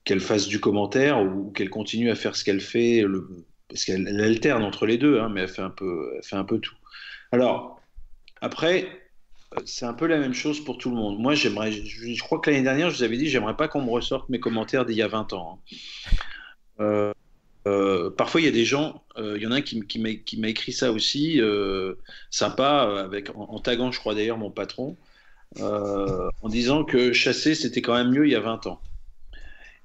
Euh, 0.05 0.11
qu'elle 0.11 0.21
fasse 0.21 0.47
du 0.47 0.61
commentaire 0.61 1.21
ou 1.23 1.51
qu'elle 1.53 1.71
continue 1.71 2.11
à 2.11 2.15
faire 2.15 2.37
ce 2.37 2.45
qu'elle 2.45 2.61
fait, 2.61 3.05
parce 3.69 3.85
qu'elle 3.85 4.21
alterne 4.21 4.63
entre 4.63 4.87
les 4.87 4.99
deux, 4.99 5.21
hein, 5.21 5.31
mais 5.31 5.43
elle 5.43 5.49
fait, 5.49 5.63
un 5.63 5.71
peu, 5.71 6.13
elle 6.17 6.23
fait 6.23 6.37
un 6.37 6.45
peu 6.45 6.59
tout. 6.59 6.75
Alors, 7.33 7.81
après, 8.41 8.87
c'est 9.65 9.87
un 9.87 9.95
peu 9.95 10.07
la 10.07 10.19
même 10.19 10.35
chose 10.35 10.63
pour 10.63 10.79
tout 10.79 10.91
le 10.91 10.97
monde. 10.97 11.19
Moi, 11.19 11.35
j'aimerais, 11.35 11.73
je, 11.73 12.23
crois 12.23 12.39
que 12.41 12.51
l'année 12.51 12.63
dernière, 12.63 12.91
je 12.91 12.99
vous 12.99 13.03
avais 13.03 13.17
dit, 13.17 13.29
j'aimerais 13.29 13.57
pas 13.57 13.69
qu'on 13.69 13.83
me 13.83 13.91
ressorte 13.91 14.29
mes 14.29 14.41
commentaires 14.41 14.85
d'il 14.85 14.97
y 14.97 15.03
a 15.03 15.09
20 15.09 15.33
ans. 15.33 15.61
Hein. 15.61 15.77
Euh, 16.81 17.13
euh, 17.67 18.11
parfois, 18.11 18.43
il 18.43 18.45
y 18.45 18.49
a 18.49 18.53
des 18.53 18.67
gens, 18.67 19.03
il 19.17 19.41
y 19.41 19.47
en 19.47 19.53
a 19.53 19.57
un 19.57 19.63
qui, 19.63 19.99
m'a 19.99 20.49
écrit 20.49 20.73
ça 20.73 20.93
aussi, 20.93 21.41
sympa, 22.31 23.05
avec, 23.05 23.31
en, 23.31 23.49
en, 23.49 23.59
taguant, 23.59 23.91
je 23.91 24.01
crois 24.01 24.15
d'ailleurs, 24.15 24.39
mon 24.39 24.51
patron. 24.51 24.99
Euh, 25.61 26.29
en 26.43 26.49
disant 26.49 26.85
que 26.85 27.13
chasser, 27.13 27.55
c'était 27.55 27.81
quand 27.81 27.95
même 27.95 28.11
mieux 28.11 28.27
il 28.27 28.33
y 28.33 28.35
a 28.35 28.41
20 28.41 28.67
ans. 28.67 28.81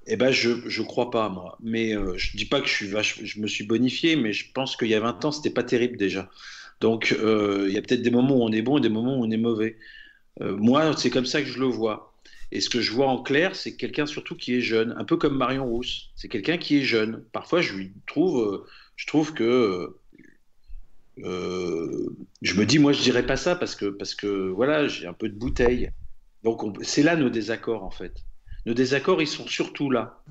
Eh 0.06 0.16
ben, 0.16 0.30
je 0.32 0.50
ne 0.50 0.86
crois 0.86 1.10
pas, 1.10 1.28
moi. 1.28 1.56
Mais 1.62 1.94
euh, 1.94 2.16
je 2.16 2.36
dis 2.36 2.46
pas 2.46 2.60
que 2.60 2.68
je, 2.68 2.74
suis 2.74 3.26
je 3.26 3.40
me 3.40 3.46
suis 3.46 3.64
bonifié, 3.64 4.16
mais 4.16 4.32
je 4.32 4.50
pense 4.52 4.76
qu'il 4.76 4.88
y 4.88 4.94
a 4.94 5.00
20 5.00 5.24
ans, 5.24 5.32
c'était 5.32 5.50
pas 5.50 5.62
terrible 5.62 5.96
déjà. 5.96 6.30
Donc, 6.80 7.16
euh, 7.18 7.66
il 7.68 7.74
y 7.74 7.78
a 7.78 7.82
peut-être 7.82 8.02
des 8.02 8.10
moments 8.10 8.36
où 8.36 8.42
on 8.42 8.52
est 8.52 8.62
bon 8.62 8.78
et 8.78 8.80
des 8.80 8.88
moments 8.88 9.18
où 9.18 9.24
on 9.24 9.30
est 9.30 9.36
mauvais. 9.36 9.76
moi, 10.40 10.96
c'est 10.96 11.10
comme 11.10 11.26
ça 11.26 11.42
que 11.42 11.48
je 11.48 11.58
le 11.60 11.66
vois. 11.66 12.14
Et 12.52 12.60
ce 12.60 12.70
que 12.70 12.80
je 12.80 12.92
vois 12.92 13.06
en 13.08 13.22
clair, 13.22 13.54
c'est 13.54 13.76
quelqu'un 13.76 14.06
surtout 14.06 14.36
qui 14.36 14.56
est 14.56 14.60
jeune, 14.60 14.94
un 14.98 15.04
peu 15.04 15.16
comme 15.16 15.36
Marion 15.36 15.66
Rousse. 15.66 16.10
C'est 16.16 16.28
quelqu'un 16.28 16.58
qui 16.58 16.78
est 16.78 16.82
jeune. 16.82 17.24
Parfois, 17.32 17.60
je 17.60 17.74
lui 17.74 17.92
trouve, 18.06 18.66
je 18.96 19.06
trouve 19.06 19.34
que 19.34 19.94
euh, 21.24 22.16
je 22.42 22.54
me 22.54 22.64
dis, 22.64 22.78
moi, 22.78 22.92
je 22.92 23.02
dirais 23.02 23.26
pas 23.26 23.36
ça 23.36 23.56
parce 23.56 23.74
que, 23.74 23.86
parce 23.86 24.14
que 24.14 24.48
voilà, 24.50 24.88
j'ai 24.88 25.06
un 25.06 25.12
peu 25.12 25.28
de 25.28 25.34
bouteille. 25.34 25.90
Donc, 26.42 26.62
c'est 26.82 27.02
là 27.02 27.16
nos 27.16 27.30
désaccords, 27.30 27.84
en 27.84 27.90
fait. 27.90 28.24
Nos 28.66 28.74
désaccords, 28.74 29.22
ils 29.22 29.28
sont 29.28 29.46
surtout 29.46 29.90
là. 29.90 30.22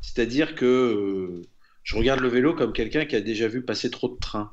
C'est-à-dire 0.00 0.54
que 0.54 0.64
euh, 0.64 1.42
je 1.82 1.96
regarde 1.96 2.20
le 2.20 2.28
vélo 2.28 2.54
comme 2.54 2.72
quelqu'un 2.72 3.04
qui 3.04 3.16
a 3.16 3.20
déjà 3.20 3.48
vu 3.48 3.62
passer 3.62 3.90
trop 3.90 4.08
de 4.08 4.18
trains. 4.18 4.52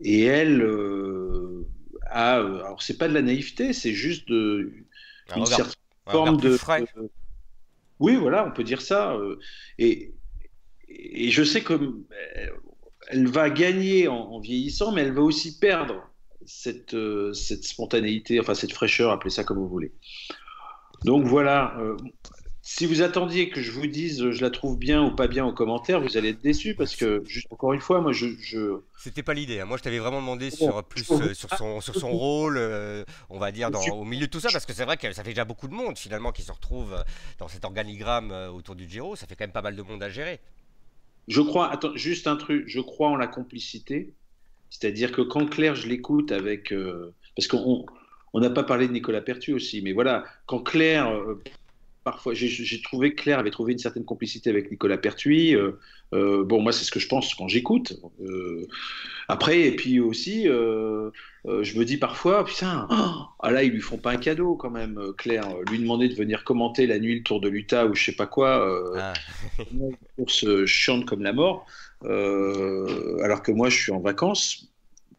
Et 0.00 0.22
elle 0.24 0.62
euh, 0.62 1.66
a. 2.06 2.36
Alors, 2.36 2.82
c'est 2.82 2.98
pas 2.98 3.08
de 3.08 3.14
la 3.14 3.22
naïveté, 3.22 3.72
c'est 3.72 3.92
juste 3.92 4.28
de, 4.28 4.72
une 5.36 5.46
certaine 5.46 5.74
forme 6.08 6.36
de, 6.38 6.58
Oui, 8.00 8.16
voilà, 8.16 8.46
on 8.46 8.52
peut 8.52 8.64
dire 8.64 8.82
ça. 8.82 9.16
Et, 9.78 10.12
et 10.88 11.30
je 11.30 11.42
sais 11.44 11.62
que 11.62 12.04
elle 13.08 13.28
va 13.28 13.50
gagner 13.50 14.08
en, 14.08 14.38
vieillissant, 14.38 14.92
mais 14.92 15.02
elle 15.02 15.12
va 15.12 15.22
aussi 15.22 15.58
perdre 15.58 16.08
cette, 16.46 16.94
euh, 16.94 17.32
cette 17.32 17.64
spontanéité, 17.64 18.40
enfin 18.40 18.54
cette 18.54 18.72
fraîcheur, 18.72 19.10
appelez 19.10 19.30
ça 19.30 19.44
comme 19.44 19.58
vous 19.58 19.68
voulez. 19.68 19.92
Donc 21.04 21.24
voilà, 21.26 21.76
euh, 21.78 21.96
si 22.66 22.86
vous 22.86 23.02
attendiez 23.02 23.50
que 23.50 23.62
je 23.62 23.70
vous 23.70 23.86
dise 23.86 24.30
je 24.30 24.40
la 24.42 24.50
trouve 24.50 24.76
bien 24.76 25.04
ou 25.04 25.14
pas 25.14 25.28
bien 25.28 25.44
en 25.44 25.52
commentaire, 25.52 26.00
vous 26.00 26.16
allez 26.16 26.30
être 26.30 26.40
déçu 26.40 26.74
parce 26.74 26.96
que, 26.96 27.22
juste, 27.26 27.46
encore 27.50 27.72
une 27.74 27.80
fois, 27.80 28.00
moi 28.00 28.12
je. 28.12 28.26
je... 28.40 28.80
C'était 28.98 29.22
pas 29.22 29.34
l'idée. 29.34 29.60
Hein. 29.60 29.66
Moi 29.66 29.76
je 29.76 29.82
t'avais 29.82 30.00
vraiment 30.00 30.20
demandé 30.20 30.50
sur, 30.50 30.82
plus, 30.82 31.08
euh, 31.12 31.34
sur, 31.34 31.50
son, 31.56 31.80
sur 31.80 31.94
son 31.94 32.10
rôle, 32.10 32.58
on 33.30 33.38
va 33.38 33.52
dire, 33.52 33.70
dans, 33.70 33.80
au 33.90 34.04
milieu 34.04 34.26
de 34.26 34.30
tout 34.32 34.40
ça, 34.40 34.48
parce 34.50 34.66
que 34.66 34.72
c'est 34.72 34.84
vrai 34.84 34.96
que 34.96 35.12
ça 35.12 35.22
fait 35.22 35.30
déjà 35.30 35.44
beaucoup 35.44 35.68
de 35.68 35.74
monde 35.74 35.96
finalement 35.96 36.32
qui 36.32 36.42
se 36.42 36.50
retrouve 36.50 36.94
dans 37.38 37.48
cet 37.48 37.64
organigramme 37.64 38.32
autour 38.54 38.74
du 38.74 38.88
Giro. 38.88 39.14
Ça 39.14 39.26
fait 39.26 39.36
quand 39.36 39.44
même 39.44 39.52
pas 39.52 39.62
mal 39.62 39.76
de 39.76 39.82
monde 39.82 40.02
à 40.02 40.08
gérer. 40.08 40.40
Je 41.28 41.40
crois, 41.40 41.70
attends, 41.70 41.94
juste 41.96 42.26
un 42.26 42.36
truc, 42.36 42.64
je 42.66 42.80
crois 42.80 43.08
en 43.08 43.16
la 43.16 43.26
complicité. 43.26 44.12
C'est-à-dire 44.70 45.12
que 45.12 45.22
quand 45.22 45.46
Claire, 45.46 45.74
je 45.74 45.86
l'écoute 45.88 46.32
avec. 46.32 46.72
Euh, 46.72 47.14
parce 47.36 47.46
qu'on 47.46 47.86
n'a 48.34 48.50
pas 48.50 48.64
parlé 48.64 48.88
de 48.88 48.92
Nicolas 48.92 49.20
Pertu 49.20 49.52
aussi, 49.52 49.82
mais 49.82 49.92
voilà, 49.92 50.24
quand 50.46 50.60
Claire 50.60 51.08
euh, 51.10 51.40
parfois, 52.04 52.34
j'ai 52.34 52.82
trouvé 52.82 53.14
que 53.14 53.22
Claire 53.22 53.38
avait 53.38 53.50
trouvé 53.50 53.72
une 53.72 53.78
certaine 53.78 54.04
complicité 54.04 54.50
avec 54.50 54.70
Nicolas 54.70 54.98
Pertuis. 54.98 55.56
Euh, 55.56 55.72
euh, 56.12 56.44
bon, 56.44 56.60
moi, 56.60 56.70
c'est 56.70 56.84
ce 56.84 56.90
que 56.90 57.00
je 57.00 57.08
pense 57.08 57.34
quand 57.34 57.48
j'écoute. 57.48 57.98
Euh, 58.20 58.66
après, 59.26 59.62
et 59.62 59.74
puis 59.74 60.00
aussi, 60.00 60.44
je 60.44 61.78
me 61.78 61.84
dis 61.84 61.96
parfois, 61.96 62.44
putain, 62.44 62.86
ah 62.90 63.50
là, 63.50 63.64
ils 63.64 63.72
lui 63.72 63.80
font 63.80 63.96
pas 63.96 64.12
un 64.12 64.18
cadeau 64.18 64.54
quand 64.54 64.70
même, 64.70 65.00
Claire. 65.16 65.48
Lui 65.70 65.78
demander 65.78 66.08
de 66.08 66.14
venir 66.14 66.44
commenter 66.44 66.86
la 66.86 66.98
nuit 66.98 67.16
le 67.16 67.22
Tour 67.22 67.40
de 67.40 67.48
l'Utah 67.48 67.86
ou 67.86 67.94
je 67.94 68.04
sais 68.04 68.16
pas 68.16 68.26
quoi, 68.26 68.92
ah. 68.98 69.14
une 69.72 69.96
course 70.16 70.66
chiante 70.66 71.06
comme 71.06 71.22
la 71.22 71.32
mort, 71.32 71.66
alors 72.04 73.42
que 73.42 73.50
moi, 73.50 73.70
je 73.70 73.78
suis 73.78 73.92
en 73.92 74.00
vacances. 74.00 74.68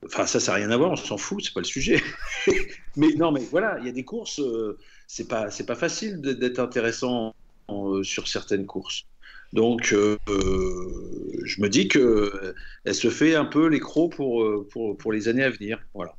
Enfin, 0.05 0.27
ça, 0.27 0.39
ça 0.39 0.51
n'a 0.51 0.57
rien 0.57 0.69
à 0.69 0.77
voir, 0.77 0.91
on 0.91 0.95
s'en 0.95 1.17
fout, 1.17 1.43
c'est 1.43 1.53
pas 1.53 1.61
le 1.61 1.65
sujet. 1.65 1.99
mais 2.95 3.07
non, 3.15 3.31
mais 3.31 3.41
voilà, 3.49 3.77
il 3.79 3.87
y 3.87 3.89
a 3.89 3.91
des 3.91 4.03
courses 4.03 4.39
c'est 5.07 5.27
pas 5.27 5.49
pas 5.49 5.75
facile 5.75 6.21
d'être 6.21 6.59
intéressant 6.59 7.33
euh, 7.69 8.03
sur 8.03 8.27
certaines 8.27 8.65
courses. 8.65 9.05
Donc, 9.53 9.93
euh, 9.93 10.17
je 11.43 11.61
me 11.61 11.69
dis 11.69 11.87
que 11.87 12.53
elle 12.83 12.93
se 12.95 13.09
fait 13.09 13.35
un 13.35 13.45
peu 13.45 13.67
l'écro 13.67 14.09
pour, 14.09 14.43
euh, 14.43 14.67
les 15.11 15.27
années 15.27 15.43
à 15.43 15.49
venir. 15.49 15.79
Voilà. 15.93 16.13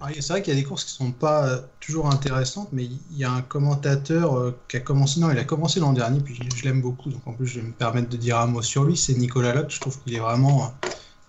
Ah, 0.00 0.08
c'est 0.12 0.28
vrai 0.28 0.42
qu'il 0.42 0.54
y 0.54 0.56
a 0.56 0.60
des 0.60 0.66
courses 0.66 0.84
qui 0.84 0.92
sont 0.92 1.12
pas 1.12 1.60
toujours 1.80 2.08
intéressantes, 2.08 2.68
mais 2.72 2.84
il 2.84 3.16
y 3.16 3.24
a 3.24 3.32
un 3.32 3.42
commentateur 3.42 4.54
qui 4.68 4.76
a 4.76 4.80
commencé, 4.80 5.18
non, 5.18 5.30
il 5.30 5.38
a 5.38 5.44
commencé 5.44 5.80
l'an 5.80 5.94
dernier, 5.94 6.20
puis 6.20 6.38
je, 6.56 6.64
l'aime 6.64 6.82
beaucoup, 6.82 7.08
donc 7.08 7.26
en 7.26 7.32
plus 7.32 7.46
je 7.46 7.60
vais 7.60 7.66
me 7.66 7.72
permettre 7.72 8.10
de 8.10 8.18
dire 8.18 8.38
un 8.38 8.46
mot 8.48 8.60
sur 8.60 8.84
lui, 8.84 8.98
c'est 8.98 9.14
Nicolas 9.14 9.54
Locke. 9.54 9.70
Je 9.70 9.80
trouve 9.80 9.98
qu'il 10.02 10.14
est 10.14 10.20
vraiment 10.20 10.74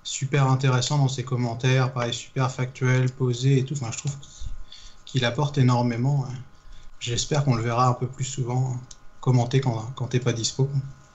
super 0.04 0.48
intéressant 0.48 0.98
dans 0.98 1.08
ses 1.08 1.24
commentaires, 1.24 1.94
pareil, 1.94 2.14
super 2.14 2.52
factuel, 2.52 3.10
posé 3.12 3.60
et 3.60 3.64
tout. 3.64 3.76
Enfin, 3.76 3.92
je 3.94 4.00
trouve 4.00 4.18
qu'il 5.12 5.26
apporte 5.26 5.58
énormément. 5.58 6.26
J'espère 7.00 7.44
qu'on 7.44 7.56
le 7.56 7.64
verra 7.64 7.88
un 7.88 7.94
peu 7.94 8.08
plus 8.08 8.26
souvent 8.26 8.76
commenter 9.22 9.60
quand, 9.60 9.92
quand 9.96 10.08
t'es 10.08 10.20
pas 10.20 10.34
dispo. 10.34 10.70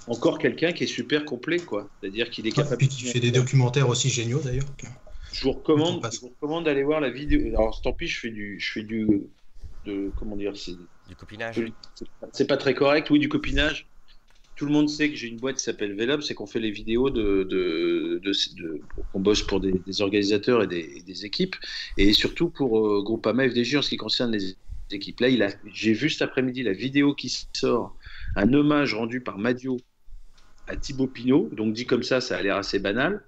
Encore 0.07 0.39
quelqu'un 0.39 0.73
qui 0.73 0.85
est 0.85 0.89
super 0.89 1.25
complet, 1.25 1.59
quoi. 1.59 1.89
C'est-à-dire 2.01 2.29
qu'il 2.29 2.47
est 2.47 2.51
capable. 2.51 2.83
Et 2.83 2.89
qui 2.89 3.05
fait 3.05 3.21
des 3.21 3.31
documentaires 3.31 3.89
aussi 3.89 4.11
géniaux 4.11 4.41
d'ailleurs. 4.41 4.67
Je 5.33 5.45
vous 5.45 5.53
recommande, 5.53 6.07
je 6.13 6.21
vous 6.21 6.29
recommande 6.29 6.65
d'aller 6.65 6.83
voir 6.83 7.01
la 7.01 7.11
vidéo. 7.11 7.41
Alors, 7.57 7.81
tant 7.81 7.93
pis, 7.93 8.07
je 8.07 8.21
fais 8.21 8.31
du, 8.31 8.59
je 8.61 8.73
fais 8.73 8.83
du, 8.83 9.23
de, 9.85 10.13
comment 10.17 10.37
dire, 10.37 10.57
c'est 10.57 10.77
du 11.09 11.17
copinage. 11.17 11.61
C'est 12.33 12.47
pas 12.47 12.57
très 12.57 12.75
correct, 12.75 13.11
oui, 13.11 13.19
du 13.19 13.29
copinage 13.29 13.87
tout 14.57 14.67
le 14.67 14.73
monde 14.73 14.89
sait 14.89 15.11
que 15.11 15.17
j'ai 15.17 15.29
une 15.29 15.39
boîte 15.39 15.57
qui 15.57 15.65
s'appelle 15.65 15.95
Velob, 15.95 16.21
c'est 16.21 16.35
qu'on 16.35 16.47
fait 16.47 16.61
les 16.61 16.71
vidéos 16.71 17.11
de, 17.11 17.43
de, 17.45 18.21
bosse 19.15 19.43
pour 19.43 19.61
des, 19.61 20.01
organisateurs 20.01 20.63
et 20.63 20.67
des, 20.67 21.27
équipes, 21.27 21.57
et 21.99 22.13
surtout 22.13 22.51
pour 22.51 22.87
euh, 22.87 23.03
Groupama 23.03 23.49
FDJ 23.49 23.77
en 23.77 23.83
ce 23.83 23.89
qui 23.91 23.97
concerne 23.97 24.33
les 24.33 24.57
équipes. 24.91 25.21
Là, 25.21 25.49
j'ai 25.73 25.93
vu 25.93 26.09
cet 26.11 26.23
après-midi 26.23 26.63
la 26.63 26.73
vidéo 26.73 27.15
qui 27.15 27.47
sort, 27.53 27.97
un 28.37 28.53
hommage 28.53 28.95
rendu 28.95 29.21
par 29.21 29.39
Madio 29.39 29.77
à 30.69 30.77
Thibaut 30.77 31.09
Pinot. 31.09 31.51
Donc 31.53 31.75
dit 31.75 31.87
comme 31.87 32.03
ça, 32.03 32.21
ça 32.21 32.37
a 32.37 32.43
l'air 32.43 32.57
assez 32.57 32.79
banal, 32.79 33.25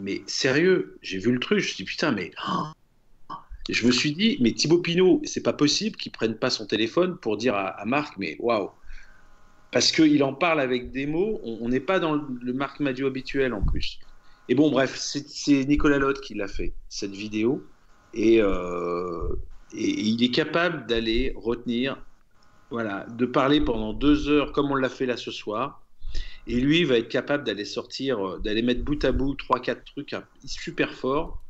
mais 0.00 0.22
sérieux, 0.26 0.98
j'ai 1.02 1.18
vu 1.18 1.32
le 1.32 1.40
truc, 1.40 1.58
je 1.58 1.64
me 1.64 1.68
suis 1.68 1.84
dit 1.84 1.90
putain, 1.90 2.12
mais 2.12 2.30
je 3.68 3.86
me 3.86 3.92
suis 3.92 4.12
dit, 4.12 4.38
mais 4.40 4.52
Thibaut 4.52 4.78
Pinot, 4.78 5.20
c'est 5.24 5.42
pas 5.42 5.52
possible 5.52 5.96
qu'il 5.96 6.12
prenne 6.12 6.36
pas 6.36 6.50
son 6.50 6.66
téléphone 6.66 7.18
pour 7.18 7.36
dire 7.36 7.54
à, 7.54 7.68
à 7.68 7.84
Marc, 7.84 8.16
mais 8.16 8.36
waouh 8.38 8.70
parce 9.76 9.92
qu'il 9.92 10.24
en 10.24 10.32
parle 10.32 10.60
avec 10.60 10.90
des 10.90 11.04
mots. 11.04 11.38
On 11.44 11.68
n'est 11.68 11.80
pas 11.80 11.98
dans 11.98 12.14
le 12.14 12.52
Marc 12.54 12.80
Madio 12.80 13.08
habituel 13.08 13.52
en 13.52 13.60
plus. 13.60 13.98
Et 14.48 14.54
bon, 14.54 14.70
bref, 14.70 14.96
c'est 14.96 15.66
Nicolas 15.66 15.98
Lotte 15.98 16.22
qui 16.22 16.32
l'a 16.32 16.48
fait, 16.48 16.72
cette 16.88 17.10
vidéo. 17.10 17.62
Euh, 18.16 19.36
et, 19.74 20.00
il 20.00 20.24
est 20.24 20.30
capable 20.30 20.86
d'aller 20.86 21.34
retenir, 21.36 22.02
voilà, 22.70 23.04
de 23.18 23.26
parler 23.26 23.60
pendant 23.60 23.92
deux 23.92 24.30
heures 24.30 24.52
comme 24.52 24.70
on 24.70 24.76
l'a 24.76 24.88
fait 24.88 25.04
là 25.04 25.18
ce 25.18 25.30
soir. 25.30 25.82
Et 26.46 26.58
lui 26.58 26.84
va 26.84 26.96
être 26.96 27.10
capable 27.10 27.44
d'aller 27.44 27.66
sortir, 27.66 28.38
d'aller 28.38 28.62
mettre 28.62 28.82
bout 28.82 29.04
à 29.04 29.12
bout 29.12 29.34
trois, 29.34 29.60
quatre 29.60 29.84
trucs 29.84 30.14
super 30.46 30.94
forts. 30.94 31.42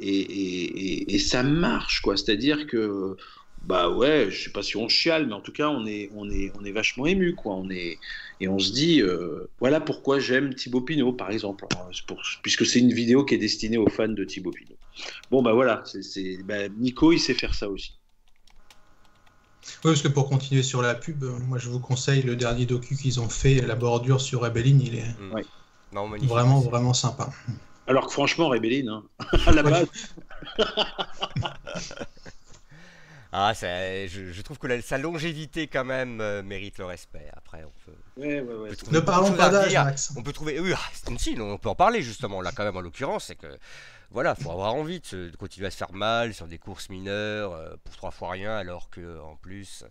Et 0.00 1.20
ça 1.20 1.44
marche, 1.44 2.00
quoi. 2.00 2.16
C'est-à-dire 2.16 2.66
que 2.66 3.16
bah 3.62 3.90
ouais, 3.90 4.30
je 4.30 4.44
sais 4.44 4.50
pas 4.50 4.62
si 4.62 4.76
on 4.76 4.88
chiale, 4.88 5.26
mais 5.26 5.34
en 5.34 5.40
tout 5.40 5.52
cas, 5.52 5.68
on 5.68 5.86
est, 5.86 6.10
on 6.14 6.28
est, 6.30 6.50
on 6.58 6.64
est 6.64 6.72
vachement 6.72 7.06
ému, 7.06 7.34
quoi. 7.34 7.54
On 7.54 7.68
est, 7.70 7.98
et 8.40 8.48
on 8.48 8.58
se 8.58 8.72
dit, 8.72 9.02
euh, 9.02 9.50
voilà 9.60 9.80
pourquoi 9.80 10.18
j'aime 10.18 10.54
Thibaut 10.54 10.80
Pinot, 10.80 11.12
par 11.12 11.30
exemple, 11.30 11.66
puisque 12.42 12.64
c'est 12.64 12.78
une 12.78 12.92
vidéo 12.92 13.24
qui 13.24 13.34
est 13.34 13.38
destinée 13.38 13.76
aux 13.76 13.88
fans 13.88 14.08
de 14.08 14.24
Thibaut 14.24 14.50
Pinot. 14.50 14.76
Bon, 15.30 15.42
bah 15.42 15.52
voilà, 15.52 15.82
c'est, 15.84 16.42
bah, 16.42 16.68
Nico, 16.68 17.12
il 17.12 17.20
sait 17.20 17.34
faire 17.34 17.54
ça 17.54 17.68
aussi. 17.68 17.94
Oui, 19.84 19.92
parce 19.92 20.02
que 20.02 20.08
pour 20.08 20.28
continuer 20.28 20.62
sur 20.62 20.80
la 20.80 20.94
pub, 20.94 21.22
moi 21.22 21.58
je 21.58 21.68
vous 21.68 21.80
conseille 21.80 22.22
le 22.22 22.34
dernier 22.34 22.64
docu 22.64 22.96
qu'ils 22.96 23.20
ont 23.20 23.28
fait, 23.28 23.60
La 23.60 23.76
bordure 23.76 24.20
sur 24.20 24.40
Rebelline, 24.40 24.80
il 24.80 24.94
est 24.96 25.04
mm. 25.20 26.26
vraiment, 26.26 26.60
vraiment 26.60 26.94
sympa. 26.94 27.30
Alors 27.86 28.06
que 28.06 28.12
franchement, 28.12 28.48
Rebelline, 28.48 28.88
hein, 28.88 29.04
à 29.46 29.52
la 29.52 29.62
base. 29.62 29.88
Ah, 33.32 33.52
je, 33.54 34.42
trouve 34.42 34.58
que 34.58 34.80
sa 34.80 34.98
longévité 34.98 35.68
quand 35.68 35.84
même 35.84 36.20
euh, 36.20 36.42
mérite 36.42 36.78
le 36.78 36.84
respect. 36.86 37.28
Après, 37.36 37.62
on 37.64 37.72
peut. 37.84 37.96
Ouais, 38.20 38.40
ouais, 38.40 38.54
ouais. 38.54 38.70
ne 38.90 39.00
parlons 39.00 39.32
pas 39.34 39.50
d'âge, 39.50 39.72
Max. 39.74 40.12
On 40.16 40.22
peut 40.22 40.32
trouver. 40.32 40.58
Oui, 40.58 40.72
ah, 40.74 40.80
si, 41.18 41.36
on 41.38 41.56
peut 41.58 41.68
en 41.68 41.74
parler 41.76 42.02
justement 42.02 42.40
là 42.40 42.50
quand 42.54 42.64
même 42.64 42.76
en 42.76 42.80
l'occurrence, 42.80 43.26
c'est 43.26 43.36
que 43.36 43.46
voilà, 44.10 44.34
faut 44.34 44.50
avoir 44.50 44.74
envie 44.74 44.98
de, 44.98 45.06
se- 45.06 45.30
de 45.30 45.36
continuer 45.36 45.68
à 45.68 45.70
se 45.70 45.76
faire 45.76 45.92
mal 45.92 46.34
sur 46.34 46.48
des 46.48 46.58
courses 46.58 46.88
mineures 46.88 47.52
euh, 47.52 47.76
pour 47.84 47.96
trois 47.96 48.10
fois 48.10 48.30
rien, 48.32 48.56
alors 48.56 48.90
que 48.90 49.20
en 49.20 49.36
plus, 49.36 49.84
euh, 49.84 49.88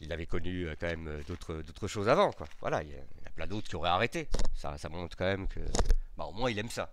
il 0.00 0.12
avait 0.12 0.26
connu 0.26 0.68
euh, 0.68 0.74
quand 0.78 0.86
même 0.86 1.10
d'autres 1.26 1.88
choses 1.88 2.08
avant, 2.08 2.30
quoi. 2.30 2.46
Voilà, 2.60 2.84
il 2.84 2.90
y, 2.90 2.92
y 2.92 2.94
a 3.26 3.30
plein 3.34 3.48
d'autres 3.48 3.68
qui 3.68 3.74
auraient 3.74 3.88
arrêté. 3.90 4.28
Ça, 4.54 4.78
ça 4.78 4.88
montre 4.88 5.16
quand 5.16 5.24
même 5.24 5.48
que, 5.48 5.58
bah, 6.16 6.26
au 6.26 6.32
moins, 6.32 6.48
il 6.48 6.58
aime 6.60 6.70
ça. 6.70 6.92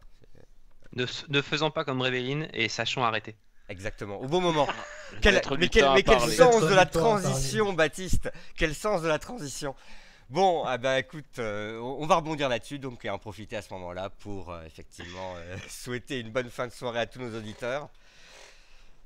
Ne, 0.96 1.06
ne 1.30 1.42
faisons 1.42 1.70
pas 1.72 1.84
comme 1.86 2.02
Révéline 2.02 2.48
et 2.54 2.70
sachons 2.70 3.04
arrêter. 3.04 3.36
Exactement, 3.70 4.20
au 4.22 4.28
bon 4.28 4.42
moment. 4.42 4.68
Quel, 5.22 5.42
mais 5.60 5.70
quel, 5.70 5.88
mais 5.96 6.04
sens 6.04 6.62
de 6.62 6.74
la 6.74 6.88
transition, 6.88 7.74
Baptiste? 7.74 8.32
Quel 8.58 8.74
sens 8.74 9.04
de 9.04 9.08
la 9.08 9.20
transition? 9.20 9.76
Bon, 10.30 10.64
ah 10.66 10.80
bah 10.80 10.98
écoute, 10.98 11.38
euh, 11.38 11.80
on 11.80 12.04
on 12.04 12.06
va 12.08 12.16
rebondir 12.16 12.50
là-dessus, 12.50 12.80
donc 12.80 13.06
et 13.06 13.10
en 13.12 13.20
profiter 13.20 13.56
à 13.56 13.62
ce 13.62 13.72
moment-là 13.76 14.10
pour 14.10 14.52
euh, 14.52 14.64
effectivement 14.66 15.36
euh, 15.38 15.58
souhaiter 15.70 16.20
une 16.20 16.32
bonne 16.32 16.50
fin 16.50 16.66
de 16.66 16.72
soirée 16.72 17.02
à 17.02 17.06
tous 17.06 17.20
nos 17.20 17.38
auditeurs. 17.38 17.90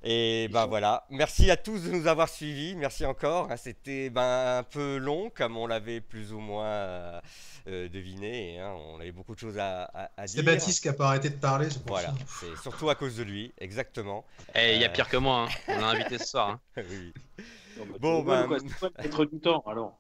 Et 0.03 0.47
ben 0.53 0.67
voilà, 0.67 1.05
merci 1.09 1.49
à 1.49 1.57
tous 1.57 1.81
de 1.83 1.91
nous 1.91 2.05
avoir 2.07 2.29
suivis, 2.29 2.75
merci 2.75 3.03
encore. 3.05 3.51
hein, 3.51 3.57
C'était 3.57 4.09
ben, 4.09 4.59
un 4.59 4.63
peu 4.63 4.97
long, 4.97 5.31
comme 5.35 5.57
on 5.57 5.65
l'avait 5.67 6.01
plus 6.01 6.31
ou 6.33 6.39
moins 6.39 6.65
euh, 6.67 7.21
euh, 7.67 7.89
deviné. 7.89 8.59
hein, 8.59 8.73
on 8.93 8.99
avait 8.99 9.11
beaucoup 9.11 9.33
de 9.33 9.39
choses 9.39 9.57
à, 9.57 9.83
à- 9.85 10.09
à 10.15 10.27
C'est 10.27 10.43
dire. 10.43 10.53
Baptiste 10.53 10.81
qui 10.83 10.89
a 10.89 10.93
pas 10.93 11.07
arrêté 11.07 11.29
de 11.31 11.35
parler, 11.35 11.67
c'est 11.69 11.79
pour 11.83 11.97
Voilà, 11.97 12.13
c'est 12.39 12.55
surtout 12.61 12.89
à 12.89 12.95
cause 12.95 13.17
de 13.17 13.23
lui, 13.23 13.51
exactement. 13.57 14.23
Et 14.55 14.75
il 14.75 14.81
y 14.81 14.85
a 14.85 14.89
Euh. 14.89 14.93
pire 14.93 15.09
que 15.09 15.17
moi, 15.17 15.47
hein. 15.49 15.55
on 15.67 15.79
l'a 15.81 15.87
invité 15.87 16.19
ce 16.19 16.25
soir. 16.27 16.49
hein. 16.51 16.59
Oui, 16.77 16.83
oui. 17.39 17.43
Non, 17.77 17.85
bah, 17.85 17.97
Bon, 17.99 18.19
rigoles, 18.21 18.61
bah, 18.81 18.89
maître 19.03 19.25
du 19.25 19.39
temps, 19.39 19.63
alors. 19.65 19.99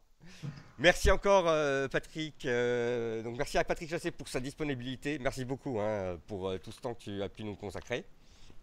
Merci 0.77 1.09
encore 1.09 1.45
euh, 1.47 1.87
Patrick. 1.87 2.45
euh, 2.45 3.23
donc 3.23 3.35
merci 3.35 3.57
à 3.57 3.63
Patrick 3.63 3.89
Chassé 3.89 4.11
pour 4.11 4.27
sa 4.27 4.39
disponibilité. 4.39 5.17
Merci 5.19 5.43
beaucoup 5.43 5.79
hein, 5.79 6.19
pour 6.27 6.49
euh, 6.49 6.59
tout 6.59 6.71
ce 6.71 6.79
temps 6.79 6.93
que 6.93 6.99
tu 6.99 7.23
as 7.23 7.29
pu 7.29 7.43
nous 7.43 7.55
consacrer 7.55 8.05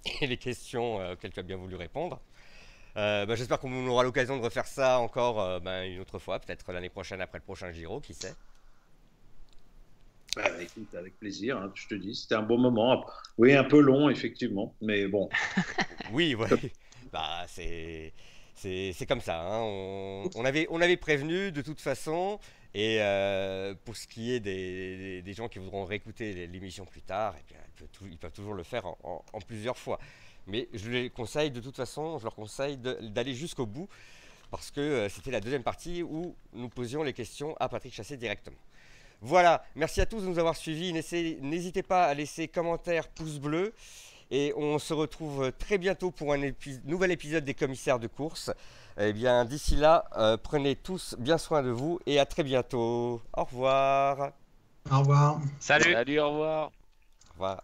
et 0.21 0.27
les 0.27 0.37
questions 0.37 1.01
euh, 1.01 1.15
auxquelles 1.15 1.33
tu 1.33 1.41
as 1.41 1.45
bien 1.45 1.57
voulu 1.57 1.77
répondre. 1.77 2.21
Euh, 2.97 3.27
bah, 3.27 3.35
J'espère 3.37 3.59
qu'on 3.59 3.87
aura 3.89 4.05
l'occasion 4.05 4.37
de 4.39 4.43
refaire 4.43 4.67
ça 4.67 4.99
encore 5.01 5.41
euh, 5.41 5.61
ben, 5.61 5.85
une 5.85 6.01
autre 6.01 6.19
fois, 6.19 6.39
peut-être 6.41 6.73
l'année 6.73 6.91
prochaine 6.91 7.21
après 7.21 7.39
le 7.39 7.45
prochain 7.45 7.73
Giro, 7.73 8.01
qui 8.01 8.15
sait. 8.15 8.35
Bah, 10.37 10.51
écoute, 10.61 10.93
avec 10.95 11.19
plaisir, 11.19 11.59
hein, 11.59 11.71
je 11.75 11.87
te 11.87 11.95
dis, 11.95 12.15
c'était 12.15 12.35
un 12.35 12.43
bon 12.43 12.59
moment. 12.59 13.05
Oui, 13.39 13.53
un 13.55 13.65
peu 13.65 13.81
long, 13.81 14.11
effectivement, 14.11 14.75
mais 14.81 15.07
bon. 15.07 15.29
Oui, 16.13 16.35
oui. 16.35 16.73
bah, 17.13 17.45
c'est 17.49 18.13
c'est 18.55 18.93
c'est 18.93 19.07
comme 19.07 19.21
ça. 19.21 19.41
hein. 19.41 19.61
On, 19.63 20.29
on 20.35 20.45
avait 20.45 20.67
on 20.71 20.81
avait 20.81 20.97
prévenu 20.97 21.51
de 21.53 21.63
toute 21.63 21.81
façon. 21.81 22.39
Et 22.75 22.99
euh, 23.01 23.75
pour 23.85 23.97
ce 23.97 24.09
qui 24.09 24.33
est 24.33 24.41
des, 24.41 25.33
gens 25.33 25.49
qui 25.49 25.61
voudront 25.61 25.85
réécouter 25.85 26.49
l'émission 26.49 26.85
plus 26.85 27.03
tard, 27.03 27.35
eh 27.39 27.85
ils, 28.11 28.19
peuvent 28.19 28.33
toujours 28.33 28.55
le 28.55 28.65
faire 28.65 28.85
en, 28.87 29.23
plusieurs 29.47 29.79
fois. 29.79 29.99
Mais 30.47 30.69
je 30.75 30.91
les 30.91 31.11
conseille 31.11 31.51
de 31.53 31.61
toute 31.61 31.77
façon, 31.77 32.19
je 32.19 32.25
leur 32.25 32.35
conseille 32.35 32.77
d'aller 32.77 33.35
jusqu'au 33.35 33.65
bout 33.65 33.89
parce 34.51 34.71
que 34.71 34.81
euh, 34.81 35.09
c'était 35.09 35.31
la 35.31 35.41
deuxième 35.41 35.63
partie 35.63 36.03
où 36.03 36.35
nous 36.53 36.69
posions 36.69 37.03
les 37.03 37.13
questions 37.13 37.57
à 37.61 37.69
Patrick 37.69 37.95
Chassé 37.95 38.17
directement. 38.17 38.59
Voilà, 39.21 39.65
merci 39.75 40.01
à 40.01 40.07
tous 40.07 40.21
de 40.21 40.27
nous 40.27 40.39
avoir 40.39 40.57
suivis. 40.57 40.93
N'hésitez 40.93 41.83
pas 41.83 42.05
à 42.05 42.15
laisser 42.15 42.49
commentaires, 42.49 43.09
pouces 43.09 43.39
bleus. 43.39 43.73
Et 44.37 44.53
on 44.57 44.81
se 44.81 44.93
retrouve 44.93 45.53
très 45.53 45.79
bientôt 45.79 46.11
pour 46.11 46.33
un 46.33 46.39
épi- 46.43 46.81
nouvel 46.85 47.13
épisode 47.13 47.45
des 47.45 47.55
commissaires 47.55 48.01
de 48.01 48.09
course. 48.09 48.51
Eh 48.99 49.13
bien, 49.13 49.45
d'ici 49.45 49.77
là, 49.77 50.07
euh, 50.17 50.37
prenez 50.37 50.75
tous 50.75 51.15
bien 51.21 51.39
soin 51.39 51.63
de 51.63 51.71
vous 51.71 52.01
et 52.05 52.19
à 52.19 52.27
très 52.27 52.43
bientôt. 52.43 53.23
Au 53.33 53.45
revoir. 53.45 54.33
Au 54.91 54.99
revoir. 54.99 55.41
Salut 55.61 55.93
Salut, 55.93 56.19
au 56.19 56.31
revoir. 56.31 56.65
Au 56.67 57.33
revoir. 57.35 57.63